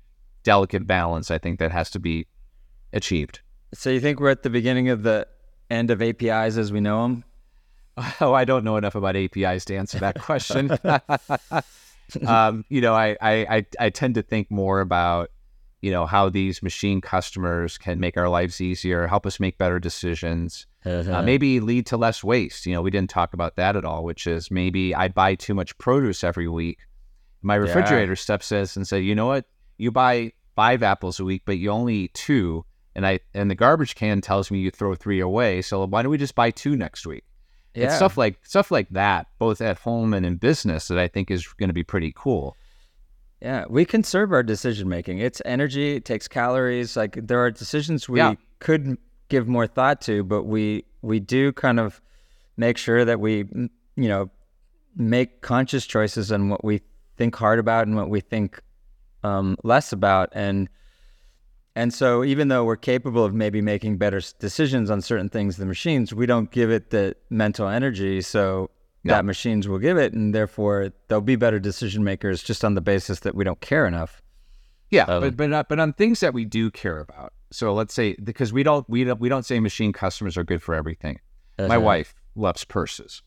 delicate 0.42 0.86
balance 0.86 1.30
I 1.30 1.38
think 1.38 1.58
that 1.58 1.70
has 1.70 1.90
to 1.90 1.98
be 1.98 2.26
achieved. 2.94 3.40
So 3.74 3.90
you 3.90 4.00
think 4.00 4.20
we're 4.20 4.30
at 4.30 4.42
the 4.42 4.50
beginning 4.50 4.88
of 4.88 5.02
the 5.02 5.28
end 5.70 5.90
of 5.90 6.00
APIs 6.00 6.56
as 6.56 6.72
we 6.72 6.80
know 6.80 7.02
them? 7.02 7.24
Oh, 8.20 8.32
I 8.34 8.44
don't 8.44 8.64
know 8.64 8.76
enough 8.76 8.96
about 8.96 9.14
APIs 9.14 9.64
to 9.66 9.76
answer 9.76 10.00
that 10.00 10.20
question. 10.20 10.76
um, 12.26 12.64
you 12.68 12.80
know, 12.80 12.92
I, 12.92 13.16
I 13.20 13.66
I 13.78 13.90
tend 13.90 14.16
to 14.16 14.22
think 14.22 14.50
more 14.50 14.80
about 14.80 15.30
you 15.84 15.90
know 15.90 16.06
how 16.06 16.30
these 16.30 16.62
machine 16.62 17.02
customers 17.02 17.76
can 17.76 18.00
make 18.00 18.16
our 18.16 18.30
lives 18.30 18.58
easier, 18.58 19.06
help 19.06 19.26
us 19.26 19.38
make 19.38 19.58
better 19.58 19.78
decisions, 19.78 20.66
uh, 20.86 21.20
maybe 21.22 21.60
lead 21.60 21.84
to 21.84 21.98
less 21.98 22.24
waste. 22.24 22.64
You 22.64 22.72
know, 22.72 22.80
we 22.80 22.90
didn't 22.90 23.10
talk 23.10 23.34
about 23.34 23.56
that 23.56 23.76
at 23.76 23.84
all, 23.84 24.02
which 24.02 24.26
is 24.26 24.50
maybe 24.50 24.94
I 24.94 25.08
buy 25.08 25.34
too 25.34 25.52
much 25.52 25.76
produce 25.76 26.24
every 26.24 26.48
week. 26.48 26.78
My 27.42 27.56
refrigerator 27.56 28.12
yeah. 28.12 28.16
steps 28.16 28.50
in 28.50 28.66
and 28.76 28.88
says, 28.88 29.02
you 29.02 29.14
know 29.14 29.26
what, 29.26 29.44
you 29.76 29.90
buy 29.90 30.32
five 30.56 30.82
apples 30.82 31.20
a 31.20 31.24
week, 31.24 31.42
but 31.44 31.58
you 31.58 31.68
only 31.68 31.96
eat 31.96 32.14
two, 32.14 32.64
and 32.94 33.06
I 33.06 33.20
and 33.34 33.50
the 33.50 33.54
garbage 33.54 33.94
can 33.94 34.22
tells 34.22 34.50
me 34.50 34.60
you 34.60 34.70
throw 34.70 34.94
three 34.94 35.20
away. 35.20 35.60
So 35.60 35.84
why 35.84 36.00
don't 36.00 36.10
we 36.10 36.16
just 36.16 36.34
buy 36.34 36.50
two 36.50 36.76
next 36.76 37.06
week? 37.06 37.24
Yeah. 37.74 37.86
It's 37.86 37.96
stuff 37.96 38.16
like 38.16 38.38
stuff 38.46 38.70
like 38.70 38.88
that, 38.90 39.26
both 39.38 39.60
at 39.60 39.80
home 39.80 40.14
and 40.14 40.24
in 40.24 40.36
business, 40.36 40.88
that 40.88 40.98
I 40.98 41.08
think 41.08 41.30
is 41.30 41.46
going 41.46 41.68
to 41.68 41.74
be 41.74 41.84
pretty 41.84 42.14
cool. 42.16 42.56
Yeah, 43.44 43.66
we 43.68 43.84
conserve 43.84 44.32
our 44.32 44.42
decision 44.42 44.88
making. 44.88 45.18
It's 45.18 45.42
energy, 45.44 45.96
it 45.96 46.06
takes 46.06 46.26
calories. 46.26 46.96
Like 46.96 47.18
there 47.26 47.44
are 47.44 47.50
decisions 47.50 48.08
we 48.08 48.18
yeah. 48.18 48.36
could 48.58 48.96
give 49.28 49.46
more 49.46 49.66
thought 49.66 50.00
to, 50.02 50.24
but 50.24 50.44
we 50.44 50.86
we 51.02 51.20
do 51.20 51.52
kind 51.52 51.78
of 51.78 52.00
make 52.56 52.78
sure 52.78 53.04
that 53.04 53.20
we 53.20 53.44
you 53.96 54.08
know 54.08 54.30
make 54.96 55.42
conscious 55.42 55.84
choices 55.84 56.32
on 56.32 56.48
what 56.48 56.64
we 56.64 56.80
think 57.18 57.36
hard 57.36 57.58
about 57.58 57.86
and 57.86 57.96
what 57.96 58.08
we 58.08 58.22
think 58.22 58.62
um, 59.24 59.58
less 59.62 59.92
about 59.92 60.30
and 60.32 60.70
and 61.76 61.92
so 61.92 62.24
even 62.24 62.48
though 62.48 62.64
we're 62.64 62.76
capable 62.76 63.24
of 63.24 63.34
maybe 63.34 63.60
making 63.60 63.98
better 63.98 64.22
decisions 64.38 64.90
on 64.90 65.02
certain 65.02 65.28
things 65.28 65.58
than 65.58 65.68
machines, 65.68 66.14
we 66.14 66.24
don't 66.24 66.50
give 66.50 66.70
it 66.70 66.88
the 66.88 67.14
mental 67.28 67.68
energy 67.68 68.22
so 68.22 68.70
that 69.12 69.24
machines 69.24 69.68
will 69.68 69.78
give 69.78 69.98
it 69.98 70.12
and 70.12 70.34
therefore 70.34 70.92
they'll 71.08 71.20
be 71.20 71.36
better 71.36 71.58
decision 71.58 72.02
makers 72.04 72.42
just 72.42 72.64
on 72.64 72.74
the 72.74 72.80
basis 72.80 73.20
that 73.20 73.34
we 73.34 73.44
don't 73.44 73.60
care 73.60 73.86
enough. 73.86 74.22
Yeah, 74.90 75.04
um, 75.04 75.20
but 75.20 75.36
but 75.36 75.50
not, 75.50 75.68
but 75.68 75.80
on 75.80 75.92
things 75.92 76.20
that 76.20 76.34
we 76.34 76.44
do 76.44 76.70
care 76.70 77.00
about. 77.00 77.32
So 77.50 77.74
let's 77.74 77.94
say 77.94 78.16
because 78.22 78.52
we 78.52 78.62
don't 78.62 78.88
we 78.88 79.04
don't 79.04 79.20
we 79.20 79.28
don't 79.28 79.44
say 79.44 79.60
machine 79.60 79.92
customers 79.92 80.36
are 80.36 80.44
good 80.44 80.62
for 80.62 80.74
everything. 80.74 81.20
Uh-huh. 81.58 81.68
My 81.68 81.78
wife 81.78 82.14
loves 82.34 82.64
purses. 82.64 83.22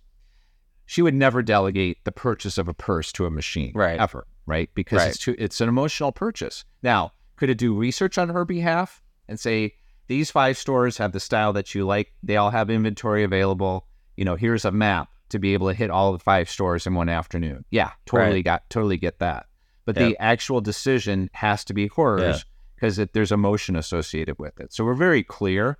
She 0.85 1.01
would 1.01 1.13
never 1.13 1.41
delegate 1.41 2.03
the 2.05 2.11
purchase 2.11 2.57
of 2.57 2.67
a 2.67 2.73
purse 2.73 3.11
to 3.13 3.25
a 3.25 3.29
machine, 3.29 3.73
right? 3.75 3.99
Ever, 3.99 4.25
right? 4.45 4.69
Because 4.73 4.99
right. 4.99 5.09
it's 5.09 5.19
too, 5.19 5.35
it's 5.37 5.59
an 5.59 5.67
emotional 5.67 6.11
purchase. 6.11 6.63
Now, 6.81 7.11
could 7.35 7.49
it 7.49 7.57
do 7.57 7.75
research 7.75 8.17
on 8.17 8.29
her 8.29 8.45
behalf 8.45 9.01
and 9.27 9.37
say, 9.37 9.73
these 10.07 10.31
five 10.31 10.57
stores 10.57 10.97
have 10.97 11.11
the 11.11 11.19
style 11.19 11.51
that 11.53 11.75
you 11.75 11.85
like. 11.85 12.13
They 12.23 12.37
all 12.37 12.49
have 12.49 12.69
inventory 12.69 13.23
available. 13.23 13.87
You 14.15 14.23
know, 14.23 14.35
here's 14.35 14.63
a 14.63 14.71
map 14.71 15.09
to 15.29 15.39
be 15.39 15.53
able 15.53 15.67
to 15.67 15.73
hit 15.73 15.89
all 15.89 16.11
the 16.11 16.19
five 16.19 16.49
stores 16.49 16.87
in 16.87 16.93
one 16.93 17.09
afternoon. 17.09 17.65
Yeah, 17.71 17.91
totally 18.05 18.35
right. 18.35 18.45
got 18.45 18.69
totally 18.69 18.97
get 18.97 19.19
that. 19.19 19.47
But 19.85 19.95
yep. 19.95 20.09
the 20.09 20.21
actual 20.21 20.61
decision 20.61 21.29
has 21.33 21.63
to 21.65 21.73
be 21.73 21.87
horrors 21.87 22.45
because 22.75 22.99
yeah. 22.99 23.05
there's 23.13 23.31
emotion 23.31 23.75
associated 23.75 24.37
with 24.37 24.59
it. 24.59 24.73
So 24.73 24.83
we're 24.83 24.95
very 24.95 25.23
clear 25.23 25.77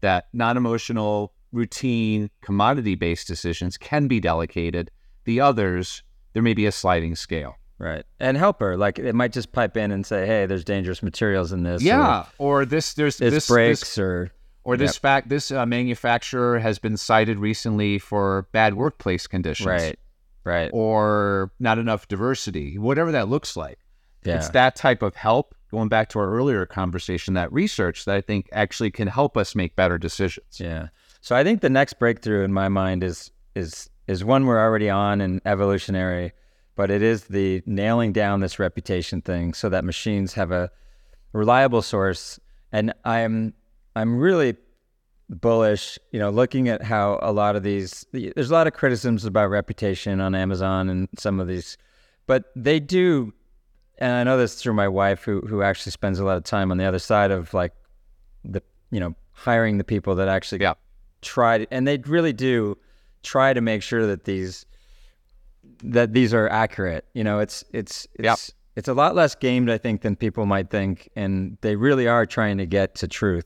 that 0.00 0.28
non-emotional, 0.32 1.32
routine, 1.50 2.30
commodity-based 2.40 3.26
decisions 3.26 3.76
can 3.76 4.06
be 4.06 4.20
delegated. 4.20 4.90
The 5.24 5.40
others, 5.40 6.04
there 6.34 6.42
may 6.42 6.54
be 6.54 6.66
a 6.66 6.72
sliding 6.72 7.16
scale. 7.16 7.56
Right. 7.78 8.04
And 8.18 8.36
helper. 8.36 8.76
Like 8.76 8.98
it 8.98 9.14
might 9.14 9.32
just 9.32 9.52
pipe 9.52 9.76
in 9.76 9.92
and 9.92 10.04
say, 10.04 10.26
"Hey, 10.26 10.46
there's 10.46 10.64
dangerous 10.64 11.02
materials 11.02 11.52
in 11.52 11.62
this." 11.62 11.80
Yeah. 11.80 12.26
Or, 12.38 12.62
or 12.62 12.64
this 12.64 12.94
there's 12.94 13.18
this 13.18 13.46
breaks 13.48 13.80
this, 13.80 13.98
or 13.98 14.32
or 14.68 14.76
this 14.76 14.96
yep. 14.96 15.02
fact 15.02 15.28
this 15.30 15.50
uh, 15.50 15.64
manufacturer 15.64 16.58
has 16.58 16.78
been 16.78 16.98
cited 16.98 17.38
recently 17.38 17.98
for 17.98 18.48
bad 18.52 18.74
workplace 18.74 19.26
conditions. 19.26 19.66
Right. 19.66 19.98
Right. 20.44 20.70
Or 20.74 21.50
not 21.58 21.78
enough 21.78 22.06
diversity. 22.08 22.78
Whatever 22.78 23.10
that 23.12 23.28
looks 23.28 23.56
like. 23.56 23.78
Yeah. 24.24 24.36
It's 24.36 24.50
that 24.50 24.76
type 24.76 25.02
of 25.02 25.14
help 25.14 25.54
going 25.70 25.88
back 25.88 26.10
to 26.10 26.18
our 26.18 26.30
earlier 26.30 26.66
conversation 26.66 27.32
that 27.34 27.50
research 27.50 28.04
that 28.04 28.14
I 28.14 28.20
think 28.20 28.48
actually 28.52 28.90
can 28.90 29.08
help 29.08 29.38
us 29.38 29.54
make 29.54 29.74
better 29.74 29.96
decisions. 29.96 30.60
Yeah. 30.60 30.88
So 31.22 31.34
I 31.34 31.44
think 31.44 31.62
the 31.62 31.70
next 31.70 31.94
breakthrough 31.94 32.44
in 32.44 32.52
my 32.52 32.68
mind 32.68 33.02
is 33.02 33.30
is 33.54 33.88
is 34.06 34.22
one 34.22 34.44
we're 34.44 34.60
already 34.60 34.90
on 34.90 35.22
in 35.22 35.40
evolutionary 35.46 36.32
but 36.76 36.92
it 36.92 37.02
is 37.02 37.24
the 37.24 37.60
nailing 37.66 38.12
down 38.12 38.38
this 38.38 38.60
reputation 38.60 39.20
thing 39.20 39.52
so 39.52 39.68
that 39.68 39.84
machines 39.84 40.34
have 40.34 40.52
a 40.52 40.70
reliable 41.32 41.82
source. 41.82 42.38
And 42.70 42.92
I'm 43.04 43.54
I'm 43.98 44.16
really 44.16 44.56
bullish, 45.28 45.98
you 46.12 46.20
know, 46.20 46.30
looking 46.30 46.68
at 46.68 46.82
how 46.82 47.18
a 47.20 47.32
lot 47.32 47.56
of 47.56 47.64
these 47.64 48.06
there's 48.12 48.50
a 48.50 48.54
lot 48.54 48.68
of 48.68 48.72
criticisms 48.72 49.24
about 49.24 49.50
reputation 49.50 50.20
on 50.20 50.36
Amazon 50.36 50.88
and 50.88 51.08
some 51.18 51.40
of 51.40 51.48
these, 51.48 51.76
but 52.26 52.44
they 52.54 52.78
do 52.78 53.32
and 53.98 54.12
I 54.12 54.22
know 54.22 54.38
this 54.38 54.54
through 54.54 54.74
my 54.74 54.86
wife 54.86 55.24
who 55.24 55.40
who 55.40 55.62
actually 55.62 55.92
spends 55.92 56.20
a 56.20 56.24
lot 56.24 56.36
of 56.36 56.44
time 56.44 56.70
on 56.70 56.78
the 56.78 56.84
other 56.84 57.00
side 57.00 57.32
of 57.32 57.52
like 57.52 57.72
the 58.44 58.62
you 58.92 59.00
know, 59.00 59.16
hiring 59.32 59.78
the 59.78 59.84
people 59.84 60.14
that 60.14 60.28
actually 60.28 60.62
yeah. 60.62 60.74
try 61.20 61.66
and 61.72 61.86
they 61.86 61.98
really 61.98 62.32
do 62.32 62.78
try 63.24 63.52
to 63.52 63.60
make 63.60 63.82
sure 63.82 64.06
that 64.06 64.24
these 64.24 64.64
that 65.82 66.12
these 66.12 66.32
are 66.32 66.48
accurate. 66.50 67.04
You 67.14 67.24
know, 67.24 67.40
it's 67.40 67.64
it's 67.72 68.06
it's 68.14 68.24
yep. 68.24 68.38
it's 68.76 68.88
a 68.88 68.94
lot 68.94 69.16
less 69.16 69.34
gamed, 69.34 69.68
I 69.68 69.78
think, 69.78 70.02
than 70.02 70.14
people 70.14 70.46
might 70.46 70.70
think, 70.70 71.10
and 71.16 71.58
they 71.62 71.74
really 71.74 72.06
are 72.06 72.24
trying 72.24 72.58
to 72.58 72.66
get 72.66 72.94
to 72.96 73.08
truth 73.08 73.44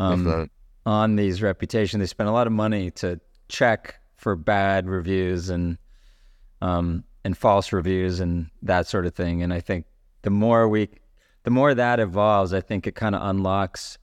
um, 0.00 0.50
on 0.86 1.16
these 1.16 1.42
reputations. 1.42 2.00
They 2.00 2.06
spend 2.06 2.28
a 2.28 2.32
lot 2.32 2.46
of 2.46 2.52
money 2.52 2.90
to 2.92 3.20
check 3.48 4.00
for 4.16 4.36
bad 4.36 4.88
reviews 4.88 5.50
and 5.50 5.78
um, 6.62 7.04
and 7.24 7.36
false 7.36 7.72
reviews 7.72 8.20
and 8.20 8.50
that 8.62 8.86
sort 8.86 9.06
of 9.06 9.14
thing. 9.14 9.42
And 9.42 9.52
I 9.52 9.60
think 9.60 9.86
the 10.22 10.30
more 10.30 10.68
we, 10.68 10.88
the 11.44 11.50
more 11.50 11.74
that 11.74 12.00
evolves, 12.00 12.52
I 12.52 12.60
think 12.60 12.86
it 12.86 12.94
kind 12.94 13.14
of 13.14 13.22
unlocks 13.22 13.98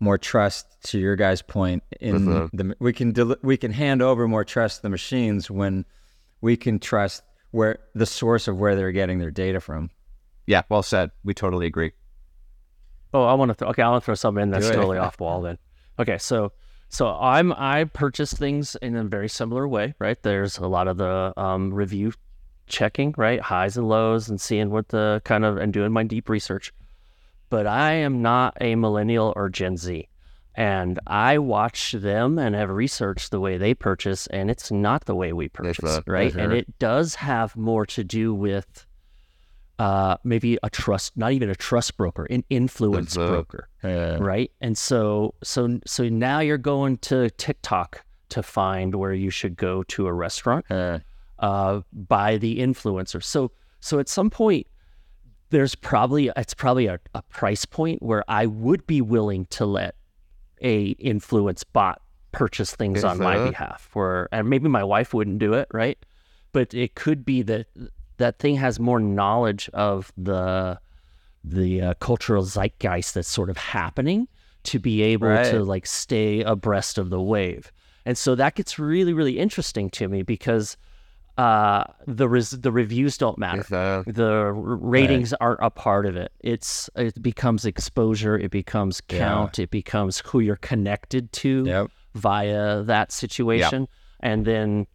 more 0.00 0.18
trust. 0.18 0.66
To 0.84 0.98
your 0.98 1.16
guys' 1.16 1.42
point, 1.42 1.82
in 2.00 2.24
the 2.52 2.76
we 2.80 2.92
can 2.92 3.12
del- 3.12 3.36
we 3.42 3.56
can 3.56 3.72
hand 3.72 4.02
over 4.02 4.26
more 4.26 4.44
trust 4.44 4.78
to 4.78 4.82
the 4.82 4.90
machines 4.90 5.50
when 5.50 5.84
we 6.40 6.56
can 6.56 6.78
trust 6.78 7.22
where 7.52 7.78
the 7.94 8.06
source 8.06 8.48
of 8.48 8.58
where 8.58 8.74
they're 8.74 8.92
getting 8.92 9.18
their 9.18 9.30
data 9.30 9.60
from. 9.60 9.90
Yeah, 10.46 10.62
well 10.68 10.82
said. 10.82 11.10
We 11.22 11.34
totally 11.34 11.66
agree. 11.66 11.92
Oh, 13.14 13.24
I 13.24 13.34
want 13.34 13.50
to. 13.50 13.54
Th- 13.54 13.70
okay, 13.70 13.82
I 13.82 13.90
want 13.90 14.02
to 14.02 14.04
throw 14.06 14.14
something 14.14 14.42
in 14.42 14.50
that's 14.50 14.68
totally 14.76 14.98
off 14.98 15.20
wall. 15.20 15.42
Then, 15.42 15.58
okay, 15.98 16.18
so 16.18 16.52
so 16.88 17.08
I'm 17.08 17.52
I 17.52 17.84
purchase 17.84 18.32
things 18.32 18.76
in 18.82 18.96
a 18.96 19.04
very 19.04 19.28
similar 19.28 19.66
way, 19.68 19.94
right? 19.98 20.20
There's 20.22 20.58
a 20.58 20.66
lot 20.66 20.88
of 20.88 20.96
the 20.98 21.32
um, 21.36 21.72
review 21.72 22.12
checking, 22.66 23.14
right, 23.16 23.40
highs 23.40 23.76
and 23.76 23.88
lows, 23.88 24.28
and 24.28 24.40
seeing 24.40 24.70
what 24.70 24.88
the 24.88 25.20
kind 25.24 25.44
of 25.44 25.56
and 25.58 25.72
doing 25.72 25.92
my 25.92 26.04
deep 26.04 26.28
research. 26.28 26.72
But 27.50 27.66
I 27.66 27.92
am 27.92 28.22
not 28.22 28.56
a 28.60 28.74
millennial 28.76 29.32
or 29.36 29.48
Gen 29.48 29.76
Z. 29.76 30.08
And 30.54 31.00
I 31.06 31.38
watch 31.38 31.92
them 31.92 32.38
and 32.38 32.54
have 32.54 32.68
researched 32.68 33.30
the 33.30 33.40
way 33.40 33.56
they 33.56 33.72
purchase, 33.72 34.26
and 34.26 34.50
it's 34.50 34.70
not 34.70 35.06
the 35.06 35.14
way 35.14 35.32
we 35.32 35.48
purchase, 35.48 35.78
right? 36.06 36.34
And 36.42 36.52
it 36.58 36.78
does 36.78 37.14
have 37.14 37.56
more 37.56 37.86
to 37.86 38.04
do 38.04 38.34
with 38.34 38.84
uh, 39.82 40.16
maybe 40.22 40.56
a 40.62 40.70
trust, 40.70 41.16
not 41.16 41.32
even 41.32 41.50
a 41.50 41.56
trust 41.56 41.96
broker, 41.96 42.24
an 42.30 42.44
influence 42.48 43.16
broker, 43.16 43.68
yeah. 43.82 44.16
right? 44.20 44.52
And 44.60 44.78
so, 44.78 45.34
so, 45.42 45.80
so 45.84 46.08
now 46.08 46.38
you're 46.38 46.56
going 46.56 46.98
to 46.98 47.30
TikTok 47.30 48.04
to 48.28 48.44
find 48.44 48.94
where 48.94 49.12
you 49.12 49.28
should 49.28 49.56
go 49.56 49.82
to 49.82 50.06
a 50.06 50.12
restaurant 50.12 50.66
yeah. 50.70 51.00
uh, 51.40 51.80
by 51.92 52.36
the 52.36 52.60
influencer. 52.60 53.24
So, 53.24 53.50
so 53.80 53.98
at 53.98 54.08
some 54.08 54.30
point, 54.30 54.68
there's 55.50 55.74
probably 55.74 56.30
it's 56.36 56.54
probably 56.54 56.86
a, 56.86 57.00
a 57.16 57.22
price 57.22 57.64
point 57.64 58.00
where 58.04 58.22
I 58.28 58.46
would 58.46 58.86
be 58.86 59.00
willing 59.00 59.46
to 59.46 59.66
let 59.66 59.96
a 60.62 60.90
influence 60.90 61.64
bot 61.64 62.00
purchase 62.30 62.72
things 62.72 63.02
on 63.02 63.18
my 63.18 63.36
behalf 63.50 63.90
or 63.94 64.28
and 64.30 64.48
maybe 64.48 64.68
my 64.68 64.84
wife 64.84 65.12
wouldn't 65.12 65.38
do 65.38 65.52
it 65.52 65.68
right 65.70 65.98
but 66.52 66.72
it 66.72 66.94
could 66.94 67.26
be 67.26 67.42
that 67.42 67.66
that 68.18 68.38
thing 68.38 68.56
has 68.56 68.78
more 68.78 69.00
knowledge 69.00 69.68
of 69.72 70.12
the 70.16 70.78
the 71.44 71.82
uh, 71.82 71.94
cultural 71.94 72.44
zeitgeist 72.44 73.14
that's 73.14 73.28
sort 73.28 73.50
of 73.50 73.56
happening 73.56 74.28
to 74.62 74.78
be 74.78 75.02
able 75.02 75.28
right. 75.28 75.50
to 75.50 75.64
like 75.64 75.86
stay 75.86 76.40
abreast 76.42 76.98
of 76.98 77.10
the 77.10 77.20
wave 77.20 77.72
and 78.06 78.16
so 78.16 78.34
that 78.34 78.54
gets 78.54 78.78
really 78.78 79.12
really 79.12 79.38
interesting 79.38 79.90
to 79.90 80.08
me 80.08 80.22
because 80.22 80.76
uh, 81.38 81.84
the 82.06 82.28
res- 82.28 82.50
the 82.50 82.70
reviews 82.70 83.16
don't 83.16 83.38
matter. 83.38 83.64
Uh, 83.74 84.02
the 84.06 84.52
ratings 84.52 85.32
right. 85.32 85.38
aren't 85.40 85.60
a 85.62 85.70
part 85.70 86.04
of 86.04 86.14
it. 86.14 86.30
It's 86.40 86.90
it 86.94 87.20
becomes 87.22 87.64
exposure. 87.64 88.38
It 88.38 88.50
becomes 88.50 89.00
count. 89.00 89.58
Yeah. 89.58 89.64
It 89.64 89.70
becomes 89.70 90.20
who 90.20 90.40
you're 90.40 90.56
connected 90.56 91.32
to 91.32 91.64
yep. 91.66 91.90
via 92.14 92.82
that 92.82 93.12
situation, 93.12 93.82
yep. 93.82 93.90
and 94.20 94.44
then 94.44 94.86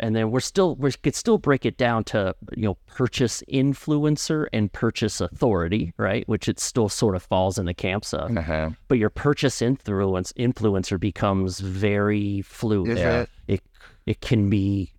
and 0.00 0.14
then 0.14 0.30
we're 0.30 0.40
still 0.40 0.76
we 0.76 0.90
could 0.92 1.14
still 1.14 1.38
break 1.38 1.64
it 1.66 1.76
down 1.76 2.04
to 2.04 2.34
you 2.56 2.62
know 2.64 2.76
purchase 2.86 3.42
influencer 3.52 4.46
and 4.52 4.72
purchase 4.72 5.20
authority 5.20 5.92
right 5.96 6.28
which 6.28 6.48
it 6.48 6.58
still 6.60 6.88
sort 6.88 7.14
of 7.14 7.22
falls 7.22 7.58
in 7.58 7.66
the 7.66 7.74
camps 7.74 8.12
of 8.14 8.36
Uh-huh. 8.36 8.70
but 8.88 8.98
your 8.98 9.10
purchase 9.10 9.60
influence 9.62 10.32
influencer 10.34 10.98
becomes 10.98 11.60
very 11.60 12.42
fluid 12.42 12.98
Is 12.98 12.98
it? 13.00 13.30
it 13.48 13.60
it 14.06 14.20
can 14.20 14.50
be 14.50 14.92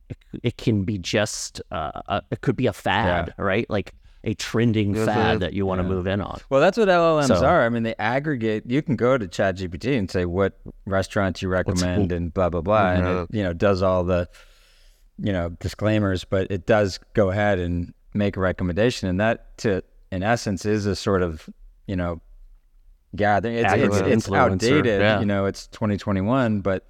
it 0.43 0.57
can 0.57 0.83
be 0.83 0.97
just 0.97 1.61
uh, 1.71 1.91
a, 2.07 2.21
it 2.31 2.41
could 2.41 2.55
be 2.55 2.67
a 2.67 2.73
fad 2.73 3.33
right 3.37 3.69
like 3.69 3.93
a 4.23 4.33
trending 4.33 4.95
Is 4.95 5.05
fad 5.05 5.35
it? 5.37 5.39
that 5.39 5.53
you 5.53 5.65
want 5.65 5.79
to 5.79 5.83
Yeah. 5.83 5.89
move 5.93 6.07
in 6.07 6.21
on 6.21 6.39
Well, 6.49 6.59
that's 6.59 6.77
what 6.77 6.89
LLMs 6.89 7.27
So- 7.27 7.45
are. 7.45 7.63
I 7.65 7.69
mean, 7.69 7.83
they 7.83 7.95
aggregate. 7.99 8.63
You 8.65 8.81
can 8.81 8.95
go 8.97 9.17
to 9.17 9.25
ChatGPT 9.27 9.97
and 9.97 10.09
say 10.11 10.25
what 10.25 10.59
restaurants 10.85 11.41
you 11.41 11.47
recommend 11.47 12.11
and 12.11 12.33
blah 12.33 12.49
blah 12.49 12.61
blah, 12.61 12.91
and 12.91 13.07
it 13.07 13.27
you 13.31 13.43
know 13.43 13.53
does 13.53 13.81
all 13.81 14.03
the 14.03 14.27
you 15.19 15.33
know 15.33 15.49
disclaimers, 15.59 16.23
but 16.23 16.51
it 16.51 16.65
does 16.65 16.99
go 17.13 17.29
ahead 17.29 17.59
and 17.59 17.93
make 18.13 18.37
a 18.37 18.39
recommendation, 18.39 19.07
and 19.07 19.19
that 19.19 19.57
to 19.59 19.83
in 20.11 20.23
essence 20.23 20.65
is 20.65 20.85
a 20.85 20.95
sort 20.95 21.21
of 21.21 21.49
you 21.87 21.95
know 21.95 22.21
gathering. 23.15 23.55
It's 23.55 23.73
it's, 23.73 23.97
it's 23.97 24.31
outdated. 24.31 24.85
yeah. 25.01 25.19
You 25.19 25.25
know, 25.25 25.45
it's 25.45 25.67
2021, 25.67 26.61
but 26.61 26.87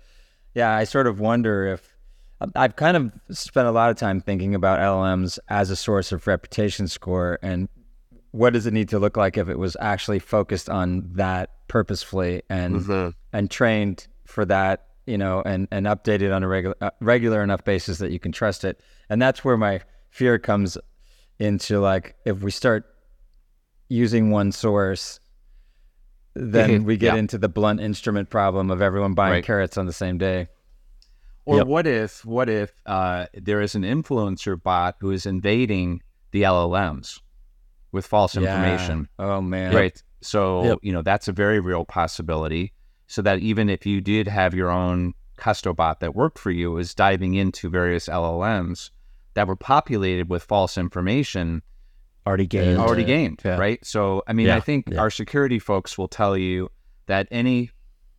yeah, 0.54 0.76
I 0.76 0.84
sort 0.84 1.08
of 1.08 1.20
wonder 1.20 1.68
if. 1.68 1.94
Um, 2.40 2.52
I've 2.56 2.76
kind 2.76 2.96
of 2.96 3.12
spent 3.36 3.68
a 3.68 3.72
lot 3.72 3.90
of 3.90 3.98
time 3.98 4.22
thinking 4.22 4.54
about 4.54 4.78
LLMs 4.78 5.40
as 5.50 5.72
a 5.72 5.76
source 5.76 6.12
of 6.12 6.28
reputation 6.28 6.88
score 6.88 7.40
and 7.42 7.68
what 8.30 8.54
does 8.54 8.68
it 8.68 8.74
need 8.74 8.90
to 8.90 9.00
look 9.00 9.18
like 9.18 9.38
if 9.38 9.50
it 9.50 9.58
was 9.58 9.76
actually 9.80 10.20
focused 10.20 10.70
on 10.70 11.10
that 11.14 11.68
purposefully 11.68 12.44
and 12.50 12.82
mm-hmm. 12.82 13.10
and 13.34 13.50
trained 13.50 14.08
for 14.26 14.46
that 14.46 14.87
you 15.08 15.18
know 15.18 15.42
and 15.46 15.68
and 15.72 15.86
updated 15.88 16.36
on 16.36 16.44
a 16.44 16.48
regular 16.48 16.76
uh, 16.82 16.90
regular 17.02 17.42
enough 17.42 17.64
basis 17.64 17.98
that 17.98 18.12
you 18.12 18.20
can 18.20 18.32
trust 18.32 18.64
it 18.64 18.82
and 19.10 19.22
that's 19.22 19.44
where 19.44 19.58
my 19.58 19.80
fear 20.10 20.38
comes 20.38 20.78
into 21.40 21.80
like 21.80 22.16
if 22.26 22.42
we 22.44 22.52
start 22.52 22.86
using 23.90 24.30
one 24.32 24.52
source 24.52 25.20
then 26.36 26.84
we 26.84 26.98
get 26.98 27.14
Yeah. 27.14 27.20
into 27.20 27.38
the 27.38 27.50
blunt 27.50 27.80
instrument 27.80 28.30
problem 28.30 28.70
of 28.70 28.82
everyone 28.82 29.14
buying 29.14 29.32
Right. 29.34 29.44
carrots 29.44 29.78
on 29.78 29.86
the 29.88 29.94
same 29.94 30.18
day 30.18 30.50
Or 31.46 31.58
Yep. 31.58 31.68
what 31.68 31.88
if 31.88 32.26
what 32.26 32.50
if 32.50 32.74
uh, 32.86 33.28
there 33.34 33.62
is 33.62 33.74
an 33.76 33.84
influencer 33.84 34.62
bot 34.62 34.98
who 35.00 35.12
is 35.12 35.26
invading 35.26 36.02
the 36.32 36.42
LLMs 36.44 37.22
with 37.94 38.06
false 38.06 38.36
information? 38.36 39.08
Yeah. 39.18 39.26
oh 39.26 39.42
man 39.42 39.74
Right. 39.74 40.04
So, 40.22 40.64
Yep. 40.66 40.80
you 40.82 40.92
know, 40.92 41.04
that's 41.04 41.28
a 41.28 41.32
very 41.32 41.60
real 41.62 41.86
possibility. 41.86 42.74
So 43.08 43.22
that 43.22 43.40
even 43.40 43.70
if 43.70 43.86
you 43.86 44.02
did 44.02 44.28
have 44.28 44.54
your 44.54 44.70
own 44.70 45.14
custobot 45.38 46.00
that 46.00 46.16
worked 46.16 46.38
for 46.40 46.52
you, 46.52 46.78
is 46.78 46.94
diving 46.94 47.34
into 47.36 47.70
various 47.70 48.08
LLMs 48.08 48.90
that 49.34 49.48
were 49.48 49.56
populated 49.56 50.30
with 50.30 50.44
false 50.44 50.78
information 50.78 51.62
already 52.26 52.46
gained 52.48 52.78
already 52.78 53.06
gained, 53.06 53.42
Yeah. 53.46 53.58
right? 53.58 53.84
So, 53.86 54.24
I 54.28 54.34
mean, 54.34 54.48
Yeah, 54.48 54.58
I 54.58 54.60
think 54.60 54.90
yeah. 54.90 55.00
our 55.00 55.10
security 55.10 55.60
folks 55.60 55.98
will 55.98 56.10
tell 56.10 56.36
you 56.38 56.70
that 57.06 57.28
any 57.32 57.72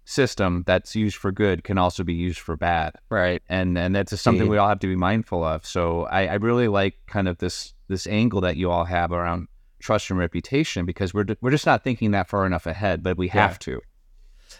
system 0.04 0.64
that's 0.66 0.96
used 0.96 1.16
for 1.16 1.30
good 1.30 1.62
can 1.64 1.76
also 1.76 2.02
be 2.02 2.14
used 2.14 2.38
for 2.38 2.56
bad 2.56 2.94
right 3.10 3.42
and 3.50 3.76
and 3.76 3.94
that's 3.94 4.08
just 4.08 4.22
something 4.22 4.46
Yeah. 4.46 4.50
we 4.52 4.56
all 4.56 4.68
have 4.70 4.78
to 4.78 4.86
be 4.86 4.96
mindful 4.96 5.44
of. 5.44 5.66
So 5.66 6.04
I, 6.04 6.28
I 6.28 6.34
really 6.36 6.66
like 6.68 6.94
kind 7.06 7.28
of 7.28 7.36
this 7.38 7.74
this 7.88 8.06
angle 8.06 8.40
that 8.40 8.56
you 8.56 8.70
all 8.70 8.86
have 8.86 9.12
around 9.12 9.48
trust 9.80 10.08
and 10.08 10.18
reputation 10.18 10.86
because 10.86 11.12
we're 11.12 11.26
we're 11.42 11.50
just 11.50 11.66
not 11.66 11.84
thinking 11.84 12.12
that 12.12 12.26
far 12.28 12.46
enough 12.46 12.64
ahead, 12.66 13.02
but 13.02 13.18
we 13.18 13.28
have 13.28 13.58
to. 13.60 13.82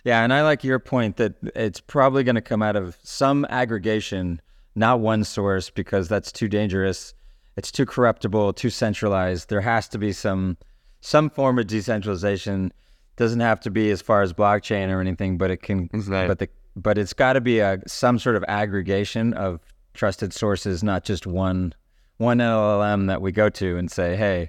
Yeah, 0.09 0.25
and 0.25 0.33
I 0.33 0.43
like 0.43 0.65
your 0.65 0.79
point 0.79 1.19
that 1.19 1.35
it's 1.55 1.81
probably 1.81 2.25
going 2.25 2.35
to 2.35 2.41
come 2.41 2.63
out 2.63 2.77
of 2.77 2.97
some 3.03 3.45
aggregation, 3.51 4.41
not 4.75 5.01
one 5.01 5.23
source, 5.23 5.69
because 5.69 6.09
that's 6.09 6.33
too 6.33 6.49
dangerous. 6.49 7.13
It's 7.59 7.71
too 7.71 7.85
corruptible, 7.85 8.55
too 8.55 8.71
centralized. 8.71 9.51
There 9.51 9.61
has 9.61 9.87
to 9.89 9.99
be 9.99 10.15
some 10.15 10.57
some 11.03 11.29
form 11.29 11.59
of 11.59 11.67
decentralization. 11.67 12.73
Doesn't 13.17 13.41
have 13.41 13.61
to 13.61 13.71
be 13.71 13.91
as 13.91 14.01
far 14.01 14.23
as 14.23 14.33
blockchain 14.33 14.89
or 14.89 15.03
anything, 15.03 15.37
but 15.37 15.51
it 15.51 15.59
can. 15.59 15.91
Right. 15.93 16.27
But 16.27 16.39
the 16.39 16.49
but 16.75 16.97
it's 16.97 17.13
got 17.13 17.35
to 17.35 17.43
be 17.43 17.59
a 17.59 17.79
some 17.87 18.19
sort 18.19 18.37
of 18.37 18.47
aggregation 18.49 19.35
of 19.35 19.61
trusted 19.93 20.33
sources, 20.33 20.83
not 20.83 21.05
just 21.05 21.27
one 21.27 21.75
one 22.17 22.39
LLM 22.39 23.09
that 23.09 23.21
we 23.21 23.31
go 23.31 23.51
to 23.51 23.77
and 23.77 23.91
say, 23.91 24.17
hey, 24.17 24.49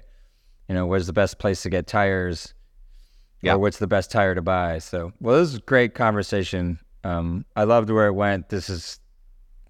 you 0.70 0.74
know, 0.74 0.86
where's 0.86 1.06
the 1.06 1.12
best 1.12 1.38
place 1.38 1.62
to 1.64 1.68
get 1.68 1.86
tires? 1.86 2.54
Yeah. 3.42 3.54
Or 3.54 3.58
what's 3.58 3.78
the 3.78 3.86
best 3.86 4.10
tire 4.10 4.34
to 4.34 4.42
buy? 4.42 4.78
So, 4.78 5.12
well, 5.20 5.38
this 5.38 5.48
is 5.48 5.54
a 5.56 5.60
great 5.60 5.94
conversation. 5.94 6.78
Um, 7.04 7.46
I 7.56 7.64
loved 7.64 7.88
where 7.90 8.06
it 8.06 8.12
went. 8.12 8.50
This 8.50 8.68
is, 8.68 9.00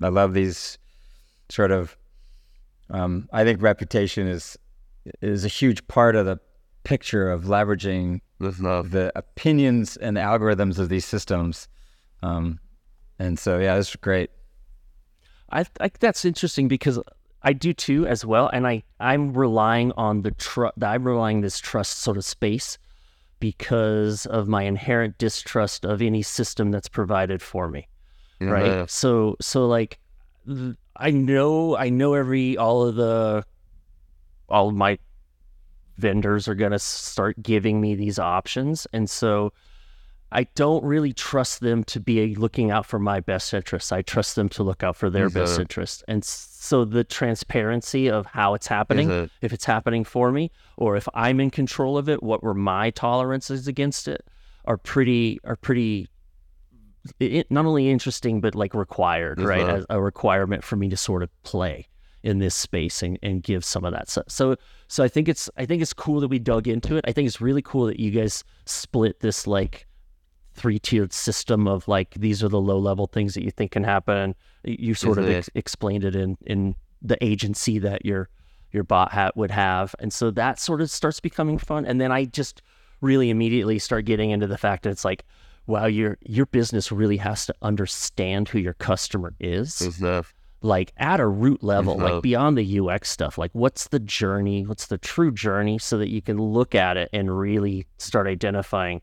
I 0.03 0.09
love 0.09 0.35
these 0.35 0.79
sort 1.49 1.71
of. 1.71 1.97
Um, 2.91 3.29
I 3.33 3.45
think 3.45 3.63
reputation 3.63 4.27
is 4.27 4.59
is 5.23 5.45
a 5.45 5.49
huge 5.49 5.87
part 5.87 6.17
of 6.17 6.27
the 6.27 6.41
picture 6.83 7.31
of 7.31 7.45
leveraging 7.45 8.21
the 8.41 9.13
opinions 9.15 9.97
and 9.97 10.17
the 10.17 10.21
algorithms 10.21 10.79
of 10.79 10.89
these 10.89 11.05
systems. 11.05 11.69
Um, 12.23 12.59
and 13.19 13.39
so, 13.39 13.59
yeah, 13.59 13.77
this 13.77 13.91
is 13.91 13.97
great. 13.97 14.31
I 15.51 15.65
think 15.65 15.99
that's 15.99 16.25
interesting 16.25 16.69
because 16.69 16.99
I 17.43 17.53
do 17.53 17.73
too 17.73 18.07
as 18.07 18.25
well, 18.25 18.49
and 18.53 18.67
I 18.67 18.83
I'm 18.99 19.33
relying 19.33 19.93
on 19.93 20.23
the 20.23 20.31
trust. 20.33 20.75
I'm 20.83 21.05
relying 21.05 21.41
this 21.41 21.59
trust 21.59 21.99
sort 21.99 22.17
of 22.17 22.25
space 22.25 22.79
because 23.41 24.27
of 24.27 24.47
my 24.47 24.63
inherent 24.63 25.19
distrust 25.19 25.85
of 25.85 26.01
any 26.01 26.23
system 26.23 26.71
that's 26.71 26.89
provided 26.89 27.43
for 27.43 27.69
me. 27.69 27.89
Right. 28.41 28.89
So 28.89 29.37
so 29.41 29.67
like 29.67 29.99
I 30.97 31.11
know 31.11 31.77
I 31.77 31.89
know 31.89 32.15
every 32.15 32.57
all 32.57 32.87
of 32.87 32.95
the 32.95 33.45
all 34.49 34.69
of 34.69 34.75
my 34.75 34.99
vendors 35.99 36.49
are 36.49 36.55
going 36.55 36.73
to 36.73 36.79
start 36.79 37.43
giving 37.43 37.81
me 37.81 37.95
these 37.95 38.19
options 38.19 38.87
and 38.93 39.09
so 39.09 39.53
I 40.33 40.45
don't 40.55 40.85
really 40.85 41.13
trust 41.13 41.61
them 41.61 41.83
to 41.85 41.99
be 42.01 42.35
looking 42.37 42.71
out 42.71 42.87
for 42.87 42.99
my 42.99 43.21
best 43.21 43.53
interests. 43.53 43.91
I 43.93 44.03
trust 44.03 44.37
them 44.37 44.49
to 44.51 44.63
look 44.63 44.83
out 44.83 44.97
for 44.97 45.11
their 45.11 45.29
best 45.29 45.59
interests. 45.59 46.05
And 46.07 46.25
so 46.25 46.85
the 46.85 47.03
transparency 47.05 48.09
of 48.09 48.27
how 48.27 48.55
it's 48.55 48.67
happening, 48.69 49.11
it- 49.11 49.31
if 49.43 49.53
it's 49.53 49.65
happening 49.65 50.05
for 50.05 50.31
me, 50.31 50.51
or 50.77 50.97
if 50.97 51.09
I'm 51.15 51.41
in 51.41 51.51
control 51.51 51.99
of 51.99 52.09
it, 52.09 52.23
what 52.23 52.43
were 52.43 52.55
my 52.55 52.91
tolerances 52.91 53.67
against 53.67 54.07
it, 54.09 54.25
are 54.67 54.77
pretty 54.77 55.41
are 55.45 55.57
pretty 55.57 56.07
i 57.21 57.45
not 57.49 57.65
only 57.65 57.89
interesting 57.91 58.41
but 58.41 58.55
like 58.55 58.75
required, 58.75 59.41
right? 59.41 59.61
As 59.77 59.87
a 59.91 60.01
requirement 60.01 60.63
for 60.63 60.77
me 60.77 60.89
to 60.91 60.97
sort 60.97 61.23
of 61.23 61.31
play 61.43 61.89
in 62.23 62.39
this 62.39 62.55
space 62.55 63.03
and, 63.03 63.19
and 63.23 63.43
give 63.43 63.65
some 63.65 63.85
of 63.87 63.93
that 63.93 64.11
stuff. 64.11 64.27
So 64.29 64.57
so 64.87 65.03
I 65.03 65.09
think 65.09 65.29
it's 65.29 65.49
I 65.57 65.65
think 65.65 65.81
it's 65.81 65.95
cool 65.95 66.21
that 66.21 66.29
we 66.29 66.39
dug 66.39 66.69
into 66.69 66.97
it. 66.97 67.05
I 67.09 67.13
think 67.13 67.27
it's 67.27 67.41
really 67.41 67.63
cool 67.63 67.87
that 67.87 67.99
you 67.99 68.11
guys 68.11 68.45
split 68.67 69.21
this 69.21 69.47
like 69.47 69.87
three 70.61 70.79
tiered 70.79 71.13
system 71.13 71.67
of 71.67 71.89
like 71.89 72.11
these 72.15 72.43
are 72.45 72.49
the 72.49 72.61
low 72.61 72.79
level 72.79 73.07
things 73.07 73.35
that 73.35 73.43
you 73.45 73.51
think 73.51 73.71
can 73.73 73.85
happen. 73.85 74.35
You 74.65 74.95
sort 74.95 75.19
of 75.19 75.25
Isn't 75.25 75.37
ex- 75.39 75.51
explained 75.55 76.05
it 76.05 76.15
in 76.15 76.37
in 76.47 76.75
the 77.03 77.17
agency 77.25 77.79
that 77.79 78.05
your 78.05 78.29
your 78.73 78.85
bot 78.85 79.11
hat 79.13 79.37
would 79.37 79.51
have, 79.51 79.95
and 79.99 80.13
so 80.13 80.31
that 80.33 80.61
sort 80.61 80.81
of 80.81 80.91
starts 80.91 81.19
becoming 81.21 81.59
fun. 81.59 81.85
And 81.87 82.01
then 82.01 82.13
I 82.13 82.27
just 82.27 82.63
really 83.01 83.31
immediately 83.31 83.79
start 83.79 84.05
getting 84.05 84.31
into 84.31 84.47
the 84.47 84.59
fact 84.59 84.83
that 84.85 84.91
it's 84.91 85.05
like, 85.05 85.25
wow, 85.67 85.87
your 85.87 86.19
your 86.21 86.47
business 86.47 86.93
really 86.93 87.17
has 87.17 87.47
to 87.47 87.55
understand 87.63 88.49
who 88.51 88.59
your 88.59 88.75
customer 88.75 89.35
is 89.41 89.81
like 90.63 90.93
at 90.99 91.19
a 91.21 91.27
root 91.27 91.63
level, 91.63 91.97
like 91.97 92.13
Mhm. 92.13 92.23
beyond 92.23 92.59
the 92.59 92.79
UX 92.81 93.09
stuff, 93.09 93.39
like 93.39 93.51
what's 93.55 93.89
the 93.89 93.99
journey, 93.99 94.67
what's 94.67 94.87
the 94.89 94.99
true 94.99 95.33
journey 95.33 95.79
so 95.79 95.97
that 95.97 96.11
you 96.11 96.21
can 96.21 96.37
look 96.37 96.75
at 96.75 96.99
it 96.99 97.09
and 97.15 97.37
really 97.39 97.87
start 97.99 98.27
identifying 98.27 99.01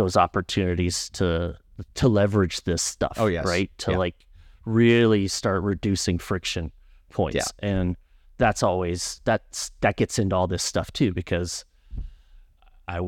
those 0.00 0.16
opportunities 0.16 1.10
to 1.10 1.56
to 1.94 2.08
leverage 2.08 2.62
this 2.64 2.82
stuff. 2.82 3.12
Oh, 3.18 3.26
yes. 3.26 3.44
Right. 3.46 3.70
To 3.78 3.92
Yeah. 3.92 3.98
like 3.98 4.16
really 4.64 5.28
start 5.28 5.62
reducing 5.62 6.18
friction 6.18 6.72
points. 7.10 7.36
Yeah. 7.36 7.44
And 7.58 7.96
that's 8.38 8.62
always 8.62 9.20
that's 9.24 9.70
that 9.80 9.96
gets 9.96 10.18
into 10.18 10.34
all 10.34 10.46
this 10.46 10.62
stuff 10.62 10.90
too, 10.92 11.12
because 11.12 11.64
I 12.88 13.00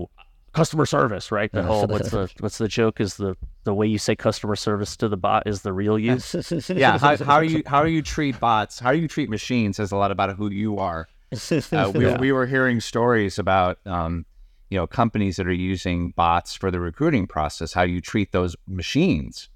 customer 0.52 0.84
service, 0.84 1.32
right? 1.32 1.50
The 1.50 1.62
whole 1.62 1.86
what's 1.86 2.10
the 2.10 2.30
what's 2.40 2.58
the 2.58 2.68
joke 2.68 3.00
is 3.00 3.16
the 3.16 3.36
the 3.64 3.72
way 3.74 3.86
you 3.86 3.98
say 3.98 4.14
customer 4.14 4.56
service 4.56 4.96
to 4.98 5.08
the 5.08 5.16
bot 5.16 5.44
is 5.46 5.62
the 5.62 5.72
real 5.72 5.98
you. 5.98 6.18
yeah. 6.68 6.98
How, 6.98 7.16
how 7.16 7.40
you 7.40 7.62
how 7.66 7.84
you 7.84 8.02
treat 8.02 8.38
bots, 8.38 8.78
how 8.78 8.92
do 8.92 8.98
you 8.98 9.08
treat 9.08 9.30
machines 9.30 9.76
says 9.76 9.92
a 9.92 9.96
lot 9.96 10.10
about 10.10 10.36
who 10.36 10.50
you 10.50 10.78
are. 10.78 11.08
Uh, 11.32 11.90
we, 11.94 12.04
Yeah. 12.06 12.20
we 12.20 12.30
were 12.30 12.44
hearing 12.46 12.78
stories 12.78 13.38
about 13.38 13.78
um, 13.86 14.26
you 14.72 14.78
know 14.78 14.86
companies 14.86 15.36
that 15.36 15.46
are 15.46 15.52
using 15.74 16.12
bots 16.16 16.54
for 16.54 16.70
the 16.70 16.80
recruiting 16.80 17.26
process. 17.26 17.74
How 17.74 17.82
you 17.82 18.00
treat 18.00 18.32
those 18.32 18.56
machines, 18.66 19.50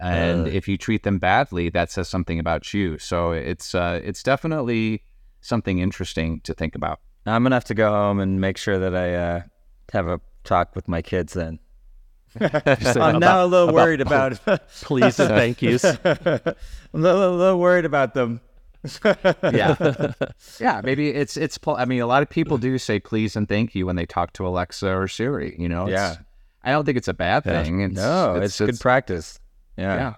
and 0.00 0.46
Uh. 0.46 0.50
if 0.50 0.66
you 0.68 0.76
treat 0.76 1.02
them 1.04 1.18
badly, 1.18 1.70
that 1.70 1.90
says 1.92 2.08
something 2.08 2.38
about 2.40 2.74
you. 2.74 2.98
So 2.98 3.30
it's 3.30 3.74
uh, 3.74 4.00
it's 4.02 4.22
definitely 4.24 5.04
something 5.40 5.78
interesting 5.78 6.40
to 6.40 6.52
think 6.52 6.74
about. 6.74 6.98
I'm 7.26 7.42
gonna 7.44 7.54
have 7.56 7.64
to 7.66 7.74
go 7.74 7.88
home 7.90 8.18
and 8.18 8.40
make 8.40 8.56
sure 8.58 8.78
that 8.80 8.94
I 8.96 9.14
uh, 9.14 9.42
have 9.92 10.08
a 10.08 10.20
talk 10.42 10.74
with 10.74 10.88
my 10.88 11.00
kids 11.02 11.32
then. 11.34 11.60
I'm 12.40 13.18
now 13.20 13.44
a 13.44 13.48
little 13.54 13.72
worried 13.72 14.00
about. 14.00 14.40
please 14.82 15.18
and 15.20 15.28
thank 15.30 15.62
yous. 15.62 15.84
I'm 15.84 15.96
a 16.04 16.54
little, 16.92 17.34
a 17.34 17.36
little 17.36 17.60
worried 17.60 17.84
about 17.84 18.14
them. 18.14 18.40
yeah, 19.42 20.12
yeah. 20.60 20.80
Maybe 20.84 21.08
it's 21.10 21.36
it's. 21.36 21.58
I 21.66 21.84
mean, 21.84 22.00
a 22.00 22.06
lot 22.06 22.22
of 22.22 22.30
people 22.30 22.58
do 22.58 22.78
say 22.78 22.98
please 23.00 23.36
and 23.36 23.48
thank 23.48 23.74
you 23.74 23.86
when 23.86 23.96
they 23.96 24.06
talk 24.06 24.32
to 24.34 24.46
Alexa 24.46 24.88
or 24.94 25.08
Siri. 25.08 25.54
You 25.58 25.68
know, 25.68 25.86
It's- 25.88 26.16
Yeah. 26.16 26.22
I 26.64 26.72
don't 26.72 26.84
think 26.84 26.98
it's 26.98 27.06
a 27.06 27.14
bad 27.14 27.44
thing. 27.44 27.80
It's, 27.80 27.94
no, 27.94 28.34
it's, 28.36 28.58
good 28.58 28.80
practice. 28.80 29.38
Yeah. 29.76 29.94
Yeah. 29.94 30.14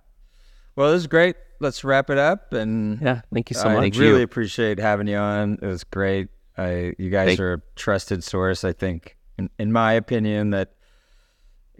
Well, 0.77 0.93
this 0.93 1.01
is 1.03 1.07
great. 1.07 1.37
Let's 1.61 1.85
wrap 1.85 2.09
it 2.09 2.17
up. 2.17 2.55
And 2.55 3.01
Yeah, 3.03 3.21
thank 3.35 3.51
you 3.51 3.55
so 3.55 3.69
I 3.69 3.75
much. 3.75 3.97
I 3.99 4.01
really 4.01 4.19
you. 4.19 4.25
appreciate 4.25 4.79
having 4.79 5.09
you 5.09 5.17
on. 5.19 5.59
It 5.61 5.67
was 5.67 5.85
great. 5.85 6.29
I, 6.57 6.95
you 6.99 7.11
guys 7.11 7.29
Thank- 7.29 7.41
are 7.41 7.53
a 7.55 7.63
trusted 7.77 8.25
source. 8.25 8.65
I 8.65 8.73
think, 8.73 9.17
in, 9.37 9.51
in 9.59 9.73
my 9.73 9.93
opinion, 9.93 10.51
that 10.51 10.73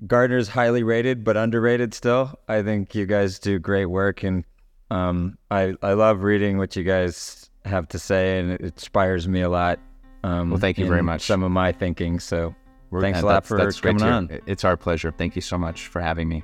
Gartner's 0.07 0.49
highly 0.49 0.83
rated 0.83 1.25
but 1.25 1.37
underrated 1.37 1.95
still. 1.95 2.39
I 2.47 2.63
think 2.63 2.95
you 2.95 3.07
guys 3.07 3.39
do 3.39 3.59
great 3.59 3.87
work, 3.87 4.23
and 4.23 4.45
um, 4.91 5.37
I 5.51 5.75
I 5.83 5.93
love 5.93 6.23
reading 6.23 6.59
what 6.59 6.77
you 6.77 6.85
guys 6.85 7.51
have 7.65 7.89
to 7.89 7.99
say, 7.99 8.39
and 8.39 8.51
it 8.53 8.61
inspires 8.61 9.29
me 9.29 9.43
a 9.43 9.49
lot. 9.49 9.79
Um, 10.25 10.51
Well, 10.51 10.59
thank 10.61 10.79
you 10.79 10.87
very 10.87 11.03
much. 11.03 11.23
Some 11.23 11.43
of 11.43 11.51
my 11.51 11.73
thinking. 11.73 12.19
So 12.21 12.55
We're- 12.91 13.03
thanks 13.03 13.21
a 13.21 13.27
lot 13.27 13.45
for 13.47 13.59
that's 13.59 13.81
coming 13.81 14.03
on. 14.03 14.41
It's 14.47 14.65
our 14.65 14.77
pleasure. 14.77 15.13
Thank 15.17 15.37
you 15.37 15.43
so 15.43 15.59
much 15.59 15.87
for 15.89 16.01
having 16.01 16.29
me. 16.29 16.43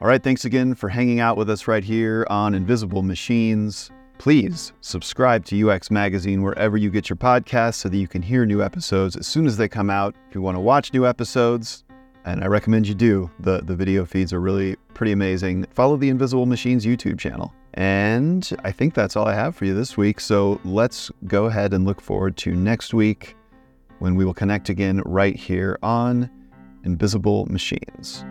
All 0.00 0.08
right, 0.08 0.22
thanks 0.22 0.44
again 0.44 0.74
for 0.74 0.88
hanging 0.88 1.20
out 1.20 1.36
with 1.36 1.48
us 1.48 1.66
right 1.68 1.84
here 1.84 2.26
on 2.28 2.54
Invisible 2.54 3.02
Machines. 3.02 3.90
Please 4.18 4.72
subscribe 4.80 5.44
to 5.46 5.56
UX 5.70 5.90
Magazine 5.90 6.42
wherever 6.42 6.76
you 6.76 6.90
get 6.90 7.08
your 7.08 7.16
podcasts 7.16 7.74
so 7.76 7.88
that 7.88 7.96
you 7.96 8.06
can 8.06 8.22
hear 8.22 8.46
new 8.46 8.62
episodes 8.62 9.16
as 9.16 9.26
soon 9.26 9.46
as 9.46 9.56
they 9.56 9.68
come 9.68 9.90
out. 9.90 10.14
If 10.28 10.34
you 10.34 10.42
want 10.42 10.56
to 10.56 10.60
watch 10.60 10.92
new 10.92 11.06
episodes, 11.06 11.84
and 12.24 12.42
I 12.42 12.46
recommend 12.46 12.86
you 12.86 12.94
do, 12.94 13.30
the, 13.40 13.60
the 13.62 13.74
video 13.74 14.04
feeds 14.04 14.32
are 14.32 14.40
really 14.40 14.76
pretty 14.94 15.12
amazing. 15.12 15.66
Follow 15.72 15.96
the 15.96 16.08
Invisible 16.08 16.46
Machines 16.46 16.84
YouTube 16.86 17.18
channel. 17.18 17.52
And 17.74 18.48
I 18.62 18.70
think 18.70 18.94
that's 18.94 19.16
all 19.16 19.26
I 19.26 19.34
have 19.34 19.56
for 19.56 19.64
you 19.64 19.74
this 19.74 19.96
week. 19.96 20.20
So 20.20 20.60
let's 20.64 21.10
go 21.26 21.46
ahead 21.46 21.74
and 21.74 21.84
look 21.84 22.00
forward 22.00 22.36
to 22.38 22.54
next 22.54 22.94
week 22.94 23.36
when 23.98 24.14
we 24.14 24.24
will 24.24 24.34
connect 24.34 24.68
again 24.68 25.02
right 25.04 25.36
here 25.36 25.78
on 25.82 26.30
Invisible 26.84 27.46
Machines. 27.46 28.24